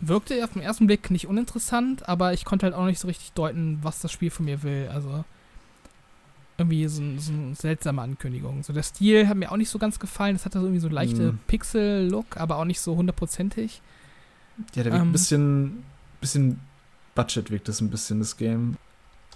wirkte 0.00 0.42
auf 0.42 0.54
den 0.54 0.62
ersten 0.62 0.88
Blick 0.88 1.08
nicht 1.12 1.28
uninteressant, 1.28 2.08
aber 2.08 2.32
ich 2.32 2.44
konnte 2.44 2.66
halt 2.66 2.74
auch 2.74 2.86
nicht 2.86 2.98
so 2.98 3.06
richtig 3.06 3.32
deuten, 3.34 3.78
was 3.82 4.00
das 4.00 4.10
Spiel 4.10 4.30
von 4.30 4.44
mir 4.46 4.64
will. 4.64 4.90
Also 4.92 5.24
irgendwie 6.56 6.88
so, 6.88 7.00
so 7.18 7.32
eine 7.32 7.54
seltsame 7.54 8.02
Ankündigung. 8.02 8.64
So 8.64 8.72
der 8.72 8.82
Stil 8.82 9.28
hat 9.28 9.36
mir 9.36 9.52
auch 9.52 9.56
nicht 9.56 9.70
so 9.70 9.78
ganz 9.78 10.00
gefallen. 10.00 10.34
Das 10.34 10.44
hatte 10.44 10.58
so 10.58 10.66
irgendwie 10.66 10.80
so 10.80 10.88
leichte 10.88 11.32
mm. 11.32 11.38
Pixel-Look, 11.46 12.38
aber 12.38 12.56
auch 12.56 12.64
nicht 12.64 12.80
so 12.80 12.96
hundertprozentig. 12.96 13.80
Ja, 14.74 14.82
der 14.82 14.92
wirkt 14.92 14.96
ähm, 14.96 15.10
ein 15.10 15.12
bisschen, 15.12 15.84
bisschen 16.20 16.60
Budget 17.14 17.52
wirkt 17.52 17.68
das 17.68 17.80
ein 17.80 17.90
bisschen, 17.90 18.18
das 18.18 18.36
Game. 18.36 18.76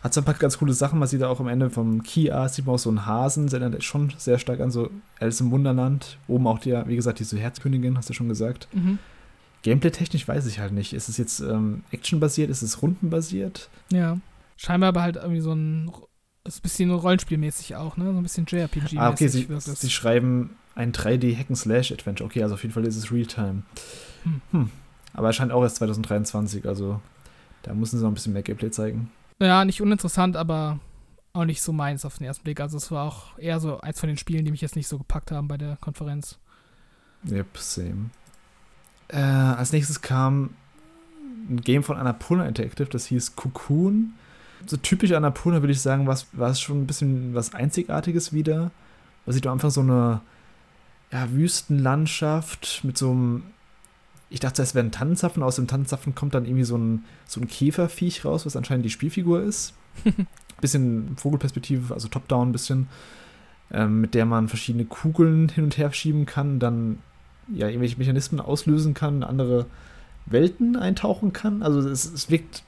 Hat 0.03 0.13
so 0.13 0.21
ein 0.21 0.25
paar 0.25 0.35
ganz 0.35 0.59
coole 0.59 0.73
Sachen. 0.73 0.99
Man 0.99 1.07
sieht 1.07 1.21
da 1.21 1.29
auch 1.29 1.39
am 1.39 1.49
Ende 1.49 1.71
vom 1.71 2.03
Key 2.03 2.31
sieht 2.49 2.67
man 2.67 2.75
auch 2.75 2.79
so 2.79 2.91
einen 2.91 3.07
Hasen, 3.07 3.47
der 3.47 3.61
erinnert 3.61 3.85
schon 3.85 4.13
sehr 4.19 4.39
stark 4.39 4.61
an 4.61 4.71
so 4.71 4.91
Alice 5.21 5.41
im 5.41 5.51
Wunderland. 5.53 6.19
Oben 6.27 6.47
auch 6.49 6.59
die, 6.59 6.73
wie 6.87 6.97
gesagt, 6.97 7.21
diese 7.21 7.39
Herzkönigin, 7.39 7.97
hast 7.97 8.11
du 8.11 8.15
schon 8.15 8.29
gesagt. 8.29 8.69
Mhm. 8.73 8.99
Gameplay-technisch 9.63 10.27
weiß 10.27 10.47
ich 10.47 10.59
halt 10.59 10.73
nicht. 10.73 10.93
Ist 10.93 11.09
es 11.09 11.19
jetzt 11.19 11.39
ähm, 11.41 11.85
actionbasiert? 11.93 12.51
Ist 12.51 12.63
es 12.63 12.83
rundenbasiert? 12.83 13.69
Ja. 13.93 14.19
Scheinbar 14.57 14.89
aber 14.89 15.03
halt 15.03 15.17
irgendwie 15.17 15.41
so 15.41 15.53
ein 15.53 15.91
ist 16.45 16.59
ein 16.59 16.63
bisschen 16.63 16.91
rollenspielmäßig 16.91 17.77
auch, 17.77 17.97
ne? 17.97 18.07
So 18.07 18.11
ein 18.11 18.23
bisschen 18.23 18.47
JRPG-mäßig. 18.47 18.99
Ah, 18.99 19.11
okay, 19.11 19.29
sie, 19.29 19.47
sie 19.61 19.91
schreiben 19.91 20.57
ein 20.75 20.93
3D-Hack-and-Slash-Adventure. 20.93 22.29
Okay, 22.29 22.43
also 22.43 22.55
auf 22.55 22.63
jeden 22.63 22.75
Fall 22.75 22.85
ist 22.85 22.97
es 22.97 23.13
Realtime. 23.13 23.63
Hm. 24.25 24.41
Hm. 24.51 24.71
Aber 25.15 25.29
er 25.29 25.33
scheint 25.33 25.53
auch 25.53 25.63
erst 25.63 25.77
2023, 25.77 26.67
also 26.67 27.01
da 27.63 27.75
müssen 27.75 27.99
sie 27.99 28.03
noch 28.03 28.11
ein 28.11 28.15
bisschen 28.15 28.33
mehr 28.33 28.43
Gameplay 28.43 28.71
zeigen. 28.71 29.11
Ja, 29.43 29.65
nicht 29.65 29.83
uninteressant, 29.83 30.37
aber 30.37 30.79
auch 31.33 31.45
nicht 31.45 31.63
so 31.63 31.73
meins 31.73 32.05
auf 32.05 32.19
den 32.19 32.27
ersten 32.27 32.45
Blick. 32.45 32.61
Also 32.61 32.77
es 32.77 32.91
war 32.91 33.05
auch 33.07 33.39
eher 33.39 33.59
so 33.61 33.81
eins 33.81 33.99
von 33.99 34.09
den 34.09 34.19
Spielen, 34.19 34.45
die 34.45 34.51
mich 34.51 34.61
jetzt 34.61 34.77
nicht 34.77 34.89
so 34.89 34.99
gepackt 34.99 35.33
haben 35.33 35.49
bei 35.49 35.57
der 35.57 35.77
Konferenz. 35.77 36.39
Yep, 37.29 37.59
same. 37.59 38.11
Äh, 39.09 39.19
als 39.19 39.73
nächstes 39.73 40.01
kam 40.01 40.51
ein 41.49 41.61
Game 41.61 41.83
von 41.83 41.97
Annapurna 41.97 42.47
Interactive, 42.47 42.89
das 42.89 43.07
hieß 43.07 43.37
Cocoon 43.37 44.15
so 44.67 44.77
typisch 44.77 45.13
Annapurna 45.13 45.63
würde 45.63 45.73
ich 45.73 45.81
sagen, 45.81 46.07
war 46.07 46.51
es 46.51 46.61
schon 46.61 46.83
ein 46.83 46.87
bisschen 46.87 47.35
was 47.35 47.55
Einzigartiges 47.55 48.33
wieder. 48.33 48.71
Man 49.27 49.35
sieht 49.35 49.47
am 49.47 49.55
Anfang 49.55 49.71
so 49.71 49.81
eine 49.81 50.21
ja, 51.11 51.31
Wüstenlandschaft 51.31 52.83
mit 52.85 52.99
so 52.99 53.11
einem. 53.11 53.43
Ich 54.33 54.41
dachte, 54.41 54.63
es 54.63 54.75
wäre 54.75 54.85
ein 54.85 54.93
Tannenzapfen. 54.93 55.43
Aus 55.43 55.57
dem 55.57 55.67
Tannenzapfen 55.67 56.15
kommt 56.15 56.35
dann 56.35 56.45
irgendwie 56.47 56.65
so 56.65 56.77
ein, 56.77 57.05
so 57.27 57.41
ein 57.41 57.49
Käferviech 57.49 58.25
raus, 58.25 58.47
was 58.47 58.57
anscheinend 58.57 58.85
die 58.85 58.91
Spielfigur 58.91 59.43
ist. 59.43 59.75
bisschen 60.61 61.17
Vogelperspektive, 61.17 61.93
also 61.93 62.09
top-down 62.09 62.49
ein 62.49 62.53
bisschen. 62.53 62.89
Ähm, 63.71 64.01
mit 64.01 64.15
der 64.15 64.27
man 64.27 64.49
verschiedene 64.49 64.85
Kugeln 64.85 65.49
hin 65.49 65.65
und 65.65 65.77
her 65.79 65.93
schieben 65.93 66.27
kann, 66.27 66.59
dann 66.59 66.99
ja 67.49 67.69
irgendwelche 67.69 67.99
Mechanismen 67.99 68.41
auslösen 68.41 68.95
kann, 68.95 69.23
andere 69.23 69.67
Welten 70.27 70.77
eintauchen 70.77 71.33
kann. 71.33 71.63
Also 71.63 71.89
es, 71.89 72.05
es 72.05 72.31
wirkt 72.31 72.63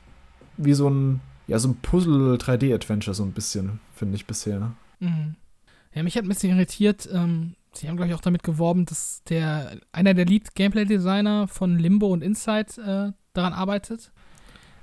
wie 0.56 0.74
so 0.74 0.88
ein 0.88 1.20
ja, 1.46 1.58
so 1.58 1.68
ein 1.68 1.76
Puzzle-3D-Adventure, 1.76 3.14
so 3.14 3.22
ein 3.22 3.32
bisschen, 3.32 3.80
finde 3.94 4.16
ich 4.16 4.26
bisher. 4.26 4.72
Mhm. 5.00 5.34
Ja, 5.94 6.02
mich 6.02 6.16
hat 6.16 6.24
ein 6.24 6.28
bisschen 6.28 6.56
irritiert. 6.56 7.08
Ähm, 7.12 7.54
sie 7.76 7.88
haben, 7.88 7.96
glaube 7.96 8.10
ich, 8.10 8.14
auch 8.14 8.20
damit 8.20 8.42
geworben, 8.42 8.86
dass 8.86 9.22
der 9.24 9.78
einer 9.92 10.14
der 10.14 10.26
Lead-Gameplay-Designer 10.26 11.48
von 11.48 11.78
Limbo 11.78 12.08
und 12.08 12.22
Inside 12.22 12.80
äh, 12.80 13.12
daran 13.32 13.52
arbeitet. 13.52 14.12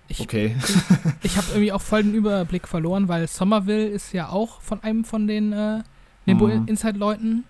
Ich, 0.08 0.20
okay. 0.20 0.56
ich 1.24 1.38
habe 1.38 1.48
irgendwie 1.52 1.72
auch 1.72 1.82
voll 1.82 2.04
den 2.04 2.14
Überblick 2.14 2.68
verloren, 2.68 3.08
weil 3.08 3.28
Somerville 3.28 3.88
ist 3.88 4.12
ja 4.14 4.30
auch 4.30 4.62
von 4.62 4.84
einem 4.84 5.06
von 5.06 5.28
den 5.28 5.54
äh, 5.54 5.84
Limbo 6.26 6.48
mhm. 6.48 6.68
Inside-Leuten. 6.68 7.46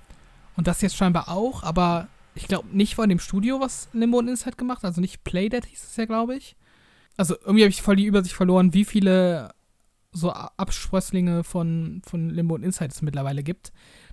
Und 0.58 0.68
das 0.68 0.82
jetzt 0.82 0.96
scheinbar 0.96 1.30
auch, 1.30 1.64
aber 1.64 2.08
ich 2.36 2.48
glaube, 2.48 2.68
nicht 2.72 2.96
von 2.96 3.10
dem 3.10 3.20
Studio, 3.20 3.60
was 3.60 3.90
Limbo 3.94 4.20
und 4.20 4.28
Inside 4.28 4.58
gemacht, 4.58 4.86
also 4.86 5.02
nicht 5.02 5.24
Playdead 5.24 5.66
hieß 5.66 5.84
es 5.84 5.96
ja, 5.96 6.06
glaube 6.06 6.36
ich. 6.36 6.56
Also 7.18 7.36
irgendwie 7.36 7.64
habe 7.64 7.72
ich 7.72 7.82
voll 7.82 7.96
die 7.96 8.06
Übersicht 8.06 8.36
verloren, 8.36 8.74
wie 8.74 8.86
viele 8.86 9.54
so 10.12 10.32
Absprösslinge 10.32 11.44
von, 11.44 12.02
von 12.06 12.30
Limbo 12.30 12.56
und 12.56 12.64
Inside 12.64 12.90
es 12.92 13.02
mittlerweile 13.02 13.44
gibt. 13.44 13.72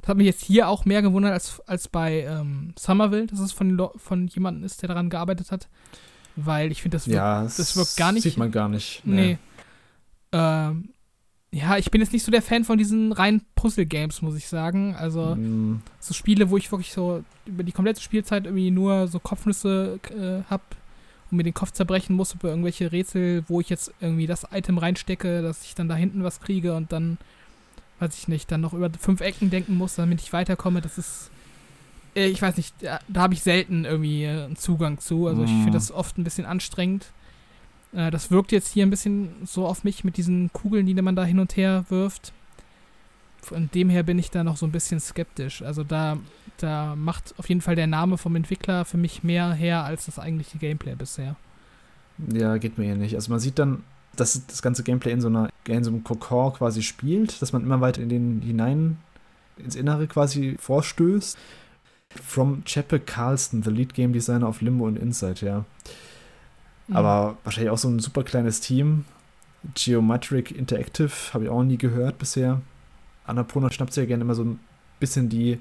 Das 0.09 0.15
hat 0.15 0.17
mich 0.17 0.27
jetzt 0.27 0.43
hier 0.43 0.69
auch 0.69 0.87
mehr 0.87 1.03
gewundert 1.03 1.35
als, 1.35 1.61
als 1.67 1.87
bei 1.87 2.23
ähm, 2.23 2.73
Somerville, 2.79 3.27
dass 3.27 3.41
es 3.41 3.53
von, 3.53 3.91
von 3.97 4.27
jemandem 4.27 4.65
ist, 4.65 4.81
der 4.81 4.89
daran 4.89 5.11
gearbeitet 5.11 5.53
hat. 5.53 5.69
Weil 6.35 6.73
ich 6.73 6.81
finde, 6.81 6.97
das, 6.97 7.07
wirkt, 7.07 7.17
ja, 7.17 7.43
das 7.43 7.77
wirkt 7.77 7.95
gar 7.99 8.13
nicht. 8.13 8.23
Sieht 8.23 8.39
man 8.39 8.51
gar 8.51 8.71
nicht. 8.71 9.03
Nee. 9.05 9.15
nee. 9.15 9.39
Ähm, 10.33 10.95
ja, 11.51 11.77
ich 11.77 11.91
bin 11.91 12.01
jetzt 12.01 12.15
nicht 12.15 12.23
so 12.23 12.33
der 12.33 12.41
Fan 12.41 12.65
von 12.65 12.79
diesen 12.79 13.13
reinen 13.13 13.43
Puzzle-Games, 13.55 14.23
muss 14.23 14.35
ich 14.35 14.49
sagen. 14.49 14.97
Also, 14.97 15.35
mm. 15.35 15.83
so 16.01 16.15
Spiele, 16.15 16.49
wo 16.49 16.57
ich 16.57 16.73
wirklich 16.73 16.95
so 16.95 17.23
über 17.45 17.63
die 17.63 17.73
komplette 17.73 18.01
Spielzeit 18.01 18.47
irgendwie 18.47 18.71
nur 18.71 19.09
so 19.09 19.21
Kopfnüsse 19.21 20.01
äh, 20.09 20.43
habe 20.49 20.63
und 21.31 21.37
mir 21.37 21.45
den 21.45 21.53
Kopf 21.53 21.73
zerbrechen 21.73 22.17
muss 22.17 22.33
über 22.33 22.49
irgendwelche 22.49 22.93
Rätsel, 22.93 23.45
wo 23.47 23.61
ich 23.61 23.69
jetzt 23.69 23.93
irgendwie 24.01 24.27
das 24.27 24.47
Item 24.53 24.79
reinstecke, 24.79 25.43
dass 25.43 25.65
ich 25.65 25.75
dann 25.75 25.91
da 25.91 25.97
hinten 25.97 26.25
was 26.25 26.41
kriege 26.41 26.75
und 26.75 26.93
dann, 26.93 27.19
weiß 28.01 28.17
ich 28.19 28.29
nicht, 28.29 28.51
dann 28.51 28.61
noch 28.61 28.73
über 28.73 28.91
fünf 28.99 29.21
Ecken 29.21 29.51
denken 29.51 29.77
muss, 29.77 29.97
damit 29.97 30.21
ich 30.21 30.33
weiterkomme. 30.33 30.81
Das 30.81 30.99
ist, 30.99 31.31
äh, 32.15 32.27
ich 32.27 32.41
weiß 32.41 32.57
nicht, 32.57 32.75
da, 32.81 33.01
da 33.09 33.23
habe 33.23 33.35
ich 33.35 33.43
selten 33.43 33.85
irgendwie 33.85 34.25
äh, 34.25 34.45
einen 34.45 34.57
Zugang 34.57 34.99
zu. 34.99 35.27
Also, 35.27 35.43
ich 35.43 35.51
finde 35.51 35.71
mhm. 35.71 35.73
das 35.73 35.93
oft 35.93 36.19
ein 36.19 36.25
bisschen 36.25 36.47
anstrengend. 36.47 37.07
Äh, 37.93 38.11
das 38.11 38.31
wirkt 38.31 38.53
jetzt 38.53 38.73
hier 38.73 38.87
ein 38.87 38.91
bisschen 38.91 39.31
so 39.45 39.67
auf 39.67 39.85
mich 39.85 40.05
mit 40.05 40.17
diesen 40.17 40.53
Kugeln, 40.53 40.87
die 40.87 40.95
man 40.95 41.17
da 41.17 41.25
hin 41.25 41.39
und 41.39 41.57
her 41.57 41.85
wirft. 41.89 42.33
Von 43.41 43.71
dem 43.73 43.89
her 43.89 44.03
bin 44.03 44.19
ich 44.19 44.31
da 44.31 44.45
noch 44.45 44.57
so 44.57 44.67
ein 44.67 44.73
bisschen 44.73 45.01
skeptisch. 45.01 45.63
Also 45.63 45.85
da 45.85 46.19
da 46.59 46.97
macht 46.97 47.35
auf 47.39 47.49
jeden 47.49 47.61
Fall 47.61 47.77
der 47.77 47.87
Name 47.87 48.19
vom 48.19 48.37
Entwickler 48.37 48.85
für 48.85 48.97
mich 48.97 49.23
mehr 49.23 49.53
her 49.53 49.85
als 49.85 50.07
das 50.07 50.19
eigentliche 50.19 50.59
Gameplay 50.59 50.95
bisher. 50.95 51.37
Ja, 52.33 52.57
geht 52.57 52.79
mir 52.79 52.85
hier 52.85 52.97
nicht. 52.97 53.15
Also 53.15 53.31
man 53.31 53.41
sieht 53.41 53.59
dann, 53.59 53.85
dass 54.21 54.47
das 54.47 54.63
ganze 54.63 54.83
Gameplay 54.83 55.13
in 55.13 55.21
so 55.21 55.29
einer 55.29 55.49
in 55.67 55.85
so 55.85 55.91
einem 55.91 56.05
Kokon 56.05 56.53
quasi 56.55 56.83
spielt, 56.83 57.41
dass 57.43 57.53
man 57.53 57.63
immer 57.63 57.81
weiter 57.81 58.03
in 58.03 58.09
den 58.09 58.41
hinein 58.43 58.99
ins 59.57 59.75
Innere 59.75 60.07
quasi 60.07 60.57
vorstößt. 60.59 61.37
From 62.25 62.65
Cheppe 62.65 63.01
Carlston, 63.01 63.63
the 63.63 63.71
Lead 63.71 63.93
Game 63.93 64.13
Designer 64.13 64.49
auf 64.49 64.63
Limbo 64.63 64.87
und 64.87 64.99
Inside, 64.99 65.45
ja. 65.45 65.65
Mhm. 66.87 66.97
Aber 66.97 67.37
wahrscheinlich 67.45 67.71
auch 67.71 67.79
so 67.79 67.89
ein 67.89 67.99
super 67.99 68.23
kleines 68.23 68.61
Team. 68.61 69.05
Geometric 69.75 70.53
Interactive 70.53 71.11
habe 71.33 71.45
ich 71.45 71.51
auch 71.51 71.63
nie 71.63 71.77
gehört 71.77 72.19
bisher. 72.19 72.63
Annapurna 73.27 73.71
schnappt 73.71 73.93
sich 73.93 74.03
ja 74.03 74.09
gerne 74.09 74.25
immer 74.25 74.35
so 74.35 74.45
ein 74.45 74.61
bisschen 75.01 75.29
die 75.29 75.59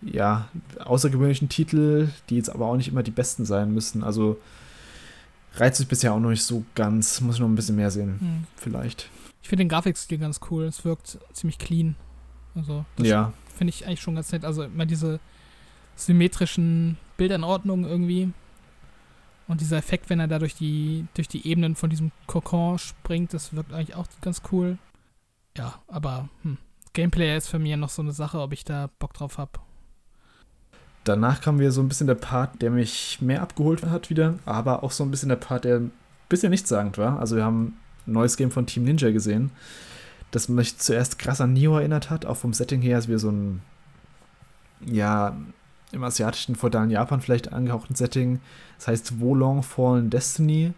ja, 0.00 0.48
außergewöhnlichen 0.78 1.48
Titel, 1.48 2.08
die 2.30 2.36
jetzt 2.36 2.50
aber 2.50 2.66
auch 2.66 2.76
nicht 2.76 2.88
immer 2.88 3.02
die 3.02 3.10
besten 3.10 3.44
sein 3.44 3.74
müssen. 3.74 4.04
Also 4.04 4.38
reizt 5.60 5.78
sich 5.78 5.88
bisher 5.88 6.12
auch 6.12 6.20
noch 6.20 6.30
nicht 6.30 6.42
so 6.42 6.64
ganz. 6.74 7.20
Muss 7.20 7.36
ich 7.36 7.40
noch 7.40 7.48
ein 7.48 7.54
bisschen 7.54 7.76
mehr 7.76 7.90
sehen, 7.90 8.20
hm. 8.20 8.46
vielleicht. 8.56 9.10
Ich 9.42 9.48
finde 9.48 9.64
den 9.64 9.68
Grafikstil 9.68 10.18
ganz 10.18 10.40
cool. 10.50 10.64
Es 10.64 10.84
wirkt 10.84 11.18
ziemlich 11.32 11.58
clean. 11.58 11.96
Also, 12.54 12.84
ja. 12.98 13.32
finde 13.56 13.70
ich 13.70 13.86
eigentlich 13.86 14.00
schon 14.00 14.14
ganz 14.14 14.32
nett. 14.32 14.44
Also, 14.44 14.64
immer 14.64 14.86
diese 14.86 15.20
symmetrischen 15.96 16.96
Ordnung 17.42 17.84
irgendwie. 17.84 18.32
Und 19.46 19.60
dieser 19.60 19.78
Effekt, 19.78 20.10
wenn 20.10 20.20
er 20.20 20.28
da 20.28 20.38
durch 20.38 20.54
die, 20.54 21.06
durch 21.14 21.28
die 21.28 21.46
Ebenen 21.46 21.74
von 21.74 21.88
diesem 21.88 22.12
Kokon 22.26 22.78
springt, 22.78 23.32
das 23.32 23.54
wirkt 23.54 23.72
eigentlich 23.72 23.94
auch 23.96 24.06
ganz 24.20 24.42
cool. 24.52 24.78
Ja, 25.56 25.80
aber 25.88 26.28
hm. 26.42 26.58
Gameplay 26.92 27.36
ist 27.36 27.48
für 27.48 27.58
mich 27.58 27.74
noch 27.76 27.88
so 27.88 28.02
eine 28.02 28.12
Sache, 28.12 28.40
ob 28.40 28.52
ich 28.52 28.64
da 28.64 28.90
Bock 28.98 29.14
drauf 29.14 29.38
habe 29.38 29.58
danach 31.08 31.40
kam 31.40 31.58
wieder 31.58 31.70
so 31.70 31.80
ein 31.80 31.88
bisschen 31.88 32.06
der 32.06 32.14
Part, 32.14 32.60
der 32.62 32.70
mich 32.70 33.18
mehr 33.20 33.42
abgeholt 33.42 33.84
hat 33.86 34.10
wieder, 34.10 34.34
aber 34.44 34.82
auch 34.82 34.90
so 34.90 35.04
ein 35.04 35.10
bisschen 35.10 35.28
der 35.28 35.36
Part, 35.36 35.64
der 35.64 35.76
ein 35.76 35.92
bisschen 36.28 36.50
nichtssagend 36.50 36.98
war. 36.98 37.18
Also 37.18 37.36
wir 37.36 37.44
haben 37.44 37.76
ein 38.06 38.12
neues 38.12 38.36
Game 38.36 38.50
von 38.50 38.66
Team 38.66 38.84
Ninja 38.84 39.10
gesehen, 39.10 39.50
das 40.30 40.48
mich 40.48 40.78
zuerst 40.78 41.18
krass 41.18 41.40
an 41.40 41.54
Nioh 41.54 41.78
erinnert 41.78 42.10
hat, 42.10 42.26
auch 42.26 42.36
vom 42.36 42.52
Setting 42.52 42.82
her, 42.82 42.96
als 42.96 43.08
wir 43.08 43.18
so 43.18 43.30
ein, 43.30 43.62
ja, 44.84 45.36
im 45.92 46.04
asiatischen, 46.04 46.54
feudalen 46.54 46.90
Japan 46.90 47.20
vielleicht 47.20 47.52
angehauchten 47.52 47.96
Setting. 47.96 48.40
Das 48.76 48.88
heißt 48.88 49.20
Wolong 49.20 49.62
Fallen 49.62 50.10
Destiny. 50.10 50.72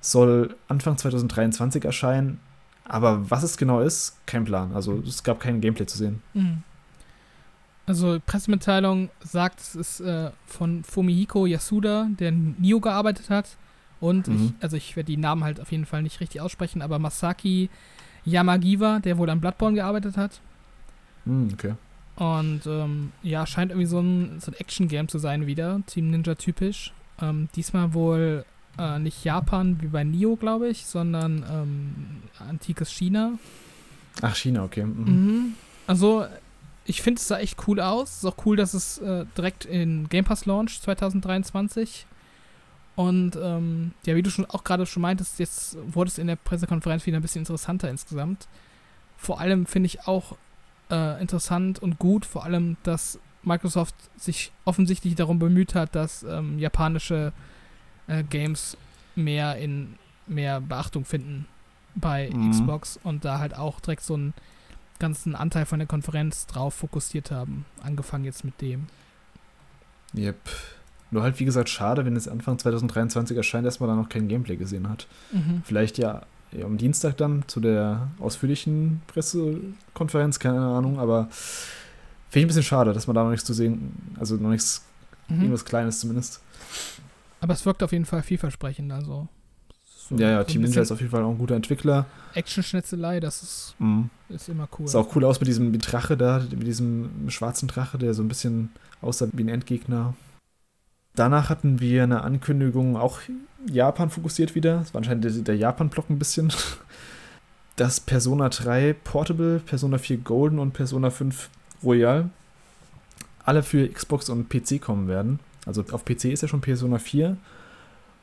Soll 0.00 0.54
Anfang 0.68 0.98
2023 0.98 1.84
erscheinen. 1.84 2.40
Aber 2.84 3.30
was 3.30 3.42
es 3.42 3.56
genau 3.56 3.80
ist, 3.80 4.18
kein 4.26 4.44
Plan. 4.44 4.72
Also 4.74 4.98
es 5.06 5.22
gab 5.22 5.40
kein 5.40 5.60
Gameplay 5.60 5.86
zu 5.86 5.96
sehen. 5.96 6.22
Mhm. 6.34 6.62
Also 7.86 8.18
Pressemitteilung 8.24 9.10
sagt, 9.20 9.60
es 9.60 9.74
ist 9.74 10.00
äh, 10.00 10.30
von 10.46 10.84
Fumihiko 10.84 11.46
Yasuda, 11.46 12.08
der 12.18 12.28
in 12.28 12.54
Nio 12.58 12.80
gearbeitet 12.80 13.28
hat. 13.28 13.56
Und 14.00 14.28
mhm. 14.28 14.34
ich, 14.58 14.62
also 14.62 14.76
ich 14.76 14.96
werde 14.96 15.06
die 15.06 15.16
Namen 15.16 15.44
halt 15.44 15.60
auf 15.60 15.72
jeden 15.72 15.86
Fall 15.86 16.02
nicht 16.02 16.20
richtig 16.20 16.40
aussprechen, 16.40 16.82
aber 16.82 16.98
Masaki 16.98 17.70
Yamagiwa, 18.24 19.00
der 19.00 19.18
wohl 19.18 19.30
an 19.30 19.40
Bloodborne 19.40 19.74
gearbeitet 19.74 20.16
hat. 20.16 20.40
Mhm, 21.24 21.50
okay. 21.52 21.74
Und 22.16 22.66
ähm, 22.66 23.12
ja, 23.22 23.46
scheint 23.46 23.70
irgendwie 23.70 23.86
so 23.86 24.00
ein, 24.00 24.38
so 24.38 24.52
ein 24.52 24.54
Action-Game 24.54 25.08
zu 25.08 25.18
sein 25.18 25.46
wieder, 25.46 25.80
Team 25.86 26.10
Ninja 26.10 26.34
typisch. 26.34 26.92
Ähm, 27.20 27.48
diesmal 27.56 27.94
wohl 27.94 28.44
äh, 28.78 28.98
nicht 28.98 29.24
Japan 29.24 29.80
wie 29.80 29.86
bei 29.86 30.04
Nio, 30.04 30.36
glaube 30.36 30.68
ich, 30.68 30.86
sondern 30.86 31.44
ähm, 31.50 31.94
antikes 32.38 32.92
China. 32.92 33.32
Ach, 34.20 34.36
China, 34.36 34.64
okay. 34.64 34.84
Mhm. 34.84 35.04
Mhm. 35.04 35.54
Also 35.86 36.26
ich 36.84 37.02
finde, 37.02 37.20
es 37.20 37.28
sah 37.28 37.38
echt 37.38 37.66
cool 37.66 37.80
aus. 37.80 38.10
Es 38.10 38.16
ist 38.18 38.24
auch 38.24 38.44
cool, 38.44 38.56
dass 38.56 38.74
es 38.74 38.98
äh, 38.98 39.24
direkt 39.36 39.64
in 39.64 40.08
Game 40.08 40.24
Pass 40.24 40.46
launch 40.46 40.80
2023. 40.80 42.06
Und 42.94 43.36
ähm, 43.36 43.92
ja, 44.04 44.14
wie 44.16 44.22
du 44.22 44.30
schon 44.30 44.46
auch 44.46 44.64
gerade 44.64 44.84
schon 44.84 45.02
meintest, 45.02 45.38
jetzt 45.38 45.76
wurde 45.86 46.08
es 46.08 46.18
in 46.18 46.26
der 46.26 46.36
Pressekonferenz 46.36 47.06
wieder 47.06 47.18
ein 47.18 47.22
bisschen 47.22 47.42
interessanter 47.42 47.88
insgesamt. 47.88 48.48
Vor 49.16 49.40
allem 49.40 49.66
finde 49.66 49.86
ich 49.86 50.06
auch 50.06 50.36
äh, 50.90 51.20
interessant 51.20 51.78
und 51.78 51.98
gut, 51.98 52.26
vor 52.26 52.44
allem, 52.44 52.76
dass 52.82 53.18
Microsoft 53.42 53.94
sich 54.16 54.52
offensichtlich 54.64 55.14
darum 55.14 55.38
bemüht 55.38 55.74
hat, 55.74 55.94
dass 55.94 56.22
ähm, 56.22 56.58
japanische 56.58 57.32
äh, 58.08 58.24
Games 58.24 58.76
mehr 59.14 59.56
in 59.56 59.94
mehr 60.26 60.60
Beachtung 60.60 61.04
finden 61.04 61.46
bei 61.94 62.30
mhm. 62.32 62.50
Xbox 62.50 62.98
und 63.02 63.24
da 63.24 63.38
halt 63.38 63.56
auch 63.56 63.80
direkt 63.80 64.02
so 64.02 64.16
ein 64.16 64.34
ganzen 65.02 65.34
Anteil 65.34 65.66
von 65.66 65.78
der 65.80 65.88
Konferenz 65.88 66.46
drauf 66.46 66.74
fokussiert 66.74 67.30
haben. 67.30 67.66
Angefangen 67.82 68.24
jetzt 68.24 68.44
mit 68.44 68.58
dem. 68.62 68.86
Yep. 70.16 70.36
Nur 71.10 71.22
halt, 71.22 71.38
wie 71.40 71.44
gesagt, 71.44 71.68
schade, 71.68 72.06
wenn 72.06 72.16
es 72.16 72.28
Anfang 72.28 72.58
2023 72.58 73.36
erscheint, 73.36 73.66
dass 73.66 73.80
man 73.80 73.88
da 73.90 73.96
noch 73.96 74.08
kein 74.08 74.28
Gameplay 74.28 74.56
gesehen 74.56 74.88
hat. 74.88 75.06
Mhm. 75.32 75.62
Vielleicht 75.64 75.98
ja, 75.98 76.22
ja, 76.52 76.64
am 76.64 76.78
Dienstag 76.78 77.16
dann 77.18 77.44
zu 77.48 77.60
der 77.60 78.08
ausführlichen 78.18 79.02
Pressekonferenz, 79.08 80.38
keine 80.38 80.60
Ahnung, 80.60 80.98
aber 80.98 81.28
finde 81.30 81.66
ich 82.30 82.44
ein 82.44 82.46
bisschen 82.46 82.62
schade, 82.62 82.92
dass 82.92 83.06
man 83.06 83.16
da 83.16 83.24
noch 83.24 83.30
nichts 83.30 83.44
zu 83.44 83.52
sehen, 83.52 84.14
also 84.18 84.36
noch 84.36 84.50
nichts, 84.50 84.86
mhm. 85.28 85.40
irgendwas 85.40 85.64
Kleines 85.64 86.00
zumindest. 86.00 86.40
Aber 87.40 87.52
es 87.52 87.66
wirkt 87.66 87.82
auf 87.82 87.92
jeden 87.92 88.06
Fall 88.06 88.22
vielversprechend, 88.22 88.92
also 88.92 89.06
so, 89.06 89.28
ja, 90.16 90.30
ja, 90.30 90.44
Team 90.44 90.62
Ninja 90.62 90.82
ist 90.82 90.92
auf 90.92 91.00
jeden 91.00 91.10
Fall 91.10 91.22
auch 91.22 91.30
ein 91.30 91.38
guter 91.38 91.54
Entwickler. 91.54 92.06
Action-Schnetzelei, 92.34 93.20
das 93.20 93.42
ist, 93.42 93.74
mhm. 93.78 94.10
ist 94.28 94.48
immer 94.48 94.68
cool. 94.78 94.88
Sah 94.88 95.00
auch 95.00 95.14
cool 95.14 95.24
aus 95.24 95.40
mit 95.40 95.48
diesem 95.48 95.76
Drache 95.78 96.16
da, 96.16 96.44
mit 96.50 96.66
diesem 96.66 97.28
schwarzen 97.28 97.68
Drache, 97.68 97.98
der 97.98 98.14
so 98.14 98.22
ein 98.22 98.28
bisschen 98.28 98.70
aussah 99.00 99.28
wie 99.32 99.44
ein 99.44 99.48
Endgegner. 99.48 100.14
Danach 101.14 101.50
hatten 101.50 101.80
wir 101.80 102.04
eine 102.04 102.22
Ankündigung, 102.22 102.96
auch 102.96 103.20
Japan 103.70 104.10
fokussiert 104.10 104.54
wieder. 104.54 104.78
Das 104.78 104.94
war 104.94 105.00
anscheinend 105.00 105.24
der, 105.24 105.32
der 105.32 105.56
Japan-Block 105.56 106.08
ein 106.10 106.18
bisschen. 106.18 106.52
Dass 107.76 108.00
Persona 108.00 108.48
3 108.48 108.94
Portable, 109.04 109.60
Persona 109.60 109.98
4 109.98 110.18
Golden 110.18 110.58
und 110.58 110.72
Persona 110.72 111.10
5 111.10 111.48
Royal 111.82 112.30
alle 113.44 113.62
für 113.62 113.88
Xbox 113.88 114.28
und 114.28 114.48
PC 114.48 114.80
kommen 114.80 115.08
werden. 115.08 115.40
Also 115.66 115.84
auf 115.92 116.04
PC 116.04 116.26
ist 116.26 116.42
ja 116.42 116.48
schon 116.48 116.60
Persona 116.60 116.98
4 116.98 117.36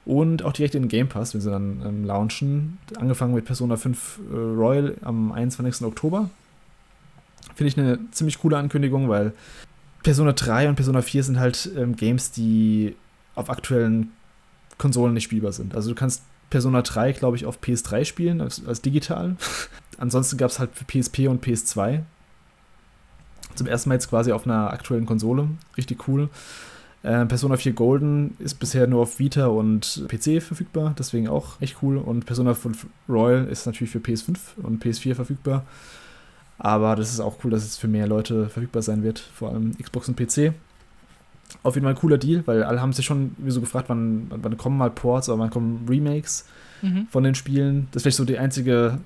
und 0.06 0.44
auch 0.44 0.54
direkt 0.54 0.76
in 0.76 0.84
den 0.84 0.90
Game 0.90 1.08
Pass, 1.08 1.34
wenn 1.34 1.42
sie 1.42 1.52
dann 1.52 1.82
ähm, 1.86 2.06
launchen. 2.06 2.78
Angefangen 3.00 3.34
mit 3.34 3.46
Persona 3.46 3.78
5 3.78 4.20
äh, 4.32 4.36
Royal 4.36 4.96
am 5.02 5.32
21. 5.32 5.86
Oktober. 5.86 6.30
Finde 7.56 7.68
ich 7.70 7.78
eine 7.78 8.00
ziemlich 8.12 8.40
coole 8.40 8.58
Ankündigung, 8.58 9.10
weil 9.10 9.34
Persona 10.04 10.32
3 10.34 10.70
und 10.70 10.76
Persona 10.76 11.02
4 11.02 11.24
sind 11.24 11.40
halt 11.40 11.70
ähm, 11.78 11.96
Games, 11.96 12.32
die 12.32 12.96
auf 13.36 13.50
aktuellen 13.50 14.12
Konsolen 14.78 15.14
nicht 15.14 15.26
spielbar 15.26 15.52
sind. 15.52 15.76
Also 15.76 15.90
du 15.90 15.96
kannst 15.96 16.24
Persona 16.50 16.82
3, 16.82 17.12
glaube 17.14 17.38
ich, 17.38 17.46
auf 17.46 17.60
PS3 17.60 18.06
spielen, 18.06 18.42
als, 18.42 18.66
als 18.66 18.82
digital. 18.82 19.36
Ansonsten 19.98 20.38
gab 20.38 20.50
es 20.50 20.60
halt 20.60 20.72
für 20.74 20.86
PSP 20.86 21.28
und 21.28 21.46
PS2. 21.46 22.02
Zum 23.56 23.68
ersten 23.68 23.90
Mal 23.90 23.96
jetzt 23.96 24.10
quasi 24.10 24.32
auf 24.32 24.46
einer 24.46 24.72
aktuellen 24.72 25.06
Konsole. 25.06 25.50
Richtig 25.78 26.08
cool. 26.08 26.30
Äh, 27.02 27.26
Persona 27.26 27.56
4 27.56 27.74
Golden 27.74 28.36
ist 28.40 28.56
bisher 28.56 28.86
nur 28.88 29.02
auf 29.02 29.20
Vita 29.20 29.48
und 29.48 30.06
PC 30.10 30.42
verfügbar, 30.42 30.94
deswegen 30.98 31.30
auch 31.30 31.62
echt 31.62 31.78
cool. 31.82 31.98
Und 31.98 32.26
Persona 32.26 32.54
5 32.54 32.88
Royal 33.08 33.46
ist 33.48 33.66
natürlich 33.66 33.92
für 33.92 34.00
PS5 34.00 34.38
und 34.62 34.84
PS4 34.84 35.16
verfügbar. 35.16 35.64
Aber 36.58 36.98
das 36.98 37.12
ist 37.12 37.22
auch 37.22 37.38
cool, 37.44 37.52
dass 37.52 37.64
es 37.64 37.78
für 37.78 37.88
mehr 37.88 38.06
Leute 38.06 38.50
verfügbar 38.50 38.82
sein 38.82 39.02
wird, 39.02 39.20
vor 39.20 39.50
allem 39.50 39.78
Xbox 39.78 40.10
und 40.10 40.18
PC. 40.18 40.54
Auf 41.64 41.76
jeden 41.76 41.86
Fall 41.86 41.94
ein 41.94 42.00
cooler 42.00 42.18
Deal, 42.18 42.44
weil 42.46 42.64
alle 42.64 42.82
haben 42.82 42.92
sich 42.92 43.06
schon 43.06 43.36
so 43.48 43.62
gefragt, 43.62 43.88
wann, 43.88 44.28
wann 44.30 44.58
kommen 44.58 44.78
mal 44.78 44.92
Ports 44.92 45.30
oder 45.30 45.40
wann 45.40 45.50
kommen 45.50 45.86
Remakes 45.90 46.46
mhm. 46.82 47.08
von 47.10 47.24
den 47.24 47.34
Spielen. 47.34 47.88
Das 47.92 47.98
ist 47.98 48.04
vielleicht 48.04 48.18
so 48.18 48.26
die 48.26 48.38
einzige, 48.38 49.00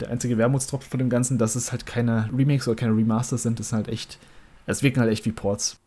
der 0.00 0.10
einzige 0.10 0.36
Wermutstropfen 0.36 0.90
von 0.90 0.98
dem 0.98 1.08
Ganzen, 1.08 1.38
dass 1.38 1.56
es 1.56 1.72
halt 1.72 1.86
keine 1.86 2.28
Remakes 2.36 2.68
oder 2.68 2.76
keine 2.76 2.94
Remasters 2.94 3.42
sind. 3.42 3.58
Das 3.58 3.70
sind 3.70 3.76
halt 3.76 3.88
echt, 3.88 4.18
es 4.66 4.82
wirken 4.82 5.00
halt 5.00 5.10
echt 5.10 5.24
wie 5.24 5.32
Ports. 5.32 5.78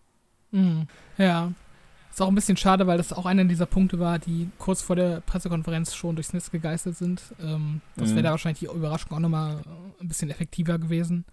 Mhm. 0.51 0.87
Ja. 1.21 1.51
Ist 2.09 2.21
auch 2.21 2.27
ein 2.27 2.35
bisschen 2.35 2.57
schade, 2.57 2.87
weil 2.87 2.97
das 2.97 3.13
auch 3.13 3.25
einer 3.25 3.45
dieser 3.45 3.65
Punkte 3.65 3.97
war, 3.99 4.19
die 4.19 4.49
kurz 4.57 4.81
vor 4.81 4.97
der 4.97 5.21
Pressekonferenz 5.21 5.95
schon 5.95 6.15
durchs 6.15 6.33
Netz 6.33 6.51
gegeistert 6.51 6.97
sind. 6.97 7.21
Ähm, 7.41 7.79
das 7.95 8.09
wäre 8.09 8.19
mhm. 8.19 8.23
da 8.23 8.31
wahrscheinlich 8.31 8.59
die 8.59 8.65
Überraschung 8.65 9.13
auch 9.13 9.19
nochmal 9.19 9.61
ein 10.01 10.07
bisschen 10.09 10.29
effektiver 10.29 10.77
gewesen. 10.77 11.23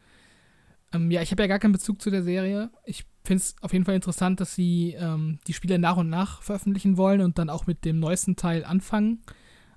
Ähm, 0.93 1.11
ja, 1.11 1.20
ich 1.20 1.32
habe 1.32 1.43
ja 1.43 1.49
gar 1.49 1.59
keinen 1.59 1.72
Bezug 1.72 2.01
zu 2.01 2.11
der 2.11 2.22
Serie. 2.22 2.70
Ich 2.84 3.07
finde 3.24 3.43
es 3.43 3.57
auf 3.61 3.72
jeden 3.72 3.84
Fall 3.84 3.97
interessant, 3.97 4.41
dass 4.41 4.55
sie 4.55 4.95
ähm, 4.99 5.41
die 5.49 5.53
Spiele 5.53 5.80
nach 5.80 5.97
und 5.97 6.11
nach 6.11 6.43
veröffentlichen 6.43 6.97
wollen 6.97 7.22
und 7.22 7.39
dann 7.39 7.51
auch 7.51 7.66
mit 7.66 7.84
dem 7.84 7.99
neuesten 7.99 8.36
Teil 8.36 8.64
anfangen. 8.64 9.22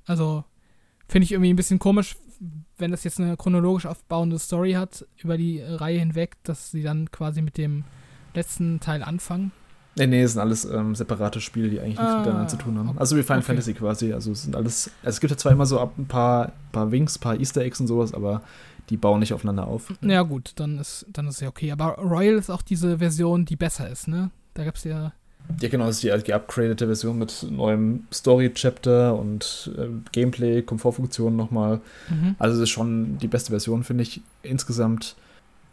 Also 0.05 0.43
finde 1.07 1.25
ich 1.25 1.31
irgendwie 1.31 1.51
ein 1.51 1.57
bisschen 1.57 1.79
komisch, 1.79 2.15
wenn 2.77 2.91
das 2.91 3.03
jetzt 3.03 3.19
eine 3.19 3.37
chronologisch 3.37 3.87
aufbauende 3.87 4.37
Story 4.37 4.73
hat 4.73 5.05
über 5.17 5.37
die 5.37 5.61
Reihe 5.61 5.99
hinweg, 5.99 6.37
dass 6.43 6.69
sie 6.69 6.83
dann 6.83 7.09
quasi 7.09 7.41
mit 7.41 7.57
dem 7.57 7.85
letzten 8.35 8.79
Teil 8.79 9.01
anfangen. 9.03 9.51
Nee, 9.95 10.07
nee, 10.07 10.21
es 10.21 10.33
sind 10.33 10.41
alles 10.41 10.63
ähm, 10.65 10.95
separate 10.95 11.41
Spiele, 11.41 11.69
die 11.69 11.79
eigentlich 11.79 11.99
nichts 11.99 12.13
ah, 12.13 12.19
miteinander 12.19 12.47
zu 12.47 12.57
tun 12.57 12.77
haben. 12.77 12.97
Also 12.97 13.17
wie 13.17 13.23
Final 13.23 13.39
okay. 13.39 13.47
Fantasy 13.47 13.73
quasi. 13.73 14.13
Also 14.13 14.31
es 14.31 14.43
sind 14.43 14.55
alles. 14.55 14.89
Also 15.03 15.15
es 15.15 15.19
gibt 15.19 15.31
ja 15.31 15.37
zwar 15.37 15.51
immer 15.51 15.65
so 15.65 15.79
ab 15.79 15.93
ein 15.97 16.05
paar, 16.05 16.53
paar 16.71 16.91
Winks, 16.91 17.17
ein 17.17 17.19
paar 17.19 17.39
Easter 17.39 17.61
Eggs 17.61 17.79
und 17.81 17.87
sowas, 17.87 18.13
aber 18.13 18.41
die 18.89 18.97
bauen 18.97 19.19
nicht 19.19 19.33
aufeinander 19.33 19.67
auf. 19.67 19.93
Ja, 20.01 20.21
gut, 20.21 20.53
dann 20.55 20.79
ist, 20.79 21.05
dann 21.11 21.27
ist 21.27 21.41
ja 21.41 21.49
okay. 21.49 21.71
Aber 21.71 21.95
Royal 21.95 22.35
ist 22.35 22.49
auch 22.49 22.61
diese 22.61 22.99
Version, 22.99 23.45
die 23.45 23.55
besser 23.55 23.89
ist, 23.89 24.07
ne? 24.07 24.31
Da 24.53 24.63
gab 24.63 24.75
es 24.75 24.83
ja. 24.83 25.13
Ja, 25.59 25.69
genau, 25.69 25.87
das 25.87 25.95
ist 25.95 26.03
die, 26.03 26.23
die 26.23 26.33
upgradete 26.33 26.85
Version 26.85 27.17
mit 27.17 27.45
neuem 27.49 28.05
Story-Chapter 28.13 29.17
und 29.17 29.71
äh, 29.77 29.87
Gameplay, 30.11 30.61
Komfortfunktionen 30.61 31.35
nochmal. 31.35 31.81
Mhm. 32.09 32.35
Also, 32.37 32.57
es 32.57 32.63
ist 32.63 32.69
schon 32.69 33.17
die 33.17 33.27
beste 33.27 33.49
Version, 33.49 33.83
finde 33.83 34.03
ich, 34.03 34.21
insgesamt. 34.43 35.15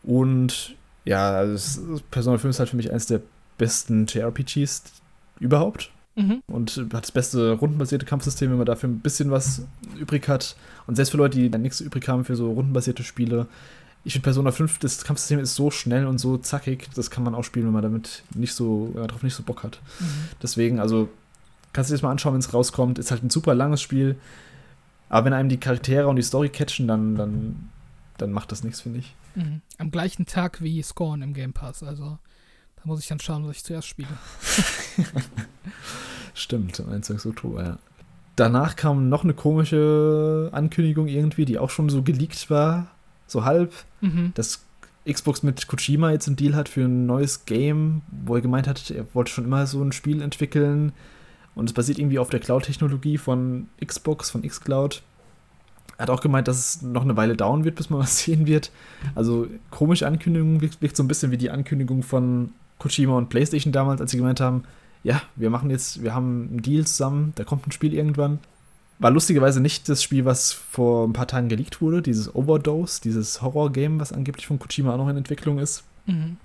Und 0.03 0.75
ja, 1.05 1.31
also 1.33 2.01
Persona 2.11 2.39
5 2.39 2.51
ist 2.51 2.59
halt 2.61 2.69
für 2.71 2.77
mich 2.77 2.91
eines 2.91 3.07
der 3.07 3.21
besten 3.59 4.07
JRPGs 4.07 4.85
überhaupt. 5.41 5.91
Mhm. 6.17 6.43
Und 6.49 6.77
hat 6.93 7.05
das 7.05 7.13
beste 7.13 7.53
rundenbasierte 7.53 8.05
Kampfsystem, 8.05 8.51
wenn 8.51 8.57
man 8.57 8.67
dafür 8.67 8.89
ein 8.89 8.99
bisschen 8.99 9.31
was 9.31 9.63
übrig 9.99 10.29
hat. 10.29 10.57
Und 10.87 10.97
selbst 10.97 11.11
für 11.11 11.17
Leute, 11.17 11.39
die 11.39 11.51
dann 11.51 11.63
nichts 11.63 11.81
übrig 11.81 12.09
haben 12.09 12.25
für 12.25 12.35
so 12.35 12.51
rundenbasierte 12.51 13.05
Spiele, 13.05 13.47
ich 14.05 14.15
finde 14.15 14.25
Persona 14.25 14.53
5, 14.53 14.79
das 14.79 15.05
Kampfsystem 15.05 15.39
ist 15.39 15.55
so 15.55 15.71
schnell 15.71 16.07
und 16.07 16.19
so 16.19 16.39
zackig, 16.39 16.89
das 16.95 17.11
kann 17.11 17.25
man 17.25 17.35
auch 17.35 17.45
spielen, 17.45 17.67
wenn 17.67 17.73
man 17.73 17.83
damit 17.83 18.23
nicht 18.35 18.55
so, 18.55 18.93
ja, 18.95 19.07
darauf 19.07 19.23
nicht 19.23 19.35
so 19.35 19.43
Bock 19.43 19.63
hat. 19.63 19.81
Mhm. 20.01 20.05
Deswegen, 20.43 20.81
also, 20.81 21.09
kannst 21.73 21.91
du 21.91 21.93
dir 21.93 21.97
das 21.97 22.03
mal 22.03 22.11
anschauen, 22.11 22.35
wenn 22.35 22.41
es 22.41 22.55
rauskommt. 22.55 22.99
Ist 22.99 23.11
halt 23.11 23.23
ein 23.23 23.31
super 23.31 23.55
langes 23.55 23.83
Spiel. 23.83 24.17
Aber 25.09 25.27
wenn 25.27 25.33
einem 25.33 25.49
die 25.49 25.59
Charaktere 25.59 26.09
und 26.09 26.17
die 26.17 26.23
Story 26.23 26.49
catchen, 26.49 26.89
dann, 26.89 27.17
dann, 27.17 27.69
dann 28.19 28.33
macht 28.33 28.53
das 28.53 28.65
nichts, 28.65 28.81
finde 28.81 29.01
ich. 29.01 29.15
Mhm. 29.35 29.61
Am 29.79 29.91
gleichen 29.91 30.27
Tag 30.27 30.63
wie 30.63 30.83
Scorn 30.83 31.23
im 31.23 31.35
Game 31.35 31.53
Pass, 31.53 31.83
also 31.83 32.19
da 32.79 32.83
muss 32.85 33.01
ich 33.01 33.09
dann 33.09 33.21
schauen, 33.21 33.47
was 33.47 33.57
ich 33.57 33.65
zuerst 33.65 33.89
spiele. 33.89 34.09
Stimmt, 36.35 36.79
am 36.81 36.89
21. 36.89 37.31
Oktober, 37.31 37.65
ja. 37.65 37.79
Danach 38.37 38.77
kam 38.77 39.09
noch 39.09 39.25
eine 39.25 39.35
komische 39.35 40.51
Ankündigung 40.53 41.09
irgendwie, 41.09 41.45
die 41.45 41.59
auch 41.59 41.71
schon 41.71 41.89
so 41.89 42.03
geleakt 42.03 42.51
war, 42.51 42.89
so 43.27 43.45
halb, 43.45 43.73
mhm. 44.01 44.33
dass 44.35 44.65
Xbox 45.11 45.43
mit 45.43 45.67
Kojima 45.67 46.13
jetzt 46.13 46.29
einen 46.29 46.37
Deal 46.37 46.55
hat 46.55 46.69
für 46.69 46.83
ein 46.83 47.07
neues 47.07 47.47
Game, 47.47 48.03
wo 48.25 48.37
er 48.37 48.41
gemeint 48.41 48.69
hat, 48.69 48.91
er 48.91 49.07
wollte 49.15 49.33
schon 49.33 49.45
immer 49.45 49.67
so 49.67 49.83
ein 49.83 49.93
Spiel 49.93 50.23
entwickeln 50.23 50.93
und 51.55 51.69
es 51.69 51.73
basiert 51.73 51.99
irgendwie 51.99 52.19
auf 52.19 52.31
der 52.31 52.41
Cloud-Technologie 52.41 53.19
von 53.19 53.69
Xbox, 53.85 54.31
von 54.31 54.43
Xcloud. 54.43 55.03
Er 55.97 56.03
hat 56.03 56.11
auch 56.11 56.21
gemeint, 56.21 56.47
dass 56.47 56.59
es 56.59 56.83
noch 56.83 57.03
eine 57.03 57.17
Weile 57.17 57.37
dauern 57.37 57.65
wird, 57.65 57.75
bis 57.75 57.91
man 57.91 57.99
was 57.99 58.19
sehen 58.25 58.47
wird. 58.47 58.71
Also 59.17 59.49
komische 59.71 60.07
Ankündigung, 60.07 60.61
wirkt 60.61 60.97
so 60.97 61.03
ein 61.03 61.09
bisschen 61.09 61.33
wie 61.33 61.39
die 61.39 61.51
Ankündigung 61.51 62.05
von 62.05 62.53
Kojima 62.79 63.17
und 63.17 63.29
PlayStation 63.29 63.73
damals, 63.73 64.01
als 64.01 64.11
sie 64.11 64.17
gemeint 64.17 64.41
haben, 64.41 64.65
ja, 65.03 65.23
wir 65.37 65.51
machen 65.51 65.71
jetzt, 65.71 66.03
wir 66.03 66.15
haben 66.15 66.49
einen 66.51 66.63
Deal 66.63 66.87
zusammen, 66.87 67.33
da 67.37 67.45
kommt 67.45 67.67
ein 67.67 67.73
Spiel 67.73 67.95
irgendwann. 67.95 68.39
War 68.99 69.11
lustigerweise 69.13 69.61
nicht 69.61 69.89
das 69.89 70.03
Spiel, 70.03 70.25
was 70.25 70.53
vor 70.53 71.07
ein 71.07 71.13
paar 71.13 71.29
Tagen 71.29 71.49
geleakt 71.49 71.81
wurde, 71.81 72.03
dieses 72.03 72.35
Overdose, 72.35 73.01
dieses 73.01 73.43
Horror-Game, 73.43 74.01
was 74.01 74.13
angeblich 74.13 74.47
von 74.47 74.59
Kojima 74.59 74.93
auch 74.93 74.99
noch 74.99 75.09
in 75.09 75.17
Entwicklung 75.17 75.59
ist. 75.59 75.85
Mhm. 76.07 76.37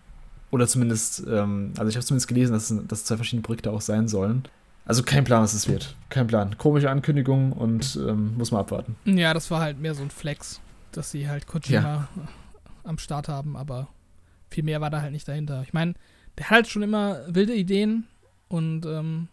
Oder 0.51 0.67
zumindest, 0.67 1.23
ähm, 1.27 1.73
also 1.77 1.89
ich 1.89 1.95
habe 1.95 2.05
zumindest 2.05 2.27
gelesen, 2.27 2.53
dass, 2.53 2.73
dass 2.87 3.05
zwei 3.05 3.15
verschiedene 3.15 3.41
Projekte 3.41 3.71
auch 3.71 3.81
sein 3.81 4.07
sollen. 4.07 4.43
Also 4.85 5.01
kein 5.01 5.23
Plan, 5.23 5.41
was 5.41 5.53
es 5.53 5.67
wird. 5.67 5.95
Kein 6.09 6.27
Plan. 6.27 6.57
Komische 6.57 6.91
Ankündigung 6.91 7.53
und 7.53 7.97
ähm, 8.07 8.37
muss 8.37 8.51
man 8.51 8.61
abwarten. 8.61 8.95
Ja, 9.05 9.33
das 9.33 9.49
war 9.49 9.61
halt 9.61 9.79
mehr 9.79 9.95
so 9.95 10.03
ein 10.03 10.11
Flex, 10.11 10.59
dass 10.91 11.09
sie 11.09 11.27
halt 11.27 11.47
Kojima 11.47 11.81
ja. 11.81 12.07
am 12.83 12.99
Start 12.99 13.29
haben, 13.29 13.55
aber 13.55 13.87
viel 14.51 14.63
mehr 14.63 14.79
war 14.79 14.91
da 14.91 15.01
halt 15.01 15.13
nicht 15.13 15.27
dahinter. 15.27 15.63
Ich 15.63 15.73
meine, 15.73 15.95
der 16.37 16.45
hat 16.45 16.51
halt 16.51 16.67
schon 16.67 16.83
immer 16.83 17.21
wilde 17.27 17.53
Ideen 17.53 18.07
und 18.47 18.85
ähm, 18.85 19.27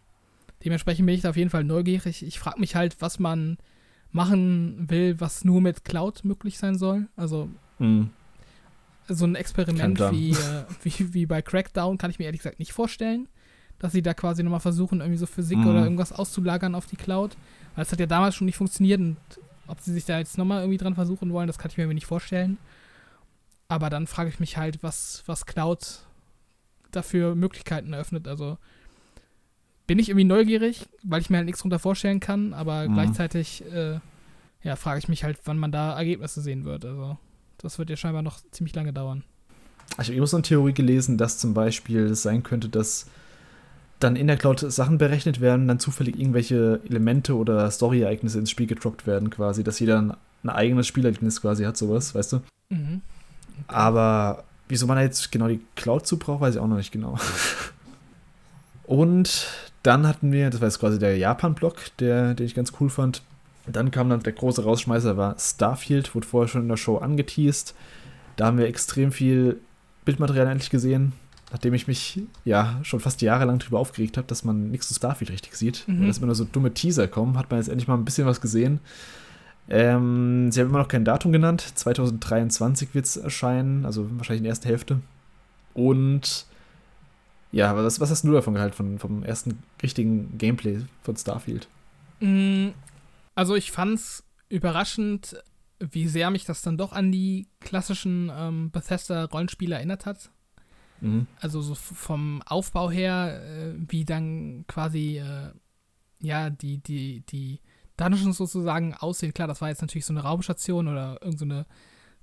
dementsprechend 0.63 1.05
bin 1.05 1.15
ich 1.15 1.21
da 1.21 1.31
auf 1.31 1.37
jeden 1.37 1.49
Fall 1.49 1.63
neugierig. 1.63 2.23
Ich 2.23 2.39
frage 2.39 2.59
mich 2.59 2.75
halt, 2.75 2.97
was 2.99 3.19
man 3.19 3.57
machen 4.11 4.89
will, 4.89 5.19
was 5.19 5.43
nur 5.45 5.61
mit 5.61 5.85
Cloud 5.85 6.23
möglich 6.23 6.57
sein 6.57 6.77
soll. 6.77 7.07
Also 7.15 7.49
mhm. 7.79 8.09
so 9.07 9.25
ein 9.25 9.35
Experiment 9.35 9.99
wie, 10.11 10.31
äh, 10.31 10.65
wie, 10.83 11.13
wie 11.13 11.25
bei 11.25 11.41
Crackdown 11.41 11.97
kann 11.97 12.11
ich 12.11 12.19
mir 12.19 12.25
ehrlich 12.25 12.41
gesagt 12.41 12.59
nicht 12.59 12.73
vorstellen, 12.73 13.27
dass 13.79 13.93
sie 13.93 14.01
da 14.01 14.13
quasi 14.13 14.43
nochmal 14.43 14.59
versuchen, 14.59 14.99
irgendwie 14.99 15.17
so 15.17 15.25
Physik 15.25 15.59
mhm. 15.59 15.67
oder 15.67 15.83
irgendwas 15.83 16.11
auszulagern 16.11 16.75
auf 16.75 16.85
die 16.85 16.97
Cloud. 16.97 17.35
Weil 17.75 17.83
es 17.83 17.91
hat 17.91 17.99
ja 17.99 18.05
damals 18.05 18.35
schon 18.35 18.45
nicht 18.45 18.57
funktioniert 18.57 18.99
und 18.99 19.17
ob 19.67 19.79
sie 19.79 19.93
sich 19.93 20.05
da 20.05 20.19
jetzt 20.19 20.37
nochmal 20.37 20.59
irgendwie 20.59 20.77
dran 20.77 20.95
versuchen 20.95 21.31
wollen, 21.31 21.47
das 21.47 21.57
kann 21.57 21.71
ich 21.71 21.77
mir 21.77 21.87
nicht 21.87 22.05
vorstellen. 22.05 22.57
Aber 23.69 23.89
dann 23.89 24.05
frage 24.05 24.29
ich 24.29 24.41
mich 24.41 24.57
halt, 24.57 24.83
was, 24.83 25.23
was 25.27 25.45
Cloud 25.45 26.01
dafür 26.91 27.35
Möglichkeiten 27.35 27.93
eröffnet. 27.93 28.27
Also 28.27 28.57
bin 29.87 29.99
ich 29.99 30.09
irgendwie 30.09 30.25
neugierig, 30.25 30.87
weil 31.03 31.21
ich 31.21 31.29
mir 31.29 31.37
halt 31.37 31.45
nichts 31.45 31.59
darunter 31.59 31.79
vorstellen 31.79 32.19
kann, 32.19 32.53
aber 32.53 32.87
mhm. 32.87 32.93
gleichzeitig 32.93 33.63
äh, 33.71 33.99
ja, 34.63 34.75
frage 34.75 34.99
ich 34.99 35.07
mich 35.07 35.23
halt, 35.23 35.39
wann 35.45 35.57
man 35.57 35.71
da 35.71 35.97
Ergebnisse 35.97 36.41
sehen 36.41 36.65
wird. 36.65 36.85
Also 36.85 37.17
das 37.57 37.79
wird 37.79 37.89
ja 37.89 37.97
scheinbar 37.97 38.21
noch 38.21 38.39
ziemlich 38.51 38.75
lange 38.75 38.93
dauern. 38.93 39.23
Ich 39.93 40.07
habe 40.07 40.13
immer 40.13 40.27
so 40.27 40.37
eine 40.37 40.43
Theorie 40.43 40.73
gelesen, 40.73 41.17
dass 41.17 41.37
zum 41.37 41.53
Beispiel 41.53 42.05
es 42.05 42.21
sein 42.21 42.43
könnte, 42.43 42.69
dass 42.69 43.07
dann 43.99 44.15
in 44.15 44.27
der 44.27 44.37
Cloud 44.37 44.59
Sachen 44.59 44.97
berechnet 44.97 45.41
werden, 45.41 45.67
dann 45.67 45.79
zufällig 45.79 46.17
irgendwelche 46.17 46.79
Elemente 46.87 47.35
oder 47.35 47.69
Story-Ereignisse 47.69 48.39
ins 48.39 48.49
Spiel 48.49 48.67
gedroppt 48.67 49.05
werden, 49.05 49.29
quasi, 49.29 49.63
dass 49.63 49.79
jeder 49.79 50.01
ein, 50.01 50.13
ein 50.43 50.49
eigenes 50.49 50.87
Spielerlebnis 50.87 51.41
quasi 51.41 51.65
hat, 51.65 51.77
sowas, 51.77 52.15
weißt 52.15 52.33
du? 52.33 52.37
Mhm. 52.69 53.01
Okay. 53.63 53.75
Aber 53.75 54.43
Wieso 54.71 54.87
man 54.87 54.95
da 54.95 55.03
jetzt 55.03 55.33
genau 55.33 55.49
die 55.49 55.59
Cloud 55.75 56.07
zu 56.07 56.17
braucht, 56.17 56.39
weiß 56.39 56.55
ich 56.55 56.61
auch 56.61 56.67
noch 56.67 56.77
nicht 56.77 56.93
genau. 56.93 57.17
Und 58.83 59.47
dann 59.83 60.07
hatten 60.07 60.31
wir, 60.31 60.49
das 60.49 60.61
war 60.61 60.69
jetzt 60.69 60.79
quasi 60.79 60.97
der 60.97 61.17
Japan-Block, 61.17 61.97
der, 61.99 62.35
den 62.35 62.45
ich 62.45 62.55
ganz 62.55 62.71
cool 62.79 62.89
fand. 62.89 63.21
Dann 63.67 63.91
kam 63.91 64.09
dann 64.09 64.23
der 64.23 64.31
große 64.31 64.63
Rausschmeißer, 64.63 65.17
war 65.17 65.35
Starfield, 65.37 66.15
wurde 66.15 66.25
vorher 66.25 66.47
schon 66.47 66.61
in 66.61 66.69
der 66.69 66.77
Show 66.77 66.99
angeteased. 66.99 67.75
Da 68.37 68.45
haben 68.45 68.57
wir 68.57 68.67
extrem 68.67 69.11
viel 69.11 69.59
Bildmaterial 70.05 70.47
endlich 70.47 70.69
gesehen, 70.69 71.11
nachdem 71.51 71.73
ich 71.73 71.87
mich 71.87 72.21
ja 72.45 72.79
schon 72.83 73.01
fast 73.01 73.21
jahrelang 73.21 73.59
darüber 73.59 73.79
aufgeregt 73.79 74.15
habe, 74.15 74.27
dass 74.27 74.45
man 74.45 74.71
nichts 74.71 74.87
zu 74.87 74.93
Starfield 74.93 75.31
richtig 75.31 75.55
sieht. 75.55 75.83
Mhm. 75.85 76.07
Dass 76.07 76.19
immer 76.19 76.27
nur 76.27 76.35
so 76.35 76.45
dumme 76.45 76.73
Teaser 76.73 77.09
kommen, 77.09 77.37
hat 77.37 77.51
man 77.51 77.59
jetzt 77.59 77.67
endlich 77.67 77.89
mal 77.89 77.95
ein 77.95 78.05
bisschen 78.05 78.25
was 78.25 78.39
gesehen. 78.39 78.79
Ähm, 79.73 80.51
sie 80.51 80.59
haben 80.59 80.67
immer 80.67 80.79
noch 80.79 80.89
kein 80.89 81.05
Datum 81.05 81.31
genannt. 81.31 81.61
2023 81.61 82.93
wird 82.93 83.05
es 83.05 83.15
erscheinen, 83.15 83.85
also 83.85 84.05
wahrscheinlich 84.17 84.39
in 84.39 84.43
der 84.43 84.49
ersten 84.49 84.67
Hälfte. 84.67 84.99
Und 85.73 86.45
ja, 87.53 87.73
was, 87.73 88.01
was 88.01 88.11
hast 88.11 88.25
du 88.25 88.33
davon 88.33 88.55
gehalten, 88.55 88.75
von, 88.75 88.99
vom 88.99 89.23
ersten 89.23 89.63
richtigen 89.81 90.37
Gameplay 90.37 90.81
von 91.03 91.15
Starfield? 91.15 91.69
Mm, 92.19 92.71
also 93.33 93.55
ich 93.55 93.71
fand's 93.71 94.25
überraschend, 94.49 95.41
wie 95.79 96.09
sehr 96.09 96.31
mich 96.31 96.43
das 96.43 96.61
dann 96.61 96.77
doch 96.77 96.91
an 96.91 97.13
die 97.13 97.47
klassischen 97.61 98.29
ähm, 98.35 98.71
Bethesda-Rollenspiele 98.71 99.75
erinnert 99.75 100.05
hat. 100.05 100.31
Mhm. 100.99 101.27
Also 101.39 101.61
so 101.61 101.75
vom 101.75 102.41
Aufbau 102.41 102.91
her, 102.91 103.41
äh, 103.41 103.73
wie 103.87 104.03
dann 104.03 104.65
quasi 104.67 105.19
äh, 105.19 105.51
ja 106.19 106.49
die, 106.49 106.79
die, 106.79 107.21
die 107.21 107.61
Dungeons 107.97 108.37
sozusagen 108.37 108.93
aussehen. 108.93 109.33
Klar, 109.33 109.47
das 109.47 109.61
war 109.61 109.69
jetzt 109.69 109.81
natürlich 109.81 110.05
so 110.05 110.13
eine 110.13 110.23
Raumstation 110.23 110.87
oder 110.87 111.19
irgendeine 111.21 111.59
so 111.59 111.65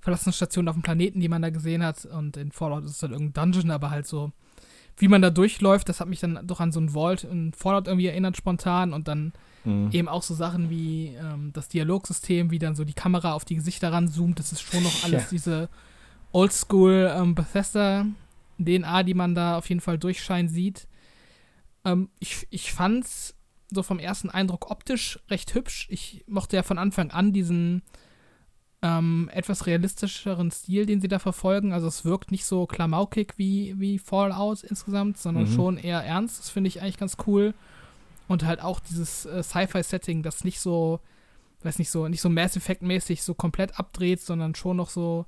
verlassene 0.01 0.33
Station 0.33 0.67
auf 0.67 0.75
dem 0.75 0.81
Planeten, 0.81 1.19
die 1.19 1.29
man 1.29 1.41
da 1.41 1.49
gesehen 1.49 1.83
hat. 1.83 2.05
Und 2.05 2.37
in 2.37 2.51
Fallout 2.51 2.85
ist 2.85 2.91
es 2.91 2.97
dann 2.99 3.11
irgendein 3.11 3.51
Dungeon, 3.51 3.71
aber 3.71 3.89
halt 3.89 4.07
so, 4.07 4.31
wie 4.97 5.07
man 5.07 5.21
da 5.21 5.29
durchläuft, 5.29 5.89
das 5.89 5.99
hat 5.99 6.07
mich 6.07 6.19
dann 6.19 6.39
doch 6.45 6.59
an 6.59 6.71
so 6.71 6.79
ein 6.79 6.89
Vault 6.89 7.23
in 7.23 7.53
Fallout 7.53 7.87
irgendwie 7.87 8.07
erinnert, 8.07 8.37
spontan. 8.37 8.93
Und 8.93 9.07
dann 9.07 9.33
mhm. 9.65 9.89
eben 9.91 10.07
auch 10.07 10.23
so 10.23 10.33
Sachen 10.33 10.69
wie 10.69 11.15
ähm, 11.15 11.51
das 11.53 11.67
Dialogsystem, 11.67 12.51
wie 12.51 12.59
dann 12.59 12.75
so 12.75 12.85
die 12.85 12.93
Kamera 12.93 13.33
auf 13.33 13.45
die 13.45 13.55
Gesichter 13.55 13.91
ranzoomt. 13.91 14.39
Das 14.39 14.51
ist 14.51 14.61
schon 14.61 14.83
noch 14.83 15.03
alles 15.03 15.23
ja. 15.23 15.27
diese 15.31 15.69
Oldschool 16.31 17.11
ähm, 17.15 17.35
Bethesda-DNA, 17.35 19.03
die 19.03 19.13
man 19.13 19.35
da 19.35 19.57
auf 19.57 19.67
jeden 19.69 19.81
Fall 19.81 19.97
durchscheinen 19.97 20.49
sieht. 20.49 20.87
Ähm, 21.85 22.09
ich, 22.19 22.47
ich 22.51 22.71
fand's 22.71 23.35
so 23.71 23.83
vom 23.83 23.99
ersten 23.99 24.29
Eindruck 24.29 24.71
optisch 24.71 25.19
recht 25.29 25.53
hübsch. 25.53 25.87
Ich 25.89 26.23
mochte 26.27 26.55
ja 26.55 26.63
von 26.63 26.77
Anfang 26.77 27.11
an 27.11 27.33
diesen 27.33 27.83
ähm, 28.81 29.29
etwas 29.33 29.65
realistischeren 29.65 30.51
Stil, 30.51 30.85
den 30.85 31.01
sie 31.01 31.07
da 31.07 31.19
verfolgen. 31.19 31.73
Also 31.73 31.87
es 31.87 32.05
wirkt 32.05 32.31
nicht 32.31 32.45
so 32.45 32.65
klamaukig 32.65 33.33
wie, 33.37 33.75
wie 33.77 33.99
Fallout 33.99 34.63
insgesamt, 34.63 35.17
sondern 35.17 35.43
mhm. 35.43 35.53
schon 35.53 35.77
eher 35.77 36.03
ernst. 36.03 36.39
Das 36.39 36.49
finde 36.49 36.69
ich 36.69 36.81
eigentlich 36.81 36.97
ganz 36.97 37.17
cool. 37.27 37.53
Und 38.27 38.45
halt 38.45 38.61
auch 38.61 38.79
dieses 38.79 39.25
äh, 39.25 39.43
Sci-Fi-Setting, 39.43 40.23
das 40.23 40.43
nicht 40.43 40.59
so, 40.59 40.99
weiß 41.63 41.79
nicht 41.79 41.89
so, 41.89 42.07
nicht 42.07 42.21
so 42.21 42.29
Mass 42.29 42.55
Effect-mäßig 42.55 43.23
so 43.23 43.33
komplett 43.33 43.77
abdreht, 43.77 44.21
sondern 44.21 44.55
schon 44.55 44.77
noch 44.77 44.89
so, 44.89 45.25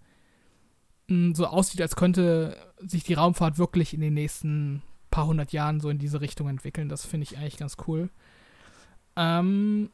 mh, 1.08 1.16
hm, 1.16 1.36
so 1.36 1.48
aussieht, 1.48 1.82
als 1.82 1.96
könnte 1.96 2.56
sich 2.80 3.04
die 3.04 3.16
Raumfahrt 3.16 3.58
wirklich 3.58 3.94
in 3.94 4.02
den 4.02 4.14
nächsten 4.14 4.82
paar 5.10 5.28
hundert 5.28 5.52
Jahren 5.52 5.82
so 5.82 5.90
in 5.90 6.00
diese 6.00 6.22
Richtung 6.22 6.48
entwickeln. 6.48 6.88
Das 6.88 7.06
finde 7.06 7.26
ich 7.26 7.38
eigentlich 7.38 7.58
ganz 7.58 7.76
cool. 7.88 8.10
Ähm, 9.16 9.90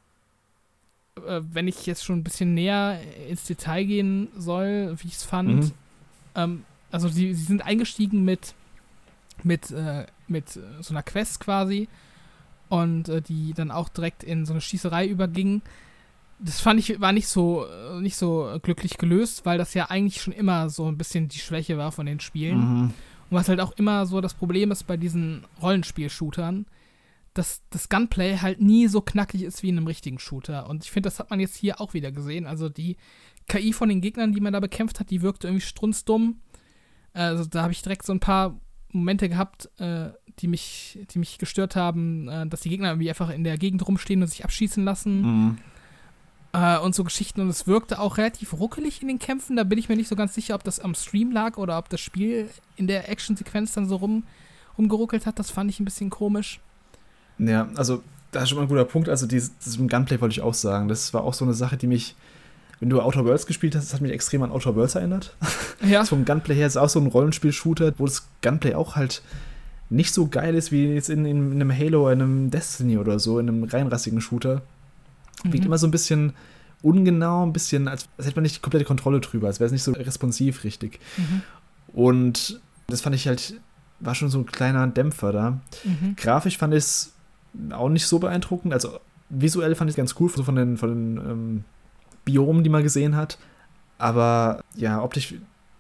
äh, 1.26 1.41
wenn 1.51 1.68
ich 1.68 1.86
jetzt 1.86 2.03
schon 2.03 2.20
ein 2.20 2.24
bisschen 2.24 2.53
näher 2.53 2.99
ins 3.30 3.45
Detail 3.45 3.84
gehen 3.86 4.30
soll, 4.38 4.95
wie 4.99 5.07
ich 5.07 5.15
es 5.15 5.24
fand, 5.24 5.65
mhm. 5.65 5.72
ähm, 6.36 6.65
also 6.91 7.07
sie, 7.07 7.34
sie 7.34 7.43
sind 7.43 7.65
eingestiegen 7.65 8.24
mit, 8.24 8.53
mit, 9.43 9.72
äh, 9.72 10.05
mit 10.28 10.55
äh, 10.55 10.61
so 10.82 10.93
einer 10.93 11.03
Quest 11.03 11.39
quasi 11.39 11.88
und 12.70 13.09
äh, 13.09 13.22
die 13.22 13.53
dann 13.53 13.72
auch 13.72 13.89
direkt 13.89 14.24
in 14.24 14.45
so 14.45 14.53
eine 14.53 14.61
Schießerei 14.61 15.07
überging. 15.07 15.61
Das 16.39 16.61
fand 16.61 16.80
ich, 16.80 16.99
war 17.01 17.11
nicht 17.11 17.28
so, 17.28 17.65
äh, 17.65 17.99
nicht 17.99 18.15
so 18.15 18.59
glücklich 18.61 18.97
gelöst, 18.97 19.45
weil 19.45 19.57
das 19.57 19.74
ja 19.74 19.86
eigentlich 19.89 20.22
schon 20.22 20.34
immer 20.34 20.70
so 20.70 20.88
ein 20.88 20.97
bisschen 20.97 21.28
die 21.28 21.39
Schwäche 21.39 21.78
war 21.78 21.91
von 21.91 22.05
den 22.05 22.20
Spielen. 22.20 22.59
Mhm. 22.59 22.93
Und 23.30 23.38
was 23.38 23.49
halt 23.49 23.59
auch 23.59 23.74
immer 23.74 24.05
so 24.05 24.22
das 24.22 24.34
Problem 24.34 24.72
ist 24.72 24.86
bei 24.86 24.97
diesen 24.97 25.43
Rollenspiel-Shootern, 25.61 26.65
dass 27.38 27.61
das 27.69 27.89
Gunplay 27.89 28.38
halt 28.38 28.61
nie 28.61 28.88
so 28.88 29.01
knackig 29.01 29.43
ist 29.43 29.61
wie 29.63 29.69
in 29.69 29.77
einem 29.77 29.88
richtigen 29.88 30.19
Shooter. 30.19 30.69
Und 30.69 30.83
ich 30.83 30.91
finde, 30.91 31.07
das 31.07 31.19
hat 31.19 31.29
man 31.29 31.39
jetzt 31.39 31.55
hier 31.55 31.79
auch 31.79 31.93
wieder 31.93 32.11
gesehen. 32.11 32.47
Also 32.47 32.69
die 32.69 32.97
KI 33.47 33.73
von 33.73 33.89
den 33.89 34.01
Gegnern, 34.01 34.33
die 34.33 34.41
man 34.41 34.53
da 34.53 34.59
bekämpft 34.59 34.99
hat, 34.99 35.09
die 35.09 35.21
wirkte 35.21 35.47
irgendwie 35.47 35.65
strunzdumm. 35.65 36.41
Also 37.13 37.45
da 37.45 37.63
habe 37.63 37.71
ich 37.71 37.81
direkt 37.81 38.05
so 38.05 38.13
ein 38.13 38.19
paar 38.19 38.59
Momente 38.91 39.29
gehabt, 39.29 39.69
äh, 39.79 40.09
die, 40.39 40.47
mich, 40.47 40.99
die 41.11 41.19
mich 41.19 41.38
gestört 41.38 41.75
haben, 41.75 42.27
äh, 42.27 42.47
dass 42.47 42.61
die 42.61 42.69
Gegner 42.69 42.89
irgendwie 42.89 43.09
einfach 43.09 43.29
in 43.29 43.43
der 43.43 43.57
Gegend 43.57 43.88
rumstehen 43.88 44.21
und 44.21 44.27
sich 44.27 44.43
abschießen 44.43 44.83
lassen. 44.83 45.21
Mhm. 45.21 45.57
Äh, 46.53 46.79
und 46.79 46.95
so 46.95 47.03
Geschichten. 47.03 47.41
Und 47.41 47.49
es 47.49 47.67
wirkte 47.67 47.99
auch 47.99 48.17
relativ 48.17 48.53
ruckelig 48.53 49.01
in 49.01 49.07
den 49.07 49.19
Kämpfen. 49.19 49.55
Da 49.55 49.63
bin 49.63 49.77
ich 49.77 49.89
mir 49.89 49.95
nicht 49.95 50.07
so 50.07 50.15
ganz 50.15 50.33
sicher, 50.33 50.55
ob 50.55 50.63
das 50.63 50.79
am 50.79 50.95
Stream 50.95 51.31
lag 51.31 51.57
oder 51.57 51.77
ob 51.77 51.89
das 51.89 52.01
Spiel 52.01 52.49
in 52.75 52.88
der 52.88 53.09
Actionsequenz 53.09 53.73
dann 53.73 53.88
so 53.88 53.97
rum, 53.97 54.23
rumgeruckelt 54.77 55.25
hat. 55.25 55.39
Das 55.39 55.51
fand 55.51 55.69
ich 55.69 55.79
ein 55.79 55.85
bisschen 55.85 56.09
komisch. 56.09 56.61
Ja, 57.39 57.69
also 57.75 58.03
da 58.31 58.43
ist 58.43 58.49
schon 58.49 58.57
mal 58.57 58.63
ein 58.63 58.67
guter 58.67 58.85
Punkt. 58.85 59.09
Also 59.09 59.27
dieses, 59.27 59.51
das 59.63 59.77
mit 59.77 59.89
Gunplay 59.89 60.19
wollte 60.21 60.33
ich 60.33 60.41
auch 60.41 60.53
sagen. 60.53 60.88
Das 60.88 61.13
war 61.13 61.23
auch 61.23 61.33
so 61.33 61.45
eine 61.45 61.53
Sache, 61.53 61.77
die 61.77 61.88
mich, 61.88 62.15
wenn 62.79 62.89
du 62.89 63.01
Outer 63.01 63.25
Worlds 63.25 63.45
gespielt 63.45 63.75
hast, 63.75 63.85
das 63.85 63.93
hat 63.93 64.01
mich 64.01 64.11
extrem 64.11 64.43
an 64.43 64.51
Outer 64.51 64.75
Worlds 64.75 64.95
erinnert. 64.95 65.35
Ja. 65.85 66.03
vom 66.05 66.25
Gunplay 66.25 66.55
her 66.55 66.67
ist 66.67 66.77
auch 66.77 66.89
so 66.89 66.99
ein 66.99 67.07
Rollenspiel-Shooter, 67.07 67.93
wo 67.97 68.05
das 68.05 68.27
Gunplay 68.41 68.75
auch 68.75 68.95
halt 68.95 69.21
nicht 69.89 70.13
so 70.13 70.27
geil 70.27 70.55
ist 70.55 70.71
wie 70.71 70.93
jetzt 70.93 71.09
in, 71.09 71.25
in, 71.25 71.53
in 71.53 71.61
einem 71.61 71.71
Halo, 71.71 72.09
in 72.09 72.21
einem 72.21 72.51
Destiny 72.51 72.97
oder 72.97 73.19
so, 73.19 73.39
in 73.39 73.47
einem 73.47 73.63
reinrassigen 73.63 74.19
Shooter. 74.19 74.61
Mhm. 75.43 75.53
Wirkt 75.53 75.65
immer 75.65 75.77
so 75.77 75.88
ein 75.88 75.91
bisschen 75.91 76.33
ungenau, 76.81 77.45
ein 77.45 77.53
bisschen, 77.53 77.88
als, 77.88 78.07
als 78.17 78.27
hätte 78.27 78.35
man 78.35 78.43
nicht 78.43 78.57
die 78.57 78.61
komplette 78.61 78.85
Kontrolle 78.85 79.19
drüber, 79.19 79.47
als 79.47 79.59
wäre 79.59 79.67
es 79.67 79.71
nicht 79.71 79.83
so 79.83 79.93
responsiv 79.93 80.63
richtig. 80.63 80.99
Mhm. 81.15 81.41
Und 81.93 82.61
das 82.88 83.01
fand 83.01 83.15
ich 83.15 83.27
halt, 83.27 83.55
war 83.99 84.13
schon 84.13 84.29
so 84.29 84.39
ein 84.39 84.45
kleiner 84.45 84.85
Dämpfer 84.88 85.31
da. 85.31 85.51
Mhm. 85.83 86.15
Grafisch 86.17 86.57
fand 86.57 86.73
ich 86.73 86.79
es 86.79 87.13
auch 87.71 87.89
nicht 87.89 88.07
so 88.07 88.19
beeindruckend. 88.19 88.73
Also 88.73 88.99
visuell 89.29 89.75
fand 89.75 89.89
ich 89.89 89.93
es 89.93 89.97
ganz 89.97 90.15
cool, 90.19 90.29
so 90.29 90.43
von 90.43 90.55
den, 90.55 90.77
von 90.77 90.89
den 90.89 91.17
ähm, 91.17 91.63
Biomen, 92.25 92.63
die 92.63 92.69
man 92.69 92.83
gesehen 92.83 93.15
hat. 93.15 93.37
Aber 93.97 94.61
ja, 94.75 95.01
optisch 95.01 95.35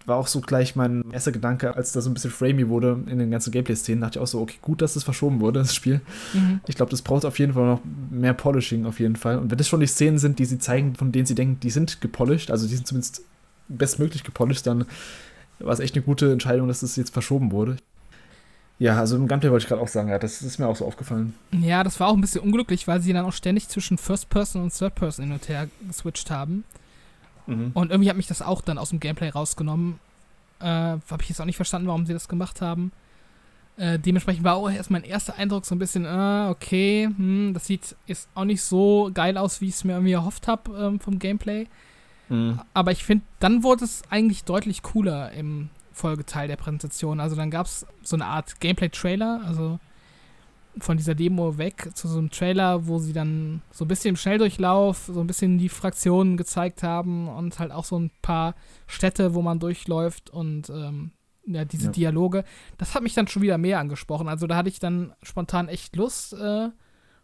war 0.07 0.15
auch 0.15 0.27
so 0.27 0.39
gleich 0.39 0.75
mein 0.75 1.03
erster 1.11 1.33
Gedanke, 1.33 1.75
als 1.75 1.91
das 1.91 2.05
so 2.05 2.09
ein 2.09 2.13
bisschen 2.13 2.31
framey 2.31 2.69
wurde 2.69 2.97
in 3.07 3.19
den 3.19 3.29
ganzen 3.29 3.51
Gameplay-Szenen, 3.51 3.99
dachte 3.99 4.17
ich 4.17 4.23
auch 4.23 4.27
so, 4.27 4.39
okay, 4.39 4.55
gut, 4.61 4.81
dass 4.81 4.93
das 4.93 5.03
verschoben 5.03 5.41
wurde, 5.41 5.59
das 5.59 5.75
Spiel. 5.75 5.99
Mhm. 6.33 6.61
Ich 6.65 6.75
glaube, 6.75 6.91
das 6.91 7.01
braucht 7.01 7.25
auf 7.25 7.37
jeden 7.39 7.53
Fall 7.53 7.65
noch 7.65 7.81
mehr 8.09 8.33
Polishing 8.33 8.85
auf 8.85 9.01
jeden 9.01 9.17
Fall. 9.17 9.37
Und 9.37 9.51
wenn 9.51 9.57
das 9.57 9.67
schon 9.67 9.81
die 9.81 9.87
Szenen 9.87 10.17
sind, 10.17 10.39
die 10.39 10.45
sie 10.45 10.59
zeigen, 10.59 10.95
von 10.95 11.11
denen 11.11 11.25
sie 11.25 11.35
denken, 11.35 11.59
die 11.59 11.69
sind 11.69 11.99
gepolished, 11.99 12.51
also 12.51 12.67
die 12.67 12.75
sind 12.75 12.87
zumindest 12.87 13.21
bestmöglich 13.67 14.23
gepolished, 14.23 14.65
dann 14.65 14.85
war 15.59 15.73
es 15.73 15.81
echt 15.81 15.95
eine 15.95 16.05
gute 16.05 16.31
Entscheidung, 16.31 16.69
dass 16.69 16.79
das 16.79 16.95
jetzt 16.95 17.11
verschoben 17.11 17.51
wurde. 17.51 17.75
Ja, 18.79 18.99
also 18.99 19.15
im 19.15 19.27
Gameplay 19.27 19.49
wollte 19.49 19.63
ich 19.63 19.69
gerade 19.69 19.81
auch 19.81 19.87
sagen, 19.87 20.09
ja, 20.09 20.19
das 20.19 20.41
ist 20.41 20.59
mir 20.59 20.67
auch 20.67 20.75
so 20.75 20.85
aufgefallen. 20.85 21.33
Ja, 21.51 21.83
das 21.83 21.99
war 21.99 22.09
auch 22.09 22.13
ein 22.13 22.21
bisschen 22.21 22.41
unglücklich, 22.41 22.87
weil 22.87 23.01
sie 23.01 23.11
dann 23.11 23.25
auch 23.25 23.33
ständig 23.33 23.69
zwischen 23.69 23.97
First 23.97 24.29
Person 24.29 24.61
und 24.61 24.77
Third 24.77 24.93
Person 24.93 25.25
hin 25.25 25.33
und 25.33 25.49
her 25.49 25.67
geswitcht 25.87 26.29
haben. 26.29 26.63
Mhm. 27.47 27.71
Und 27.73 27.91
irgendwie 27.91 28.09
hat 28.09 28.17
mich 28.17 28.27
das 28.27 28.41
auch 28.41 28.61
dann 28.61 28.77
aus 28.77 28.89
dem 28.89 28.99
Gameplay 28.99 29.29
rausgenommen. 29.29 29.99
Äh, 30.59 30.65
Habe 30.65 31.21
ich 31.21 31.29
jetzt 31.29 31.41
auch 31.41 31.45
nicht 31.45 31.55
verstanden, 31.55 31.87
warum 31.87 32.05
sie 32.05 32.13
das 32.13 32.27
gemacht 32.27 32.61
haben. 32.61 32.91
Äh, 33.77 33.99
dementsprechend 33.99 34.43
war 34.43 34.55
auch 34.55 34.69
erst 34.69 34.91
mein 34.91 35.03
erster 35.03 35.35
Eindruck 35.35 35.65
so 35.65 35.73
ein 35.75 35.79
bisschen, 35.79 36.05
äh, 36.05 36.47
okay, 36.49 37.05
hm, 37.05 37.53
das 37.53 37.67
sieht 37.67 37.95
jetzt 38.05 38.27
auch 38.33 38.45
nicht 38.45 38.61
so 38.63 39.11
geil 39.13 39.37
aus, 39.37 39.61
wie 39.61 39.67
ich 39.67 39.75
es 39.75 39.83
mir 39.83 39.93
irgendwie 39.93 40.13
erhofft 40.13 40.47
habe 40.47 40.75
ähm, 40.77 40.99
vom 40.99 41.19
Gameplay. 41.19 41.67
Mhm. 42.29 42.59
Aber 42.73 42.91
ich 42.91 43.03
finde, 43.03 43.23
dann 43.39 43.63
wurde 43.63 43.85
es 43.85 44.01
eigentlich 44.09 44.43
deutlich 44.43 44.81
cooler 44.81 45.31
im 45.31 45.69
Folgeteil 45.97 46.47
der 46.47 46.55
Präsentation. 46.55 47.19
Also 47.19 47.35
dann 47.35 47.51
gab 47.51 47.65
es 47.65 47.85
so 48.03 48.15
eine 48.15 48.25
Art 48.25 48.59
Gameplay-Trailer, 48.59 49.41
also 49.45 49.79
von 50.79 50.97
dieser 50.97 51.15
Demo 51.15 51.57
weg 51.57 51.89
zu 51.95 52.07
so 52.07 52.19
einem 52.19 52.29
Trailer, 52.29 52.87
wo 52.87 52.99
sie 52.99 53.13
dann 53.13 53.61
so 53.71 53.85
ein 53.85 53.87
bisschen 53.87 54.09
im 54.09 54.15
Schnelldurchlauf, 54.15 55.09
so 55.11 55.19
ein 55.19 55.27
bisschen 55.27 55.57
die 55.57 55.69
Fraktionen 55.69 56.37
gezeigt 56.37 56.83
haben 56.83 57.27
und 57.27 57.57
halt 57.59 57.71
auch 57.71 57.85
so 57.85 57.99
ein 57.99 58.11
paar 58.21 58.55
Städte, 58.85 59.33
wo 59.33 59.41
man 59.41 59.59
durchläuft 59.59 60.29
und 60.29 60.69
ähm, 60.69 61.11
ja, 61.47 61.65
diese 61.65 61.85
ja. 61.85 61.91
Dialoge. 61.91 62.43
Das 62.77 62.93
hat 62.93 63.03
mich 63.03 63.13
dann 63.13 63.27
schon 63.27 63.41
wieder 63.41 63.57
mehr 63.57 63.79
angesprochen. 63.79 64.27
Also 64.27 64.47
da 64.47 64.55
hatte 64.55 64.69
ich 64.69 64.79
dann 64.79 65.13
spontan 65.23 65.67
echt 65.67 65.95
Lust, 65.95 66.33
äh, 66.33 66.69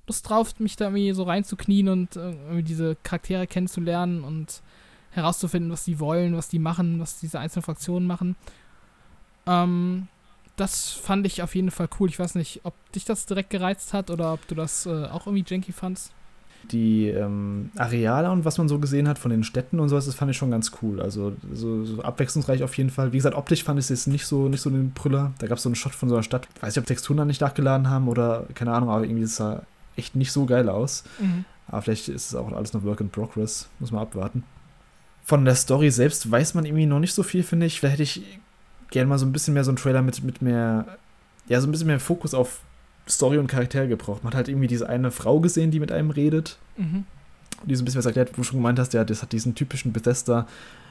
Lust 0.08 0.30
drauf, 0.30 0.60
mich 0.60 0.76
da 0.76 0.86
irgendwie 0.86 1.14
so 1.14 1.24
reinzuknien 1.24 1.90
und 1.90 2.16
äh, 2.16 2.32
irgendwie 2.32 2.64
diese 2.64 2.96
Charaktere 3.04 3.48
kennenzulernen 3.48 4.24
und 4.24 4.62
herauszufinden, 5.12 5.72
was 5.72 5.86
die 5.86 6.00
wollen, 6.00 6.36
was 6.36 6.50
die 6.50 6.60
machen, 6.60 7.00
was 7.00 7.20
diese 7.20 7.40
einzelnen 7.40 7.64
Fraktionen 7.64 8.08
machen. 8.08 8.36
Ähm, 9.48 10.08
das 10.56 10.92
fand 10.92 11.26
ich 11.26 11.42
auf 11.42 11.56
jeden 11.56 11.72
Fall 11.72 11.88
cool. 12.00 12.10
Ich 12.10 12.20
weiß 12.20 12.36
nicht, 12.36 12.62
ob 12.64 12.74
dich 12.92 13.06
das 13.06 13.26
direkt 13.26 13.50
gereizt 13.50 13.94
hat 13.94 14.12
oder 14.12 14.34
ob 14.34 14.48
du 14.48 14.56
das 14.56 14.86
äh, 14.86 15.06
auch 15.06 15.26
irgendwie 15.26 15.44
janky 15.48 15.72
fandst. 15.72 16.12
Die 16.72 17.08
ähm, 17.10 17.72
Areale 17.76 18.32
und 18.32 18.46
was 18.46 18.58
man 18.58 18.70
so 18.70 18.80
gesehen 18.80 19.08
hat 19.08 19.20
von 19.20 19.32
den 19.32 19.44
Städten 19.44 19.80
und 19.82 19.90
sowas, 19.90 20.06
das 20.06 20.16
fand 20.16 20.32
ich 20.32 20.38
schon 20.38 20.52
ganz 20.52 20.72
cool. 20.82 21.02
Also 21.02 21.34
so, 21.52 21.84
so 21.84 22.02
abwechslungsreich 22.02 22.64
auf 22.64 22.78
jeden 22.78 22.90
Fall. 22.90 23.12
Wie 23.12 23.18
gesagt, 23.18 23.36
optisch 23.36 23.64
fand 23.64 23.80
ich 23.80 23.86
es 23.86 23.90
jetzt 23.90 24.08
nicht 24.08 24.26
so, 24.26 24.48
nicht 24.48 24.62
so 24.62 24.70
den 24.70 24.92
Brüller. 24.92 25.34
Da 25.40 25.48
gab 25.48 25.58
es 25.58 25.64
so 25.64 25.70
einen 25.70 25.76
Shot 25.76 25.94
von 25.94 26.08
so 26.08 26.16
einer 26.16 26.24
Stadt. 26.24 26.48
Ich 26.56 26.64
weiß 26.64 26.76
nicht, 26.76 26.82
ob 26.82 26.88
Texturen 26.88 27.18
da 27.18 27.26
nicht 27.26 27.42
nachgeladen 27.42 27.90
haben 27.90 28.08
oder 28.08 28.46
keine 28.54 28.72
Ahnung, 28.72 28.90
aber 28.90 29.04
irgendwie 29.04 29.26
sah 29.26 29.64
echt 29.98 30.16
nicht 30.16 30.32
so 30.32 30.46
geil 30.46 30.70
aus. 30.70 31.04
Mhm. 31.20 31.44
Aber 31.68 31.82
vielleicht 31.82 32.08
ist 32.08 32.28
es 32.28 32.36
auch 32.36 32.50
alles 32.54 32.74
noch 32.74 32.84
Work 32.84 33.02
in 33.02 33.10
Progress. 33.10 33.68
Muss 33.80 33.92
man 33.92 34.02
abwarten. 34.04 34.44
Von 35.26 35.44
der 35.44 35.56
Story 35.56 35.92
selbst 35.92 36.30
weiß 36.30 36.54
man 36.54 36.66
irgendwie 36.66 36.86
noch 36.86 37.00
nicht 37.00 37.14
so 37.14 37.24
viel, 37.24 37.44
finde 37.44 37.66
ich. 37.66 37.80
Vielleicht 37.80 37.94
hätte 37.94 38.04
ich 38.04 38.24
gerne 38.94 39.10
mal 39.10 39.18
so 39.18 39.26
ein 39.26 39.34
bisschen 39.34 39.54
mehr 39.54 39.64
so 39.64 39.72
ein 39.72 39.76
Trailer 39.76 40.02
mit, 40.02 40.24
mit 40.24 40.42
mehr, 40.42 40.86
ja, 41.48 41.60
so 41.60 41.68
ein 41.68 41.72
bisschen 41.72 41.88
mehr 41.88 42.00
Fokus 42.00 42.34
auf 42.34 42.62
Story 43.10 43.38
und 43.38 43.48
Charakter 43.48 43.88
gebraucht. 43.88 44.24
Man 44.24 44.32
hat 44.32 44.38
halt 44.38 44.48
irgendwie 44.48 44.68
diese 44.68 44.88
eine 44.88 45.12
Frau 45.12 45.40
gesehen, 45.40 45.72
die 45.72 45.80
mit 45.80 45.92
einem 45.92 46.12
redet. 46.12 46.58
Mhm. 46.78 47.04
Die 47.66 47.76
so 47.76 47.82
ein 47.82 47.86
bisschen 47.86 48.00
was 48.00 48.06
erklärt, 48.06 48.32
wo 48.34 48.38
du 48.38 48.44
schon 48.44 48.60
gemeint 48.60 48.80
hast, 48.80 48.94
ja, 48.94 49.04
das 49.04 49.22
hat 49.22 49.32
diesen 49.32 49.56
typischen 49.56 49.94
Bethesda, 49.94 50.48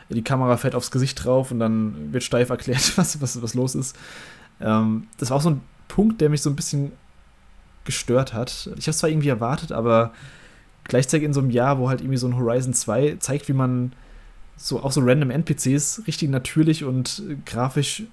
die 0.09 0.23
Kamera 0.23 0.57
fällt 0.57 0.75
aufs 0.75 0.91
Gesicht 0.91 1.25
drauf 1.25 1.51
und 1.51 1.59
dann 1.59 2.13
wird 2.13 2.25
steif 2.25 2.51
erklärt, 2.51 2.93
was, 2.99 3.21
was, 3.21 3.41
was 3.41 3.55
los 3.55 3.75
ist. 3.75 3.97
Ähm, 4.61 5.07
das 5.19 5.31
war 5.31 5.39
auch 5.39 5.43
so 5.43 5.51
ein 5.51 5.61
Punkt, 5.89 6.21
der 6.21 6.29
mich 6.29 6.43
so 6.43 6.51
ein 6.51 6.57
bisschen 6.57 6.93
gestört 7.85 8.35
hat. 8.35 8.71
Ich 8.77 8.85
habe 8.85 8.91
es 8.91 8.99
zwar 8.99 9.11
irgendwie 9.11 9.29
erwartet, 9.29 9.73
aber 9.73 10.13
gleichzeitig 10.85 11.25
in 11.25 11.33
so 11.33 11.41
einem 11.41 11.51
Jahr, 11.51 11.79
wo 11.79 11.89
halt 11.89 12.01
irgendwie 12.01 12.19
so 12.19 12.27
ein 12.27 12.37
Horizon 12.37 12.75
2 12.75 13.17
zeigt, 13.21 13.49
wie 13.49 13.53
man 13.55 13.93
so 14.57 14.83
auch 14.83 14.93
so 14.93 15.01
random 15.01 15.31
NPCs 15.31 16.03
richtig 16.07 16.31
natürlich 16.31 16.85
und 16.85 17.23
grafisch 17.45 18.05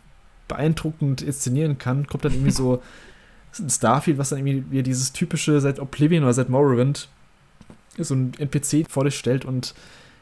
beeindruckend 0.48 1.22
inszenieren 1.22 1.78
kann, 1.78 2.08
kommt 2.08 2.26
dann 2.26 2.34
irgendwie 2.34 2.52
so 2.52 2.82
ein 3.60 3.70
Starfield, 3.70 4.18
was 4.18 4.30
dann 4.30 4.40
irgendwie 4.40 4.64
wie 4.72 4.84
dieses 4.84 5.14
typische 5.14 5.62
seit 5.62 5.80
Oblivion 5.80 6.24
oder 6.24 6.34
seit 6.34 6.50
Morrowind 6.50 7.08
so 7.98 8.16
ein 8.16 8.34
NPC 8.38 8.90
vor 8.90 9.04
dich 9.06 9.18
stellt 9.18 9.46
und 9.46 9.74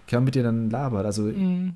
kann 0.07 0.23
mit 0.23 0.35
dir 0.35 0.43
dann 0.43 0.69
labert. 0.69 1.05
Also 1.05 1.23
mm. 1.23 1.75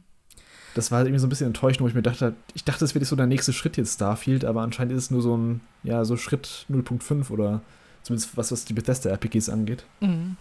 das 0.73 0.91
war 0.91 0.97
halt 0.97 1.07
irgendwie 1.07 1.19
so 1.19 1.27
ein 1.27 1.29
bisschen 1.29 1.47
enttäuschend, 1.47 1.81
wo 1.81 1.87
ich 1.87 1.93
mir 1.93 2.01
dachte, 2.01 2.33
ich 2.53 2.63
dachte, 2.63 2.79
das 2.79 2.95
wäre 2.95 3.05
so 3.05 3.15
der 3.15 3.27
nächste 3.27 3.53
Schritt 3.53 3.77
jetzt 3.77 3.95
Starfield, 3.95 4.45
aber 4.45 4.61
anscheinend 4.61 4.93
ist 4.93 5.05
es 5.05 5.11
nur 5.11 5.21
so 5.21 5.37
ein, 5.37 5.61
ja, 5.83 6.05
so 6.05 6.17
Schritt 6.17 6.65
0.5 6.71 7.29
oder 7.29 7.61
zumindest 8.03 8.35
was, 8.37 8.51
was 8.51 8.65
die 8.65 8.73
Bethesda-RPGs 8.73 9.49
angeht. 9.49 9.85
Mm. 9.99 10.31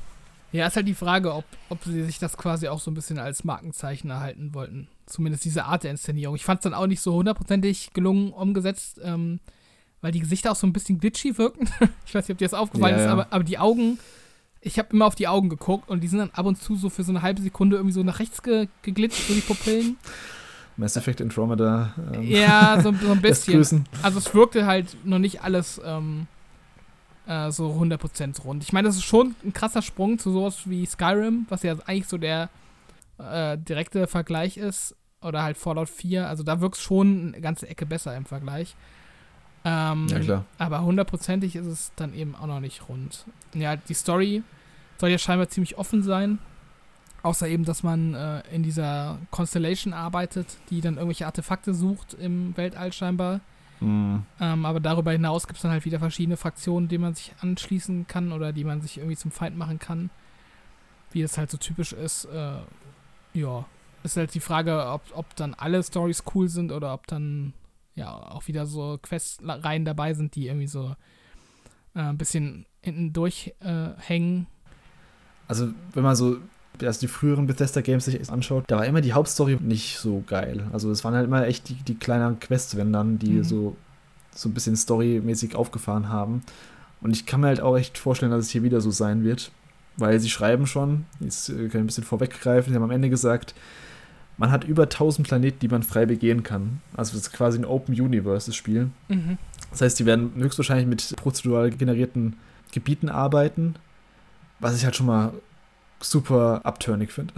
Ja, 0.52 0.66
ist 0.66 0.76
halt 0.76 0.88
die 0.88 0.94
Frage, 0.94 1.32
ob, 1.34 1.44
ob 1.68 1.82
sie 1.84 2.02
sich 2.04 2.18
das 2.18 2.36
quasi 2.36 2.66
auch 2.68 2.80
so 2.80 2.90
ein 2.90 2.94
bisschen 2.94 3.18
als 3.18 3.44
Markenzeichen 3.44 4.10
erhalten 4.10 4.52
wollten. 4.54 4.88
Zumindest 5.06 5.44
diese 5.44 5.64
Art 5.64 5.84
der 5.84 5.92
Inszenierung. 5.92 6.34
Ich 6.36 6.44
fand 6.44 6.58
es 6.60 6.64
dann 6.64 6.74
auch 6.74 6.86
nicht 6.88 7.00
so 7.00 7.14
hundertprozentig 7.14 7.90
gelungen 7.92 8.32
umgesetzt, 8.32 9.00
ähm, 9.02 9.38
weil 10.00 10.12
die 10.12 10.20
Gesichter 10.20 10.50
auch 10.52 10.56
so 10.56 10.66
ein 10.66 10.72
bisschen 10.72 10.98
glitchy 10.98 11.38
wirken. 11.38 11.68
ich 12.06 12.14
weiß 12.14 12.24
nicht, 12.26 12.34
ob 12.34 12.38
dir 12.38 12.46
das 12.46 12.54
aufgefallen 12.54 12.96
Ja, 12.96 13.00
ist, 13.02 13.06
ja. 13.06 13.12
aber, 13.12 13.28
aber 13.30 13.44
die 13.44 13.58
Augen, 13.58 13.98
ich 14.60 14.78
habe 14.78 14.88
immer 14.92 15.06
auf 15.06 15.14
die 15.14 15.28
Augen 15.28 15.48
geguckt 15.50 15.88
und 15.88 16.00
die 16.00 16.08
sind 16.08 16.18
dann 16.18 16.30
ab 16.30 16.46
und 16.46 16.60
zu 16.60 16.74
so 16.74 16.90
für 16.90 17.04
so 17.04 17.12
eine 17.12 17.22
halbe 17.22 17.42
Sekunde 17.42 17.76
irgendwie 17.76 17.94
so 17.94 18.02
nach 18.02 18.18
rechts 18.18 18.42
ge 18.42 18.66
geglitscht, 18.82 19.28
so 19.28 19.34
die 19.34 19.40
Pupillen. 19.40 19.98
Mass 20.76 20.96
Effect 20.96 21.20
Andromeda. 21.20 21.92
Ähm, 22.14 22.22
Ja, 22.22 22.80
so, 22.82 22.92
so 22.94 23.12
ein 23.12 23.20
bisschen. 23.22 23.84
Also 24.02 24.18
es 24.18 24.34
wirkte 24.34 24.66
halt 24.66 24.96
noch 25.04 25.18
nicht 25.18 25.42
alles 25.42 25.80
ähm, 25.84 26.26
äh, 27.30 27.50
so 27.52 27.70
100% 27.80 28.42
rund. 28.42 28.64
Ich 28.64 28.72
meine, 28.72 28.88
das 28.88 28.96
ist 28.96 29.04
schon 29.04 29.34
ein 29.44 29.52
krasser 29.52 29.82
Sprung 29.82 30.18
zu 30.18 30.32
sowas 30.32 30.68
wie 30.68 30.84
Skyrim, 30.84 31.46
was 31.48 31.62
ja 31.62 31.74
eigentlich 31.86 32.08
so 32.08 32.18
der 32.18 32.50
äh, 33.18 33.56
direkte 33.56 34.06
Vergleich 34.06 34.56
ist. 34.56 34.96
Oder 35.22 35.42
halt 35.42 35.56
Fallout 35.58 35.88
4. 35.90 36.26
Also 36.28 36.42
da 36.42 36.60
wirkt 36.60 36.76
es 36.76 36.82
schon 36.82 37.28
eine 37.34 37.40
ganze 37.42 37.68
Ecke 37.68 37.84
besser 37.86 38.16
im 38.16 38.24
Vergleich. 38.24 38.74
Ähm, 39.64 40.06
Ja, 40.08 40.18
klar. 40.18 40.44
aber 40.58 40.82
hundertprozentig 40.82 41.54
ist 41.56 41.66
es 41.66 41.92
dann 41.96 42.14
eben 42.14 42.34
auch 42.34 42.46
noch 42.46 42.60
nicht 42.60 42.88
rund. 42.88 43.26
Ja, 43.54 43.76
die 43.76 43.92
Story 43.94 44.42
soll 44.98 45.10
ja 45.10 45.18
scheinbar 45.18 45.48
ziemlich 45.50 45.76
offen 45.76 46.02
sein. 46.02 46.38
Außer 47.22 47.46
eben, 47.48 47.66
dass 47.66 47.82
man 47.82 48.14
äh, 48.14 48.42
in 48.50 48.62
dieser 48.62 49.18
Constellation 49.30 49.92
arbeitet, 49.92 50.46
die 50.70 50.80
dann 50.80 50.94
irgendwelche 50.94 51.26
Artefakte 51.26 51.74
sucht 51.74 52.14
im 52.14 52.56
Weltall 52.56 52.92
scheinbar. 52.94 53.40
Mhm. 53.80 54.24
Ähm, 54.40 54.64
aber 54.66 54.80
darüber 54.80 55.12
hinaus 55.12 55.46
gibt 55.46 55.56
es 55.56 55.62
dann 55.62 55.70
halt 55.70 55.84
wieder 55.84 55.98
verschiedene 55.98 56.36
Fraktionen, 56.36 56.88
denen 56.88 57.02
man 57.02 57.14
sich 57.14 57.34
anschließen 57.40 58.06
kann 58.06 58.32
oder 58.32 58.52
die 58.52 58.64
man 58.64 58.80
sich 58.82 58.98
irgendwie 58.98 59.16
zum 59.16 59.30
Feind 59.30 59.56
machen 59.56 59.78
kann. 59.78 60.10
Wie 61.12 61.22
das 61.22 61.38
halt 61.38 61.50
so 61.50 61.58
typisch 61.58 61.92
ist. 61.92 62.26
Äh, 62.26 62.58
ja, 63.34 63.66
ist 64.02 64.16
halt 64.16 64.34
die 64.34 64.40
Frage, 64.40 64.86
ob, 64.86 65.02
ob 65.14 65.34
dann 65.36 65.54
alle 65.54 65.82
Stories 65.82 66.24
cool 66.34 66.48
sind 66.48 66.72
oder 66.72 66.94
ob 66.94 67.06
dann 67.06 67.52
ja 67.94 68.10
auch 68.10 68.46
wieder 68.48 68.66
so 68.66 68.98
Questreihen 69.02 69.84
dabei 69.84 70.14
sind, 70.14 70.34
die 70.34 70.46
irgendwie 70.46 70.66
so 70.66 70.94
äh, 71.94 72.00
ein 72.00 72.18
bisschen 72.18 72.66
hinten 72.82 73.12
durchhängen. 73.12 73.94
Äh, 73.96 74.00
hängen. 74.00 74.46
Also, 75.48 75.70
wenn 75.92 76.04
man 76.04 76.14
so 76.14 76.38
erst 76.82 77.02
die 77.02 77.08
früheren 77.08 77.46
Bethesda-Games 77.46 78.04
sich 78.04 78.30
anschaut, 78.30 78.64
da 78.68 78.76
war 78.78 78.86
immer 78.86 79.00
die 79.00 79.12
Hauptstory 79.12 79.58
nicht 79.60 79.98
so 79.98 80.22
geil. 80.26 80.64
Also, 80.72 80.90
es 80.90 81.04
waren 81.04 81.14
halt 81.14 81.26
immer 81.26 81.46
echt 81.46 81.68
die, 81.68 81.74
die 81.74 81.94
kleineren 81.94 82.40
Quests, 82.40 82.76
wenn 82.76 82.92
dann, 82.92 83.18
die 83.18 83.30
Mhm. 83.32 83.44
so, 83.44 83.76
so 84.34 84.48
ein 84.48 84.54
bisschen 84.54 84.76
storymäßig 84.76 85.56
aufgefahren 85.56 86.08
haben. 86.08 86.42
Und 87.00 87.12
ich 87.12 87.26
kann 87.26 87.40
mir 87.40 87.48
halt 87.48 87.60
auch 87.60 87.76
echt 87.76 87.98
vorstellen, 87.98 88.30
dass 88.32 88.44
es 88.46 88.50
hier 88.50 88.62
wieder 88.62 88.80
so 88.80 88.90
sein 88.90 89.24
wird. 89.24 89.50
Weil 89.96 90.20
sie 90.20 90.30
schreiben 90.30 90.66
schon, 90.66 91.04
jetzt 91.18 91.48
äh, 91.50 91.54
kann 91.54 91.66
ich 91.66 91.74
ein 91.74 91.86
bisschen 91.86 92.04
vorweggreifen, 92.04 92.70
sie 92.72 92.76
haben 92.76 92.84
am 92.84 92.90
Ende 92.92 93.10
gesagt, 93.10 93.54
man 94.38 94.50
hat 94.50 94.64
über 94.64 94.84
1000 94.84 95.26
Planeten, 95.26 95.58
die 95.60 95.68
man 95.68 95.82
frei 95.82 96.06
begehen 96.06 96.42
kann. 96.42 96.80
Also 96.96 97.12
das 97.12 97.22
ist 97.26 97.32
quasi 97.32 97.58
ein 97.58 97.66
Open 97.66 98.00
Universe, 98.00 98.46
das 98.46 98.56
Spiel. 98.56 98.88
Mhm. 99.08 99.36
Das 99.70 99.82
heißt, 99.82 99.98
die 99.98 100.06
werden 100.06 100.32
höchstwahrscheinlich 100.36 100.86
mit 100.86 101.14
prozedural 101.16 101.70
generierten 101.70 102.36
Gebieten 102.72 103.08
arbeiten, 103.10 103.74
was 104.60 104.76
ich 104.76 104.84
halt 104.84 104.96
schon 104.96 105.06
mal 105.06 105.32
super 106.00 106.60
abturnig 106.64 107.12
finde. 107.12 107.32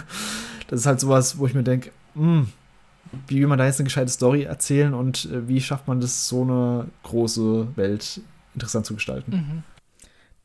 das 0.68 0.80
ist 0.80 0.86
halt 0.86 1.00
sowas, 1.00 1.38
wo 1.38 1.46
ich 1.46 1.54
mir 1.54 1.62
denke, 1.62 1.90
wie 2.14 3.40
will 3.40 3.46
man 3.46 3.58
da 3.58 3.66
jetzt 3.66 3.78
eine 3.78 3.84
gescheite 3.84 4.10
Story 4.10 4.42
erzählen 4.44 4.94
und 4.94 5.26
äh, 5.26 5.48
wie 5.48 5.60
schafft 5.60 5.88
man 5.88 6.00
das, 6.00 6.28
so 6.28 6.42
eine 6.42 6.88
große 7.02 7.76
Welt 7.76 8.20
interessant 8.54 8.86
zu 8.86 8.94
gestalten? 8.94 9.32
Mhm. 9.32 9.62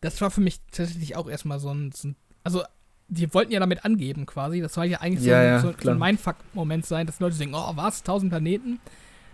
Das 0.01 0.21
war 0.21 0.29
für 0.31 0.41
mich 0.41 0.59
tatsächlich 0.71 1.15
auch 1.15 1.27
erstmal 1.29 1.59
so 1.59 1.69
ein, 1.73 1.91
so 1.91 2.09
ein. 2.09 2.15
Also, 2.43 2.63
die 3.09 3.33
wollten 3.33 3.51
ja 3.51 3.59
damit 3.59 3.83
angeben 3.85 4.25
quasi. 4.25 4.61
Das 4.61 4.73
soll 4.73 4.85
ja 4.85 4.99
eigentlich 5.01 5.23
so, 5.23 5.29
Ja, 5.29 5.39
ein- 5.39 5.45
ja, 5.45 5.59
so, 5.61 5.73
so 5.81 5.89
ein 5.91 5.97
Mindfuck-Moment 5.97 6.85
sein, 6.85 7.07
dass 7.07 7.17
die 7.17 7.23
Leute 7.23 7.37
denken, 7.37 7.55
oh, 7.55 7.71
was, 7.75 7.99
1000 8.03 8.29
Planeten? 8.31 8.79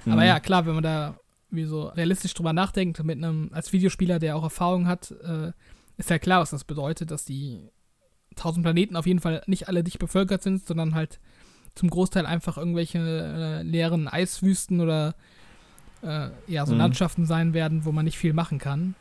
Aber 0.05 0.21
Mhm. 0.21 0.27
ja, 0.27 0.39
klar, 0.39 0.65
wenn 0.65 0.75
man 0.75 0.83
da 0.83 1.15
wie 1.49 1.65
so 1.65 1.83
realistisch 1.87 2.33
drüber 2.33 2.53
nachdenkt, 2.53 3.03
mit 3.03 3.17
einem, 3.17 3.49
als 3.53 3.73
Videospieler, 3.73 4.19
der 4.19 4.35
auch 4.35 4.43
Erfahrung 4.43 4.87
hat, 4.87 5.11
äh, 5.23 5.51
ist 5.97 6.09
ja 6.09 6.17
klar, 6.17 6.41
was 6.41 6.49
das 6.51 6.63
bedeutet, 6.63 7.11
dass 7.11 7.25
die 7.25 7.69
1000 8.37 8.63
Planeten 8.63 8.95
auf 8.95 9.05
jeden 9.07 9.19
Fall 9.19 9.41
nicht 9.47 9.67
alle 9.67 9.83
dicht 9.83 9.99
bevölkert 9.99 10.43
sind, 10.43 10.65
sondern 10.65 10.95
halt 10.95 11.19
zum 11.75 11.89
Großteil 11.89 12.25
einfach 12.25 12.57
irgendwelche 12.57 12.99
äh, 12.99 13.63
leeren 13.63 14.07
Eiswüsten 14.07 14.79
oder 14.79 15.15
äh, 16.03 16.29
ja, 16.47 16.65
so 16.65 16.73
Mhm. 16.73 16.79
Landschaften 16.79 17.25
sein 17.25 17.53
werden, 17.53 17.85
wo 17.85 17.91
man 17.91 18.05
nicht 18.05 18.17
viel 18.17 18.33
machen 18.33 18.59
kann. 18.59 18.95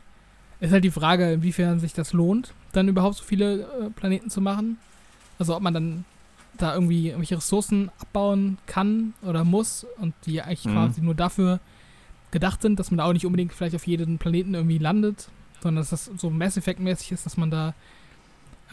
Ist 0.59 0.71
halt 0.71 0.83
die 0.83 0.91
Frage, 0.91 1.33
inwiefern 1.33 1.79
sich 1.79 1.93
das 1.93 2.13
lohnt, 2.13 2.53
dann 2.71 2.87
überhaupt 2.87 3.15
so 3.17 3.23
viele 3.23 3.63
äh, 3.63 3.89
Planeten 3.89 4.29
zu 4.29 4.39
machen. 4.41 4.77
Also 5.37 5.55
ob 5.55 5.61
man 5.61 5.73
dann 5.73 6.05
da 6.57 6.73
irgendwie 6.73 7.07
irgendwelche 7.07 7.37
Ressourcen 7.37 7.89
abbauen 7.99 8.57
kann 8.67 9.13
oder 9.23 9.43
muss 9.43 9.85
und 9.99 10.13
die 10.25 10.41
eigentlich 10.41 10.65
Mhm. 10.65 10.73
quasi 10.73 11.01
nur 11.01 11.15
dafür 11.15 11.59
gedacht 12.31 12.61
sind, 12.61 12.79
dass 12.79 12.89
man 12.91 12.99
da 12.99 13.05
auch 13.05 13.13
nicht 13.13 13.25
unbedingt 13.25 13.53
vielleicht 13.53 13.75
auf 13.75 13.85
jedem 13.85 14.17
Planeten 14.17 14.53
irgendwie 14.53 14.77
landet, 14.77 15.29
sondern 15.61 15.81
dass 15.81 15.89
das 15.89 16.05
so 16.17 16.29
Mass 16.29 16.57
Effect-mäßig 16.57 17.11
ist, 17.11 17.25
dass 17.25 17.37
man 17.37 17.51
da 17.51 17.73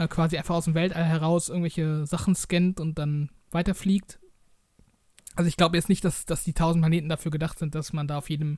äh, 0.01 0.09
quasi 0.09 0.39
einfach 0.39 0.55
aus 0.55 0.65
dem 0.65 0.75
Weltall 0.75 1.05
heraus 1.05 1.49
irgendwelche 1.49 2.07
Sachen 2.07 2.35
scannt 2.35 2.81
und 2.81 2.99
dann 2.99 3.31
weiterfliegt. 3.51 4.19
Also 5.37 5.47
ich 5.49 5.57
glaube 5.57 5.77
jetzt 5.77 5.89
nicht, 5.89 6.05
dass, 6.05 6.25
dass 6.25 6.43
die 6.45 6.55
tausend 6.55 6.83
Planeten 6.83 7.09
dafür 7.09 7.31
gedacht 7.31 7.59
sind, 7.59 7.75
dass 7.75 7.93
man 7.93 8.09
da 8.09 8.19
auf 8.19 8.31
jedem 8.31 8.57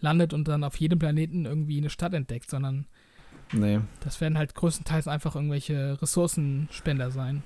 landet 0.00 0.32
und 0.32 0.48
dann 0.48 0.64
auf 0.64 0.76
jedem 0.76 0.98
Planeten 0.98 1.44
irgendwie 1.44 1.78
eine 1.78 1.90
Stadt 1.90 2.14
entdeckt, 2.14 2.50
sondern 2.50 2.86
Nee. 3.52 3.80
das 4.00 4.20
werden 4.20 4.36
halt 4.38 4.54
größtenteils 4.54 5.08
einfach 5.08 5.34
irgendwelche 5.34 6.00
Ressourcenspender 6.00 7.10
sein. 7.10 7.42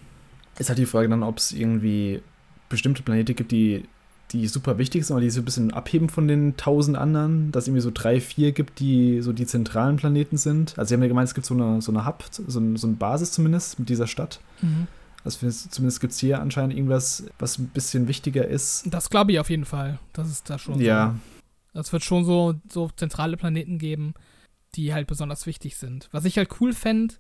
Ist 0.59 0.69
halt 0.69 0.79
die 0.79 0.87
Frage 0.87 1.09
dann, 1.09 1.23
ob 1.23 1.39
es 1.39 1.53
irgendwie 1.53 2.23
bestimmte 2.69 3.03
Planete 3.03 3.35
gibt, 3.35 3.53
die, 3.53 3.85
die 4.33 4.47
super 4.49 4.79
wichtig 4.79 5.05
sind, 5.05 5.15
oder 5.17 5.23
die 5.25 5.31
so 5.31 5.41
ein 5.41 5.45
bisschen 5.45 5.73
abheben 5.73 6.09
von 6.09 6.27
den 6.29 6.57
tausend 6.57 6.97
anderen, 6.97 7.53
dass 7.53 7.65
es 7.65 7.69
irgendwie 7.69 7.83
so 7.83 7.91
drei, 7.93 8.21
vier 8.21 8.53
gibt, 8.53 8.81
die 8.81 9.21
so 9.21 9.33
die 9.33 9.47
zentralen 9.47 9.97
Planeten 9.97 10.37
sind. 10.37 10.79
Also 10.79 10.89
sie 10.89 10.95
haben 10.95 11.03
ja 11.03 11.09
gemeint, 11.09 11.29
es 11.29 11.35
gibt 11.35 11.47
so 11.47 11.55
eine, 11.55 11.81
so 11.83 11.93
eine 11.93 12.07
Hub, 12.07 12.25
so, 12.31 12.59
ein, 12.61 12.77
so 12.77 12.87
eine 12.87 12.97
Basis 12.97 13.33
zumindest 13.33 13.79
mit 13.79 13.89
dieser 13.89 14.07
Stadt. 14.07 14.41
Also 15.25 15.39
für- 15.39 15.51
zumindest 15.51 16.01
gibt 16.01 16.13
es 16.15 16.19
hier 16.19 16.41
anscheinend 16.41 16.75
irgendwas, 16.75 17.25
was 17.39 17.59
ein 17.59 17.69
bisschen 17.69 18.09
wichtiger 18.09 18.47
ist. 18.47 18.85
Das 18.93 19.11
glaube 19.11 19.33
ich 19.33 19.39
auf 19.39 19.51
jeden 19.51 19.65
Fall. 19.67 19.99
Das 20.13 20.29
ist 20.31 20.49
da 20.51 20.59
schon 20.59 20.81
Ja, 20.81 21.15
so. 21.75 21.81
Es 21.81 21.93
wird 21.93 22.03
schon 22.05 22.25
so, 22.25 22.55
so 22.71 22.91
zentrale 22.97 23.37
Planeten 23.37 23.79
geben, 23.79 24.15
die 24.75 24.93
halt 24.93 25.07
besonders 25.07 25.47
wichtig 25.47 25.77
sind. 25.77 26.09
Was 26.13 26.25
ich 26.25 26.39
halt 26.39 26.49
cool 26.61 26.73
fände, 26.73 27.15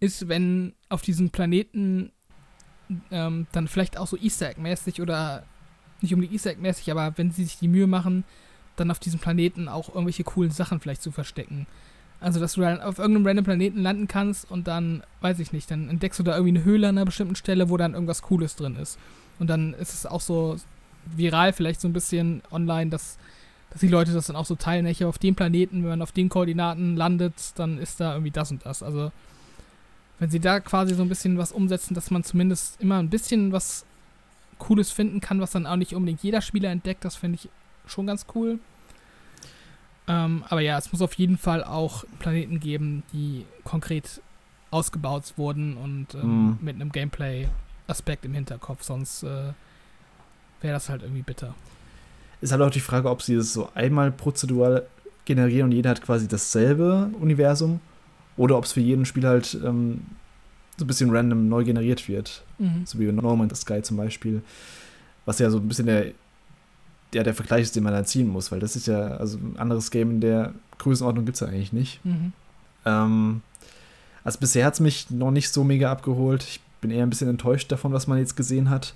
ist, 0.00 0.28
wenn 0.28 0.74
auf 0.88 1.02
diesem 1.02 1.30
Planeten 1.30 2.12
ähm, 3.10 3.46
dann 3.52 3.66
vielleicht 3.68 3.98
auch 3.98 4.06
so 4.06 4.16
Easter 4.16 4.48
Egg-mäßig 4.50 5.00
oder 5.00 5.44
nicht 6.02 6.12
unbedingt 6.14 6.34
Easter 6.34 6.50
Egg-mäßig, 6.50 6.90
aber 6.90 7.16
wenn 7.16 7.30
sie 7.30 7.44
sich 7.44 7.58
die 7.58 7.68
Mühe 7.68 7.86
machen, 7.86 8.24
dann 8.76 8.90
auf 8.90 8.98
diesem 8.98 9.20
Planeten 9.20 9.68
auch 9.68 9.88
irgendwelche 9.88 10.24
coolen 10.24 10.50
Sachen 10.50 10.80
vielleicht 10.80 11.02
zu 11.02 11.10
verstecken. 11.10 11.66
Also, 12.20 12.40
dass 12.40 12.54
du 12.54 12.62
dann 12.62 12.80
auf 12.80 12.98
irgendeinem 12.98 13.26
random 13.26 13.44
Planeten 13.44 13.82
landen 13.82 14.08
kannst 14.08 14.50
und 14.50 14.66
dann, 14.68 15.02
weiß 15.20 15.38
ich 15.38 15.52
nicht, 15.52 15.70
dann 15.70 15.90
entdeckst 15.90 16.18
du 16.18 16.22
da 16.22 16.36
irgendwie 16.36 16.58
eine 16.58 16.64
Höhle 16.64 16.88
an 16.88 16.96
einer 16.96 17.04
bestimmten 17.04 17.36
Stelle, 17.36 17.68
wo 17.68 17.76
dann 17.76 17.92
irgendwas 17.92 18.22
Cooles 18.22 18.56
drin 18.56 18.76
ist. 18.76 18.98
Und 19.38 19.48
dann 19.48 19.74
ist 19.74 19.92
es 19.92 20.06
auch 20.06 20.22
so 20.22 20.56
viral 21.14 21.52
vielleicht 21.52 21.80
so 21.80 21.88
ein 21.88 21.92
bisschen 21.92 22.42
online, 22.50 22.90
dass, 22.90 23.18
dass 23.70 23.80
die 23.80 23.88
Leute 23.88 24.12
das 24.12 24.26
dann 24.26 24.36
auch 24.36 24.46
so 24.46 24.54
teilen. 24.54 24.86
Ich 24.86 25.04
auf 25.04 25.18
dem 25.18 25.34
Planeten, 25.34 25.82
wenn 25.82 25.90
man 25.90 26.02
auf 26.02 26.12
den 26.12 26.30
Koordinaten 26.30 26.96
landet, 26.96 27.34
dann 27.56 27.78
ist 27.78 28.00
da 28.00 28.12
irgendwie 28.12 28.30
das 28.30 28.50
und 28.50 28.64
das. 28.64 28.82
Also, 28.82 29.12
wenn 30.18 30.30
sie 30.30 30.40
da 30.40 30.60
quasi 30.60 30.94
so 30.94 31.02
ein 31.02 31.10
bisschen 31.10 31.36
was 31.36 31.52
umsetzen, 31.52 31.94
dass 31.94 32.10
man 32.10 32.24
zumindest 32.24 32.80
immer 32.80 32.98
ein 32.98 33.10
bisschen 33.10 33.52
was 33.52 33.84
Cooles 34.58 34.90
finden 34.90 35.20
kann, 35.20 35.40
was 35.40 35.50
dann 35.52 35.66
auch 35.66 35.76
nicht 35.76 35.94
unbedingt 35.94 36.22
jeder 36.22 36.40
Spieler 36.40 36.70
entdeckt, 36.70 37.04
das 37.04 37.16
finde 37.16 37.38
ich 37.42 37.48
schon 37.86 38.06
ganz 38.06 38.26
cool. 38.34 38.58
Ähm, 40.08 40.44
aber 40.48 40.60
ja, 40.60 40.78
es 40.78 40.92
muss 40.92 41.02
auf 41.02 41.14
jeden 41.14 41.36
Fall 41.36 41.64
auch 41.64 42.04
Planeten 42.20 42.60
geben, 42.60 43.02
die 43.12 43.44
konkret 43.64 44.20
ausgebaut 44.70 45.34
wurden 45.36 45.76
und 45.76 46.14
ähm, 46.14 46.46
Mhm. 46.46 46.58
mit 46.60 46.74
einem 46.76 46.92
Gameplay-Aspekt 46.92 48.24
im 48.24 48.34
Hinterkopf, 48.34 48.82
sonst 48.82 49.22
äh, 49.24 49.26
wäre 50.60 50.74
das 50.74 50.88
halt 50.88 51.02
irgendwie 51.02 51.22
bitter. 51.22 51.54
ist 52.40 52.52
halt 52.52 52.62
auch 52.62 52.70
die 52.70 52.80
Frage, 52.80 53.10
ob 53.10 53.22
sie 53.22 53.36
das 53.36 53.52
so 53.52 53.68
einmal 53.74 54.12
prozedural 54.12 54.86
generieren 55.24 55.66
und 55.70 55.72
jeder 55.72 55.90
hat 55.90 56.02
quasi 56.02 56.28
dasselbe 56.28 57.10
Universum 57.20 57.80
oder 58.36 58.56
ob 58.58 58.64
es 58.64 58.72
für 58.72 58.80
jeden 58.80 59.06
Spieler 59.06 59.30
halt 59.30 59.58
ähm, 59.64 60.02
so 60.76 60.84
ein 60.84 60.86
bisschen 60.86 61.10
random 61.10 61.48
neu 61.48 61.64
generiert 61.64 62.08
wird. 62.08 62.44
So 62.84 62.98
wie 62.98 63.10
No 63.10 63.36
Man's 63.36 63.60
Sky 63.60 63.82
zum 63.82 63.96
Beispiel. 63.96 64.42
Was 65.24 65.38
ja 65.38 65.50
so 65.50 65.58
ein 65.58 65.68
bisschen 65.68 65.86
der, 65.86 66.12
der, 67.12 67.24
der 67.24 67.34
Vergleich 67.34 67.62
ist, 67.62 67.76
den 67.76 67.82
man 67.82 67.92
da 67.92 68.04
ziehen 68.04 68.28
muss, 68.28 68.52
weil 68.52 68.60
das 68.60 68.76
ist 68.76 68.86
ja, 68.86 69.16
also 69.16 69.38
ein 69.38 69.56
anderes 69.58 69.90
Game 69.90 70.10
in 70.10 70.20
der 70.20 70.54
Größenordnung 70.78 71.24
gibt 71.24 71.36
es 71.36 71.40
ja 71.40 71.48
eigentlich 71.48 71.72
nicht. 71.72 72.04
Mhm. 72.04 72.32
Ähm, 72.84 73.42
also 74.24 74.38
bisher 74.38 74.66
hat 74.66 74.74
es 74.74 74.80
mich 74.80 75.10
noch 75.10 75.30
nicht 75.30 75.50
so 75.50 75.64
mega 75.64 75.90
abgeholt. 75.90 76.42
Ich 76.44 76.60
bin 76.80 76.90
eher 76.90 77.04
ein 77.04 77.10
bisschen 77.10 77.28
enttäuscht 77.28 77.70
davon, 77.72 77.92
was 77.92 78.06
man 78.06 78.18
jetzt 78.18 78.36
gesehen 78.36 78.70
hat. 78.70 78.94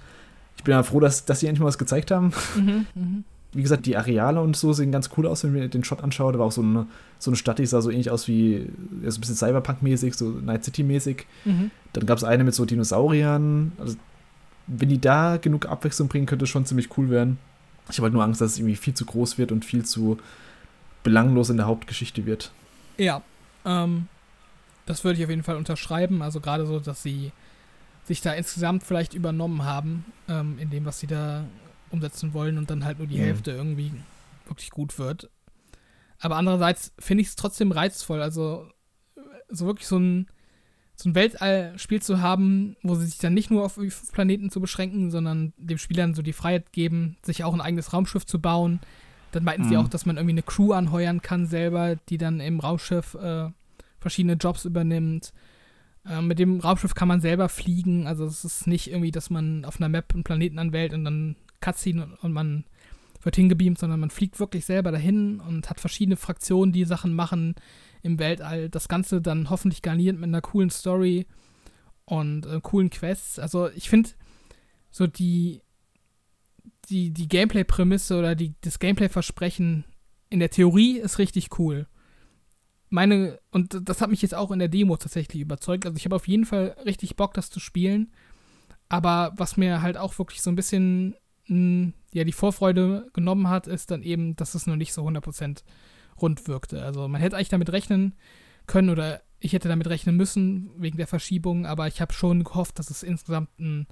Ich 0.57 0.65
bin 0.65 0.73
ja 0.73 0.83
froh, 0.83 1.01
dass, 1.01 1.25
dass 1.25 1.41
sie 1.41 1.47
endlich 1.47 1.61
mal 1.61 1.69
was 1.69 1.79
gezeigt 1.79 2.11
haben. 2.11 2.33
Mhm. 2.57 2.87
Mhm. 2.95 3.25
Wie 3.53 3.63
gesagt, 3.63 3.87
die 3.87 3.97
Areale 3.97 4.41
und 4.41 4.57
so 4.57 4.73
sehen 4.73 4.93
ganz 4.93 5.11
cool 5.17 5.27
aus, 5.27 5.43
wenn 5.43 5.53
man 5.53 5.71
den 5.71 5.83
Shot 5.83 6.03
anschaut. 6.03 6.35
Da 6.35 6.39
war 6.39 6.47
auch 6.47 6.53
so 6.53 6.63
eine, 6.63 6.87
so 7.19 7.31
eine 7.31 7.37
Stadt, 7.37 7.59
die 7.59 7.67
sah 7.67 7.81
so 7.81 7.91
ähnlich 7.91 8.11
aus 8.11 8.29
wie, 8.29 8.69
ja, 9.03 9.11
so 9.11 9.19
ein 9.19 9.21
bisschen 9.21 9.37
Cyberpunk-mäßig, 9.37 10.15
so 10.15 10.29
Night 10.29 10.65
City-mäßig. 10.65 11.27
Mhm. 11.45 11.71
Dann 11.93 12.07
gab 12.07 12.19
es 12.19 12.25
eine 12.25 12.45
mit 12.45 12.55
so 12.55 12.65
Dinosauriern. 12.65 13.73
Also, 13.79 13.97
wenn 14.69 14.89
die 14.89 15.01
da 15.01 15.37
genug 15.37 15.67
Abwechslung 15.67 16.07
bringen, 16.07 16.27
könnte 16.27 16.45
es 16.45 16.49
schon 16.49 16.65
ziemlich 16.65 16.97
cool 16.97 17.11
werden. 17.11 17.39
Ich 17.91 17.99
habe 17.99 18.05
halt 18.05 18.13
nur 18.13 18.23
Angst, 18.23 18.41
dass 18.41 18.53
es 18.53 18.59
irgendwie 18.59 18.77
viel 18.77 18.95
zu 18.95 19.05
groß 19.05 19.37
wird 19.37 19.51
und 19.51 19.65
viel 19.65 19.85
zu 19.85 20.19
belanglos 21.03 21.51
in 21.51 21.57
der 21.57 21.67
Hauptgeschichte 21.67 22.27
wird. 22.27 22.53
Ja, 22.99 23.23
ähm, 23.65 24.07
das 24.87 25.03
würde 25.03 25.19
ich 25.19 25.25
auf 25.25 25.31
jeden 25.31 25.43
Fall 25.43 25.57
unterschreiben. 25.57 26.23
Also 26.23 26.41
gerade 26.41 26.67
so, 26.67 26.79
dass 26.79 27.03
sie 27.03 27.33
sich 28.05 28.21
da 28.21 28.33
insgesamt 28.33 28.83
vielleicht 28.83 29.15
übernommen 29.15 29.65
haben 29.65 30.05
ähm, 30.29 30.57
in 30.59 30.71
dem, 30.71 30.85
was 30.85 31.01
sie 31.01 31.07
da 31.07 31.45
umsetzen 31.91 32.35
wollen 32.35 32.59
und 32.59 32.71
dann 32.71 32.85
halt 32.85 32.99
nur 32.99 33.07
die 33.07 33.19
mhm. 33.19 33.25
Hälfte 33.25 33.51
irgendwie 33.53 33.93
wirklich 34.47 34.71
gut 34.71 34.99
wird. 34.99 35.31
Aber 36.19 36.37
andererseits 36.37 36.93
finde 36.99 37.23
ich 37.23 37.29
es 37.29 37.37
trotzdem 37.37 37.73
reizvoll. 37.73 38.21
Also 38.21 38.69
so 39.49 39.67
wirklich 39.67 39.87
so 39.87 39.99
ein, 39.99 40.27
so 40.95 41.09
ein 41.09 41.15
Weltallspiel 41.15 42.03
zu 42.03 42.21
haben, 42.21 42.77
wo 42.83 42.95
sie 42.95 43.07
sich 43.07 43.19
dann 43.19 43.35
nicht 43.35 43.51
nur 43.51 43.65
auf 43.65 43.79
Planeten 44.13 44.51
zu 44.51 44.61
beschränken, 44.61 45.11
sondern 45.11 45.55
dem 45.57 45.79
Spielern 45.79 46.15
so 46.15 46.23
die 46.23 46.35
Freiheit 46.35 46.73
geben, 46.73 47.17
sich 47.23 47.43
auch 47.43 47.55
ein 47.55 47.63
eigenes 47.63 47.93
Raumschiff 47.93 48.27
zu 48.27 48.41
bauen. 48.41 48.81
Dann 49.33 49.45
meinten 49.45 49.65
mhm. 49.65 49.69
sie 49.69 49.77
auch, 49.79 49.89
dass 49.89 50.07
man 50.07 50.17
irgendwie 50.17 50.35
eine 50.35 50.43
Crew 50.43 50.73
anheuern 50.73 51.23
kann 51.23 51.47
selber, 51.47 51.97
die 52.09 52.19
dann 52.19 52.41
im 52.41 52.61
Raumschiff 52.61 53.15
äh, 53.15 53.49
verschiedene 53.99 54.35
Jobs 54.35 54.65
übernimmt. 54.67 55.33
Äh, 56.05 56.21
mit 56.21 56.39
dem 56.39 56.61
Raumschiff 56.61 56.95
kann 56.95 57.09
man 57.09 57.21
selber 57.21 57.49
fliegen. 57.49 58.07
Also 58.07 58.27
es 58.27 58.45
ist 58.45 58.67
nicht 58.67 58.91
irgendwie, 58.91 59.13
dass 59.13 59.31
man 59.31 59.65
auf 59.65 59.79
einer 59.79 59.89
Map 59.89 60.13
einen 60.13 60.25
Planeten 60.25 60.59
anwählt 60.59 60.93
und 60.93 61.05
dann 61.05 61.37
Cutscene 61.61 62.17
und, 62.21 62.33
man 62.33 62.65
wird 63.23 63.37
hingebeamt, 63.37 63.79
sondern 63.79 64.01
man 64.01 64.11
fliegt 64.11 64.41
wirklich 64.41 64.65
selber 64.65 64.93
dahin 64.93 65.41
und 65.41 65.69
hat 65.69 65.81
verschiedene 65.81 66.17
Fraktionen, 66.17 66.73
die 66.73 66.85
Sachen 66.85 67.15
machen 67.15 67.55
im 68.03 68.19
Weltall. 68.19 68.71
Das 68.71 68.89
Ganze 68.89 69.21
dann 69.21 69.51
hoffentlich 69.51 69.83
garniert 69.83 70.17
mit 70.17 70.25
einer 70.25 70.41
coolen 70.41 70.71
Story 70.71 71.27
und 72.07 72.47
äh, 72.47 72.61
coolen 72.63 72.89
Quests. 72.89 73.39
Also 73.39 73.69
ich 73.71 73.91
finde 73.91 74.11
so 74.91 75.07
die, 75.07 75.61
die, 76.89 77.11
die 77.11 77.29
Gameplay-Prämisse 77.29 78.19
oder 78.19 78.35
die, 78.35 78.55
das 78.63 78.79
Gameplay-Versprechen 78.79 79.85
in 80.31 80.39
der 80.39 80.51
Theorie 80.51 80.99
ist 80.99 81.19
richtig 81.19 81.59
cool 81.59 81.87
meine, 82.91 83.39
und 83.53 83.89
das 83.89 84.01
hat 84.01 84.11
mich 84.11 84.21
jetzt 84.21 84.35
auch 84.35 84.51
in 84.51 84.59
der 84.59 84.69
Demo 84.69 84.97
tatsächlich 84.97 85.41
überzeugt. 85.41 85.87
Also 85.87 85.97
ich 85.97 86.05
habe 86.05 86.17
auf 86.17 86.29
jeden 86.29 86.45
Fall 86.45 86.77
richtig 86.85 87.17
Bock, 87.17 87.35
das 87.35 87.49
zu 87.49 87.61
spielen. 87.61 88.13
Aber 88.89 89.33
was 89.37 89.57
mir 89.57 89.81
halt 89.81 89.97
auch 89.97 90.19
wirklich 90.19 90.43
so 90.43 90.51
ein 90.51 90.57
bisschen 90.57 91.15
mh, 91.51 91.93
ja, 92.13 92.25
die 92.25 92.33
Vorfreude 92.33 93.09
genommen 93.13 93.49
hat, 93.49 93.67
ist 93.67 93.91
dann 93.91 94.03
eben, 94.03 94.37
dass 94.37 94.55
es 94.55 94.67
noch 94.67 94.77
nicht 94.77 94.93
so 94.93 95.07
100% 95.07 95.63
rund 96.21 96.49
wirkte. 96.49 96.83
Also 96.83 97.09
man 97.09 97.21
hätte 97.21 97.37
eigentlich 97.37 97.49
damit 97.49 97.73
rechnen 97.73 98.15
können 98.67 98.91
oder 98.91 99.21
ich 99.41 99.53
hätte 99.53 99.69
damit 99.69 99.89
rechnen 99.89 100.17
müssen 100.17 100.71
wegen 100.77 100.97
der 100.97 101.07
Verschiebung, 101.07 101.67
aber 101.67 101.87
ich 101.87 102.01
habe 102.01 102.13
schon 102.13 102.45
gehofft, 102.45 102.79
dass 102.79 102.91
es 102.91 103.03
insgesamt 103.03 103.49
einen 103.59 103.87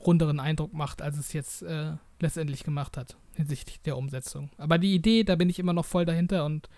runderen 0.00 0.40
Eindruck 0.40 0.72
macht, 0.72 1.02
als 1.02 1.18
es 1.18 1.32
jetzt 1.32 1.62
äh, 1.62 1.92
letztendlich 2.20 2.64
gemacht 2.64 2.96
hat 2.96 3.16
hinsichtlich 3.34 3.80
der 3.80 3.96
Umsetzung. 3.96 4.50
Aber 4.58 4.78
die 4.78 4.94
Idee, 4.94 5.24
da 5.24 5.36
bin 5.36 5.48
ich 5.48 5.58
immer 5.58 5.72
noch 5.72 5.86
voll 5.86 6.04
dahinter 6.04 6.44
und 6.44 6.68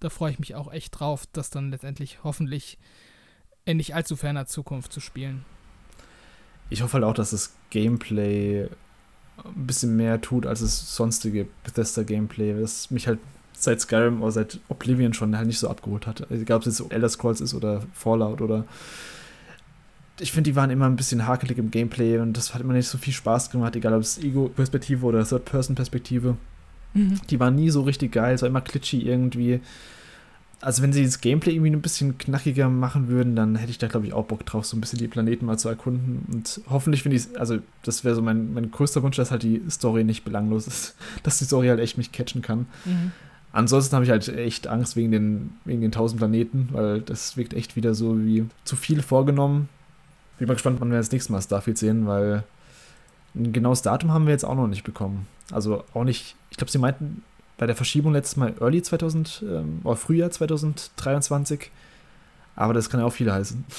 da 0.00 0.08
freue 0.08 0.32
ich 0.32 0.38
mich 0.38 0.54
auch 0.54 0.72
echt 0.72 0.98
drauf, 0.98 1.24
das 1.32 1.50
dann 1.50 1.70
letztendlich 1.70 2.24
hoffentlich 2.24 2.78
in 3.64 3.76
nicht 3.76 3.94
allzu 3.94 4.16
ferner 4.16 4.46
Zukunft 4.46 4.92
zu 4.92 5.00
spielen. 5.00 5.44
Ich 6.70 6.82
hoffe 6.82 6.94
halt 6.94 7.04
auch, 7.04 7.14
dass 7.14 7.30
das 7.30 7.56
Gameplay 7.70 8.68
ein 9.44 9.66
bisschen 9.66 9.96
mehr 9.96 10.20
tut 10.20 10.46
als 10.46 10.60
das 10.60 10.94
sonstige 10.94 11.46
Bethesda-Gameplay, 11.64 12.60
das 12.60 12.90
mich 12.90 13.06
halt 13.06 13.18
seit 13.52 13.80
Skyrim 13.80 14.22
oder 14.22 14.32
seit 14.32 14.60
Oblivion 14.68 15.12
schon 15.12 15.36
halt 15.36 15.46
nicht 15.46 15.58
so 15.58 15.68
abgeholt 15.68 16.06
hat. 16.06 16.30
Egal, 16.30 16.58
ob 16.58 16.66
es 16.66 16.78
jetzt 16.78 16.92
Elder 16.92 17.08
Scrolls 17.08 17.40
ist 17.40 17.54
oder 17.54 17.82
Fallout 17.92 18.40
oder 18.40 18.64
ich 20.18 20.32
finde, 20.32 20.50
die 20.50 20.56
waren 20.56 20.70
immer 20.70 20.86
ein 20.86 20.96
bisschen 20.96 21.26
hakelig 21.26 21.58
im 21.58 21.70
Gameplay 21.70 22.18
und 22.18 22.36
das 22.36 22.54
hat 22.54 22.60
immer 22.60 22.74
nicht 22.74 22.88
so 22.88 22.98
viel 22.98 23.12
Spaß 23.12 23.50
gemacht, 23.50 23.74
egal 23.74 23.94
ob 23.94 24.02
es 24.02 24.18
Ego-Perspektive 24.18 25.04
oder 25.06 25.24
Third-Person-Perspektive. 25.24 26.36
Mhm. 26.94 27.20
Die 27.30 27.40
waren 27.40 27.54
nie 27.54 27.70
so 27.70 27.82
richtig 27.82 28.12
geil, 28.12 28.34
es 28.34 28.42
war 28.42 28.48
immer 28.48 28.60
glitchy 28.60 29.00
irgendwie. 29.00 29.60
Also 30.62 30.82
wenn 30.82 30.92
sie 30.92 31.04
das 31.04 31.20
Gameplay 31.20 31.54
irgendwie 31.54 31.70
ein 31.70 31.80
bisschen 31.80 32.18
knackiger 32.18 32.68
machen 32.68 33.08
würden, 33.08 33.34
dann 33.34 33.56
hätte 33.56 33.70
ich 33.70 33.78
da, 33.78 33.86
glaube 33.86 34.06
ich, 34.06 34.12
auch 34.12 34.26
Bock 34.26 34.44
drauf, 34.44 34.66
so 34.66 34.76
ein 34.76 34.80
bisschen 34.80 34.98
die 34.98 35.08
Planeten 35.08 35.46
mal 35.46 35.58
zu 35.58 35.68
erkunden. 35.68 36.26
Und 36.30 36.60
hoffentlich 36.68 37.02
finde 37.02 37.16
ich 37.16 37.38
also 37.38 37.58
das 37.82 38.04
wäre 38.04 38.14
so 38.14 38.20
mein, 38.20 38.52
mein 38.52 38.70
größter 38.70 39.02
Wunsch, 39.02 39.16
dass 39.16 39.30
halt 39.30 39.42
die 39.42 39.62
Story 39.70 40.04
nicht 40.04 40.24
belanglos 40.24 40.66
ist. 40.66 40.96
Dass 41.22 41.38
die 41.38 41.44
Story 41.44 41.68
halt 41.68 41.80
echt 41.80 41.96
mich 41.96 42.12
catchen 42.12 42.42
kann. 42.42 42.66
Mhm. 42.84 43.12
Ansonsten 43.52 43.94
habe 43.94 44.04
ich 44.04 44.10
halt 44.10 44.28
echt 44.28 44.68
Angst 44.68 44.96
wegen 44.96 45.10
den, 45.10 45.50
wegen 45.64 45.80
den 45.80 45.92
tausend 45.92 46.18
Planeten, 46.18 46.68
weil 46.72 47.00
das 47.00 47.36
wirkt 47.36 47.54
echt 47.54 47.74
wieder 47.74 47.94
so 47.94 48.18
wie 48.18 48.46
zu 48.64 48.76
viel 48.76 49.02
vorgenommen. 49.02 49.68
Bin 50.38 50.46
mal 50.46 50.54
gespannt, 50.54 50.80
wann 50.80 50.90
wir 50.90 50.98
das 50.98 51.10
nächste 51.10 51.32
Mal 51.32 51.42
Starfield 51.42 51.76
sehen, 51.76 52.06
weil 52.06 52.44
ein 53.34 53.52
genaues 53.52 53.82
Datum 53.82 54.12
haben 54.12 54.26
wir 54.26 54.32
jetzt 54.32 54.44
auch 54.44 54.54
noch 54.54 54.68
nicht 54.68 54.84
bekommen. 54.84 55.26
Also 55.50 55.84
auch 55.94 56.04
nicht, 56.04 56.36
ich 56.50 56.56
glaube, 56.56 56.70
sie 56.70 56.78
meinten 56.78 57.22
bei 57.60 57.66
der 57.66 57.76
Verschiebung 57.76 58.14
letztes 58.14 58.38
Mal 58.38 58.54
Early 58.58 58.80
2000 58.80 59.44
ähm, 59.46 59.80
oder 59.84 59.94
Frühjahr 59.94 60.30
2023. 60.30 61.70
Aber 62.56 62.72
das 62.72 62.88
kann 62.88 63.00
ja 63.00 63.06
auch 63.06 63.12
viel 63.12 63.30
heißen. 63.30 63.64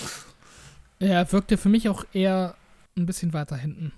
Ja, 1.00 1.32
wirkte 1.32 1.58
für 1.58 1.68
mich 1.68 1.90
auch 1.90 2.06
eher 2.14 2.54
ein 2.96 3.08
bisschen 3.08 3.34
weiter 3.34 3.58
hinten. 3.58 3.92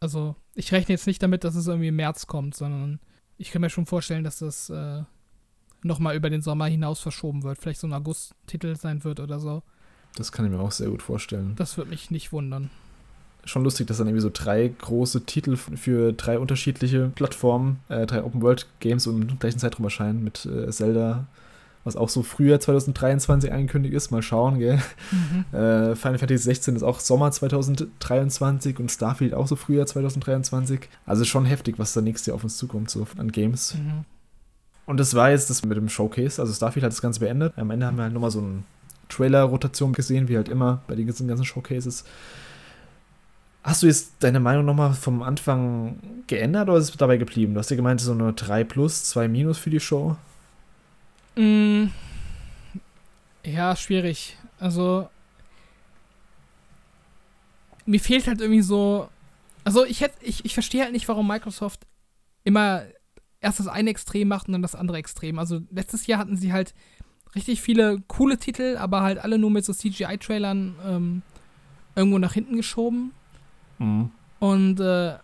Also, 0.00 0.34
ich 0.54 0.72
rechne 0.72 0.94
jetzt 0.94 1.06
nicht 1.06 1.22
damit, 1.22 1.44
dass 1.44 1.54
es 1.54 1.66
irgendwie 1.66 1.88
im 1.88 1.96
März 1.96 2.26
kommt, 2.26 2.54
sondern 2.54 3.00
ich 3.36 3.50
kann 3.50 3.60
mir 3.60 3.68
schon 3.68 3.84
vorstellen, 3.84 4.24
dass 4.24 4.38
das 4.38 4.70
äh, 4.70 5.02
nochmal 5.82 6.16
über 6.16 6.30
den 6.30 6.40
Sommer 6.40 6.68
hinaus 6.68 7.00
verschoben 7.00 7.42
wird. 7.42 7.58
Vielleicht 7.58 7.80
so 7.80 7.86
ein 7.86 7.92
August-Titel 7.92 8.76
sein 8.76 9.04
wird 9.04 9.20
oder 9.20 9.38
so. 9.40 9.62
Das 10.14 10.32
kann 10.32 10.46
ich 10.46 10.50
mir 10.50 10.58
auch 10.58 10.72
sehr 10.72 10.88
gut 10.88 11.02
vorstellen. 11.02 11.54
Das 11.56 11.76
würde 11.76 11.90
mich 11.90 12.10
nicht 12.10 12.32
wundern 12.32 12.70
schon 13.46 13.64
lustig, 13.64 13.86
dass 13.86 13.98
dann 13.98 14.08
irgendwie 14.08 14.22
so 14.22 14.30
drei 14.32 14.68
große 14.68 15.24
Titel 15.24 15.56
für 15.56 16.12
drei 16.12 16.38
unterschiedliche 16.38 17.10
Plattformen, 17.14 17.80
äh, 17.88 18.04
drei 18.06 18.22
Open-World-Games 18.22 19.06
im 19.06 19.38
gleichen 19.38 19.58
Zeitraum 19.58 19.84
erscheinen 19.84 20.22
mit 20.22 20.44
äh, 20.46 20.70
Zelda, 20.70 21.26
was 21.84 21.96
auch 21.96 22.08
so 22.08 22.22
früher 22.22 22.58
2023 22.58 23.52
angekündigt 23.52 23.94
ist. 23.94 24.10
Mal 24.10 24.22
schauen, 24.22 24.58
gell? 24.58 24.80
Mhm. 25.12 25.56
Äh, 25.56 25.94
Final 25.94 26.18
Fantasy 26.18 26.42
16 26.44 26.76
ist 26.76 26.82
auch 26.82 26.98
Sommer 26.98 27.30
2023 27.30 28.80
und 28.80 28.90
Starfield 28.90 29.32
auch 29.34 29.46
so 29.46 29.54
früher 29.54 29.86
2023. 29.86 30.80
Also 31.06 31.24
schon 31.24 31.44
heftig, 31.44 31.78
was 31.78 31.92
da 31.92 32.00
nächstes 32.00 32.26
Jahr 32.26 32.34
auf 32.34 32.44
uns 32.44 32.56
zukommt, 32.56 32.90
so 32.90 33.06
an 33.16 33.30
Games. 33.30 33.76
Mhm. 33.76 34.04
Und 34.86 34.98
das 34.98 35.14
war 35.14 35.30
jetzt 35.30 35.50
das 35.50 35.64
mit 35.64 35.76
dem 35.76 35.88
Showcase. 35.88 36.40
Also 36.40 36.52
Starfield 36.52 36.84
hat 36.84 36.92
das 36.92 37.02
Ganze 37.02 37.20
beendet. 37.20 37.52
Am 37.56 37.70
Ende 37.70 37.86
haben 37.86 37.96
wir 37.96 38.04
halt 38.04 38.12
nochmal 38.12 38.30
so 38.32 38.40
eine 38.40 38.64
Trailer-Rotation 39.08 39.92
gesehen, 39.92 40.28
wie 40.28 40.36
halt 40.36 40.48
immer 40.48 40.82
bei 40.88 40.96
den 40.96 41.06
ganzen 41.06 41.44
Showcases. 41.44 42.04
Hast 43.66 43.82
du 43.82 43.88
jetzt 43.88 44.12
deine 44.20 44.38
Meinung 44.38 44.64
nochmal 44.64 44.94
vom 44.94 45.24
Anfang 45.24 45.98
geändert 46.28 46.68
oder 46.68 46.78
ist 46.78 46.90
es 46.90 46.96
dabei 46.96 47.16
geblieben? 47.16 47.52
Du 47.52 47.58
hast 47.58 47.68
ja 47.68 47.74
gemeint, 47.74 48.00
so 48.00 48.12
eine 48.12 48.32
3 48.32 48.62
plus, 48.62 49.02
2 49.06 49.26
minus 49.26 49.58
für 49.58 49.70
die 49.70 49.80
Show. 49.80 50.16
Mm, 51.34 51.86
ja, 53.44 53.74
schwierig. 53.74 54.36
Also, 54.60 55.08
mir 57.86 57.98
fehlt 57.98 58.28
halt 58.28 58.40
irgendwie 58.40 58.62
so. 58.62 59.08
Also, 59.64 59.84
ich, 59.84 60.00
hätt, 60.00 60.12
ich, 60.20 60.44
ich 60.44 60.54
verstehe 60.54 60.84
halt 60.84 60.92
nicht, 60.92 61.08
warum 61.08 61.26
Microsoft 61.26 61.88
immer 62.44 62.84
erst 63.40 63.58
das 63.58 63.66
eine 63.66 63.90
Extrem 63.90 64.28
macht 64.28 64.46
und 64.46 64.52
dann 64.52 64.62
das 64.62 64.76
andere 64.76 64.98
Extrem. 64.98 65.40
Also, 65.40 65.62
letztes 65.72 66.06
Jahr 66.06 66.20
hatten 66.20 66.36
sie 66.36 66.52
halt 66.52 66.72
richtig 67.34 67.62
viele 67.62 68.00
coole 68.06 68.38
Titel, 68.38 68.76
aber 68.78 69.02
halt 69.02 69.18
alle 69.18 69.38
nur 69.38 69.50
mit 69.50 69.64
so 69.64 69.72
CGI-Trailern 69.72 70.76
ähm, 70.86 71.22
irgendwo 71.96 72.18
nach 72.18 72.34
hinten 72.34 72.54
geschoben. 72.54 73.10
Mhm. 73.78 74.10
Und 74.38 74.80
äh, 74.80 75.14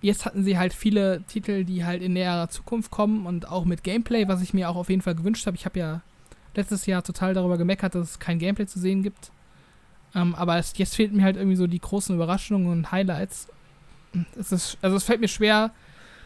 jetzt 0.00 0.24
hatten 0.24 0.44
sie 0.44 0.58
halt 0.58 0.72
viele 0.72 1.22
Titel, 1.22 1.64
die 1.64 1.84
halt 1.84 2.02
in 2.02 2.14
näherer 2.14 2.48
Zukunft 2.48 2.90
kommen 2.90 3.26
und 3.26 3.48
auch 3.48 3.64
mit 3.64 3.84
Gameplay, 3.84 4.28
was 4.28 4.42
ich 4.42 4.54
mir 4.54 4.68
auch 4.68 4.76
auf 4.76 4.88
jeden 4.88 5.02
Fall 5.02 5.14
gewünscht 5.14 5.46
habe. 5.46 5.56
Ich 5.56 5.64
habe 5.64 5.78
ja 5.78 6.00
letztes 6.54 6.86
Jahr 6.86 7.02
total 7.02 7.34
darüber 7.34 7.58
gemeckert, 7.58 7.94
dass 7.94 8.10
es 8.10 8.18
kein 8.18 8.38
Gameplay 8.38 8.66
zu 8.66 8.78
sehen 8.78 9.02
gibt. 9.02 9.30
Ähm, 10.14 10.34
aber 10.34 10.56
es, 10.58 10.76
jetzt 10.76 10.96
fehlt 10.96 11.12
mir 11.12 11.22
halt 11.22 11.36
irgendwie 11.36 11.56
so 11.56 11.66
die 11.66 11.80
großen 11.80 12.14
Überraschungen 12.14 12.70
und 12.70 12.90
Highlights. 12.90 13.48
Es 14.36 14.50
ist, 14.50 14.78
also 14.82 14.96
es 14.96 15.04
fällt 15.04 15.20
mir 15.20 15.28
schwer, 15.28 15.70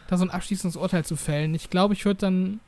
da 0.07 0.17
so 0.17 0.25
ein 0.25 0.31
abschließendes 0.31 0.77
Urteil 0.77 1.05
zu 1.05 1.15
fällen. 1.15 1.53
Ich 1.53 1.69
glaube, 1.69 1.93
ich 1.93 2.05
würde 2.05 2.21
dann 2.21 2.59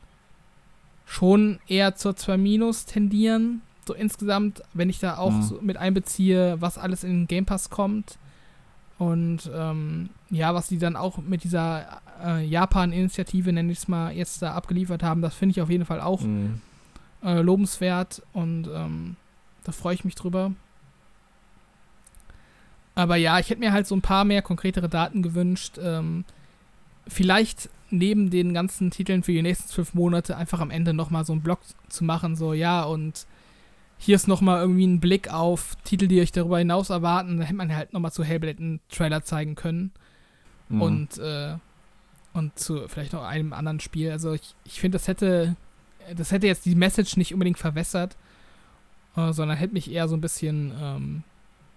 schon 1.06 1.60
eher 1.68 1.96
zur 1.96 2.16
2 2.16 2.38
Minus 2.38 2.86
tendieren. 2.86 3.62
So 3.88 3.94
insgesamt, 3.94 4.62
wenn 4.74 4.90
ich 4.90 5.00
da 5.00 5.18
auch 5.18 5.32
mhm. 5.32 5.42
so 5.42 5.60
mit 5.62 5.78
einbeziehe, 5.78 6.62
was 6.62 6.78
alles 6.78 7.04
in 7.04 7.12
den 7.12 7.28
Game 7.28 7.46
Pass 7.46 7.70
kommt 7.70 8.18
und 8.98 9.50
ähm, 9.54 10.10
ja, 10.30 10.54
was 10.56 10.68
die 10.68 10.80
dann 10.80 10.96
auch 10.96 11.18
mit 11.18 11.44
dieser 11.44 12.02
äh, 12.24 12.44
Japan-Initiative, 12.46 13.54
nenne 13.54 13.72
ich 13.72 13.80
es 13.80 13.88
mal, 13.88 14.12
jetzt 14.14 14.42
da 14.42 14.54
abgeliefert 14.54 15.04
haben, 15.04 15.22
das 15.22 15.36
finde 15.36 15.52
ich 15.52 15.62
auf 15.62 15.70
jeden 15.70 15.86
Fall 15.86 16.02
auch 16.02 16.22
mhm. 16.22 16.62
äh, 17.24 17.42
lobenswert 17.42 18.24
und 18.34 18.68
ähm, 18.74 19.16
da 19.64 19.72
freue 19.72 19.94
ich 19.94 20.06
mich 20.06 20.16
drüber. 20.16 20.52
Aber 22.96 23.16
ja, 23.16 23.38
ich 23.38 23.52
hätte 23.52 23.60
mir 23.60 23.72
halt 23.72 23.86
so 23.86 23.96
ein 23.96 24.02
paar 24.02 24.26
mehr 24.26 24.42
konkretere 24.42 24.90
Daten 24.90 25.22
gewünscht. 25.22 25.78
Ähm, 25.80 26.26
vielleicht 27.08 27.70
neben 27.92 28.32
den 28.32 28.56
ganzen 28.56 28.90
Titeln 28.90 29.22
für 29.22 29.32
die 29.32 29.44
nächsten 29.44 29.70
zwölf 29.70 29.94
Monate 29.94 30.36
einfach 30.36 30.60
am 30.60 30.72
Ende 30.72 30.96
nochmal 30.96 31.24
so 31.24 31.34
einen 31.34 31.44
Blog 31.44 31.60
zu 31.90 32.04
machen, 32.04 32.36
so 32.36 32.54
ja, 32.54 32.84
und 32.84 33.28
hier 33.98 34.16
ist 34.16 34.28
nochmal 34.28 34.62
irgendwie 34.62 34.86
ein 34.86 35.00
Blick 35.00 35.34
auf 35.34 35.76
Titel, 35.84 36.08
die 36.08 36.22
euch 36.22 36.32
darüber 36.32 36.60
hinaus 36.60 36.90
erwarten. 36.90 37.38
Da 37.38 37.44
hätte 37.44 37.56
man 37.56 37.76
halt 37.76 37.94
nochmal 37.94 38.12
zu 38.12 38.24
Hellblade 38.24 38.60
einen 38.60 38.80
Trailer 38.90 39.24
zeigen 39.24 39.56
können. 39.56 39.92
Mhm. 40.70 40.82
Und, 40.82 41.18
äh, 41.18 41.56
und 42.34 42.58
zu 42.60 42.88
vielleicht 42.88 43.14
noch 43.14 43.24
einem 43.24 43.54
anderen 43.54 43.80
Spiel. 43.80 44.12
Also 44.12 44.34
ich, 44.34 44.56
ich 44.66 44.80
finde, 44.80 44.98
das 44.98 45.08
hätte 45.08 45.56
das 46.16 46.32
hätte 46.32 46.48
jetzt 46.48 46.66
die 46.66 46.76
Message 46.76 47.18
nicht 47.18 47.34
unbedingt 47.34 47.58
verwässert, 47.58 48.16
äh, 49.16 49.34
sondern 49.34 49.58
hätte 49.58 49.74
mich 49.74 49.92
eher 49.92 50.08
so 50.08 50.16
ein 50.16 50.22
bisschen, 50.22 50.74
ähm, 50.80 51.24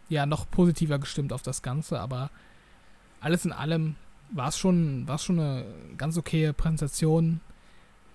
ja, 0.08 0.26
noch 0.26 0.50
positiver 0.50 0.98
gestimmt 0.98 1.32
auf 1.32 1.42
das 1.42 1.62
Ganze, 1.62 2.00
aber 2.00 2.30
alles 3.20 3.44
in 3.44 3.52
allem 3.52 3.96
war 4.32 4.48
es 4.48 4.58
schon, 4.58 5.06
schon 5.18 5.40
eine 5.40 5.64
ganz 5.96 6.16
okaye 6.16 6.52
Präsentation. 6.52 7.40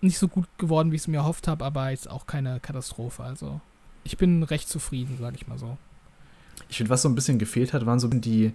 Nicht 0.02 0.18
so 0.18 0.28
gut 0.28 0.48
geworden, 0.58 0.92
wie 0.92 0.96
ich 0.96 1.04
es 1.04 1.08
mir 1.08 1.18
erhofft 1.18 1.48
habe, 1.48 1.66
aber 1.66 1.90
jetzt 1.90 2.10
auch 2.10 2.26
keine 2.28 2.60
Katastrophe. 2.60 3.24
Also 3.24 3.60
ich 4.06 4.18
bin 4.18 4.44
recht 4.44 4.70
zufrieden, 4.70 5.18
sage 5.20 5.36
ich 5.36 5.48
mal 5.48 5.58
so. 5.58 5.78
Ich 6.70 6.78
finde, 6.78 6.90
was 6.90 7.02
so 7.02 7.10
ein 7.10 7.16
bisschen 7.16 7.40
gefehlt 7.40 7.74
hat, 7.74 7.86
waren 7.86 8.00
so 8.00 8.08
die 8.08 8.54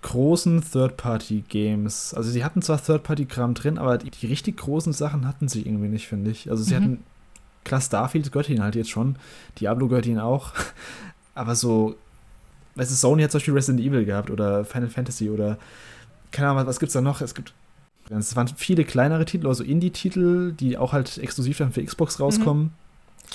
großen 0.00 0.62
Third-Party-Games. 0.62 2.14
Also 2.14 2.30
sie 2.30 2.44
hatten 2.44 2.62
zwar 2.62 2.82
Third-Party-Kram 2.82 3.54
drin, 3.54 3.78
aber 3.78 3.98
die, 3.98 4.10
die, 4.10 4.26
richtig 4.26 4.56
großen 4.56 4.92
Sachen 4.92 5.26
hatten 5.26 5.48
sie 5.48 5.62
irgendwie 5.62 5.88
nicht, 5.88 6.08
finde 6.08 6.30
ich. 6.30 6.50
Also 6.50 6.62
sie 6.62 6.74
mhm. 6.74 6.76
hatten, 6.76 7.04
klar, 7.64 7.80
Starfield 7.80 8.32
gehört 8.32 8.48
ihnen 8.48 8.62
halt 8.62 8.74
jetzt 8.74 8.90
schon, 8.90 9.16
Diablo 9.60 9.88
gehört 9.88 10.06
ihnen 10.06 10.18
auch, 10.18 10.52
aber 11.34 11.54
so, 11.54 11.96
weißt 12.76 12.90
du, 12.90 12.94
Sony 12.94 13.22
hat 13.22 13.30
zum 13.30 13.38
Beispiel 13.38 13.54
Resident 13.54 13.84
Evil 13.84 14.04
gehabt 14.04 14.30
oder 14.30 14.64
Final 14.64 14.88
Fantasy 14.88 15.30
oder 15.30 15.58
keine 16.30 16.48
Ahnung, 16.48 16.66
was 16.66 16.80
gibt's 16.80 16.94
da 16.94 17.00
noch? 17.00 17.20
Es 17.20 17.34
gibt 17.34 17.52
es 18.10 18.36
waren 18.36 18.48
viele 18.48 18.84
kleinere 18.84 19.24
Titel, 19.24 19.46
also 19.46 19.62
Indie-Titel, 19.62 20.52
die 20.52 20.76
auch 20.76 20.92
halt 20.92 21.18
exklusiv 21.18 21.58
dann 21.58 21.72
für 21.72 21.84
Xbox 21.84 22.20
rauskommen. 22.20 22.64
Mhm. 22.64 22.70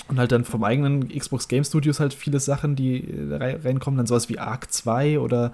Und 0.08 0.18
halt 0.18 0.32
dann 0.32 0.44
vom 0.44 0.64
eigenen 0.64 1.08
Xbox 1.08 1.48
Game 1.48 1.64
Studios 1.64 2.00
halt 2.00 2.14
viele 2.14 2.40
Sachen, 2.40 2.76
die 2.76 3.08
reinkommen, 3.30 3.98
dann 3.98 4.06
sowas 4.06 4.28
wie 4.28 4.38
Arc 4.38 4.72
2 4.72 5.18
oder 5.18 5.52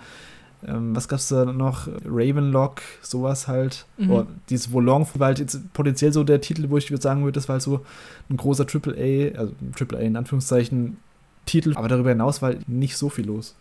ähm, 0.67 0.95
was 0.97 1.09
gab's 1.09 1.29
da 1.29 1.45
noch? 1.45 1.89
Ravenlock, 2.05 2.81
sowas 3.03 3.49
halt. 3.49 3.87
Mhm. 3.99 4.11
Oh, 4.11 4.27
dieses 4.49 4.73
Volong 4.73 5.07
war 5.15 5.29
halt 5.29 5.39
jetzt 5.39 5.73
potenziell 5.73 6.13
so 6.13 6.25
der 6.25 6.41
Titel, 6.41 6.71
wo 6.71 6.79
ich 6.79 6.91
würde 6.91 7.03
sagen 7.03 7.23
würde, 7.23 7.33
das 7.33 7.49
war 7.49 7.55
halt 7.55 7.63
so 7.63 7.85
ein 8.31 8.37
großer 8.37 8.65
AAA, 8.65 9.39
also 9.39 9.55
AAA 9.79 10.01
in 10.01 10.17
Anführungszeichen, 10.17 10.97
Titel. 11.45 11.75
Aber 11.77 11.89
darüber 11.89 12.11
hinaus 12.11 12.41
war 12.41 12.51
halt 12.51 12.69
nicht 12.69 12.97
so 12.97 13.11
viel 13.11 13.27
los. 13.27 13.55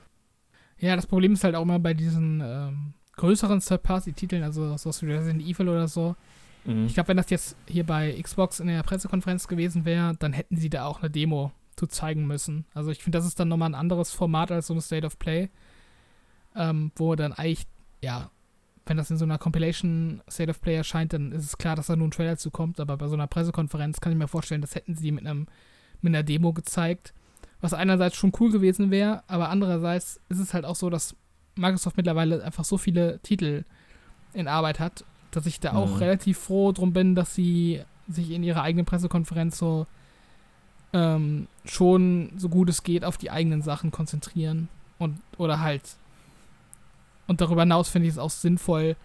Ja, 0.79 0.95
das 0.95 1.07
Problem 1.07 1.33
ist 1.33 1.43
halt 1.43 1.55
auch 1.55 1.63
immer 1.63 1.79
bei 1.79 1.93
diesen 1.93 2.41
ähm, 2.43 2.93
größeren 3.17 3.59
Third-Party-Titeln, 3.59 4.43
also 4.43 4.75
sowas 4.77 5.01
wie 5.01 5.11
Resident 5.11 5.41
Evil 5.41 5.69
oder 5.69 5.87
so. 5.87 6.15
Mhm. 6.65 6.85
Ich 6.85 6.93
glaube, 6.93 7.09
wenn 7.09 7.17
das 7.17 7.29
jetzt 7.29 7.55
hier 7.67 7.85
bei 7.85 8.19
Xbox 8.21 8.59
in 8.59 8.67
der 8.67 8.83
Pressekonferenz 8.83 9.47
gewesen 9.47 9.85
wäre, 9.85 10.15
dann 10.17 10.33
hätten 10.33 10.57
sie 10.57 10.69
da 10.69 10.85
auch 10.85 11.01
eine 11.01 11.09
Demo 11.09 11.51
zu 11.75 11.87
zeigen 11.87 12.27
müssen. 12.27 12.65
Also 12.73 12.91
ich 12.91 13.03
finde, 13.03 13.17
das 13.17 13.25
ist 13.25 13.39
dann 13.39 13.47
nochmal 13.47 13.69
ein 13.69 13.75
anderes 13.75 14.11
Format 14.11 14.51
als 14.51 14.67
so 14.67 14.73
ein 14.73 14.81
State 14.81 15.05
of 15.05 15.17
Play, 15.19 15.49
ähm, 16.55 16.91
wo 16.95 17.15
dann 17.15 17.33
eigentlich, 17.33 17.65
ja, 18.01 18.29
wenn 18.85 18.97
das 18.97 19.09
in 19.09 19.17
so 19.17 19.25
einer 19.25 19.37
Compilation 19.37 20.21
State 20.29 20.51
of 20.51 20.61
Play 20.61 20.75
erscheint, 20.75 21.13
dann 21.13 21.31
ist 21.31 21.45
es 21.45 21.57
klar, 21.57 21.75
dass 21.75 21.87
da 21.87 21.95
nur 21.95 22.07
ein 22.07 22.11
Trailer 22.11 22.37
zu 22.37 22.51
kommt, 22.51 22.79
aber 22.79 22.97
bei 22.97 23.07
so 23.07 23.15
einer 23.15 23.27
Pressekonferenz 23.27 24.01
kann 24.01 24.11
ich 24.11 24.17
mir 24.17 24.27
vorstellen, 24.27 24.61
das 24.61 24.75
hätten 24.75 24.95
sie 24.95 25.11
mit 25.11 25.25
einem 25.25 25.47
mit 26.01 26.11
einer 26.11 26.23
Demo 26.23 26.51
gezeigt, 26.51 27.13
was 27.61 27.73
einerseits 27.73 28.17
schon 28.17 28.33
cool 28.39 28.51
gewesen 28.51 28.91
wäre, 28.91 29.23
aber 29.27 29.49
andererseits 29.49 30.19
ist 30.27 30.39
es 30.39 30.53
halt 30.53 30.65
auch 30.65 30.75
so, 30.75 30.89
dass 30.89 31.15
Microsoft 31.55 31.95
mittlerweile 31.95 32.43
einfach 32.43 32.65
so 32.65 32.77
viele 32.77 33.19
Titel 33.19 33.63
in 34.33 34.49
Arbeit 34.49 34.81
hat, 34.81 35.05
dass 35.35 35.45
ich 35.45 35.59
da 35.59 35.73
auch 35.73 35.91
mhm. 35.91 35.97
relativ 35.97 36.39
froh 36.39 36.71
drum 36.71 36.93
bin, 36.93 37.15
dass 37.15 37.35
sie 37.35 37.81
sich 38.07 38.31
in 38.31 38.43
ihrer 38.43 38.63
eigenen 38.63 38.85
Pressekonferenz 38.85 39.57
so 39.57 39.87
ähm, 40.93 41.47
schon 41.65 42.31
so 42.37 42.49
gut 42.49 42.69
es 42.69 42.83
geht 42.83 43.05
auf 43.05 43.17
die 43.17 43.31
eigenen 43.31 43.61
Sachen 43.61 43.91
konzentrieren 43.91 44.69
und 44.99 45.17
oder 45.37 45.59
halt 45.59 45.97
und 47.27 47.41
darüber 47.41 47.61
hinaus 47.61 47.89
finde 47.89 48.07
ich 48.07 48.13
es 48.13 48.19
auch 48.19 48.29
sinnvoll, 48.29 48.95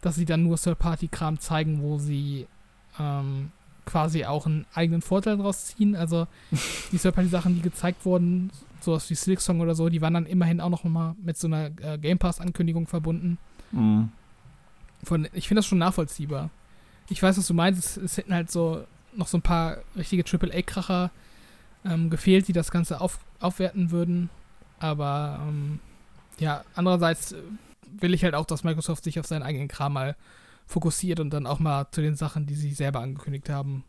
dass 0.00 0.16
sie 0.16 0.26
dann 0.26 0.42
nur 0.42 0.56
Third-Party-Kram 0.56 1.40
zeigen, 1.40 1.82
wo 1.82 1.98
sie 1.98 2.46
ähm, 2.98 3.50
quasi 3.86 4.24
auch 4.24 4.46
einen 4.46 4.66
eigenen 4.74 5.02
Vorteil 5.02 5.38
draus 5.38 5.66
ziehen. 5.66 5.96
Also 5.96 6.26
die 6.92 6.98
Third-Party-Sachen, 6.98 7.54
die 7.54 7.62
gezeigt 7.62 8.04
wurden, 8.04 8.50
sowas 8.80 9.08
wie 9.08 9.14
Slick 9.14 9.40
Song 9.40 9.60
oder 9.60 9.74
so, 9.74 9.88
die 9.88 10.02
waren 10.02 10.14
dann 10.14 10.26
immerhin 10.26 10.60
auch 10.60 10.70
noch 10.70 10.84
mal 10.84 11.14
mit 11.22 11.38
so 11.38 11.46
einer 11.46 11.70
äh, 11.80 11.98
Game 11.98 12.18
Pass-Ankündigung 12.18 12.86
verbunden. 12.86 13.38
Mhm. 13.72 14.10
Von, 15.04 15.28
ich 15.32 15.48
finde 15.48 15.60
das 15.60 15.66
schon 15.66 15.78
nachvollziehbar. 15.78 16.50
Ich 17.08 17.22
weiß, 17.22 17.36
was 17.38 17.46
du 17.46 17.54
meinst. 17.54 17.78
Es, 17.80 17.96
es 17.96 18.16
hätten 18.16 18.34
halt 18.34 18.50
so 18.50 18.84
noch 19.14 19.28
so 19.28 19.38
ein 19.38 19.42
paar 19.42 19.78
richtige 19.96 20.24
AAA-Kracher 20.24 21.10
ähm, 21.84 22.10
gefehlt, 22.10 22.48
die 22.48 22.52
das 22.52 22.70
Ganze 22.70 23.00
auf, 23.00 23.18
aufwerten 23.40 23.90
würden. 23.90 24.30
Aber 24.78 25.40
ähm, 25.46 25.80
ja, 26.38 26.64
andererseits 26.74 27.32
äh, 27.32 27.42
will 27.98 28.14
ich 28.14 28.24
halt 28.24 28.34
auch, 28.34 28.46
dass 28.46 28.64
Microsoft 28.64 29.04
sich 29.04 29.20
auf 29.20 29.26
seinen 29.26 29.42
eigenen 29.42 29.68
Kram 29.68 29.92
mal 29.92 30.16
fokussiert 30.66 31.20
und 31.20 31.30
dann 31.30 31.46
auch 31.46 31.58
mal 31.58 31.86
zu 31.90 32.00
den 32.00 32.16
Sachen, 32.16 32.46
die 32.46 32.54
sie 32.54 32.72
selber 32.72 33.00
angekündigt 33.00 33.50
haben, 33.50 33.84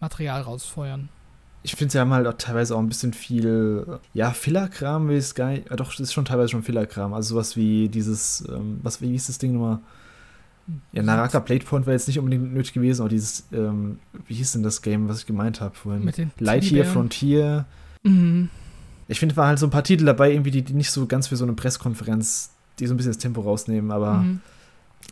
Material 0.00 0.42
rausfeuern 0.42 1.08
ich 1.64 1.76
finde, 1.76 1.92
sie 1.92 1.98
haben 1.98 2.12
halt 2.12 2.26
auch 2.26 2.34
teilweise 2.34 2.76
auch 2.76 2.78
ein 2.78 2.88
bisschen 2.88 3.14
viel, 3.14 3.98
ja, 4.12 4.32
Fillerkram 4.32 5.08
will 5.08 5.16
ich 5.16 5.24
es 5.24 5.34
gar 5.34 5.48
nicht, 5.48 5.70
doch, 5.70 5.90
das 5.90 6.00
ist 6.00 6.12
schon 6.12 6.26
teilweise 6.26 6.50
schon 6.50 6.62
Fillerkram. 6.62 7.14
Also 7.14 7.34
sowas 7.34 7.56
wie 7.56 7.88
dieses, 7.88 8.44
ähm, 8.48 8.80
was, 8.82 9.00
wie 9.00 9.08
hieß 9.08 9.28
das 9.28 9.38
Ding 9.38 9.54
nochmal? 9.54 9.78
Ja, 10.92 11.02
Naraka 11.02 11.40
Plate 11.40 11.64
Point 11.64 11.86
wäre 11.86 11.94
jetzt 11.94 12.08
nicht 12.08 12.18
unbedingt 12.18 12.54
nötig 12.54 12.72
gewesen, 12.72 13.02
aber 13.02 13.10
dieses, 13.10 13.46
ähm, 13.52 13.98
wie 14.26 14.34
hieß 14.34 14.52
denn 14.52 14.62
das 14.62 14.80
Game, 14.82 15.08
was 15.08 15.20
ich 15.20 15.26
gemeint 15.26 15.60
habe 15.60 15.74
vorhin? 15.74 16.04
Mit 16.04 16.16
den 16.18 16.30
Lightyear 16.38 16.86
Frontier. 16.86 17.66
Mhm. 18.02 18.48
Ich 19.08 19.18
finde, 19.18 19.36
war 19.36 19.48
halt 19.48 19.58
so 19.58 19.66
ein 19.66 19.70
paar 19.70 19.84
Titel 19.84 20.06
dabei, 20.06 20.32
irgendwie, 20.32 20.50
die, 20.50 20.62
die 20.62 20.72
nicht 20.72 20.90
so 20.90 21.06
ganz 21.06 21.28
für 21.28 21.36
so 21.36 21.44
eine 21.44 21.52
Presskonferenz, 21.52 22.50
die 22.78 22.86
so 22.86 22.94
ein 22.94 22.96
bisschen 22.96 23.12
das 23.12 23.18
Tempo 23.18 23.42
rausnehmen, 23.42 23.90
aber 23.90 24.14
mhm. 24.14 24.40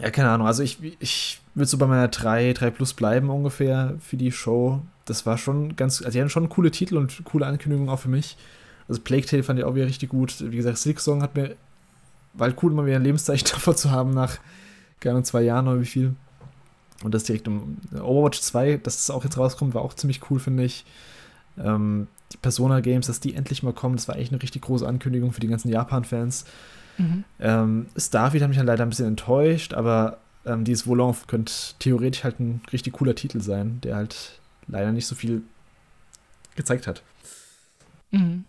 ja, 0.00 0.10
keine 0.10 0.30
Ahnung. 0.30 0.46
Also 0.46 0.62
ich, 0.62 0.78
ich 1.00 1.40
würde 1.54 1.68
so 1.68 1.76
bei 1.76 1.86
meiner 1.86 2.08
3, 2.08 2.54
3 2.54 2.70
Plus 2.70 2.94
bleiben 2.94 3.28
ungefähr 3.28 3.94
für 4.00 4.16
die 4.16 4.32
Show 4.32 4.80
das 5.04 5.26
war 5.26 5.38
schon 5.38 5.76
ganz, 5.76 6.00
also 6.00 6.12
die 6.12 6.20
hatten 6.20 6.30
schon 6.30 6.48
coole 6.48 6.70
Titel 6.70 6.96
und 6.96 7.24
coole 7.24 7.46
Ankündigungen 7.46 7.88
auch 7.88 7.98
für 7.98 8.08
mich. 8.08 8.36
Also 8.88 9.00
Plague 9.00 9.26
Tale 9.26 9.42
fand 9.42 9.58
ich 9.58 9.64
auch 9.64 9.74
wieder 9.74 9.86
richtig 9.86 10.10
gut. 10.10 10.34
Wie 10.40 10.56
gesagt, 10.56 10.78
Silk 10.78 11.00
Song 11.00 11.22
hat 11.22 11.34
mir, 11.34 11.56
war 12.34 12.48
halt 12.48 12.62
cool, 12.62 12.72
mal 12.72 12.86
wieder 12.86 12.96
ein 12.96 13.04
Lebenszeichen 13.04 13.48
davor 13.52 13.76
zu 13.76 13.90
haben 13.90 14.12
nach 14.12 14.38
gerne 15.02 15.22
zwei 15.22 15.42
Jahren 15.42 15.68
oder 15.68 15.80
wie 15.80 15.86
viel. 15.86 16.14
Und 17.04 17.14
das 17.14 17.24
direkt 17.24 17.48
um 17.48 17.78
Overwatch 17.92 18.40
2, 18.40 18.78
dass 18.78 18.96
das 18.96 19.10
auch 19.10 19.24
jetzt 19.24 19.36
rauskommt, 19.36 19.74
war 19.74 19.82
auch 19.82 19.94
ziemlich 19.94 20.30
cool, 20.30 20.38
finde 20.38 20.64
ich. 20.64 20.84
Ähm, 21.58 22.06
die 22.32 22.36
Persona 22.38 22.80
Games, 22.80 23.06
dass 23.06 23.20
die 23.20 23.34
endlich 23.34 23.62
mal 23.62 23.72
kommen, 23.72 23.96
das 23.96 24.08
war 24.08 24.16
echt 24.16 24.32
eine 24.32 24.42
richtig 24.42 24.62
große 24.62 24.86
Ankündigung 24.86 25.32
für 25.32 25.40
die 25.40 25.48
ganzen 25.48 25.68
Japan-Fans. 25.68 26.44
Mhm. 26.98 27.24
Ähm, 27.40 27.86
Starfield 27.96 28.42
hat 28.42 28.48
mich 28.48 28.58
dann 28.58 28.66
leider 28.66 28.84
ein 28.84 28.88
bisschen 28.88 29.08
enttäuscht, 29.08 29.74
aber 29.74 30.18
ähm, 30.44 30.64
dieses 30.64 30.86
Volon 30.86 31.14
könnte 31.26 31.52
theoretisch 31.78 32.24
halt 32.24 32.40
ein 32.40 32.62
richtig 32.72 32.94
cooler 32.94 33.14
Titel 33.14 33.40
sein, 33.40 33.80
der 33.82 33.96
halt 33.96 34.40
leider 34.66 34.92
nicht 34.92 35.06
so 35.06 35.14
viel 35.14 35.42
gezeigt 36.54 36.86
hat. 36.86 37.02
Mhm. 38.10 38.44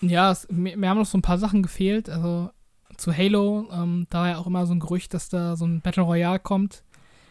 Ja, 0.00 0.30
es, 0.30 0.46
mir, 0.50 0.76
mir, 0.76 0.88
haben 0.88 0.98
noch 0.98 1.06
so 1.06 1.18
ein 1.18 1.22
paar 1.22 1.38
Sachen 1.38 1.62
gefehlt. 1.62 2.08
Also 2.08 2.50
zu 2.98 3.16
Halo, 3.16 3.66
ähm, 3.72 4.06
da 4.10 4.20
war 4.20 4.28
ja 4.28 4.38
auch 4.38 4.46
immer 4.46 4.66
so 4.66 4.74
ein 4.74 4.80
Gerücht, 4.80 5.14
dass 5.14 5.30
da 5.30 5.56
so 5.56 5.64
ein 5.64 5.80
Battle 5.80 6.02
Royale 6.02 6.38
kommt. 6.38 6.82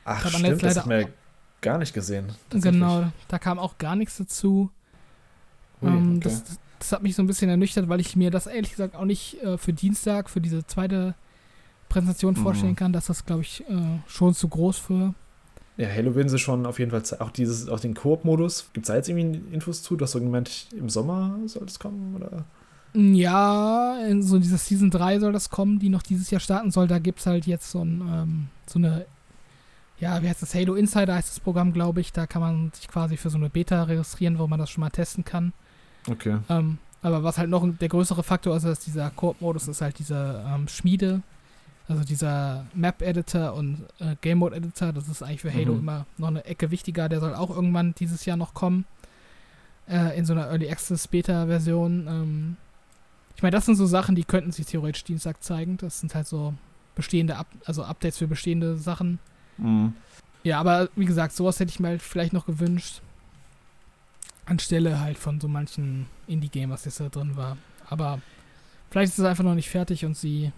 Ach, 0.06 0.24
da 0.24 0.30
stimmt, 0.30 0.64
das 0.64 0.78
haben 0.78 0.90
wir 0.90 1.10
gar 1.62 1.78
nicht 1.78 1.94
gesehen. 1.94 2.32
Genau, 2.50 3.12
da 3.28 3.38
kam 3.38 3.60
auch 3.60 3.78
gar 3.78 3.96
nichts 3.96 4.18
dazu. 4.18 4.72
Ui, 5.82 5.90
ähm, 5.90 6.18
okay. 6.18 6.20
das, 6.24 6.44
das, 6.80 6.92
hat 6.94 7.04
mich 7.04 7.16
so 7.16 7.22
ein 7.22 7.28
bisschen 7.28 7.50
ernüchtert, 7.50 7.90
weil 7.90 8.00
ich 8.00 8.16
mir 8.16 8.32
das 8.32 8.48
ehrlich 8.48 8.72
gesagt 8.72 8.96
auch 8.96 9.06
nicht 9.06 9.42
äh, 9.44 9.58
für 9.58 9.74
Dienstag, 9.74 10.30
für 10.30 10.42
diese 10.42 10.66
zweite 10.66 11.14
Präsentation 11.90 12.34
mhm. 12.34 12.44
vorstellen 12.44 12.76
kann, 12.76 12.94
dass 12.94 13.08
das, 13.08 13.26
glaube 13.26 13.42
ich, 13.42 13.62
äh, 13.70 14.00
schon 14.08 14.34
zu 14.34 14.48
groß 14.48 14.78
für 14.78 15.14
ja, 15.78 15.88
Halo 15.88 16.16
werden 16.16 16.28
sie 16.28 16.40
schon 16.40 16.66
auf 16.66 16.80
jeden 16.80 16.90
Fall 16.90 17.04
auch 17.20 17.30
dieses, 17.30 17.70
auch 17.70 17.80
den 17.80 17.94
Koop-Modus. 17.94 18.72
Gibt 18.74 18.86
es 18.86 18.88
da 18.88 18.96
jetzt 18.96 19.10
irgendwie 19.10 19.54
Infos 19.54 19.84
zu? 19.84 19.96
Du 19.96 20.04
hast 20.04 20.14
so 20.14 20.20
gemeint, 20.20 20.68
im 20.76 20.90
Sommer 20.90 21.38
soll 21.46 21.68
das 21.68 21.78
kommen, 21.78 22.16
oder? 22.16 22.46
Ja, 22.94 24.00
in 24.08 24.24
so 24.24 24.40
dieser 24.40 24.58
Season 24.58 24.90
3 24.90 25.20
soll 25.20 25.34
das 25.34 25.50
kommen, 25.50 25.80
die 25.80 25.90
noch 25.90 26.02
dieses 26.02 26.32
Jahr 26.32 26.40
starten 26.40 26.72
soll. 26.72 26.88
Da 26.88 27.00
gibt 27.00 27.20
es 27.20 27.26
halt 27.26 27.46
jetzt 27.46 27.70
so, 27.70 27.84
ein, 27.84 28.02
ähm, 28.02 28.48
so 28.66 28.80
eine, 28.80 29.06
ja, 30.00 30.22
wie 30.22 30.30
heißt 30.30 30.42
das? 30.42 30.56
Halo 30.56 30.76
Insider 30.76 31.16
heißt 31.16 31.30
das 31.30 31.40
Programm, 31.40 31.74
glaube 31.74 32.02
ich. 32.02 32.12
Da 32.12 32.28
kann 32.28 32.42
man 32.42 32.72
sich 32.74 32.88
quasi 32.88 33.18
für 33.18 33.30
so 33.30 33.38
eine 33.38 33.50
Beta 33.50 33.84
registrieren, 33.84 34.40
wo 34.40 34.48
man 34.48 34.60
das 34.60 34.70
schon 34.70 34.82
mal 34.82 34.90
testen 34.90 35.26
kann. 35.26 35.54
Okay. 36.10 36.38
Ähm, 36.50 36.78
aber 37.02 37.24
was 37.24 37.38
halt 37.38 37.50
noch 37.50 37.68
der 37.78 37.90
größere 37.90 38.24
Faktor 38.24 38.56
ist, 38.58 38.64
ist 38.64 38.88
dieser 38.88 39.10
Koop-Modus, 39.12 39.68
ist 39.68 39.82
halt 39.82 40.00
diese 40.00 40.44
ähm, 40.48 40.68
Schmiede, 40.68 41.22
also 41.88 42.04
dieser 42.04 42.66
Map-Editor 42.74 43.54
und 43.54 43.86
äh, 44.00 44.16
Game 44.22 44.40
Mode-Editor, 44.40 44.94
das 44.94 45.08
ist 45.08 45.22
eigentlich 45.22 45.42
für 45.42 45.54
Halo 45.54 45.74
mhm. 45.74 45.80
immer 45.80 46.06
noch 46.18 46.28
eine 46.30 46.46
Ecke 46.46 46.72
wichtiger. 46.72 47.10
Der 47.10 47.20
soll 47.20 47.36
auch 47.36 47.50
irgendwann 47.50 47.94
dieses 47.96 48.26
Jahr 48.26 48.38
noch 48.38 48.54
kommen. 48.54 48.86
Äh, 49.88 50.18
in 50.18 50.26
so 50.26 50.34
einer 50.34 50.48
Early 50.48 50.70
Access 50.70 51.08
Beta-Version. 51.08 52.08
Ähm, 52.08 52.58
ich 53.38 53.44
meine, 53.44 53.52
das 53.56 53.68
sind 53.68 53.76
so 53.76 53.86
Sachen, 53.86 54.16
die 54.16 54.24
könnten 54.24 54.52
sich 54.52 54.66
theoretisch 54.66 55.04
Dienstag 55.04 55.44
zeigen. 55.44 55.78
Das 55.78 56.00
sind 56.00 56.16
halt 56.16 56.26
so 56.26 56.56
bestehende, 56.96 57.38
Up 57.38 57.46
also 57.66 57.84
Updates 57.84 58.18
für 58.18 58.28
bestehende 58.28 58.78
Sachen. 58.78 59.20
Mhm. 59.60 59.94
Ja, 60.44 60.60
aber 60.60 60.90
wie 60.96 61.06
gesagt, 61.06 61.36
sowas 61.36 61.60
hätte 61.60 61.70
ich 61.70 61.80
mir 61.80 61.90
halt 61.90 62.02
vielleicht 62.02 62.34
noch 62.34 62.48
gewünscht. 62.48 63.02
Anstelle 64.48 65.00
halt 65.00 65.20
von 65.20 65.40
so 65.40 65.48
manchen 65.48 66.08
Indie-Game, 66.26 66.72
was 66.72 66.86
jetzt 66.86 67.00
da 67.00 67.10
drin 67.10 67.38
war. 67.38 67.58
Aber 67.88 68.22
vielleicht 68.90 69.12
ist 69.14 69.20
es 69.20 69.26
einfach 69.26 69.44
noch 69.44 69.54
nicht 69.54 69.70
fertig 69.70 70.04
und 70.04 70.18
sie 70.18 70.52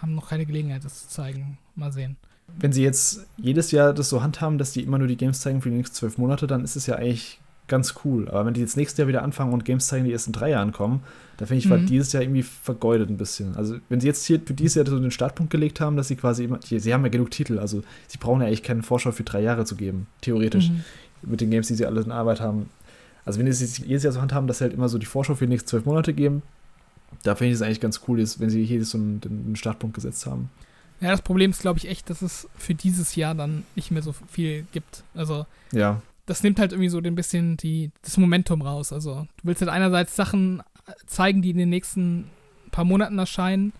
haben 0.00 0.14
noch 0.14 0.28
keine 0.28 0.46
Gelegenheit, 0.46 0.84
das 0.84 1.02
zu 1.02 1.08
zeigen. 1.08 1.58
Mal 1.74 1.92
sehen. 1.92 2.16
wenn 2.46 2.72
sie 2.72 2.84
jetzt 2.84 3.26
jedes 3.36 3.72
Jahr 3.72 3.94
das 3.94 4.08
so 4.10 4.22
handhaben, 4.22 4.58
dass 4.58 4.72
die 4.72 4.82
immer 4.82 4.98
nur 4.98 5.08
die 5.08 5.16
Games 5.16 5.40
zeigen 5.40 5.60
für 5.60 5.70
die 5.70 5.76
nächsten 5.76 5.96
zwölf 5.96 6.18
Monate, 6.18 6.46
dann 6.46 6.62
ist 6.62 6.76
es 6.76 6.86
ja 6.86 6.94
eigentlich 6.94 7.40
ganz 7.68 7.94
cool. 8.04 8.28
Aber 8.28 8.46
wenn 8.46 8.54
die 8.54 8.60
jetzt 8.60 8.76
nächstes 8.76 8.98
Jahr 8.98 9.08
wieder 9.08 9.22
anfangen 9.22 9.52
und 9.52 9.64
Games 9.64 9.86
zeigen, 9.86 10.04
die 10.04 10.12
erst 10.12 10.26
in 10.26 10.32
drei 10.32 10.50
Jahren 10.50 10.72
kommen, 10.72 11.02
da 11.36 11.46
finde 11.46 11.58
ich, 11.58 11.70
war 11.70 11.78
mhm. 11.78 11.86
dieses 11.86 12.12
Jahr 12.12 12.22
irgendwie 12.22 12.42
vergeudet 12.42 13.08
ein 13.10 13.16
bisschen. 13.16 13.56
Also, 13.56 13.76
wenn 13.88 14.00
sie 14.00 14.06
jetzt 14.06 14.24
hier 14.26 14.40
für 14.44 14.54
dieses 14.54 14.74
Jahr 14.74 14.86
so 14.86 14.98
den 14.98 15.10
Startpunkt 15.10 15.50
gelegt 15.50 15.80
haben, 15.80 15.96
dass 15.96 16.08
sie 16.08 16.16
quasi 16.16 16.44
immer, 16.44 16.58
die, 16.58 16.78
sie 16.78 16.92
haben 16.92 17.02
ja 17.02 17.08
genug 17.08 17.30
Titel, 17.30 17.58
also 17.58 17.82
sie 18.06 18.18
brauchen 18.18 18.40
ja 18.40 18.46
eigentlich 18.46 18.62
keinen 18.62 18.82
Vorschau 18.82 19.12
für 19.12 19.24
drei 19.24 19.40
Jahre 19.40 19.64
zu 19.64 19.76
geben, 19.76 20.06
theoretisch, 20.20 20.70
mhm. 20.70 20.84
mit 21.22 21.40
den 21.40 21.50
Games, 21.50 21.68
die 21.68 21.74
sie 21.74 21.86
alle 21.86 22.00
in 22.00 22.12
Arbeit 22.12 22.40
haben. 22.40 22.68
Also, 23.24 23.38
wenn 23.38 23.50
sie 23.50 23.64
es 23.64 23.78
jedes 23.78 24.02
Jahr 24.02 24.12
so 24.12 24.20
handhaben, 24.20 24.46
dass 24.46 24.58
sie 24.58 24.64
halt 24.64 24.74
immer 24.74 24.88
so 24.88 24.98
die 24.98 25.06
Vorschau 25.06 25.34
für 25.34 25.46
die 25.46 25.50
nächsten 25.50 25.68
zwölf 25.68 25.84
Monate 25.84 26.12
geben, 26.12 26.42
da 27.22 27.34
finde 27.34 27.50
ich 27.50 27.54
es 27.56 27.62
eigentlich 27.62 27.80
ganz 27.80 28.02
cool, 28.08 28.18
wenn 28.18 28.50
sie 28.50 28.64
hier 28.64 28.84
so 28.84 28.98
einen, 28.98 29.20
einen 29.24 29.56
Startpunkt 29.56 29.94
gesetzt 29.94 30.26
haben. 30.26 30.50
Ja, 31.00 31.10
das 31.10 31.22
Problem 31.22 31.50
ist, 31.50 31.60
glaube 31.60 31.78
ich, 31.78 31.88
echt, 31.88 32.08
dass 32.10 32.22
es 32.22 32.48
für 32.56 32.74
dieses 32.74 33.16
Jahr 33.16 33.34
dann 33.34 33.64
nicht 33.74 33.90
mehr 33.90 34.02
so 34.02 34.14
viel 34.30 34.66
gibt. 34.72 35.02
Also, 35.14 35.46
ja. 35.72 36.00
Das 36.26 36.42
nimmt 36.42 36.58
halt 36.58 36.72
irgendwie 36.72 36.88
so 36.88 36.98
ein 36.98 37.14
bisschen 37.14 37.56
die, 37.56 37.90
das 38.02 38.16
Momentum 38.16 38.62
raus. 38.62 38.92
Also, 38.92 39.26
du 39.36 39.44
willst 39.44 39.60
halt 39.60 39.70
einerseits 39.70 40.16
Sachen 40.16 40.62
zeigen, 41.06 41.42
die 41.42 41.50
in 41.50 41.58
den 41.58 41.70
nächsten 41.70 42.30
paar 42.70 42.84
Monaten 42.84 43.18
erscheinen, 43.18 43.72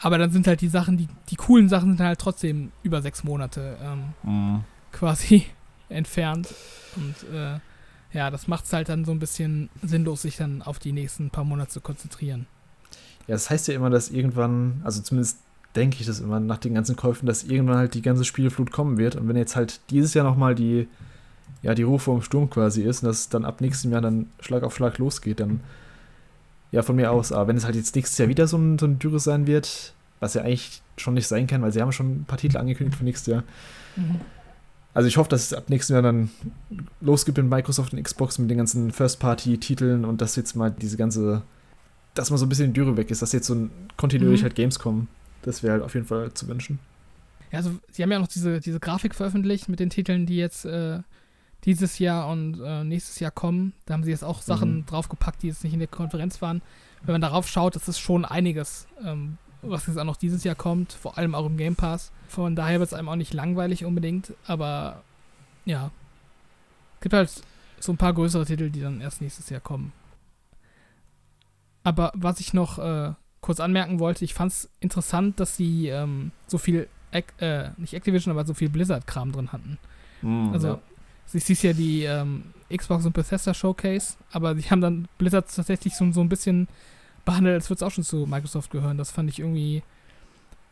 aber 0.00 0.18
dann 0.18 0.30
sind 0.30 0.46
halt 0.46 0.60
die 0.60 0.68
Sachen, 0.68 0.96
die, 0.96 1.08
die 1.28 1.36
coolen 1.36 1.68
Sachen 1.68 1.96
sind 1.96 2.00
halt 2.00 2.20
trotzdem 2.20 2.72
über 2.82 3.02
sechs 3.02 3.24
Monate 3.24 3.76
ähm, 3.82 4.14
mhm. 4.22 4.64
quasi 4.92 5.46
entfernt. 5.88 6.54
Und 6.96 7.14
äh, 7.34 7.58
ja, 8.12 8.30
das 8.30 8.48
macht 8.48 8.64
es 8.64 8.72
halt 8.72 8.88
dann 8.88 9.04
so 9.04 9.12
ein 9.12 9.18
bisschen 9.18 9.68
sinnlos, 9.82 10.22
sich 10.22 10.36
dann 10.36 10.62
auf 10.62 10.78
die 10.78 10.92
nächsten 10.92 11.30
paar 11.30 11.44
Monate 11.44 11.70
zu 11.70 11.80
konzentrieren. 11.80 12.46
Ja, 13.26 13.34
das 13.34 13.50
heißt 13.50 13.68
ja 13.68 13.74
immer, 13.74 13.90
dass 13.90 14.10
irgendwann, 14.10 14.80
also 14.84 15.02
zumindest 15.02 15.38
denke 15.76 15.98
ich 16.00 16.06
das 16.06 16.20
immer 16.20 16.40
nach 16.40 16.58
den 16.58 16.74
ganzen 16.74 16.96
Käufen, 16.96 17.26
dass 17.26 17.44
irgendwann 17.44 17.76
halt 17.76 17.94
die 17.94 18.02
ganze 18.02 18.24
Spielflut 18.24 18.72
kommen 18.72 18.96
wird. 18.96 19.16
Und 19.16 19.28
wenn 19.28 19.36
jetzt 19.36 19.56
halt 19.56 19.80
dieses 19.90 20.14
Jahr 20.14 20.24
nochmal 20.24 20.54
die, 20.54 20.88
ja, 21.62 21.74
die 21.74 21.82
Ruhe 21.82 21.98
vom 21.98 22.22
Sturm 22.22 22.50
quasi 22.50 22.82
ist 22.82 23.02
und 23.02 23.08
das 23.08 23.28
dann 23.28 23.44
ab 23.44 23.60
nächstem 23.60 23.92
Jahr 23.92 24.00
dann 24.00 24.26
Schlag 24.40 24.62
auf 24.62 24.76
Schlag 24.76 24.98
losgeht, 24.98 25.40
dann 25.40 25.60
ja, 26.70 26.82
von 26.82 26.96
mir 26.96 27.10
aus. 27.10 27.32
Aber 27.32 27.48
wenn 27.48 27.56
es 27.56 27.64
halt 27.64 27.76
jetzt 27.76 27.96
nächstes 27.96 28.18
Jahr 28.18 28.28
wieder 28.28 28.46
so 28.46 28.58
ein, 28.58 28.78
so 28.78 28.86
ein 28.86 28.98
Dürre 28.98 29.18
sein 29.18 29.46
wird, 29.46 29.94
was 30.20 30.34
ja 30.34 30.42
eigentlich 30.42 30.82
schon 30.96 31.14
nicht 31.14 31.26
sein 31.26 31.46
kann, 31.46 31.62
weil 31.62 31.72
sie 31.72 31.80
haben 31.80 31.92
schon 31.92 32.20
ein 32.20 32.24
paar 32.24 32.38
Titel 32.38 32.58
angekündigt 32.58 32.98
für 32.98 33.04
nächstes 33.04 33.32
Jahr. 33.32 33.44
Mhm. 33.96 34.20
Also 34.94 35.06
ich 35.06 35.16
hoffe, 35.16 35.30
dass 35.30 35.44
es 35.44 35.52
ab 35.52 35.70
nächstem 35.70 35.94
Jahr 35.94 36.02
dann 36.02 36.30
losgibt 37.00 37.38
in 37.38 37.48
Microsoft 37.48 37.92
und 37.92 38.02
Xbox 38.02 38.38
mit 38.38 38.50
den 38.50 38.58
ganzen 38.58 38.90
First-Party-Titeln 38.90 40.04
und 40.04 40.20
dass 40.20 40.34
jetzt 40.36 40.56
mal 40.56 40.70
diese 40.70 40.96
ganze, 40.96 41.42
dass 42.14 42.30
mal 42.30 42.36
so 42.36 42.46
ein 42.46 42.48
bisschen 42.48 42.72
die 42.72 42.80
Dürre 42.80 42.96
weg 42.96 43.10
ist, 43.10 43.22
dass 43.22 43.32
jetzt 43.32 43.46
so 43.46 43.54
ein 43.54 43.70
kontinuierlich 43.96 44.40
mhm. 44.40 44.44
halt 44.44 44.54
Games 44.56 44.78
kommen. 44.78 45.08
Das 45.42 45.62
wäre 45.62 45.74
halt 45.74 45.82
auf 45.82 45.94
jeden 45.94 46.06
Fall 46.06 46.32
zu 46.34 46.48
wünschen. 46.48 46.80
Ja, 47.52 47.58
also 47.58 47.78
sie 47.92 48.02
haben 48.02 48.10
ja 48.10 48.18
noch 48.18 48.28
diese, 48.28 48.60
diese 48.60 48.80
Grafik 48.80 49.14
veröffentlicht 49.14 49.68
mit 49.68 49.78
den 49.80 49.88
Titeln, 49.88 50.26
die 50.26 50.36
jetzt 50.36 50.64
äh, 50.64 50.98
dieses 51.64 51.98
Jahr 51.98 52.28
und 52.28 52.60
äh, 52.60 52.84
nächstes 52.84 53.20
Jahr 53.20 53.30
kommen. 53.30 53.72
Da 53.86 53.94
haben 53.94 54.04
sie 54.04 54.10
jetzt 54.10 54.24
auch 54.24 54.42
Sachen 54.42 54.76
mhm. 54.76 54.86
draufgepackt, 54.86 55.42
die 55.42 55.48
jetzt 55.48 55.64
nicht 55.64 55.72
in 55.72 55.80
der 55.80 55.88
Konferenz 55.88 56.40
waren. 56.40 56.62
Wenn 57.02 57.12
man 57.12 57.20
darauf 57.20 57.48
schaut, 57.48 57.76
das 57.76 57.88
ist 57.88 57.98
schon 57.98 58.24
einiges, 58.24 58.86
ähm, 59.04 59.38
was 59.62 59.86
jetzt 59.86 59.98
auch 59.98 60.04
noch 60.04 60.16
dieses 60.16 60.44
Jahr 60.44 60.54
kommt, 60.54 60.92
vor 60.92 61.18
allem 61.18 61.34
auch 61.34 61.46
im 61.46 61.56
Game 61.56 61.76
Pass. 61.76 62.12
Von 62.28 62.56
daher 62.56 62.78
wird 62.78 62.88
es 62.88 62.94
einem 62.94 63.08
auch 63.08 63.16
nicht 63.16 63.34
langweilig 63.34 63.84
unbedingt, 63.84 64.34
aber 64.46 65.02
ja. 65.64 65.90
Es 66.96 67.02
gibt 67.02 67.14
halt 67.14 67.30
so 67.80 67.92
ein 67.92 67.96
paar 67.96 68.12
größere 68.12 68.44
Titel, 68.44 68.70
die 68.70 68.80
dann 68.80 69.00
erst 69.00 69.20
nächstes 69.20 69.50
Jahr 69.50 69.60
kommen. 69.60 69.92
Aber 71.84 72.12
was 72.14 72.40
ich 72.40 72.52
noch 72.52 72.78
äh, 72.78 73.12
kurz 73.40 73.60
anmerken 73.60 73.98
wollte, 73.98 74.24
ich 74.24 74.34
fand 74.34 74.52
es 74.52 74.68
interessant, 74.80 75.40
dass 75.40 75.56
sie 75.56 75.88
ähm, 75.88 76.32
so 76.46 76.58
viel, 76.58 76.88
äh, 77.12 77.70
nicht 77.76 77.94
Activision, 77.94 78.32
aber 78.32 78.44
so 78.46 78.54
viel 78.54 78.68
Blizzard-Kram 78.68 79.32
drin 79.32 79.52
hatten. 79.52 79.78
Mm, 80.22 80.52
also, 80.52 80.68
ja. 80.68 80.78
Sie 81.28 81.38
siehst 81.38 81.62
ja 81.62 81.72
die 81.72 82.04
ähm, 82.04 82.44
Xbox 82.74 83.06
und 83.06 83.12
Bethesda 83.12 83.54
Showcase, 83.54 84.16
aber 84.32 84.56
sie 84.56 84.70
haben 84.70 84.80
dann 84.80 85.08
Blizzard 85.18 85.54
tatsächlich 85.54 85.94
so, 85.94 86.10
so 86.12 86.20
ein 86.20 86.28
bisschen 86.28 86.68
behandelt, 87.24 87.54
als 87.54 87.70
würde 87.70 87.78
es 87.78 87.82
auch 87.82 87.90
schon 87.90 88.04
zu 88.04 88.26
Microsoft 88.26 88.70
gehören. 88.70 88.98
Das 88.98 89.10
fand 89.10 89.30
ich 89.30 89.38
irgendwie 89.38 89.82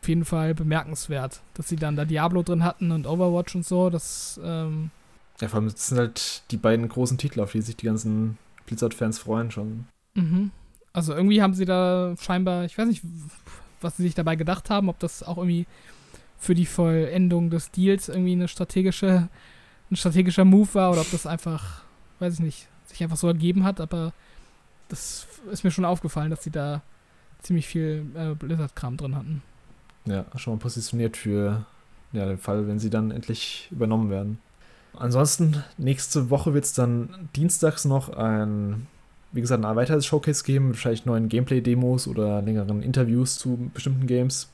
auf 0.01 0.07
jeden 0.07 0.25
Fall 0.25 0.53
bemerkenswert, 0.53 1.41
dass 1.53 1.69
sie 1.69 1.75
dann 1.75 1.95
da 1.95 2.05
Diablo 2.05 2.43
drin 2.43 2.63
hatten 2.63 2.91
und 2.91 3.07
Overwatch 3.07 3.55
und 3.55 3.65
so. 3.65 3.89
Das, 3.89 4.39
ähm 4.43 4.91
ja, 5.39 5.47
vor 5.47 5.59
allem, 5.59 5.69
das 5.69 5.87
sind 5.87 5.97
halt 5.97 6.43
die 6.51 6.57
beiden 6.57 6.87
großen 6.87 7.17
Titel, 7.17 7.41
auf 7.41 7.51
die 7.51 7.61
sich 7.61 7.75
die 7.75 7.85
ganzen 7.85 8.37
Blizzard-Fans 8.65 9.19
freuen 9.19 9.51
schon. 9.51 9.85
Mhm. 10.13 10.51
Also 10.93 11.13
irgendwie 11.13 11.41
haben 11.41 11.53
sie 11.53 11.65
da 11.65 12.15
scheinbar, 12.19 12.65
ich 12.65 12.77
weiß 12.77 12.87
nicht, 12.87 13.03
was 13.81 13.97
sie 13.97 14.03
sich 14.03 14.15
dabei 14.15 14.35
gedacht 14.35 14.69
haben, 14.69 14.89
ob 14.89 14.99
das 14.99 15.21
auch 15.21 15.37
irgendwie 15.37 15.67
für 16.39 16.55
die 16.55 16.65
Vollendung 16.65 17.49
des 17.49 17.71
Deals 17.71 18.09
irgendwie 18.09 18.31
eine 18.31 18.47
strategische, 18.47 19.29
ein 19.91 19.95
strategischer 19.95 20.45
Move 20.45 20.73
war 20.73 20.91
oder 20.91 21.01
ob 21.01 21.11
das 21.11 21.25
einfach, 21.25 21.81
weiß 22.19 22.35
ich 22.35 22.39
nicht, 22.39 22.67
sich 22.85 23.01
einfach 23.03 23.17
so 23.17 23.27
ergeben 23.27 23.63
hat, 23.63 23.79
aber 23.79 24.13
das 24.89 25.27
ist 25.51 25.63
mir 25.63 25.71
schon 25.71 25.85
aufgefallen, 25.85 26.29
dass 26.29 26.43
sie 26.43 26.51
da 26.51 26.81
ziemlich 27.41 27.67
viel 27.67 28.05
äh, 28.15 28.33
Blizzard-Kram 28.33 28.97
drin 28.97 29.15
hatten. 29.15 29.41
Ja, 30.05 30.25
schon 30.35 30.53
mal 30.53 30.59
positioniert 30.59 31.17
für 31.17 31.65
ja, 32.13 32.25
den 32.25 32.37
Fall, 32.37 32.67
wenn 32.67 32.79
sie 32.79 32.89
dann 32.89 33.11
endlich 33.11 33.67
übernommen 33.71 34.09
werden. 34.09 34.39
Ansonsten, 34.93 35.63
nächste 35.77 36.29
Woche 36.29 36.53
wird 36.53 36.65
es 36.65 36.73
dann 36.73 37.29
dienstags 37.35 37.85
noch 37.85 38.09
ein 38.09 38.87
wie 39.31 39.41
gesagt, 39.41 39.63
ein 39.63 39.75
weiteres 39.75 40.05
Showcase 40.05 40.43
geben, 40.43 40.69
wahrscheinlich 40.69 41.05
neuen 41.05 41.29
Gameplay-Demos 41.29 42.07
oder 42.07 42.41
längeren 42.41 42.81
Interviews 42.81 43.37
zu 43.37 43.69
bestimmten 43.73 44.07
Games. 44.07 44.49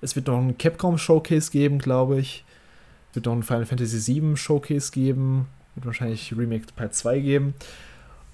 Es 0.00 0.16
wird 0.16 0.26
noch 0.28 0.38
ein 0.38 0.56
Capcom-Showcase 0.56 1.50
geben, 1.50 1.78
glaube 1.78 2.18
ich. 2.18 2.44
Es 3.10 3.16
wird 3.16 3.26
noch 3.26 3.32
ein 3.32 3.42
Final 3.42 3.66
Fantasy 3.66 4.20
VII 4.20 4.36
Showcase 4.36 4.92
geben. 4.92 5.46
Wird 5.74 5.86
wahrscheinlich 5.86 6.36
Remake 6.36 6.66
Part 6.74 6.94
2 6.94 7.20
geben. 7.20 7.54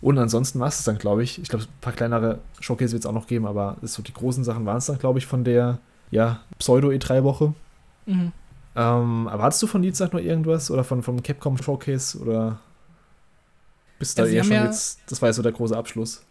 Und 0.01 0.19
ansonsten 0.19 0.61
war 0.61 0.69
es 0.69 0.83
dann, 0.85 0.99
glaube 0.99 1.23
ich. 1.23 1.41
Ich 1.41 1.49
glaube, 1.49 1.65
ein 1.65 1.81
paar 1.81 1.93
kleinere 1.93 2.41
Showcase 2.61 2.93
wird 2.93 3.05
es 3.05 3.07
auch 3.07 3.15
noch 3.15 3.27
geben, 3.27 3.47
aber 3.47 3.79
so 3.83 4.03
die 4.03 4.13
großen 4.13 4.45
Sachen 4.45 4.67
waren 4.67 4.79
es 4.79 4.87
dann, 4.87 4.99
glaube 4.99 5.19
ich, 5.19 5.27
von 5.27 5.45
der 5.45 5.79
ja, 6.11 6.41
Pseudo-E3-Woche. 6.59 7.55
Mhm. 8.07 8.33
Ähm, 8.77 9.29
aber 9.29 9.43
hattest 9.45 9.63
du 9.63 9.67
von 9.67 9.83
Dienstag 9.83 10.13
noch 10.13 10.21
irgendwas? 10.21 10.71
Oder 10.71 10.85
von, 10.85 11.03
vom 11.03 11.23
Capcom 11.23 11.57
Showcase? 11.57 12.19
Oder 12.19 12.61
bis 13.99 14.15
da 14.15 14.27
ja, 14.27 14.33
eher 14.33 14.45
schon 14.45 14.53
ja, 14.53 14.65
jetzt, 14.65 15.01
das 15.07 15.23
war 15.23 15.29
ja 15.29 15.33
so 15.33 15.43
der 15.43 15.53
große 15.53 15.77
Abschluss. 15.77 16.23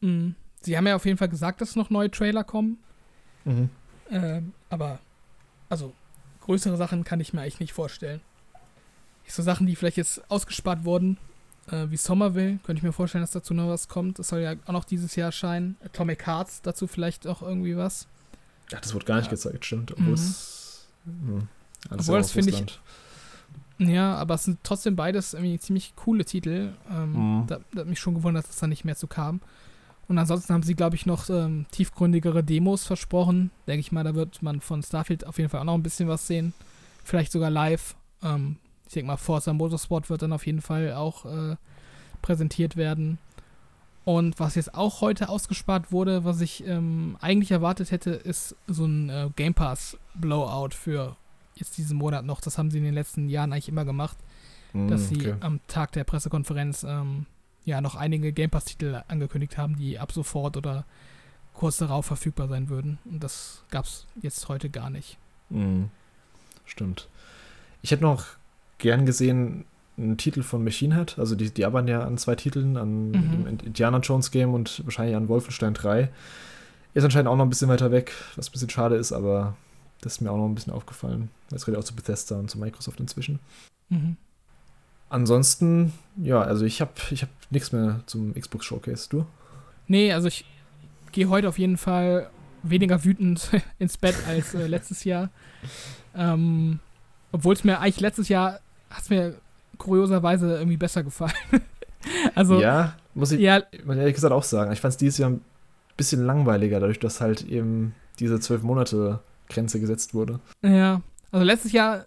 Mh. 0.00 0.34
Sie 0.60 0.76
haben 0.76 0.86
ja 0.86 0.96
auf 0.96 1.06
jeden 1.06 1.18
Fall 1.18 1.28
gesagt, 1.28 1.60
dass 1.60 1.76
noch 1.76 1.90
neue 1.90 2.10
Trailer 2.10 2.44
kommen. 2.44 2.78
Mhm. 3.44 3.70
Äh, 4.10 4.42
aber, 4.70 4.98
also, 5.68 5.92
größere 6.48 6.78
Sachen 6.78 7.04
kann 7.04 7.20
ich 7.20 7.34
mir 7.34 7.42
eigentlich 7.42 7.60
nicht 7.60 7.74
vorstellen. 7.74 8.22
So 9.26 9.42
Sachen, 9.42 9.66
die 9.66 9.76
vielleicht 9.76 9.98
jetzt 9.98 10.22
ausgespart 10.30 10.86
wurden, 10.86 11.18
äh, 11.70 11.90
wie 11.90 11.98
Somerville, 11.98 12.58
könnte 12.64 12.78
ich 12.78 12.82
mir 12.82 12.92
vorstellen, 12.92 13.22
dass 13.22 13.32
dazu 13.32 13.52
noch 13.52 13.68
was 13.68 13.86
kommt. 13.86 14.18
Das 14.18 14.28
soll 14.28 14.40
ja 14.40 14.54
auch 14.64 14.72
noch 14.72 14.84
dieses 14.84 15.14
Jahr 15.14 15.26
erscheinen. 15.26 15.76
Atomic 15.84 16.26
Hearts, 16.26 16.62
dazu 16.62 16.86
vielleicht 16.86 17.26
auch 17.26 17.42
irgendwie 17.42 17.76
was. 17.76 18.06
Ja, 18.70 18.80
das 18.80 18.94
wurde 18.94 19.04
gar 19.04 19.16
nicht 19.16 19.26
ja. 19.26 19.32
gezeigt, 19.32 19.66
stimmt. 19.66 19.92
Obwohl 19.92 20.06
mhm. 20.06 20.14
es. 20.14 20.86
Hm, 21.04 21.48
Obwohl 21.90 22.18
das 22.18 22.32
finde 22.32 22.50
ich 22.50 22.80
ja, 23.78 24.16
aber 24.16 24.34
es 24.34 24.44
sind 24.44 24.58
trotzdem 24.64 24.96
beides 24.96 25.34
irgendwie 25.34 25.58
ziemlich 25.60 25.94
coole 25.94 26.24
Titel. 26.24 26.72
Ähm, 26.90 27.40
mhm. 27.40 27.46
da, 27.46 27.60
da, 27.72 27.82
hat 27.82 27.86
mich 27.86 28.00
schon 28.00 28.14
gewundert, 28.14 28.48
dass 28.48 28.56
da 28.56 28.66
nicht 28.66 28.86
mehr 28.86 28.96
zu 28.96 29.06
kam. 29.06 29.40
Und 30.08 30.16
ansonsten 30.16 30.54
haben 30.54 30.62
sie, 30.62 30.74
glaube 30.74 30.96
ich, 30.96 31.04
noch 31.04 31.28
ähm, 31.28 31.66
tiefgründigere 31.70 32.42
Demos 32.42 32.84
versprochen. 32.84 33.50
Denke 33.66 33.80
ich 33.80 33.92
mal, 33.92 34.04
da 34.04 34.14
wird 34.14 34.42
man 34.42 34.60
von 34.60 34.82
Starfield 34.82 35.26
auf 35.26 35.36
jeden 35.36 35.50
Fall 35.50 35.60
auch 35.60 35.64
noch 35.64 35.74
ein 35.74 35.82
bisschen 35.82 36.08
was 36.08 36.26
sehen. 36.26 36.54
Vielleicht 37.04 37.30
sogar 37.30 37.50
live. 37.50 37.94
Ähm, 38.22 38.56
ich 38.86 38.94
denke 38.94 39.08
mal, 39.08 39.18
Forza 39.18 39.52
Motorsport 39.52 40.08
wird 40.08 40.22
dann 40.22 40.32
auf 40.32 40.46
jeden 40.46 40.62
Fall 40.62 40.94
auch 40.94 41.26
äh, 41.26 41.56
präsentiert 42.22 42.76
werden. 42.76 43.18
Und 44.04 44.40
was 44.40 44.54
jetzt 44.54 44.72
auch 44.72 45.02
heute 45.02 45.28
ausgespart 45.28 45.92
wurde, 45.92 46.24
was 46.24 46.40
ich 46.40 46.66
ähm, 46.66 47.18
eigentlich 47.20 47.50
erwartet 47.50 47.90
hätte, 47.90 48.12
ist 48.12 48.56
so 48.66 48.86
ein 48.86 49.10
äh, 49.10 49.28
Game 49.36 49.52
Pass 49.52 49.98
Blowout 50.14 50.70
für 50.70 51.16
jetzt 51.54 51.76
diesen 51.76 51.98
Monat 51.98 52.24
noch. 52.24 52.40
Das 52.40 52.56
haben 52.56 52.70
sie 52.70 52.78
in 52.78 52.84
den 52.84 52.94
letzten 52.94 53.28
Jahren 53.28 53.52
eigentlich 53.52 53.68
immer 53.68 53.84
gemacht, 53.84 54.16
mm, 54.72 54.88
dass 54.88 55.10
sie 55.10 55.16
okay. 55.16 55.34
am 55.40 55.60
Tag 55.66 55.92
der 55.92 56.04
Pressekonferenz 56.04 56.84
ähm, 56.84 57.26
ja 57.68 57.80
noch 57.80 57.94
einige 57.94 58.32
Game 58.32 58.50
Pass-Titel 58.50 59.02
angekündigt 59.08 59.56
haben, 59.56 59.76
die 59.76 59.98
ab 59.98 60.12
sofort 60.12 60.56
oder 60.56 60.84
kurz 61.54 61.78
darauf 61.78 62.06
verfügbar 62.06 62.48
sein 62.48 62.68
würden. 62.68 62.98
Und 63.04 63.22
das 63.22 63.62
gab 63.70 63.84
es 63.84 64.06
jetzt 64.20 64.48
heute 64.48 64.70
gar 64.70 64.90
nicht. 64.90 65.18
Mm, 65.50 65.84
stimmt. 66.64 67.08
Ich 67.82 67.90
hätte 67.90 68.02
noch 68.02 68.24
gern 68.78 69.06
gesehen 69.06 69.64
einen 69.96 70.16
Titel 70.16 70.42
von 70.42 70.62
Machine 70.62 70.94
Head. 70.94 71.18
Also 71.18 71.34
die, 71.34 71.50
die 71.50 71.64
arbeiten 71.64 71.88
ja 71.88 72.02
an 72.02 72.18
zwei 72.18 72.36
Titeln, 72.36 72.76
an 72.76 73.08
mhm. 73.08 73.12
dem 73.12 73.46
Indiana 73.66 73.98
Jones 73.98 74.30
Game 74.30 74.54
und 74.54 74.84
wahrscheinlich 74.84 75.16
an 75.16 75.28
Wolfenstein 75.28 75.74
3. 75.74 76.10
Ist 76.94 77.04
anscheinend 77.04 77.28
auch 77.28 77.36
noch 77.36 77.44
ein 77.44 77.50
bisschen 77.50 77.68
weiter 77.68 77.90
weg, 77.90 78.12
was 78.36 78.48
ein 78.48 78.52
bisschen 78.52 78.70
schade 78.70 78.96
ist, 78.96 79.12
aber 79.12 79.56
das 80.00 80.14
ist 80.14 80.20
mir 80.20 80.30
auch 80.30 80.36
noch 80.36 80.46
ein 80.46 80.54
bisschen 80.54 80.72
aufgefallen. 80.72 81.30
Das 81.50 81.66
redet 81.66 81.80
auch 81.80 81.84
zu 81.84 81.94
Bethesda 81.94 82.36
und 82.36 82.50
zu 82.50 82.58
Microsoft 82.58 83.00
inzwischen. 83.00 83.40
Mhm. 83.88 84.16
Ansonsten, 85.10 85.92
ja, 86.16 86.40
also 86.40 86.64
ich 86.64 86.80
habe 86.80 86.92
ich 87.10 87.22
hab 87.22 87.30
nichts 87.50 87.72
mehr 87.72 88.00
zum 88.06 88.34
Xbox 88.34 88.66
Showcase. 88.66 89.08
Du? 89.08 89.26
Nee, 89.86 90.12
also 90.12 90.28
ich 90.28 90.44
gehe 91.12 91.28
heute 91.28 91.48
auf 91.48 91.58
jeden 91.58 91.76
Fall 91.76 92.30
weniger 92.62 93.04
wütend 93.04 93.50
ins 93.78 93.96
Bett 93.96 94.16
als 94.28 94.54
äh, 94.54 94.66
letztes 94.66 95.04
Jahr. 95.04 95.30
Ähm, 96.14 96.80
Obwohl 97.32 97.54
es 97.54 97.64
mir 97.64 97.80
eigentlich 97.80 98.00
letztes 98.00 98.28
Jahr 98.28 98.60
hat 98.90 99.02
es 99.02 99.10
mir 99.10 99.34
kurioserweise 99.78 100.56
irgendwie 100.58 100.76
besser 100.76 101.02
gefallen. 101.02 101.32
also 102.34 102.60
ja, 102.60 102.94
muss 103.14 103.32
ich 103.32 103.40
ja, 103.40 103.62
ehrlich 103.86 104.14
gesagt 104.14 104.32
auch 104.32 104.42
sagen. 104.42 104.72
Ich 104.72 104.80
fand 104.80 104.92
es 104.92 104.98
dieses 104.98 105.18
Jahr 105.18 105.30
ein 105.30 105.40
bisschen 105.96 106.24
langweiliger, 106.24 106.80
dadurch, 106.80 106.98
dass 106.98 107.20
halt 107.20 107.42
eben 107.48 107.94
diese 108.18 108.40
zwölf 108.40 108.62
Monate 108.62 109.20
Grenze 109.48 109.80
gesetzt 109.80 110.14
wurde. 110.14 110.40
Ja, 110.62 111.00
also 111.30 111.44
letztes 111.44 111.72
Jahr 111.72 112.06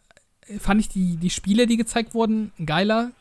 fand 0.60 0.82
ich 0.82 0.90
die, 0.90 1.18
die 1.18 1.30
Spiele, 1.30 1.68
die 1.68 1.78
gezeigt 1.78 2.14
wurden, 2.14 2.52
geiler. 2.65 3.11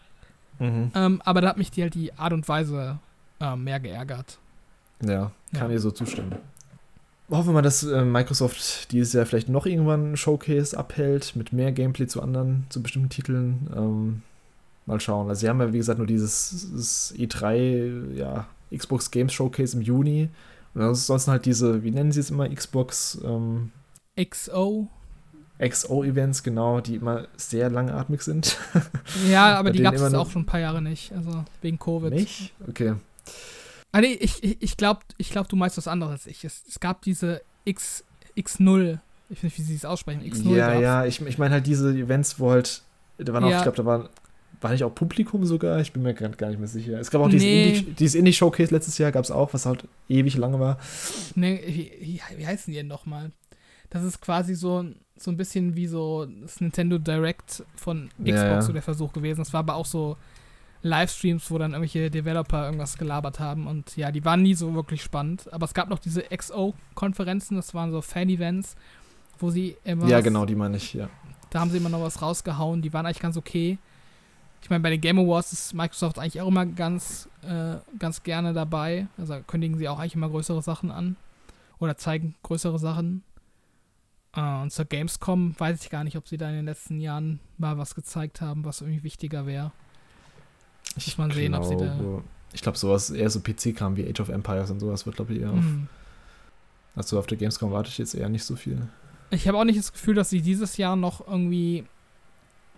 Mhm. 0.59 0.93
Ähm, 0.94 1.23
aber 1.24 1.40
da 1.40 1.48
hat 1.48 1.57
mich 1.57 1.70
die 1.70 1.82
halt 1.82 1.94
die 1.94 2.12
Art 2.15 2.32
und 2.32 2.48
Weise 2.48 2.98
äh, 3.40 3.57
mehr 3.57 3.81
geärgert. 3.81 4.39
Ja, 5.02 5.32
kann 5.52 5.69
ja. 5.69 5.74
ihr 5.74 5.81
so 5.81 5.90
zustimmen. 5.90 6.35
Hoffen 7.31 7.48
wir 7.48 7.55
mal, 7.55 7.62
dass 7.62 7.85
äh, 7.85 8.05
Microsoft 8.05 8.93
dieses 8.93 9.12
Jahr 9.12 9.24
vielleicht 9.24 9.48
noch 9.48 9.65
irgendwann 9.65 10.12
ein 10.12 10.16
Showcase 10.16 10.77
abhält 10.77 11.36
mit 11.36 11.52
mehr 11.52 11.73
Gameplay 11.73 12.07
zu 12.07 12.20
anderen, 12.20 12.66
zu 12.70 12.82
bestimmten 12.82 13.09
Titeln. 13.09 13.70
Ähm, 13.74 14.23
mal 14.86 15.01
schauen. 15.01 15.28
Also 15.28 15.40
sie 15.40 15.48
haben 15.48 15.61
ja, 15.61 15.73
wie 15.73 15.78
gesagt, 15.78 15.98
nur 15.98 16.07
dieses 16.07 17.15
E3, 17.16 18.15
ja, 18.15 18.47
Xbox 18.74 19.11
Games 19.11 19.32
Showcase 19.32 19.77
im 19.77 19.82
Juni. 19.82 20.28
Und 20.74 20.82
ansonsten 20.82 21.31
halt 21.31 21.47
diese, 21.47 21.82
wie 21.82 21.90
nennen 21.90 22.12
sie 22.12 22.20
es 22.20 22.31
immer, 22.31 22.48
Xbox 22.48 23.20
ähm, 23.24 23.70
XO. 24.20 24.89
XO-Events, 25.61 26.43
genau, 26.43 26.81
die 26.81 26.97
immer 26.97 27.28
sehr 27.37 27.70
langatmig 27.70 28.23
sind. 28.23 28.57
Ja, 29.31 29.55
aber 29.59 29.70
die 29.70 29.82
gab 29.82 29.95
es 29.95 30.15
auch 30.15 30.31
schon 30.31 30.43
ein 30.43 30.47
paar 30.47 30.61
Jahre 30.61 30.81
nicht, 30.81 31.12
also 31.12 31.45
wegen 31.61 31.78
Covid. 31.78 32.12
Nicht? 32.12 32.53
Okay. 32.69 32.95
Ah, 33.93 34.01
nee, 34.01 34.12
ich, 34.20 34.43
ich, 34.43 34.57
ich 34.61 34.77
glaube, 34.77 35.01
ich 35.19 35.31
glaub, 35.31 35.49
du 35.49 35.57
meinst 35.57 35.77
was 35.77 35.89
anderes 35.89 36.12
als 36.12 36.27
ich. 36.27 36.45
Es, 36.45 36.62
es 36.69 36.81
gab 36.81 37.03
diese 37.03 37.43
X, 37.65 38.05
X0, 38.37 38.99
ich 39.28 39.39
weiß 39.39 39.43
nicht, 39.45 39.59
wie 39.59 39.62
sie 39.62 39.74
es 39.74 39.85
aussprechen, 39.85 40.23
X0 40.23 40.57
Ja, 40.57 40.69
gab's. 40.69 40.82
ja, 40.82 41.05
ich, 41.05 41.20
ich 41.20 41.39
meine 41.39 41.55
halt 41.55 41.66
diese 41.66 41.91
Events, 41.91 42.39
wo 42.39 42.51
halt, 42.51 42.82
da 43.19 43.32
waren 43.32 43.45
auch, 43.45 43.51
ja. 43.51 43.59
ich 43.59 43.62
glaube, 43.62 43.77
da 43.77 43.85
waren 43.85 44.09
war 44.61 44.70
nicht 44.73 44.85
auch 44.85 44.95
Publikum 44.95 45.45
sogar? 45.47 45.81
Ich 45.81 45.93
bin 45.93 46.03
mir 46.03 46.15
gerade 46.15 46.37
gar 46.37 46.49
nicht 46.49 46.59
mehr 46.59 46.69
sicher. 46.69 46.99
Es 47.01 47.11
gab 47.11 47.23
auch 47.23 47.28
nee. 47.28 47.69
Indie, 47.69 47.93
dieses 47.93 48.15
Indie-Showcase 48.15 48.74
letztes 48.74 48.99
Jahr, 48.99 49.11
gab 49.11 49.24
es 49.24 49.31
auch, 49.31 49.55
was 49.55 49.66
halt 49.66 49.85
ewig 50.09 50.37
lange 50.37 50.61
war. 50.61 50.78
Nee, 51.35 51.62
wie, 51.66 52.20
wie 52.37 52.47
heißen 52.47 52.70
die 52.70 52.77
denn 52.78 52.87
nochmal? 52.87 53.31
Das 53.90 54.04
ist 54.04 54.20
quasi 54.20 54.54
so, 54.54 54.84
so 55.16 55.30
ein 55.30 55.36
bisschen 55.36 55.76
wie 55.76 55.86
so 55.86 56.26
das 56.26 56.60
Nintendo 56.60 56.98
Direct 56.98 57.64
von 57.76 58.08
Xbox 58.18 58.26
ja, 58.26 58.62
so 58.62 58.72
der 58.72 58.82
Versuch 58.82 59.12
gewesen. 59.12 59.42
Es 59.42 59.52
war 59.52 59.60
aber 59.60 59.74
auch 59.74 59.86
so 59.86 60.16
Livestreams, 60.82 61.50
wo 61.50 61.58
dann 61.58 61.72
irgendwelche 61.72 62.10
Developer 62.10 62.64
irgendwas 62.64 62.96
gelabert 62.96 63.38
haben. 63.38 63.66
Und 63.66 63.96
ja, 63.96 64.10
die 64.10 64.24
waren 64.24 64.42
nie 64.42 64.54
so 64.54 64.74
wirklich 64.74 65.02
spannend. 65.02 65.52
Aber 65.52 65.64
es 65.64 65.74
gab 65.74 65.90
noch 65.90 65.98
diese 65.98 66.22
XO-Konferenzen, 66.22 67.56
das 67.56 67.74
waren 67.74 67.90
so 67.90 68.00
Fan-Events, 68.00 68.76
wo 69.38 69.50
sie 69.50 69.76
immer. 69.84 70.08
Ja, 70.08 70.20
genau, 70.20 70.46
die 70.46 70.54
meine 70.54 70.76
ich, 70.76 70.94
ja. 70.94 71.10
Da 71.50 71.60
haben 71.60 71.70
sie 71.70 71.78
immer 71.78 71.88
noch 71.88 72.00
was 72.00 72.22
rausgehauen. 72.22 72.80
Die 72.80 72.92
waren 72.92 73.04
eigentlich 73.04 73.20
ganz 73.20 73.36
okay. 73.36 73.78
Ich 74.62 74.70
meine, 74.70 74.82
bei 74.82 74.90
den 74.90 75.00
Game 75.00 75.18
Awards 75.18 75.52
ist 75.52 75.74
Microsoft 75.74 76.18
eigentlich 76.18 76.40
auch 76.40 76.48
immer 76.48 76.66
ganz, 76.66 77.28
äh, 77.42 77.76
ganz 77.98 78.22
gerne 78.22 78.52
dabei. 78.52 79.08
Also 79.18 79.40
kündigen 79.46 79.76
sie 79.78 79.88
auch 79.88 79.98
eigentlich 79.98 80.14
immer 80.14 80.28
größere 80.28 80.62
Sachen 80.62 80.90
an. 80.90 81.16
Oder 81.78 81.96
zeigen 81.96 82.36
größere 82.42 82.78
Sachen. 82.78 83.22
Uh, 84.36 84.62
und 84.62 84.73
zur 84.73 84.85
Gamescom 84.85 85.59
weiß 85.59 85.82
ich 85.82 85.90
gar 85.90 86.05
nicht, 86.05 86.16
ob 86.16 86.28
sie 86.28 86.36
da 86.36 86.48
in 86.48 86.57
den 86.57 86.65
letzten 86.66 87.01
Jahren 87.01 87.40
mal 87.59 87.78
was 87.78 87.97
gezeigt 87.97 88.40
haben, 88.40 88.65
was 88.65 88.81
irgendwie 88.81 89.02
wichtiger 89.02 89.44
wäre. 89.44 89.73
Ich 90.97 91.07
Muss 91.07 91.19
mal 91.19 91.35
sehen, 91.35 91.55
ob 91.55 91.65
sie 91.65 91.77
da. 91.77 92.23
Ich 92.52 92.62
glaube, 92.62 92.78
sowas, 92.78 93.11
eher 93.11 93.31
so 93.31 93.40
PC-Kram 93.40 93.97
wie 93.97 94.09
Age 94.09 94.20
of 94.20 94.28
Empires 94.28 94.70
und 94.70 94.81
sowas 94.81 95.07
wird, 95.07 95.16
glaube 95.16 95.32
ich, 95.32 95.40
eher 95.40 95.51
auf. 95.51 95.61
Mm. 95.61 95.89
Also 96.94 97.19
auf 97.19 97.27
der 97.27 97.39
Gamescom 97.39 97.70
warte 97.70 97.89
ich 97.89 97.98
jetzt 97.98 98.15
eher 98.15 98.28
nicht 98.28 98.44
so 98.44 98.57
viel. 98.57 98.89
Ich 99.31 99.47
habe 99.47 99.59
auch 99.59 99.65
nicht 99.65 99.78
das 99.78 99.93
Gefühl, 99.93 100.15
dass 100.15 100.31
sie 100.31 100.43
dieses 100.43 100.77
Jahr 100.77 100.97
noch 100.97 101.27
irgendwie 101.27 101.85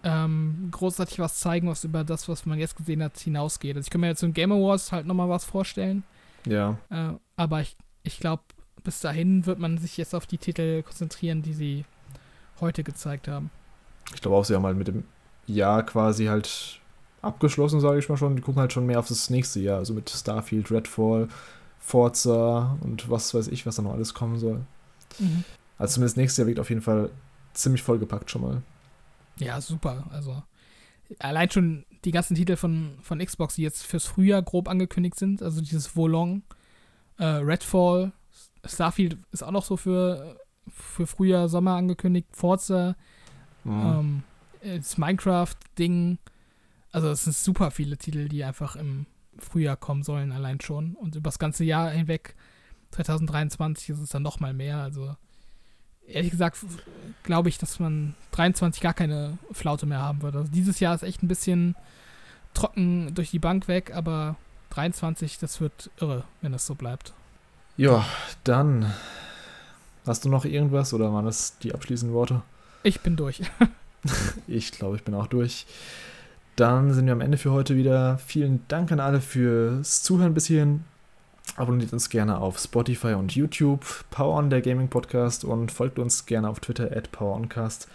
ähm, 0.05 0.69
großartig 0.71 1.19
was 1.19 1.39
zeigen, 1.39 1.69
was 1.69 1.85
über 1.85 2.05
das, 2.05 2.29
was 2.29 2.45
man 2.45 2.59
jetzt 2.59 2.77
gesehen 2.77 3.03
hat, 3.03 3.19
hinausgeht. 3.19 3.77
Also 3.77 3.87
ich 3.87 3.91
kann 3.91 4.01
mir 4.01 4.09
jetzt 4.09 4.21
zum 4.21 4.35
Game 4.35 4.53
Awards 4.53 4.93
halt 4.93 5.07
nochmal 5.07 5.29
was 5.29 5.45
vorstellen. 5.45 6.05
Ja. 6.47 6.79
Äh, 6.91 7.13
aber 7.37 7.61
ich, 7.61 7.77
ich 8.03 8.19
glaube, 8.19 8.43
bis 8.85 9.01
dahin 9.01 9.47
wird 9.47 9.59
man 9.59 9.79
sich 9.79 9.97
jetzt 9.97 10.15
auf 10.15 10.27
die 10.27 10.39
Titel 10.39 10.83
konzentrieren, 10.83 11.43
die 11.43 11.53
sie 11.53 11.85
heute 12.61 12.85
gezeigt 12.85 13.29
haben. 13.29 13.51
Ich 14.15 14.21
glaube 14.21 14.37
auch, 14.37 14.45
sie 14.45 14.55
haben 14.55 14.65
halt 14.65 14.77
mit 14.77 14.89
dem 14.89 15.05
Jahr 15.47 15.85
quasi 15.85 16.27
halt 16.27 16.81
abgeschlossen, 17.21 17.81
sage 17.81 17.99
ich 17.99 18.09
mal 18.09 18.17
schon. 18.17 18.37
Die 18.37 18.43
gucken 18.43 18.61
halt 18.61 18.73
schon 18.73 18.87
mehr 18.87 18.99
auf 18.99 19.09
das 19.09 19.31
nächste 19.31 19.61
Jahr, 19.61 19.79
also 19.79 19.95
mit 19.95 20.11
Starfield, 20.11 20.71
Redfall, 20.71 21.29
Forza 21.79 22.77
und 22.81 23.11
was 23.11 23.35
weiß 23.35 23.49
ich, 23.49 23.67
was 23.67 23.77
da 23.77 23.83
noch 23.83 23.93
alles 23.93 24.15
kommen 24.15 24.39
soll. 24.39 24.61
Mhm. 25.19 25.45
Also 25.79 25.95
zumindest 25.95 26.17
nächstes 26.17 26.39
Jahr 26.39 26.47
wird 26.47 26.61
auf 26.61 26.69
jeden 26.69 26.83
Fall 26.83 27.11
ziemlich 27.55 27.83
vollgepackt 27.83 28.31
schon 28.31 28.43
mal. 28.43 28.63
Ja, 29.39 29.61
super. 29.61 30.05
Also 30.11 30.43
allein 31.19 31.51
schon 31.51 31.85
die 32.05 32.11
ganzen 32.11 32.35
Titel 32.35 32.57
von, 32.57 32.99
von 33.03 33.19
Xbox, 33.19 33.55
die 33.57 33.63
jetzt 33.63 33.85
fürs 33.85 34.07
Frühjahr 34.07 34.43
grob 34.43 34.69
angekündigt 34.69 35.19
sind, 35.19 35.43
also 35.43 35.61
dieses 35.61 35.97
Wolong, 35.97 36.43
äh, 37.19 37.25
Redfall, 37.25 38.13
Starfield 38.65 39.19
ist 39.33 39.43
auch 39.43 39.51
noch 39.51 39.65
so 39.65 39.77
für, 39.77 40.39
für 40.69 41.07
Frühjahr, 41.07 41.49
Sommer 41.49 41.77
angekündigt, 41.77 42.29
Forza, 42.33 42.97
mhm. 43.65 44.23
ähm, 44.63 44.79
das 44.79 44.99
Minecraft-Ding. 44.99 46.19
Also 46.93 47.09
es 47.09 47.25
sind 47.25 47.35
super 47.35 47.71
viele 47.71 47.97
Titel, 47.97 48.29
die 48.29 48.45
einfach 48.45 48.77
im 48.77 49.07
Frühjahr 49.39 49.77
kommen 49.77 50.03
sollen, 50.03 50.33
allein 50.33 50.61
schon. 50.61 50.95
Und 50.95 51.17
über 51.17 51.29
das 51.29 51.39
ganze 51.39 51.65
Jahr 51.65 51.91
hinweg, 51.91 52.37
2023, 52.93 53.91
ist 53.91 53.99
es 53.99 54.11
dann 54.11 54.23
noch 54.23 54.41
mal 54.41 54.53
mehr. 54.53 54.79
Also 54.79 55.17
ehrlich 56.07 56.31
gesagt 56.31 56.59
glaube 57.23 57.49
ich, 57.49 57.59
dass 57.59 57.79
man 57.79 58.15
23 58.33 58.81
gar 58.83 58.95
keine 58.95 59.39
Flaute 59.53 59.87
mehr 59.87 60.01
haben 60.01 60.23
wird. 60.23 60.37
Also 60.37 60.51
dieses 60.51 60.81
Jahr 60.81 60.95
ist 60.95 61.03
echt 61.03 61.23
ein 61.23 61.29
bisschen 61.29 61.75
trocken 62.55 63.15
durch 63.15 63.31
die 63.31 63.39
Bank 63.39 63.69
weg, 63.69 63.93
aber 63.95 64.37
23, 64.71 65.39
das 65.39 65.61
wird 65.61 65.91
irre, 65.99 66.25
wenn 66.41 66.53
das 66.53 66.67
so 66.67 66.75
bleibt. 66.75 67.15
Ja, 67.77 68.05
dann 68.45 68.93
hast 70.07 70.25
du 70.25 70.29
noch 70.29 70.45
irgendwas 70.45 70.93
oder 70.93 71.13
waren 71.13 71.25
das 71.25 71.59
die 71.59 71.75
abschließenden 71.75 72.15
Worte? 72.15 72.43
Ich 72.83 73.01
bin 73.01 73.17
durch. 73.17 73.43
ich 74.47 74.73
glaube, 74.73 74.97
ich 74.97 75.05
bin 75.05 75.15
auch 75.15 75.27
durch. 75.27 75.67
Dann 76.57 76.93
sind 76.93 77.07
wir 77.07 77.13
am 77.13 77.21
Ende 77.21 77.39
für 77.39 77.53
heute 77.53 77.77
wieder. 77.77 78.19
Vielen 78.19 78.65
Dank 78.69 78.93
an 78.93 79.01
alle 79.01 79.21
fürs 79.21 80.03
Zuhören 80.03 80.35
bis 80.35 80.47
hierhin. 80.47 80.85
Abonniert 81.57 81.93
uns 81.93 82.09
gerne 82.09 82.39
auf 82.39 82.59
Spotify 82.59 83.15
und 83.15 83.35
YouTube, 83.35 83.85
Power 84.11 84.37
On, 84.37 84.51
der 84.51 84.63
Gaming 84.63 84.89
Podcast, 84.89 85.45
und 85.45 85.73
folgt 85.73 85.99
uns 85.99 86.27
gerne 86.27 86.49
auf 86.49 86.61
Twitter 86.61 86.97
at 86.97 87.11
PowerOncast. 87.13 87.89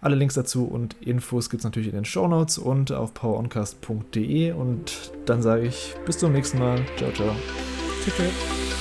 Alle 0.00 0.14
Links 0.14 0.34
dazu 0.34 0.66
und 0.66 0.94
Infos 1.02 1.50
gibt 1.50 1.62
es 1.62 1.64
natürlich 1.64 1.88
in 1.88 1.94
den 1.94 2.04
Show 2.04 2.28
Notes 2.28 2.58
und 2.58 2.92
auf 2.92 3.14
poweroncast.de. 3.14 4.52
Und 4.52 5.10
dann 5.24 5.42
sage 5.42 5.66
ich 5.66 5.94
bis 6.04 6.18
zum 6.18 6.32
nächsten 6.32 6.58
Mal. 6.58 6.80
Ciao, 6.96 7.10
ciao. 7.12 7.34
Tschüss. 8.04 8.75